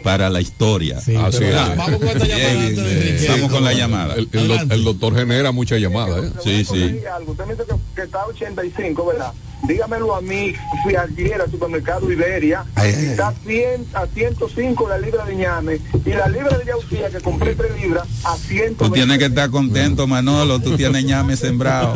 para 0.09 0.31
la 0.31 0.41
historia. 0.41 1.03
Sí, 1.03 1.15
Así 1.15 1.39
pero 1.39 1.59
es. 1.59 1.77
Vamos 1.77 1.99
con 1.99 2.09
esta 2.09 2.27
llamada 2.27 2.49
Bien, 2.49 2.75
bien. 2.75 2.89
Enrique. 2.89 3.29
Vamos 3.29 3.53
con 3.53 3.65
la 3.65 3.73
llamada. 3.75 4.15
El, 4.15 4.29
el 4.33 4.73
el 4.73 4.85
doctor 4.85 5.15
genera 5.15 5.53
muchas 5.53 5.81
llamadas. 5.81 6.25
¿eh? 6.25 6.33
Sí, 6.43 6.65
sí. 6.65 7.01
Algo. 7.15 7.33
Usted 7.33 7.45
me 7.45 7.53
dice 7.53 7.67
que, 7.67 7.75
que 7.95 8.03
está 8.03 8.23
a 8.23 8.27
85, 8.27 9.07
¿verdad? 9.07 9.33
Dígamelo 9.67 10.15
a 10.15 10.23
mí, 10.23 10.55
fui 10.83 10.95
ayer 10.97 11.43
al 11.43 11.51
supermercado 11.51 12.11
Iberia, 12.11 12.65
Ay, 12.77 12.95
ay, 12.97 13.07
está 13.07 13.29
a, 13.29 13.35
100, 13.35 13.87
a 13.93 14.07
105 14.07 14.89
la 14.89 14.99
libra 14.99 15.25
de 15.27 15.35
ñame 15.35 15.81
y 16.07 16.11
la 16.11 16.29
libra 16.29 16.57
de 16.57 16.65
yautía 16.65 17.11
que 17.11 17.21
compré 17.21 17.57
3 17.57 17.83
libras 17.83 18.07
a 18.25 18.37
120. 18.37 18.85
Tú 18.85 18.91
tienes 18.93 19.19
que 19.19 19.27
estar 19.27 19.51
contento, 19.51 20.07
Manolo. 20.07 20.61
Tú 20.61 20.77
tienes 20.77 21.05
ñame 21.05 21.37
sembrado. 21.37 21.95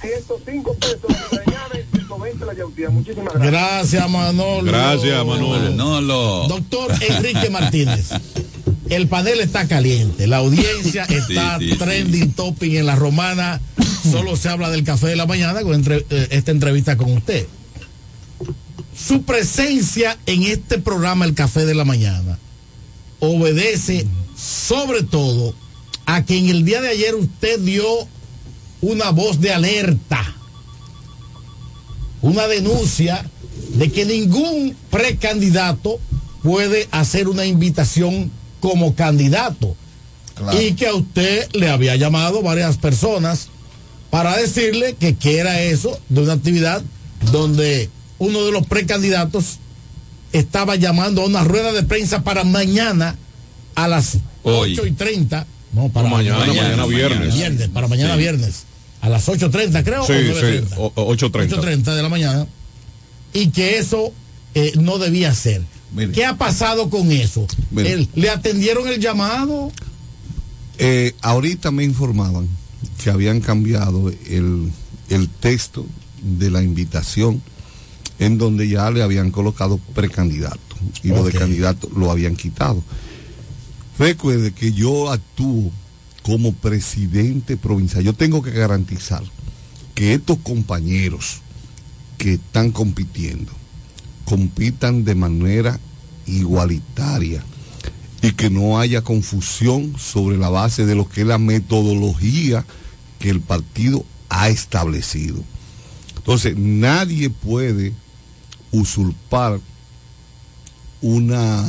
105 0.00 0.74
pesos 0.74 1.41
de 2.46 2.46
ñame 2.46 2.46
y 2.46 2.46
120 2.46 2.46
la 2.46 2.54
yautía. 2.54 2.90
Muchísimas 2.90 3.34
gracias. 3.34 3.52
Gracias, 3.52 4.10
Manolo. 4.10 4.70
Gracias, 4.72 5.26
Manolo. 5.26 5.60
Manolo. 5.70 6.46
Doctor 6.48 6.92
Enrique 7.08 7.50
Martínez. 7.50 8.10
El 8.88 9.08
panel 9.08 9.40
está 9.40 9.66
caliente, 9.68 10.26
la 10.26 10.38
audiencia 10.38 11.04
está 11.08 11.58
sí, 11.58 11.70
sí. 11.70 11.76
trending 11.78 12.32
topping 12.32 12.76
en 12.76 12.86
la 12.86 12.94
romana. 12.96 13.60
Solo 14.10 14.36
se 14.36 14.48
habla 14.48 14.68
del 14.70 14.84
café 14.84 15.06
de 15.06 15.16
la 15.16 15.26
mañana 15.26 15.62
con 15.62 15.74
entre- 15.74 16.04
eh, 16.10 16.28
esta 16.30 16.50
entrevista 16.50 16.96
con 16.96 17.12
usted. 17.12 17.46
Su 18.94 19.22
presencia 19.22 20.18
en 20.26 20.42
este 20.42 20.78
programa 20.78 21.24
El 21.24 21.34
Café 21.34 21.64
de 21.64 21.74
la 21.74 21.84
Mañana 21.84 22.38
obedece 23.20 24.06
sobre 24.36 25.02
todo 25.02 25.54
a 26.04 26.24
que 26.24 26.36
en 26.36 26.48
el 26.48 26.64
día 26.64 26.80
de 26.82 26.88
ayer 26.90 27.14
usted 27.14 27.58
dio 27.60 27.86
una 28.80 29.10
voz 29.10 29.40
de 29.40 29.52
alerta, 29.52 30.34
una 32.22 32.46
denuncia 32.46 33.24
de 33.74 33.90
que 33.92 34.04
ningún 34.04 34.74
precandidato 34.90 35.98
puede 36.42 36.88
hacer 36.90 37.28
una 37.28 37.44
invitación 37.46 38.30
como 38.60 38.94
candidato 38.94 39.76
Claro. 40.34 40.60
y 40.62 40.72
que 40.72 40.86
a 40.86 40.94
usted 40.94 41.46
le 41.52 41.68
había 41.68 41.94
llamado 41.96 42.40
varias 42.42 42.78
personas 42.78 43.48
para 44.10 44.36
decirle 44.38 44.94
que 44.98 45.14
qué 45.14 45.38
era 45.38 45.60
eso 45.60 45.98
de 46.08 46.22
una 46.22 46.32
actividad 46.32 46.82
donde 47.32 47.90
uno 48.18 48.42
de 48.44 48.52
los 48.52 48.66
precandidatos 48.66 49.58
estaba 50.32 50.76
llamando 50.76 51.22
a 51.22 51.26
una 51.26 51.44
rueda 51.44 51.72
de 51.72 51.82
prensa 51.82 52.22
para 52.24 52.44
mañana 52.44 53.16
a 53.74 53.88
las 53.88 54.18
Hoy. 54.42 54.72
8 54.72 54.86
y 54.86 54.92
30. 54.92 55.46
No, 55.74 55.88
para 55.90 56.08
mañana, 56.08 56.38
mañana 56.46 56.86
viernes. 56.86 57.34
viernes, 57.34 57.68
para 57.68 57.88
mañana 57.88 58.14
Sí. 58.14 58.18
viernes. 58.20 58.64
A 59.02 59.08
las 59.10 59.28
8.30 59.28 59.84
creo. 59.84 60.06
Sí, 60.06 60.12
o 60.12 60.16
sí, 60.34 60.40
9:30. 60.40 60.74
o- 60.78 60.92
o- 60.94 61.14
8.30. 61.14 61.48
8.30 61.60 61.94
de 61.94 62.02
la 62.02 62.08
mañana. 62.08 62.46
Y 63.34 63.48
que 63.48 63.76
eso 63.78 64.12
eh, 64.54 64.72
no 64.80 64.98
debía 64.98 65.34
ser. 65.34 65.62
Mire. 65.94 66.12
¿Qué 66.12 66.24
ha 66.24 66.38
pasado 66.38 66.88
con 66.88 67.12
eso? 67.12 67.46
El- 67.76 68.08
¿Le 68.14 68.30
atendieron 68.30 68.88
el 68.88 68.98
llamado? 69.00 69.70
Eh, 70.78 71.14
ahorita 71.20 71.70
me 71.70 71.84
informaban 71.84 72.48
que 73.02 73.10
habían 73.10 73.40
cambiado 73.40 74.08
el, 74.28 74.70
el 75.10 75.28
texto 75.28 75.84
de 76.22 76.50
la 76.50 76.62
invitación 76.62 77.42
en 78.18 78.38
donde 78.38 78.68
ya 78.68 78.90
le 78.90 79.02
habían 79.02 79.30
colocado 79.30 79.78
precandidato 79.94 80.58
y 81.02 81.08
lo 81.08 81.24
de 81.24 81.32
candidato 81.32 81.90
lo 81.96 82.10
habían 82.10 82.36
quitado. 82.36 82.82
Recuerde 83.98 84.52
que 84.52 84.72
yo 84.72 85.10
actúo 85.10 85.70
como 86.22 86.52
presidente 86.52 87.56
provincial. 87.56 88.04
Yo 88.04 88.12
tengo 88.12 88.42
que 88.42 88.52
garantizar 88.52 89.22
que 89.94 90.14
estos 90.14 90.38
compañeros 90.38 91.40
que 92.18 92.34
están 92.34 92.70
compitiendo 92.70 93.52
compitan 94.24 95.04
de 95.04 95.14
manera 95.14 95.80
igualitaria 96.26 97.42
y 98.22 98.32
que 98.32 98.50
no 98.50 98.78
haya 98.78 99.02
confusión 99.02 99.98
sobre 99.98 100.36
la 100.36 100.48
base 100.48 100.86
de 100.86 100.94
lo 100.94 101.08
que 101.08 101.22
es 101.22 101.26
la 101.26 101.38
metodología 101.38 102.64
que 103.18 103.30
el 103.30 103.40
partido 103.40 104.04
ha 104.28 104.48
establecido. 104.48 105.42
Entonces, 106.16 106.56
nadie 106.56 107.30
puede 107.30 107.92
usurpar 108.70 109.60
una 111.00 111.64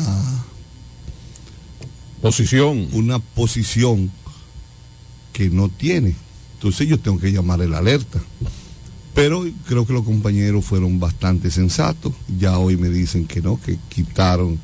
Posición. 2.21 2.88
una 2.93 3.19
posición 3.19 4.09
que 5.34 5.49
no 5.49 5.68
tiene. 5.68 6.15
Entonces 6.53 6.88
yo 6.88 6.97
tengo 6.97 7.19
que 7.19 7.34
llamar 7.34 7.61
el 7.61 7.73
alerta. 7.73 8.22
Pero 9.14 9.45
creo 9.68 9.85
que 9.85 9.93
los 9.93 10.03
compañeros 10.03 10.64
fueron 10.64 10.99
bastante 10.99 11.51
sensatos. 11.51 12.14
Ya 12.39 12.57
hoy 12.57 12.77
me 12.77 12.89
dicen 12.89 13.26
que 13.26 13.41
no, 13.41 13.60
que 13.60 13.77
quitaron 13.89 14.60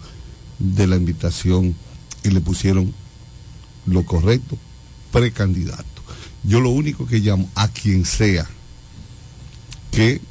de 0.58 0.88
la 0.88 0.96
invitación 0.96 1.76
y 2.24 2.30
le 2.30 2.40
pusieron 2.40 2.94
lo 3.86 4.06
correcto, 4.06 4.58
precandidato. 5.12 5.84
Yo 6.44 6.62
lo 6.62 6.70
único 6.70 7.06
que 7.06 7.20
llamo 7.20 7.50
a 7.56 7.68
quien 7.68 8.06
sea 8.06 8.48
que 9.92 10.22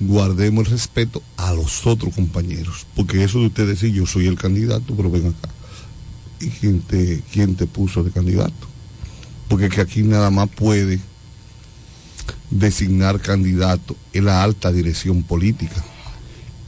guardemos 0.00 0.66
el 0.66 0.72
respeto 0.72 1.22
a 1.36 1.52
los 1.52 1.86
otros 1.86 2.14
compañeros. 2.14 2.86
Porque 2.96 3.22
eso 3.22 3.40
de 3.40 3.46
usted 3.46 3.66
decir 3.66 3.92
yo 3.92 4.06
soy 4.06 4.26
el 4.26 4.36
candidato, 4.36 4.94
pero 4.96 5.10
ven 5.10 5.28
acá. 5.28 5.50
¿Y 6.40 6.48
quién 6.48 7.54
te 7.56 7.66
puso 7.66 8.02
de 8.02 8.10
candidato? 8.10 8.69
Porque 9.50 9.68
que 9.68 9.80
aquí 9.80 10.04
nada 10.04 10.30
más 10.30 10.48
puede 10.48 11.00
designar 12.50 13.20
candidato 13.20 13.96
en 14.12 14.26
la 14.26 14.44
alta 14.44 14.70
dirección 14.72 15.24
política. 15.24 15.84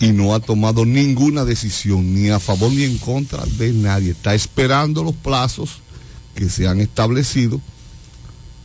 y 0.00 0.10
no 0.10 0.34
ha 0.34 0.40
tomado 0.40 0.84
ninguna 0.84 1.44
decisión, 1.44 2.12
ni 2.12 2.28
a 2.28 2.40
favor 2.40 2.72
ni 2.72 2.82
en 2.82 2.98
contra 2.98 3.44
de 3.56 3.72
nadie. 3.72 4.10
Está 4.10 4.34
esperando 4.34 5.04
los 5.04 5.14
plazos 5.14 5.78
que 6.34 6.48
se 6.50 6.66
han 6.66 6.80
establecido, 6.80 7.60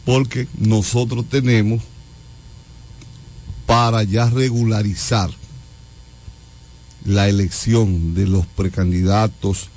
porque 0.04 0.48
nosotros 0.58 1.30
tenemos 1.30 1.84
para 3.68 4.02
ya 4.02 4.28
regularizar 4.32 5.30
la 7.06 7.30
elección 7.30 8.16
de 8.16 8.26
los 8.26 8.48
precandidatos 8.48 9.70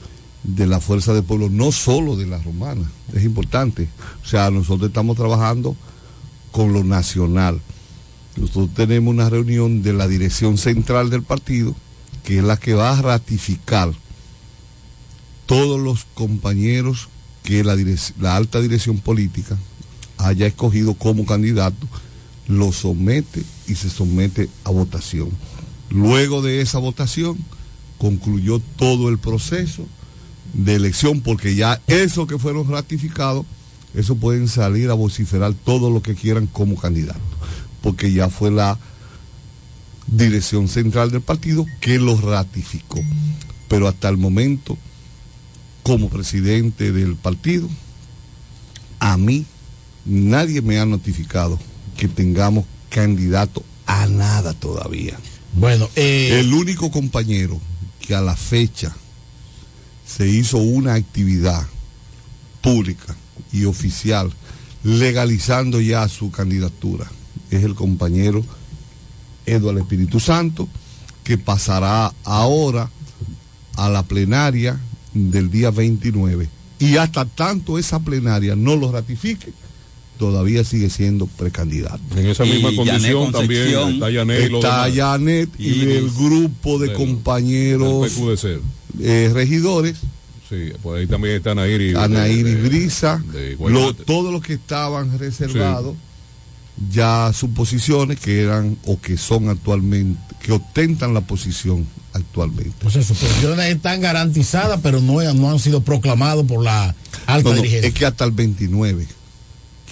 de 0.43 0.67
la 0.67 0.81
Fuerza 0.81 1.13
del 1.13 1.25
Pueblo, 1.25 1.49
no 1.51 1.73
solo 1.73 2.17
de 2.17 2.27
la 2.27 2.39
romana, 2.39 2.91
es 3.15 3.25
importante. 3.25 3.89
O 4.25 4.27
sea, 4.27 4.51
nosotros 4.51 4.89
estamos 4.89 5.17
trabajando 5.17 5.77
con 6.51 6.73
lo 6.73 6.85
nacional. 6.85 7.61
Nosotros 8.37 8.71
tenemos 8.75 9.13
una 9.13 9.29
reunión 9.29 9.83
de 9.83 9.93
la 9.93 10.09
dirección 10.09 10.57
central 10.57 11.11
del 11.11 11.23
partido, 11.23 11.75
que 12.25 12.39
es 12.39 12.45
la 12.45 12.57
que 12.57 12.75
va 12.75 12.97
a 12.97 13.03
ratificar 13.03 13.93
todos 15.47 15.81
los 15.81 16.07
compañeros 16.15 17.09
que 17.43 17.65
la, 17.65 17.77
la 18.21 18.37
alta 18.37 18.61
dirección 18.61 18.99
política 18.99 19.59
haya 20.19 20.47
escogido 20.47 20.95
como 20.95 21.27
candidato, 21.27 21.87
lo 22.47 22.73
somete 22.73 23.43
y 23.67 23.75
se 23.75 23.91
somete 23.91 24.49
a 24.65 24.71
votación. 24.71 25.31
Luego 25.89 26.43
de 26.43 26.61
esa 26.61 26.79
votación 26.79 27.39
concluyó 27.99 28.61
todo 28.77 29.09
el 29.09 29.19
proceso 29.19 29.87
de 30.53 30.75
elección, 30.75 31.21
porque 31.21 31.55
ya 31.55 31.81
eso 31.87 32.27
que 32.27 32.39
fueron 32.39 32.69
ratificados, 32.69 33.47
eso 33.95 34.17
pueden 34.17 34.49
salir 34.49 34.91
a 34.91 34.95
vociferar 34.95 35.55
todo 35.55 35.91
lo 35.91 36.03
que 36.03 36.15
quieran 36.15 36.47
como 36.47 36.77
candidato, 36.77 37.21
porque 37.83 38.13
ya 38.13 38.29
fue 38.29 38.51
la 38.51 38.79
dirección 40.07 40.69
central 40.69 41.11
del 41.11 41.21
partido 41.21 41.67
que 41.81 41.99
lo 41.99 42.17
ratificó. 42.21 43.01
Pero 43.69 43.89
hasta 43.89 44.09
el 44.09 44.17
momento, 44.17 44.77
como 45.83 46.09
presidente 46.09 46.93
del 46.93 47.15
partido, 47.17 47.69
a 48.99 49.17
mí 49.17 49.47
nadie 50.05 50.61
me 50.63 50.79
ha 50.79 50.87
notificado 50.87 51.59
que 51.97 52.09
tengamos 52.09 52.65
candidato 52.89 53.63
a 53.87 54.07
nada 54.07 54.53
todavía. 54.55 55.19
Bueno, 55.55 55.89
eh, 55.97 56.41
el 56.41 56.53
único 56.53 56.91
compañero 56.91 57.61
que 58.01 58.15
a 58.15 58.21
la 58.21 58.37
fecha 58.37 58.95
se 60.17 60.29
hizo 60.29 60.59
una 60.59 60.95
actividad 60.95 61.67
pública 62.61 63.15
y 63.53 63.65
oficial 63.65 64.33
legalizando 64.83 65.81
ya 65.81 66.09
su 66.09 66.31
candidatura. 66.31 67.11
Es 67.51 67.63
el 67.63 67.75
compañero 67.75 68.45
Eduardo 69.47 69.81
Espíritu 69.81 70.19
Santo 70.21 70.69
que 71.23 71.39
pasará 71.39 72.13
ahora 72.25 72.91
a 73.77 73.89
la 73.89 74.03
plenaria 74.03 74.81
del 75.15 75.51
día 75.51 75.71
29 75.71 76.49
y 76.79 76.97
hasta 76.97 77.25
tanto 77.25 77.79
esa 77.79 78.01
plenaria 78.01 78.57
no 78.57 78.77
lo 78.77 78.91
ratifique 78.91 79.53
todavía 80.21 80.63
sigue 80.65 80.91
siendo 80.91 81.27
precandidato. 81.27 81.99
En 82.15 82.27
esa 82.27 82.45
misma 82.45 82.71
condición 82.77 83.33
también 83.33 83.69
está 83.95 84.11
Yanet 84.11 84.47
y 84.47 84.49
los 84.51 84.63
Está. 84.63 84.89
Yanet 84.91 85.49
y 85.59 85.81
el 85.93 86.11
grupo 86.11 86.79
de 86.79 86.89
del- 86.89 86.97
compañeros 86.97 88.13
eh, 89.01 89.31
regidores. 89.33 89.97
Sí, 90.49 90.73
por 90.83 90.99
ahí 90.99 91.07
también 91.07 91.37
está 91.37 91.53
Anaíri. 91.53 91.95
Anaíri 91.97 92.55
Brisa, 92.57 93.23
de 93.33 93.57
lo- 93.59 93.95
todos 93.95 94.31
los 94.31 94.43
que 94.43 94.53
estaban 94.55 95.19
reservados, 95.19 95.97
ya 96.93 97.33
sus 97.33 97.51
posiciones 97.51 98.21
que 98.21 98.43
eran 98.43 98.77
o 98.85 99.01
que 99.01 99.17
son 99.17 99.49
actualmente, 99.49 100.21
que 100.43 100.53
ostentan 100.53 101.15
la 101.15 101.23
posición 101.23 101.87
actualmente. 102.13 102.73
pues 102.81 102.93
sus 102.95 103.07
posiciones 103.07 103.75
están 103.75 104.01
garantizadas, 104.03 104.81
pero 104.83 105.01
no, 105.01 105.23
no 105.35 105.51
han 105.51 105.59
sido 105.61 105.81
proclamados 105.83 106.45
por 106.47 106.63
la 106.63 106.95
alta 107.27 107.49
No, 107.49 107.55
no, 107.55 107.63
dirigencia. 107.63 107.89
es 107.89 107.95
que 107.95 108.05
hasta 108.05 108.25
el 108.27 108.33
29, 108.33 109.07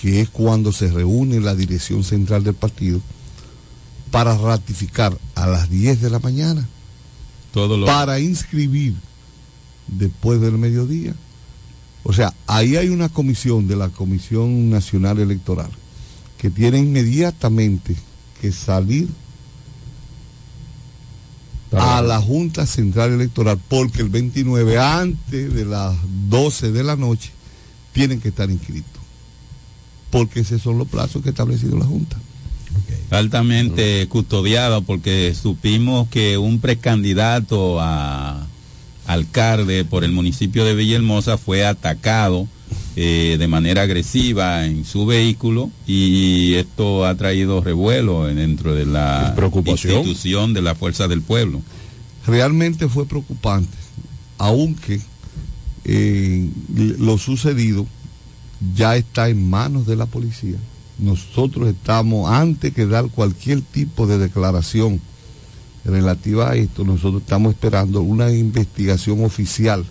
que 0.01 0.21
es 0.21 0.29
cuando 0.29 0.73
se 0.73 0.91
reúne 0.91 1.41
la 1.41 1.55
dirección 1.55 2.05
central 2.05 2.45
del 2.45 2.55
partido, 2.55 3.01
para 4.11 4.37
ratificar 4.39 5.17
a 5.35 5.47
las 5.47 5.69
10 5.69 6.01
de 6.01 6.09
la 6.11 6.19
mañana, 6.19 6.67
Todo 7.53 7.77
lo- 7.77 7.87
para 7.87 8.21
inscribir 8.21 8.95
después 9.87 10.41
del 10.41 10.57
mediodía. 10.59 11.15
O 12.05 12.13
sea, 12.13 12.33
ahí 12.47 12.77
hay 12.77 12.89
una 12.89 13.09
comisión 13.09 13.67
de 13.69 13.77
la 13.77 13.89
Comisión 13.91 14.71
Nacional 14.71 15.19
Electoral 15.19 15.71
que 16.39 16.49
tiene 16.49 16.79
inmediatamente 16.79 17.97
que 18.41 18.53
salir 18.53 19.09
a 21.73 22.01
la 22.01 22.21
Junta 22.21 22.65
Central 22.67 23.13
Electoral 23.13 23.59
porque 23.69 24.01
el 24.01 24.09
29 24.09 24.79
antes 24.79 25.53
de 25.53 25.65
las 25.67 25.97
12 26.31 26.73
de 26.73 26.83
la 26.85 26.97
noche 26.97 27.31
tienen 27.93 28.21
que 28.21 28.29
estar 28.29 28.51
inscritos. 28.51 28.98
Porque 30.11 30.41
esos 30.41 30.63
son 30.63 30.79
los 30.79 30.89
plazos 30.89 31.23
que 31.23 31.29
ha 31.29 31.33
establecido 31.33 31.77
la 31.79 31.85
Junta. 31.85 32.17
altamente 33.11 34.07
custodiado 34.09 34.83
porque 34.83 35.35
supimos 35.35 36.09
que 36.09 36.37
un 36.39 36.61
precandidato 36.61 37.81
a 37.81 38.47
alcalde 39.07 39.85
por 39.85 40.05
el 40.05 40.13
municipio 40.13 40.65
de 40.65 40.75
Villahermosa 40.75 41.39
fue 41.39 41.65
atacado 41.65 42.47
eh, 42.97 43.37
de 43.39 43.49
manera 43.49 43.83
agresiva 43.83 44.67
en 44.67 44.85
su 44.85 45.07
vehículo 45.07 45.71
y 45.87 46.55
esto 46.55 47.07
ha 47.07 47.15
traído 47.15 47.63
revuelo 47.63 48.25
dentro 48.27 48.75
de 48.75 48.85
la 48.85 49.33
Preocupación. 49.37 49.95
institución 49.95 50.53
de 50.53 50.63
la 50.63 50.75
fuerza 50.75 51.09
del 51.09 51.23
pueblo. 51.23 51.63
realmente 52.27 52.89
fue 52.89 53.07
preocupante, 53.07 53.77
aunque 54.37 55.01
eh, 55.85 56.51
lo 56.99 57.17
sucedido 57.17 57.87
ya 58.75 58.97
está 58.97 59.29
en 59.29 59.49
manos 59.49 59.87
de 59.87 59.97
la 59.97 60.07
policía. 60.07 60.57
Nosotros 60.99 61.69
estamos, 61.69 62.31
antes 62.31 62.75
que 62.75 62.87
dar 62.87 63.09
cualquier 63.09 63.63
tipo 63.63 64.07
de 64.07 64.19
declaración 64.19 65.01
relativa 65.85 66.51
a 66.51 66.57
esto, 66.57 66.85
nosotros 66.85 67.23
estamos 67.23 67.55
esperando 67.55 68.03
una 68.03 68.33
investigación 68.33 69.25
oficial 69.25 69.85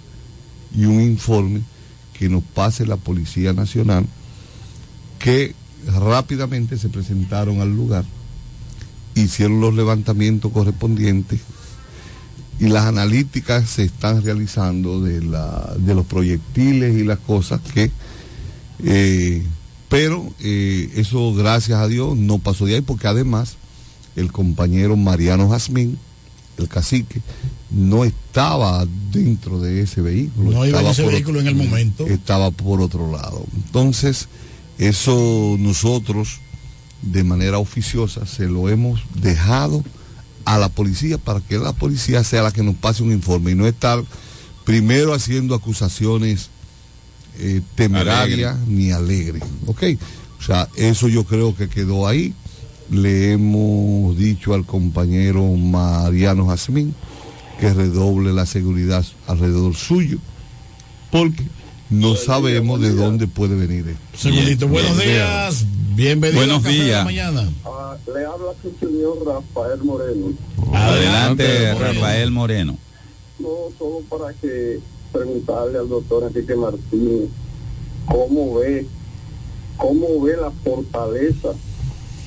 y 0.75 0.85
un 0.85 1.01
informe 1.01 1.61
que 2.13 2.29
nos 2.29 2.43
pase 2.43 2.85
la 2.85 2.97
Policía 2.97 3.53
Nacional, 3.53 4.05
que 5.19 5.55
rápidamente 5.85 6.77
se 6.77 6.89
presentaron 6.89 7.61
al 7.61 7.75
lugar, 7.75 8.03
hicieron 9.15 9.61
los 9.61 9.73
levantamientos 9.73 10.51
correspondientes 10.51 11.39
y 12.59 12.67
las 12.67 12.85
analíticas 12.85 13.69
se 13.69 13.83
están 13.83 14.23
realizando 14.23 15.01
de, 15.01 15.23
la, 15.23 15.75
de 15.77 15.93
los 15.93 16.05
proyectiles 16.05 16.95
y 16.97 17.03
las 17.03 17.19
cosas 17.19 17.61
que, 17.61 17.91
eh, 18.83 19.43
pero 19.89 20.31
eh, 20.39 20.91
eso 20.95 21.33
gracias 21.33 21.79
a 21.79 21.87
Dios 21.87 22.15
no 22.17 22.39
pasó 22.39 22.65
de 22.65 22.75
ahí 22.75 22.81
porque 22.81 23.07
además 23.07 23.55
el 24.15 24.31
compañero 24.31 24.97
Mariano 24.97 25.49
Jazmín, 25.49 25.97
el 26.57 26.67
cacique, 26.67 27.21
no 27.69 28.03
estaba 28.03 28.85
dentro 29.11 29.59
de 29.59 29.81
ese 29.81 30.01
vehículo. 30.01 30.51
No 30.51 30.65
iba 30.65 30.81
en 30.81 30.87
ese 30.87 31.03
vehículo 31.05 31.39
otro- 31.39 31.49
en 31.51 31.57
el 31.59 31.63
momento. 31.67 32.07
Estaba 32.07 32.49
por 32.51 32.81
otro 32.81 33.11
lado. 33.11 33.45
Entonces, 33.55 34.27
eso 34.77 35.55
nosotros 35.59 36.39
de 37.01 37.23
manera 37.23 37.59
oficiosa 37.59 38.25
se 38.25 38.45
lo 38.47 38.69
hemos 38.69 39.01
dejado 39.15 39.83
a 40.45 40.57
la 40.57 40.69
policía 40.69 41.17
para 41.17 41.41
que 41.41 41.57
la 41.59 41.73
policía 41.73 42.23
sea 42.23 42.41
la 42.41 42.51
que 42.51 42.63
nos 42.63 42.75
pase 42.75 43.03
un 43.03 43.11
informe 43.11 43.51
y 43.51 43.55
no 43.55 43.67
estar 43.67 44.03
primero 44.65 45.13
haciendo 45.13 45.53
acusaciones 45.55 46.49
eh, 47.39 47.61
temerarias 47.75 48.55
Alegre. 48.55 48.73
ni 48.73 48.91
alegres. 48.91 49.43
¿Ok? 49.65 49.83
O 50.39 50.43
sea, 50.43 50.67
eso 50.75 51.07
yo 51.07 51.23
creo 51.23 51.55
que 51.55 51.67
quedó 51.69 52.07
ahí. 52.07 52.33
Le 52.89 53.33
hemos 53.33 54.17
dicho 54.17 54.53
al 54.53 54.65
compañero 54.65 55.43
Mariano 55.43 56.47
Jazmín 56.47 56.93
que 57.59 57.73
redoble 57.73 58.31
la 58.33 58.45
seguridad 58.45 59.03
alrededor 59.27 59.75
suyo, 59.75 60.19
porque 61.11 61.43
no 61.89 62.15
sabemos 62.15 62.79
de 62.79 62.93
dónde 62.93 63.27
puede 63.27 63.55
venir 63.55 63.87
esto. 63.87 63.99
Segundito, 64.29 64.67
buenos 64.67 64.97
días. 64.99 65.65
Bienvenido 65.95 66.39
Buenos 66.39 66.59
a 66.59 66.63
Café 66.63 66.73
de 66.75 66.79
la 66.79 66.85
días. 66.85 67.05
mañana. 67.05 67.49
Ah, 67.65 67.97
le 68.13 68.25
habla 68.25 68.51
su 68.61 68.71
señor 68.85 69.17
Rafael 69.25 69.83
Moreno. 69.83 70.27
Adelante, 70.73 71.73
Rafael 71.73 72.31
Moreno. 72.31 72.77
No, 73.39 73.49
solo 73.77 74.01
para 74.09 74.33
que 74.33 74.79
preguntarle 75.11 75.79
al 75.79 75.89
doctor 75.89 76.23
Enrique 76.23 76.55
Martínez 76.55 77.29
cómo 78.05 78.55
ve, 78.55 78.85
cómo 79.77 80.21
ve 80.21 80.37
la 80.37 80.51
fortaleza 80.51 81.49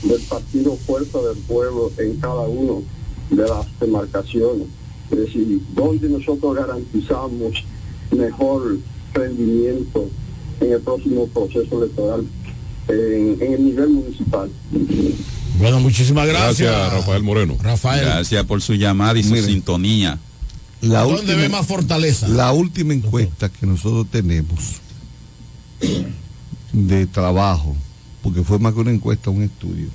del 0.02 0.20
partido 0.22 0.76
Fuerza 0.76 1.18
del 1.22 1.38
Pueblo 1.38 1.90
en 1.98 2.16
cada 2.16 2.42
uno 2.42 2.82
de 3.30 3.46
las 3.46 3.66
demarcaciones. 3.80 4.66
Es 5.10 5.18
decir, 5.18 5.60
dónde 5.74 6.08
nosotros 6.08 6.54
garantizamos 6.54 7.64
mejor 8.10 8.78
rendimiento 9.12 10.08
en 10.60 10.72
el 10.72 10.80
próximo 10.80 11.26
proceso 11.28 11.82
electoral 11.82 12.24
en, 12.88 13.36
en 13.40 13.52
el 13.54 13.64
nivel 13.64 13.88
municipal. 13.88 14.50
Bueno, 15.58 15.80
muchísimas 15.80 16.26
gracias. 16.26 16.70
Gracias, 16.70 16.92
Rafael 16.92 17.22
Moreno. 17.22 17.56
Rafael. 17.60 18.04
Gracias 18.04 18.44
por 18.44 18.62
su 18.62 18.74
llamada 18.74 19.18
y 19.18 19.22
su 19.22 19.30
Miren. 19.32 19.44
sintonía. 19.46 20.18
La 20.80 21.00
¿Dónde 21.02 21.20
última- 21.20 21.36
ve 21.38 21.48
más 21.48 21.66
fortaleza? 21.66 22.28
La 22.28 22.52
última 22.52 22.94
encuesta 22.94 23.48
que 23.50 23.66
nosotros 23.66 24.06
tenemos 24.10 24.58
de 26.72 27.06
trabajo, 27.06 27.76
porque 28.22 28.42
fue 28.44 28.58
más 28.58 28.74
que 28.74 28.80
una 28.80 28.90
encuesta, 28.90 29.30
un 29.30 29.42
estudio, 29.42 29.88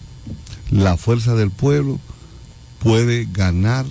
la 0.72 0.98
fuerza 0.98 1.36
del 1.36 1.52
pueblo 1.52 2.00
puede 2.80 3.28
ganar 3.32 3.86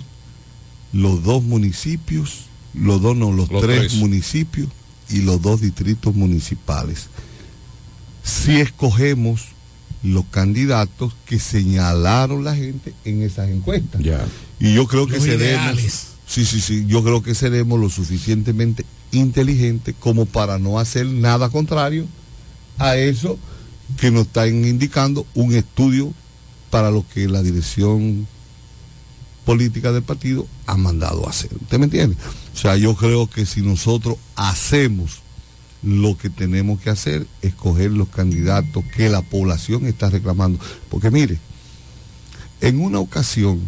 los 0.93 1.23
dos 1.23 1.43
municipios, 1.43 2.45
los 2.73 3.01
dos 3.01 3.15
no, 3.15 3.31
los, 3.31 3.49
Los 3.51 3.61
tres, 3.61 3.79
tres. 3.79 3.93
municipios 3.95 4.67
y 5.09 5.21
los 5.21 5.41
dos 5.41 5.61
distritos 5.61 6.15
municipales. 6.15 7.07
Si 8.23 8.53
escogemos 8.59 9.41
los 10.03 10.25
candidatos 10.25 11.13
que 11.25 11.39
señalaron 11.39 12.43
la 12.43 12.55
gente 12.55 12.93
en 13.05 13.21
esas 13.23 13.49
encuestas. 13.49 14.01
Y 14.59 14.73
yo 14.73 14.87
creo 14.87 15.07
que 15.07 15.15
Los 15.15 15.23
seremos, 15.23 15.41
ideales. 15.75 16.07
Sí, 16.27 16.45
sí, 16.45 16.61
sí, 16.61 16.85
yo 16.87 17.03
creo 17.03 17.23
que 17.23 17.35
seremos 17.35 17.79
lo 17.79 17.89
suficientemente 17.89 18.85
inteligentes 19.11 19.95
como 19.99 20.25
para 20.25 20.59
no 20.59 20.79
hacer 20.79 21.05
nada 21.05 21.49
contrario 21.49 22.05
a 22.77 22.97
eso 22.97 23.37
que 23.99 24.11
nos 24.11 24.27
están 24.27 24.65
indicando 24.65 25.25
un 25.35 25.53
estudio 25.53 26.13
para 26.69 26.91
lo 26.91 27.05
que 27.13 27.27
la 27.27 27.41
dirección 27.41 28.27
política 29.45 29.91
del 29.91 30.03
partido 30.03 30.47
ha 30.65 30.75
mandado 30.75 31.25
a 31.25 31.29
hacer. 31.29 31.51
¿Usted 31.61 31.77
me 31.77 31.85
entiende? 31.85 32.17
O 32.53 32.57
sea, 32.57 32.75
yo 32.75 32.95
creo 32.95 33.29
que 33.29 33.45
si 33.45 33.61
nosotros 33.61 34.17
hacemos 34.35 35.19
lo 35.83 36.17
que 36.17 36.31
tenemos 36.31 36.81
que 36.81 36.89
hacer, 36.89 37.27
escoger 37.43 37.91
los 37.91 38.09
candidatos 38.09 38.83
que 38.95 39.07
la 39.07 39.21
población 39.21 39.85
está 39.85 40.09
reclamando. 40.09 40.59
Porque 40.89 41.11
mire, 41.11 41.39
en 42.59 42.81
una 42.81 42.99
ocasión, 42.99 43.61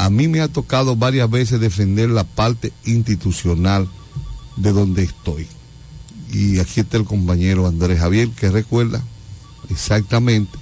a 0.00 0.08
mí 0.08 0.28
me 0.28 0.40
ha 0.40 0.48
tocado 0.48 0.96
varias 0.96 1.28
veces 1.28 1.60
defender 1.60 2.08
la 2.08 2.24
parte 2.24 2.72
institucional 2.86 3.86
de 4.56 4.72
donde 4.72 5.02
estoy. 5.02 5.46
Y 6.32 6.58
aquí 6.58 6.80
está 6.80 6.96
el 6.96 7.04
compañero 7.04 7.66
Andrés 7.66 8.00
Javier, 8.00 8.30
que 8.30 8.48
recuerda 8.48 9.02
exactamente, 9.68 10.58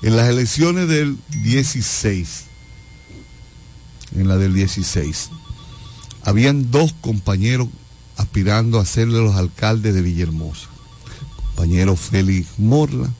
en 0.00 0.16
las 0.16 0.30
elecciones 0.30 0.88
del 0.88 1.18
16, 1.42 2.44
en 4.16 4.28
la 4.28 4.38
del 4.38 4.54
16, 4.54 5.28
habían 6.24 6.70
dos 6.70 6.94
compañeros 7.02 7.68
aspirando 8.16 8.80
a 8.80 8.86
serle 8.86 9.20
los 9.20 9.36
alcaldes 9.36 9.94
de 9.94 10.00
Villahermosa. 10.00 10.68
Compañero 11.54 11.96
Félix 11.96 12.48
Morla 12.56 13.10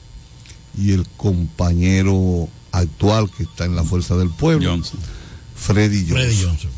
y 0.75 0.93
el 0.93 1.07
compañero 1.17 2.49
actual 2.71 3.29
que 3.29 3.43
está 3.43 3.65
en 3.65 3.75
la 3.75 3.83
Fuerza 3.83 4.15
del 4.15 4.31
Pueblo, 4.31 4.81
Freddy 5.61 5.99
Johnson. 6.07 6.15
Freddy 6.17 6.43
Johnson. 6.43 6.71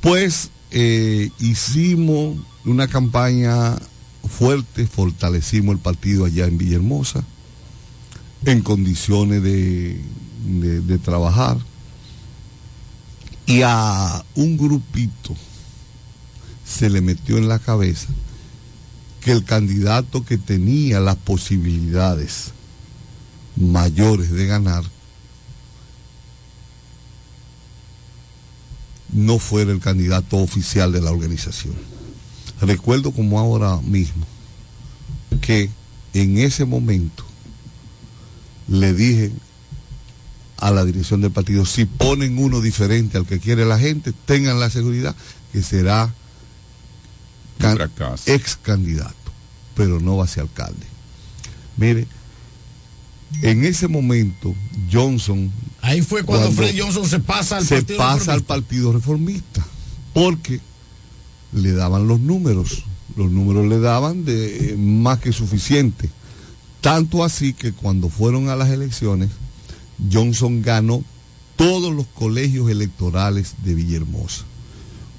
Pues 0.00 0.50
eh, 0.70 1.30
hicimos 1.38 2.36
una 2.64 2.88
campaña 2.88 3.76
fuerte, 4.38 4.86
fortalecimos 4.86 5.74
el 5.74 5.80
partido 5.80 6.24
allá 6.24 6.46
en 6.46 6.58
Villahermosa, 6.58 7.24
en 8.44 8.60
condiciones 8.62 9.42
de, 9.42 10.00
de- 10.60 10.80
de 10.80 10.98
trabajar. 10.98 11.58
Y 13.46 13.62
a 13.62 14.24
un 14.34 14.56
grupito 14.56 15.36
se 16.66 16.90
le 16.90 17.00
metió 17.00 17.38
en 17.38 17.46
la 17.48 17.60
cabeza 17.60 18.08
que 19.20 19.30
el 19.30 19.44
candidato 19.44 20.24
que 20.24 20.36
tenía 20.38 20.98
las 21.00 21.14
posibilidades 21.16 22.50
mayores 23.56 24.30
de 24.32 24.46
ganar 24.46 24.84
no 29.12 29.38
fuera 29.38 29.72
el 29.72 29.80
candidato 29.80 30.36
oficial 30.38 30.92
de 30.92 31.00
la 31.00 31.10
organización. 31.12 31.74
Recuerdo 32.60 33.12
como 33.12 33.38
ahora 33.38 33.76
mismo 33.82 34.26
que 35.40 35.70
en 36.14 36.38
ese 36.38 36.64
momento 36.64 37.24
le 38.68 38.94
dije 38.94 39.32
a 40.58 40.70
la 40.70 40.84
dirección 40.84 41.20
del 41.20 41.30
partido, 41.32 41.66
si 41.66 41.84
ponen 41.84 42.38
uno 42.38 42.60
diferente 42.60 43.18
al 43.18 43.26
que 43.26 43.38
quiere 43.40 43.64
la 43.66 43.78
gente, 43.78 44.12
tengan 44.24 44.58
la 44.58 44.70
seguridad 44.70 45.14
que 45.52 45.62
será 45.62 46.12
can- 47.58 47.76
ex 48.26 48.56
candidato, 48.56 49.14
pero 49.74 50.00
no 50.00 50.16
va 50.16 50.24
a 50.24 50.28
ser 50.28 50.42
alcalde. 50.44 50.86
Mire, 51.76 52.06
en 53.42 53.64
ese 53.64 53.88
momento 53.88 54.54
Johnson 54.90 55.50
Ahí 55.82 56.02
fue 56.02 56.24
cuando, 56.24 56.50
Fred 56.50 56.74
Johnson 56.78 57.06
se 57.06 57.20
pasa 57.20 57.58
al 57.58 57.66
se 57.66 57.76
partido 57.76 57.98
pasa 57.98 58.14
Reformista. 58.14 58.32
al 58.32 58.42
partido 58.42 58.92
reformista 58.92 59.66
porque 60.12 60.60
le 61.52 61.72
daban 61.72 62.08
los 62.08 62.20
números. 62.20 62.84
Los 63.16 63.30
números 63.30 63.66
le 63.66 63.78
daban 63.78 64.24
de 64.24 64.72
eh, 64.72 64.76
más 64.76 65.20
que 65.20 65.32
suficiente. 65.32 66.10
Tanto 66.80 67.22
así 67.24 67.52
que 67.52 67.72
cuando 67.72 68.08
fueron 68.08 68.48
a 68.48 68.56
las 68.56 68.70
elecciones 68.70 69.30
Johnson 70.12 70.62
ganó 70.62 71.02
todos 71.56 71.94
los 71.94 72.06
colegios 72.06 72.70
electorales 72.70 73.54
de 73.64 73.74
Villahermosa 73.74 74.44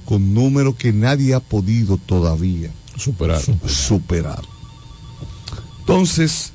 con 0.05 0.33
números 0.33 0.75
que 0.75 0.93
nadie 0.93 1.33
ha 1.33 1.39
podido 1.39 1.97
todavía 1.97 2.71
superar. 2.95 3.41
superar. 3.67 4.43
Entonces 5.79 6.53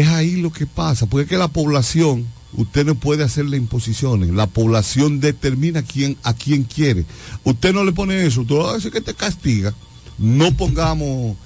es 0.00 0.08
ahí 0.08 0.36
lo 0.36 0.52
que 0.52 0.66
pasa, 0.66 1.06
porque 1.06 1.22
es 1.22 1.28
que 1.28 1.38
la 1.38 1.48
población, 1.48 2.26
usted 2.54 2.84
no 2.84 2.96
puede 2.96 3.22
hacerle 3.22 3.56
imposiciones, 3.56 4.30
la 4.30 4.48
población 4.48 5.20
determina 5.20 5.82
quién, 5.82 6.16
a 6.24 6.34
quién 6.34 6.64
quiere. 6.64 7.04
Usted 7.44 7.72
no 7.72 7.84
le 7.84 7.92
pone 7.92 8.26
eso, 8.26 8.40
usted 8.40 8.56
va 8.56 8.72
a 8.72 8.74
decir 8.74 8.90
que 8.90 9.00
te 9.00 9.14
castiga. 9.14 9.72
No 10.18 10.52
pongamos 10.56 11.36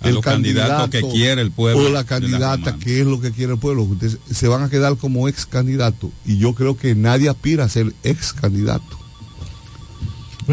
A 0.00 0.10
los 0.10 0.24
candidatos 0.24 0.88
que 0.88 1.02
quiere 1.02 1.42
el 1.42 1.50
pueblo 1.50 1.86
o 1.86 1.88
la 1.90 2.04
candidata 2.04 2.76
que 2.76 3.00
es 3.00 3.06
lo 3.06 3.20
que 3.20 3.32
quiere 3.32 3.52
el 3.54 3.58
pueblo. 3.58 3.82
Ustedes 3.82 4.18
se 4.30 4.48
van 4.48 4.62
a 4.62 4.70
quedar 4.70 4.96
como 4.96 5.28
ex 5.28 5.44
candidato 5.44 6.10
y 6.24 6.38
yo 6.38 6.54
creo 6.54 6.78
que 6.78 6.94
nadie 6.94 7.28
aspira 7.28 7.64
a 7.64 7.68
ser 7.68 7.92
ex 8.04 8.32
candidato. 8.32 8.98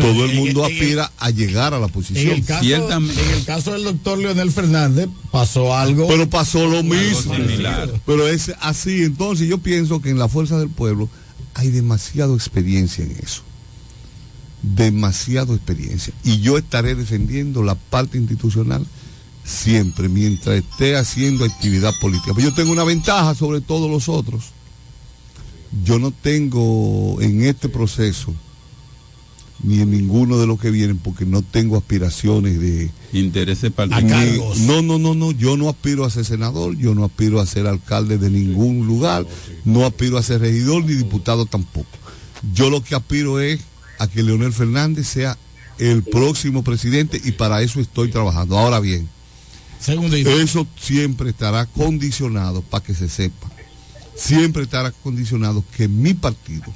Todo 0.01 0.25
el 0.25 0.35
mundo 0.35 0.65
en- 0.67 0.71
aspira 0.73 1.11
a 1.17 1.29
llegar 1.29 1.73
a 1.73 1.79
la 1.79 1.85
En 1.87 1.91
posición. 1.91 2.33
el, 2.33 2.45
caso, 2.45 2.63
en 2.65 3.09
el 3.33 3.45
caso 3.45 3.71
del 3.71 3.83
doctor 3.85 4.17
Leonel 4.19 4.51
Fernández 4.51 5.07
pasó 5.31 5.75
algo. 5.75 6.07
Pero 6.07 6.29
pasó 6.29 6.67
lo 6.67 6.83
mismo. 6.83 7.33
similar. 7.35 7.89
Pero 8.05 8.27
es 8.27 8.51
así. 8.59 9.03
Entonces 9.03 9.47
yo 9.47 9.57
pienso 9.59 10.01
que 10.01 10.09
en 10.09 10.19
la 10.19 10.27
fuerza 10.27 10.57
del 10.59 10.69
pueblo 10.69 11.09
hay 11.53 11.69
demasiada 11.69 12.33
experiencia 12.35 13.03
en 13.05 13.11
eso. 13.23 13.41
Demasiada 14.61 15.53
experiencia. 15.53 16.13
Y 16.23 16.39
yo 16.41 16.57
estaré 16.57 16.95
defendiendo 16.95 17.61
la 17.63 17.75
parte 17.75 18.17
institucional 18.17 18.85
siempre, 19.43 20.09
mientras 20.09 20.57
esté 20.57 20.95
haciendo 20.95 21.45
actividad 21.45 21.93
política. 22.01 22.33
Pero 22.35 22.49
yo 22.49 22.53
tengo 22.55 22.71
una 22.71 22.83
ventaja 22.83 23.35
sobre 23.35 23.61
todos 23.61 23.89
los 23.91 24.09
otros. 24.09 24.45
Yo 25.83 25.99
no 25.99 26.11
tengo 26.11 27.21
en 27.21 27.43
este 27.45 27.69
proceso 27.69 28.33
ni 29.63 29.79
en 29.79 29.91
ninguno 29.91 30.37
de 30.37 30.47
los 30.47 30.59
que 30.59 30.71
vienen 30.71 30.97
porque 30.97 31.25
no 31.25 31.41
tengo 31.41 31.77
aspiraciones 31.77 32.59
de 32.59 32.91
Intereses 33.13 33.71
particulares. 33.71 34.59
no, 34.61 34.81
no, 34.81 34.99
no, 34.99 35.15
no, 35.15 35.31
yo 35.31 35.55
no 35.55 35.69
aspiro 35.69 36.03
a 36.03 36.09
ser 36.09 36.25
senador, 36.25 36.77
yo 36.77 36.93
no 36.93 37.05
aspiro 37.05 37.39
a 37.39 37.45
ser 37.45 37.65
alcalde 37.67 38.17
de 38.17 38.29
ningún 38.29 38.85
lugar, 38.85 39.25
no 39.63 39.85
aspiro 39.85 40.17
a 40.17 40.23
ser 40.23 40.41
regidor 40.41 40.83
ni 40.83 40.93
diputado 40.93 41.45
tampoco. 41.45 41.87
Yo 42.53 42.69
lo 42.69 42.83
que 42.83 42.95
aspiro 42.95 43.39
es 43.39 43.61
a 43.99 44.07
que 44.07 44.23
Leonel 44.23 44.51
Fernández 44.51 45.07
sea 45.07 45.37
el 45.77 46.03
próximo 46.03 46.63
presidente 46.63 47.21
y 47.23 47.31
para 47.31 47.61
eso 47.61 47.79
estoy 47.79 48.09
trabajando. 48.09 48.57
Ahora 48.57 48.79
bien, 48.79 49.07
eso 49.87 50.67
siempre 50.79 51.29
estará 51.29 51.65
condicionado 51.65 52.61
para 52.61 52.83
que 52.83 52.93
se 52.93 53.09
sepa. 53.09 53.49
Siempre 54.15 54.63
estará 54.63 54.91
condicionado 54.91 55.63
que 55.75 55.87
mi 55.87 56.13
partido, 56.13 56.73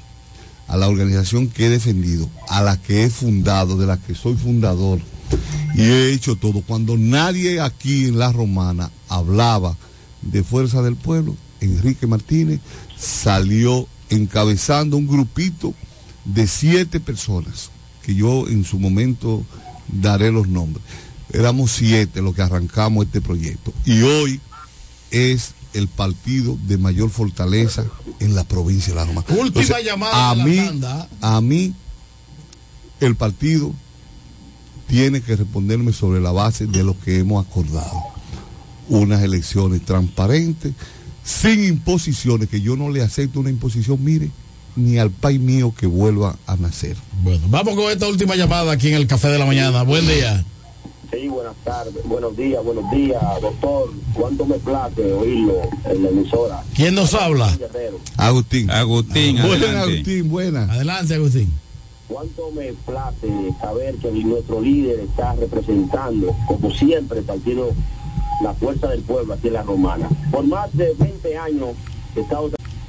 a 0.69 0.77
la 0.77 0.87
organización 0.87 1.49
que 1.49 1.65
he 1.65 1.69
defendido, 1.69 2.29
a 2.47 2.61
la 2.61 2.77
que 2.77 3.03
he 3.03 3.09
fundado, 3.09 3.75
de 3.75 3.87
la 3.87 3.97
que 3.97 4.15
soy 4.15 4.35
fundador, 4.35 4.99
y 5.75 5.81
he 5.81 6.13
hecho 6.13 6.35
todo. 6.35 6.61
Cuando 6.61 6.95
nadie 6.95 7.59
aquí 7.59 8.05
en 8.05 8.19
La 8.19 8.31
Romana 8.31 8.91
hablaba 9.07 9.75
de 10.21 10.43
Fuerza 10.43 10.81
del 10.81 10.95
Pueblo, 10.95 11.35
Enrique 11.59 12.07
Martínez 12.07 12.61
salió 12.97 13.87
encabezando 14.09 14.95
un 14.95 15.07
grupito 15.07 15.73
de 16.25 16.47
siete 16.47 16.99
personas, 16.99 17.71
que 18.03 18.13
yo 18.13 18.47
en 18.47 18.63
su 18.63 18.79
momento 18.79 19.43
daré 19.87 20.31
los 20.31 20.47
nombres. 20.47 20.83
Éramos 21.33 21.71
siete 21.71 22.21
los 22.21 22.35
que 22.35 22.41
arrancamos 22.41 23.05
este 23.05 23.21
proyecto. 23.21 23.73
Y 23.85 24.01
hoy 24.01 24.39
es 25.11 25.53
el 25.73 25.87
partido 25.87 26.57
de 26.67 26.77
mayor 26.77 27.09
fortaleza 27.09 27.85
en 28.19 28.35
la 28.35 28.43
provincia 28.43 28.89
de 28.93 28.99
La 28.99 29.05
Romana. 29.05 29.27
Última 29.29 29.61
Entonces, 29.63 29.85
llamada 29.85 30.29
a 30.31 30.35
de 30.35 30.37
la 30.39 30.45
mí, 30.45 30.57
tanda. 30.57 31.09
a 31.21 31.41
mí, 31.41 31.73
el 32.99 33.15
partido 33.15 33.73
tiene 34.87 35.21
que 35.21 35.35
responderme 35.35 35.93
sobre 35.93 36.19
la 36.19 36.31
base 36.31 36.65
de 36.65 36.83
lo 36.83 36.99
que 36.99 37.19
hemos 37.19 37.45
acordado. 37.45 37.91
unas 38.89 39.21
elecciones 39.21 39.85
transparentes, 39.85 40.73
sin 41.23 41.63
imposiciones, 41.63 42.49
que 42.49 42.59
yo 42.59 42.75
no 42.75 42.89
le 42.89 43.03
acepto 43.03 43.39
una 43.39 43.51
imposición, 43.51 44.03
mire, 44.03 44.31
ni 44.75 44.97
al 44.97 45.11
país 45.11 45.39
mío 45.39 45.73
que 45.77 45.85
vuelva 45.85 46.35
a 46.47 46.55
nacer. 46.55 46.97
Bueno, 47.23 47.45
vamos 47.49 47.75
con 47.75 47.91
esta 47.91 48.07
última 48.07 48.35
llamada 48.35 48.71
aquí 48.71 48.87
en 48.87 48.95
el 48.95 49.05
Café 49.05 49.27
de 49.27 49.37
la 49.37 49.45
Mañana. 49.45 49.83
Buen 49.83 50.07
día. 50.07 50.43
Sí, 51.11 51.27
buenas 51.27 51.55
tardes, 51.63 52.03
buenos 52.05 52.37
días, 52.37 52.63
buenos 52.63 52.89
días, 52.91 53.21
doctor. 53.41 53.89
¿Cuánto 54.13 54.45
me 54.45 54.55
place 54.59 55.11
oírlo 55.11 55.55
en 55.85 56.03
la 56.03 56.09
emisora? 56.09 56.63
¿Quién 56.75 56.93
nos 56.93 57.15
habla? 57.15 57.51
Guerrero. 57.57 57.99
Agustín. 58.15 58.69
Agustín, 58.69 59.37
Buena, 59.37 59.55
adelante. 59.55 59.93
Agustín, 59.93 60.29
buena. 60.29 60.63
Adelante, 60.71 61.13
Agustín. 61.15 61.51
¿Cuánto 62.07 62.51
me 62.51 62.73
place 62.85 63.53
saber 63.59 63.95
que 63.95 64.11
nuestro 64.11 64.61
líder 64.61 64.99
está 64.99 65.33
representando, 65.33 66.35
como 66.47 66.71
siempre, 66.71 67.19
el 67.19 67.25
partido 67.25 67.71
La 68.43 68.53
Fuerza 68.53 68.87
del 68.89 69.01
Pueblo 69.01 69.33
aquí 69.33 69.47
en 69.47 69.53
La 69.53 69.63
Romana? 69.63 70.07
Por 70.31 70.45
más 70.45 70.75
de 70.77 70.93
20 70.97 71.37
años, 71.37 71.69
he 72.15 72.21
estado 72.21 72.51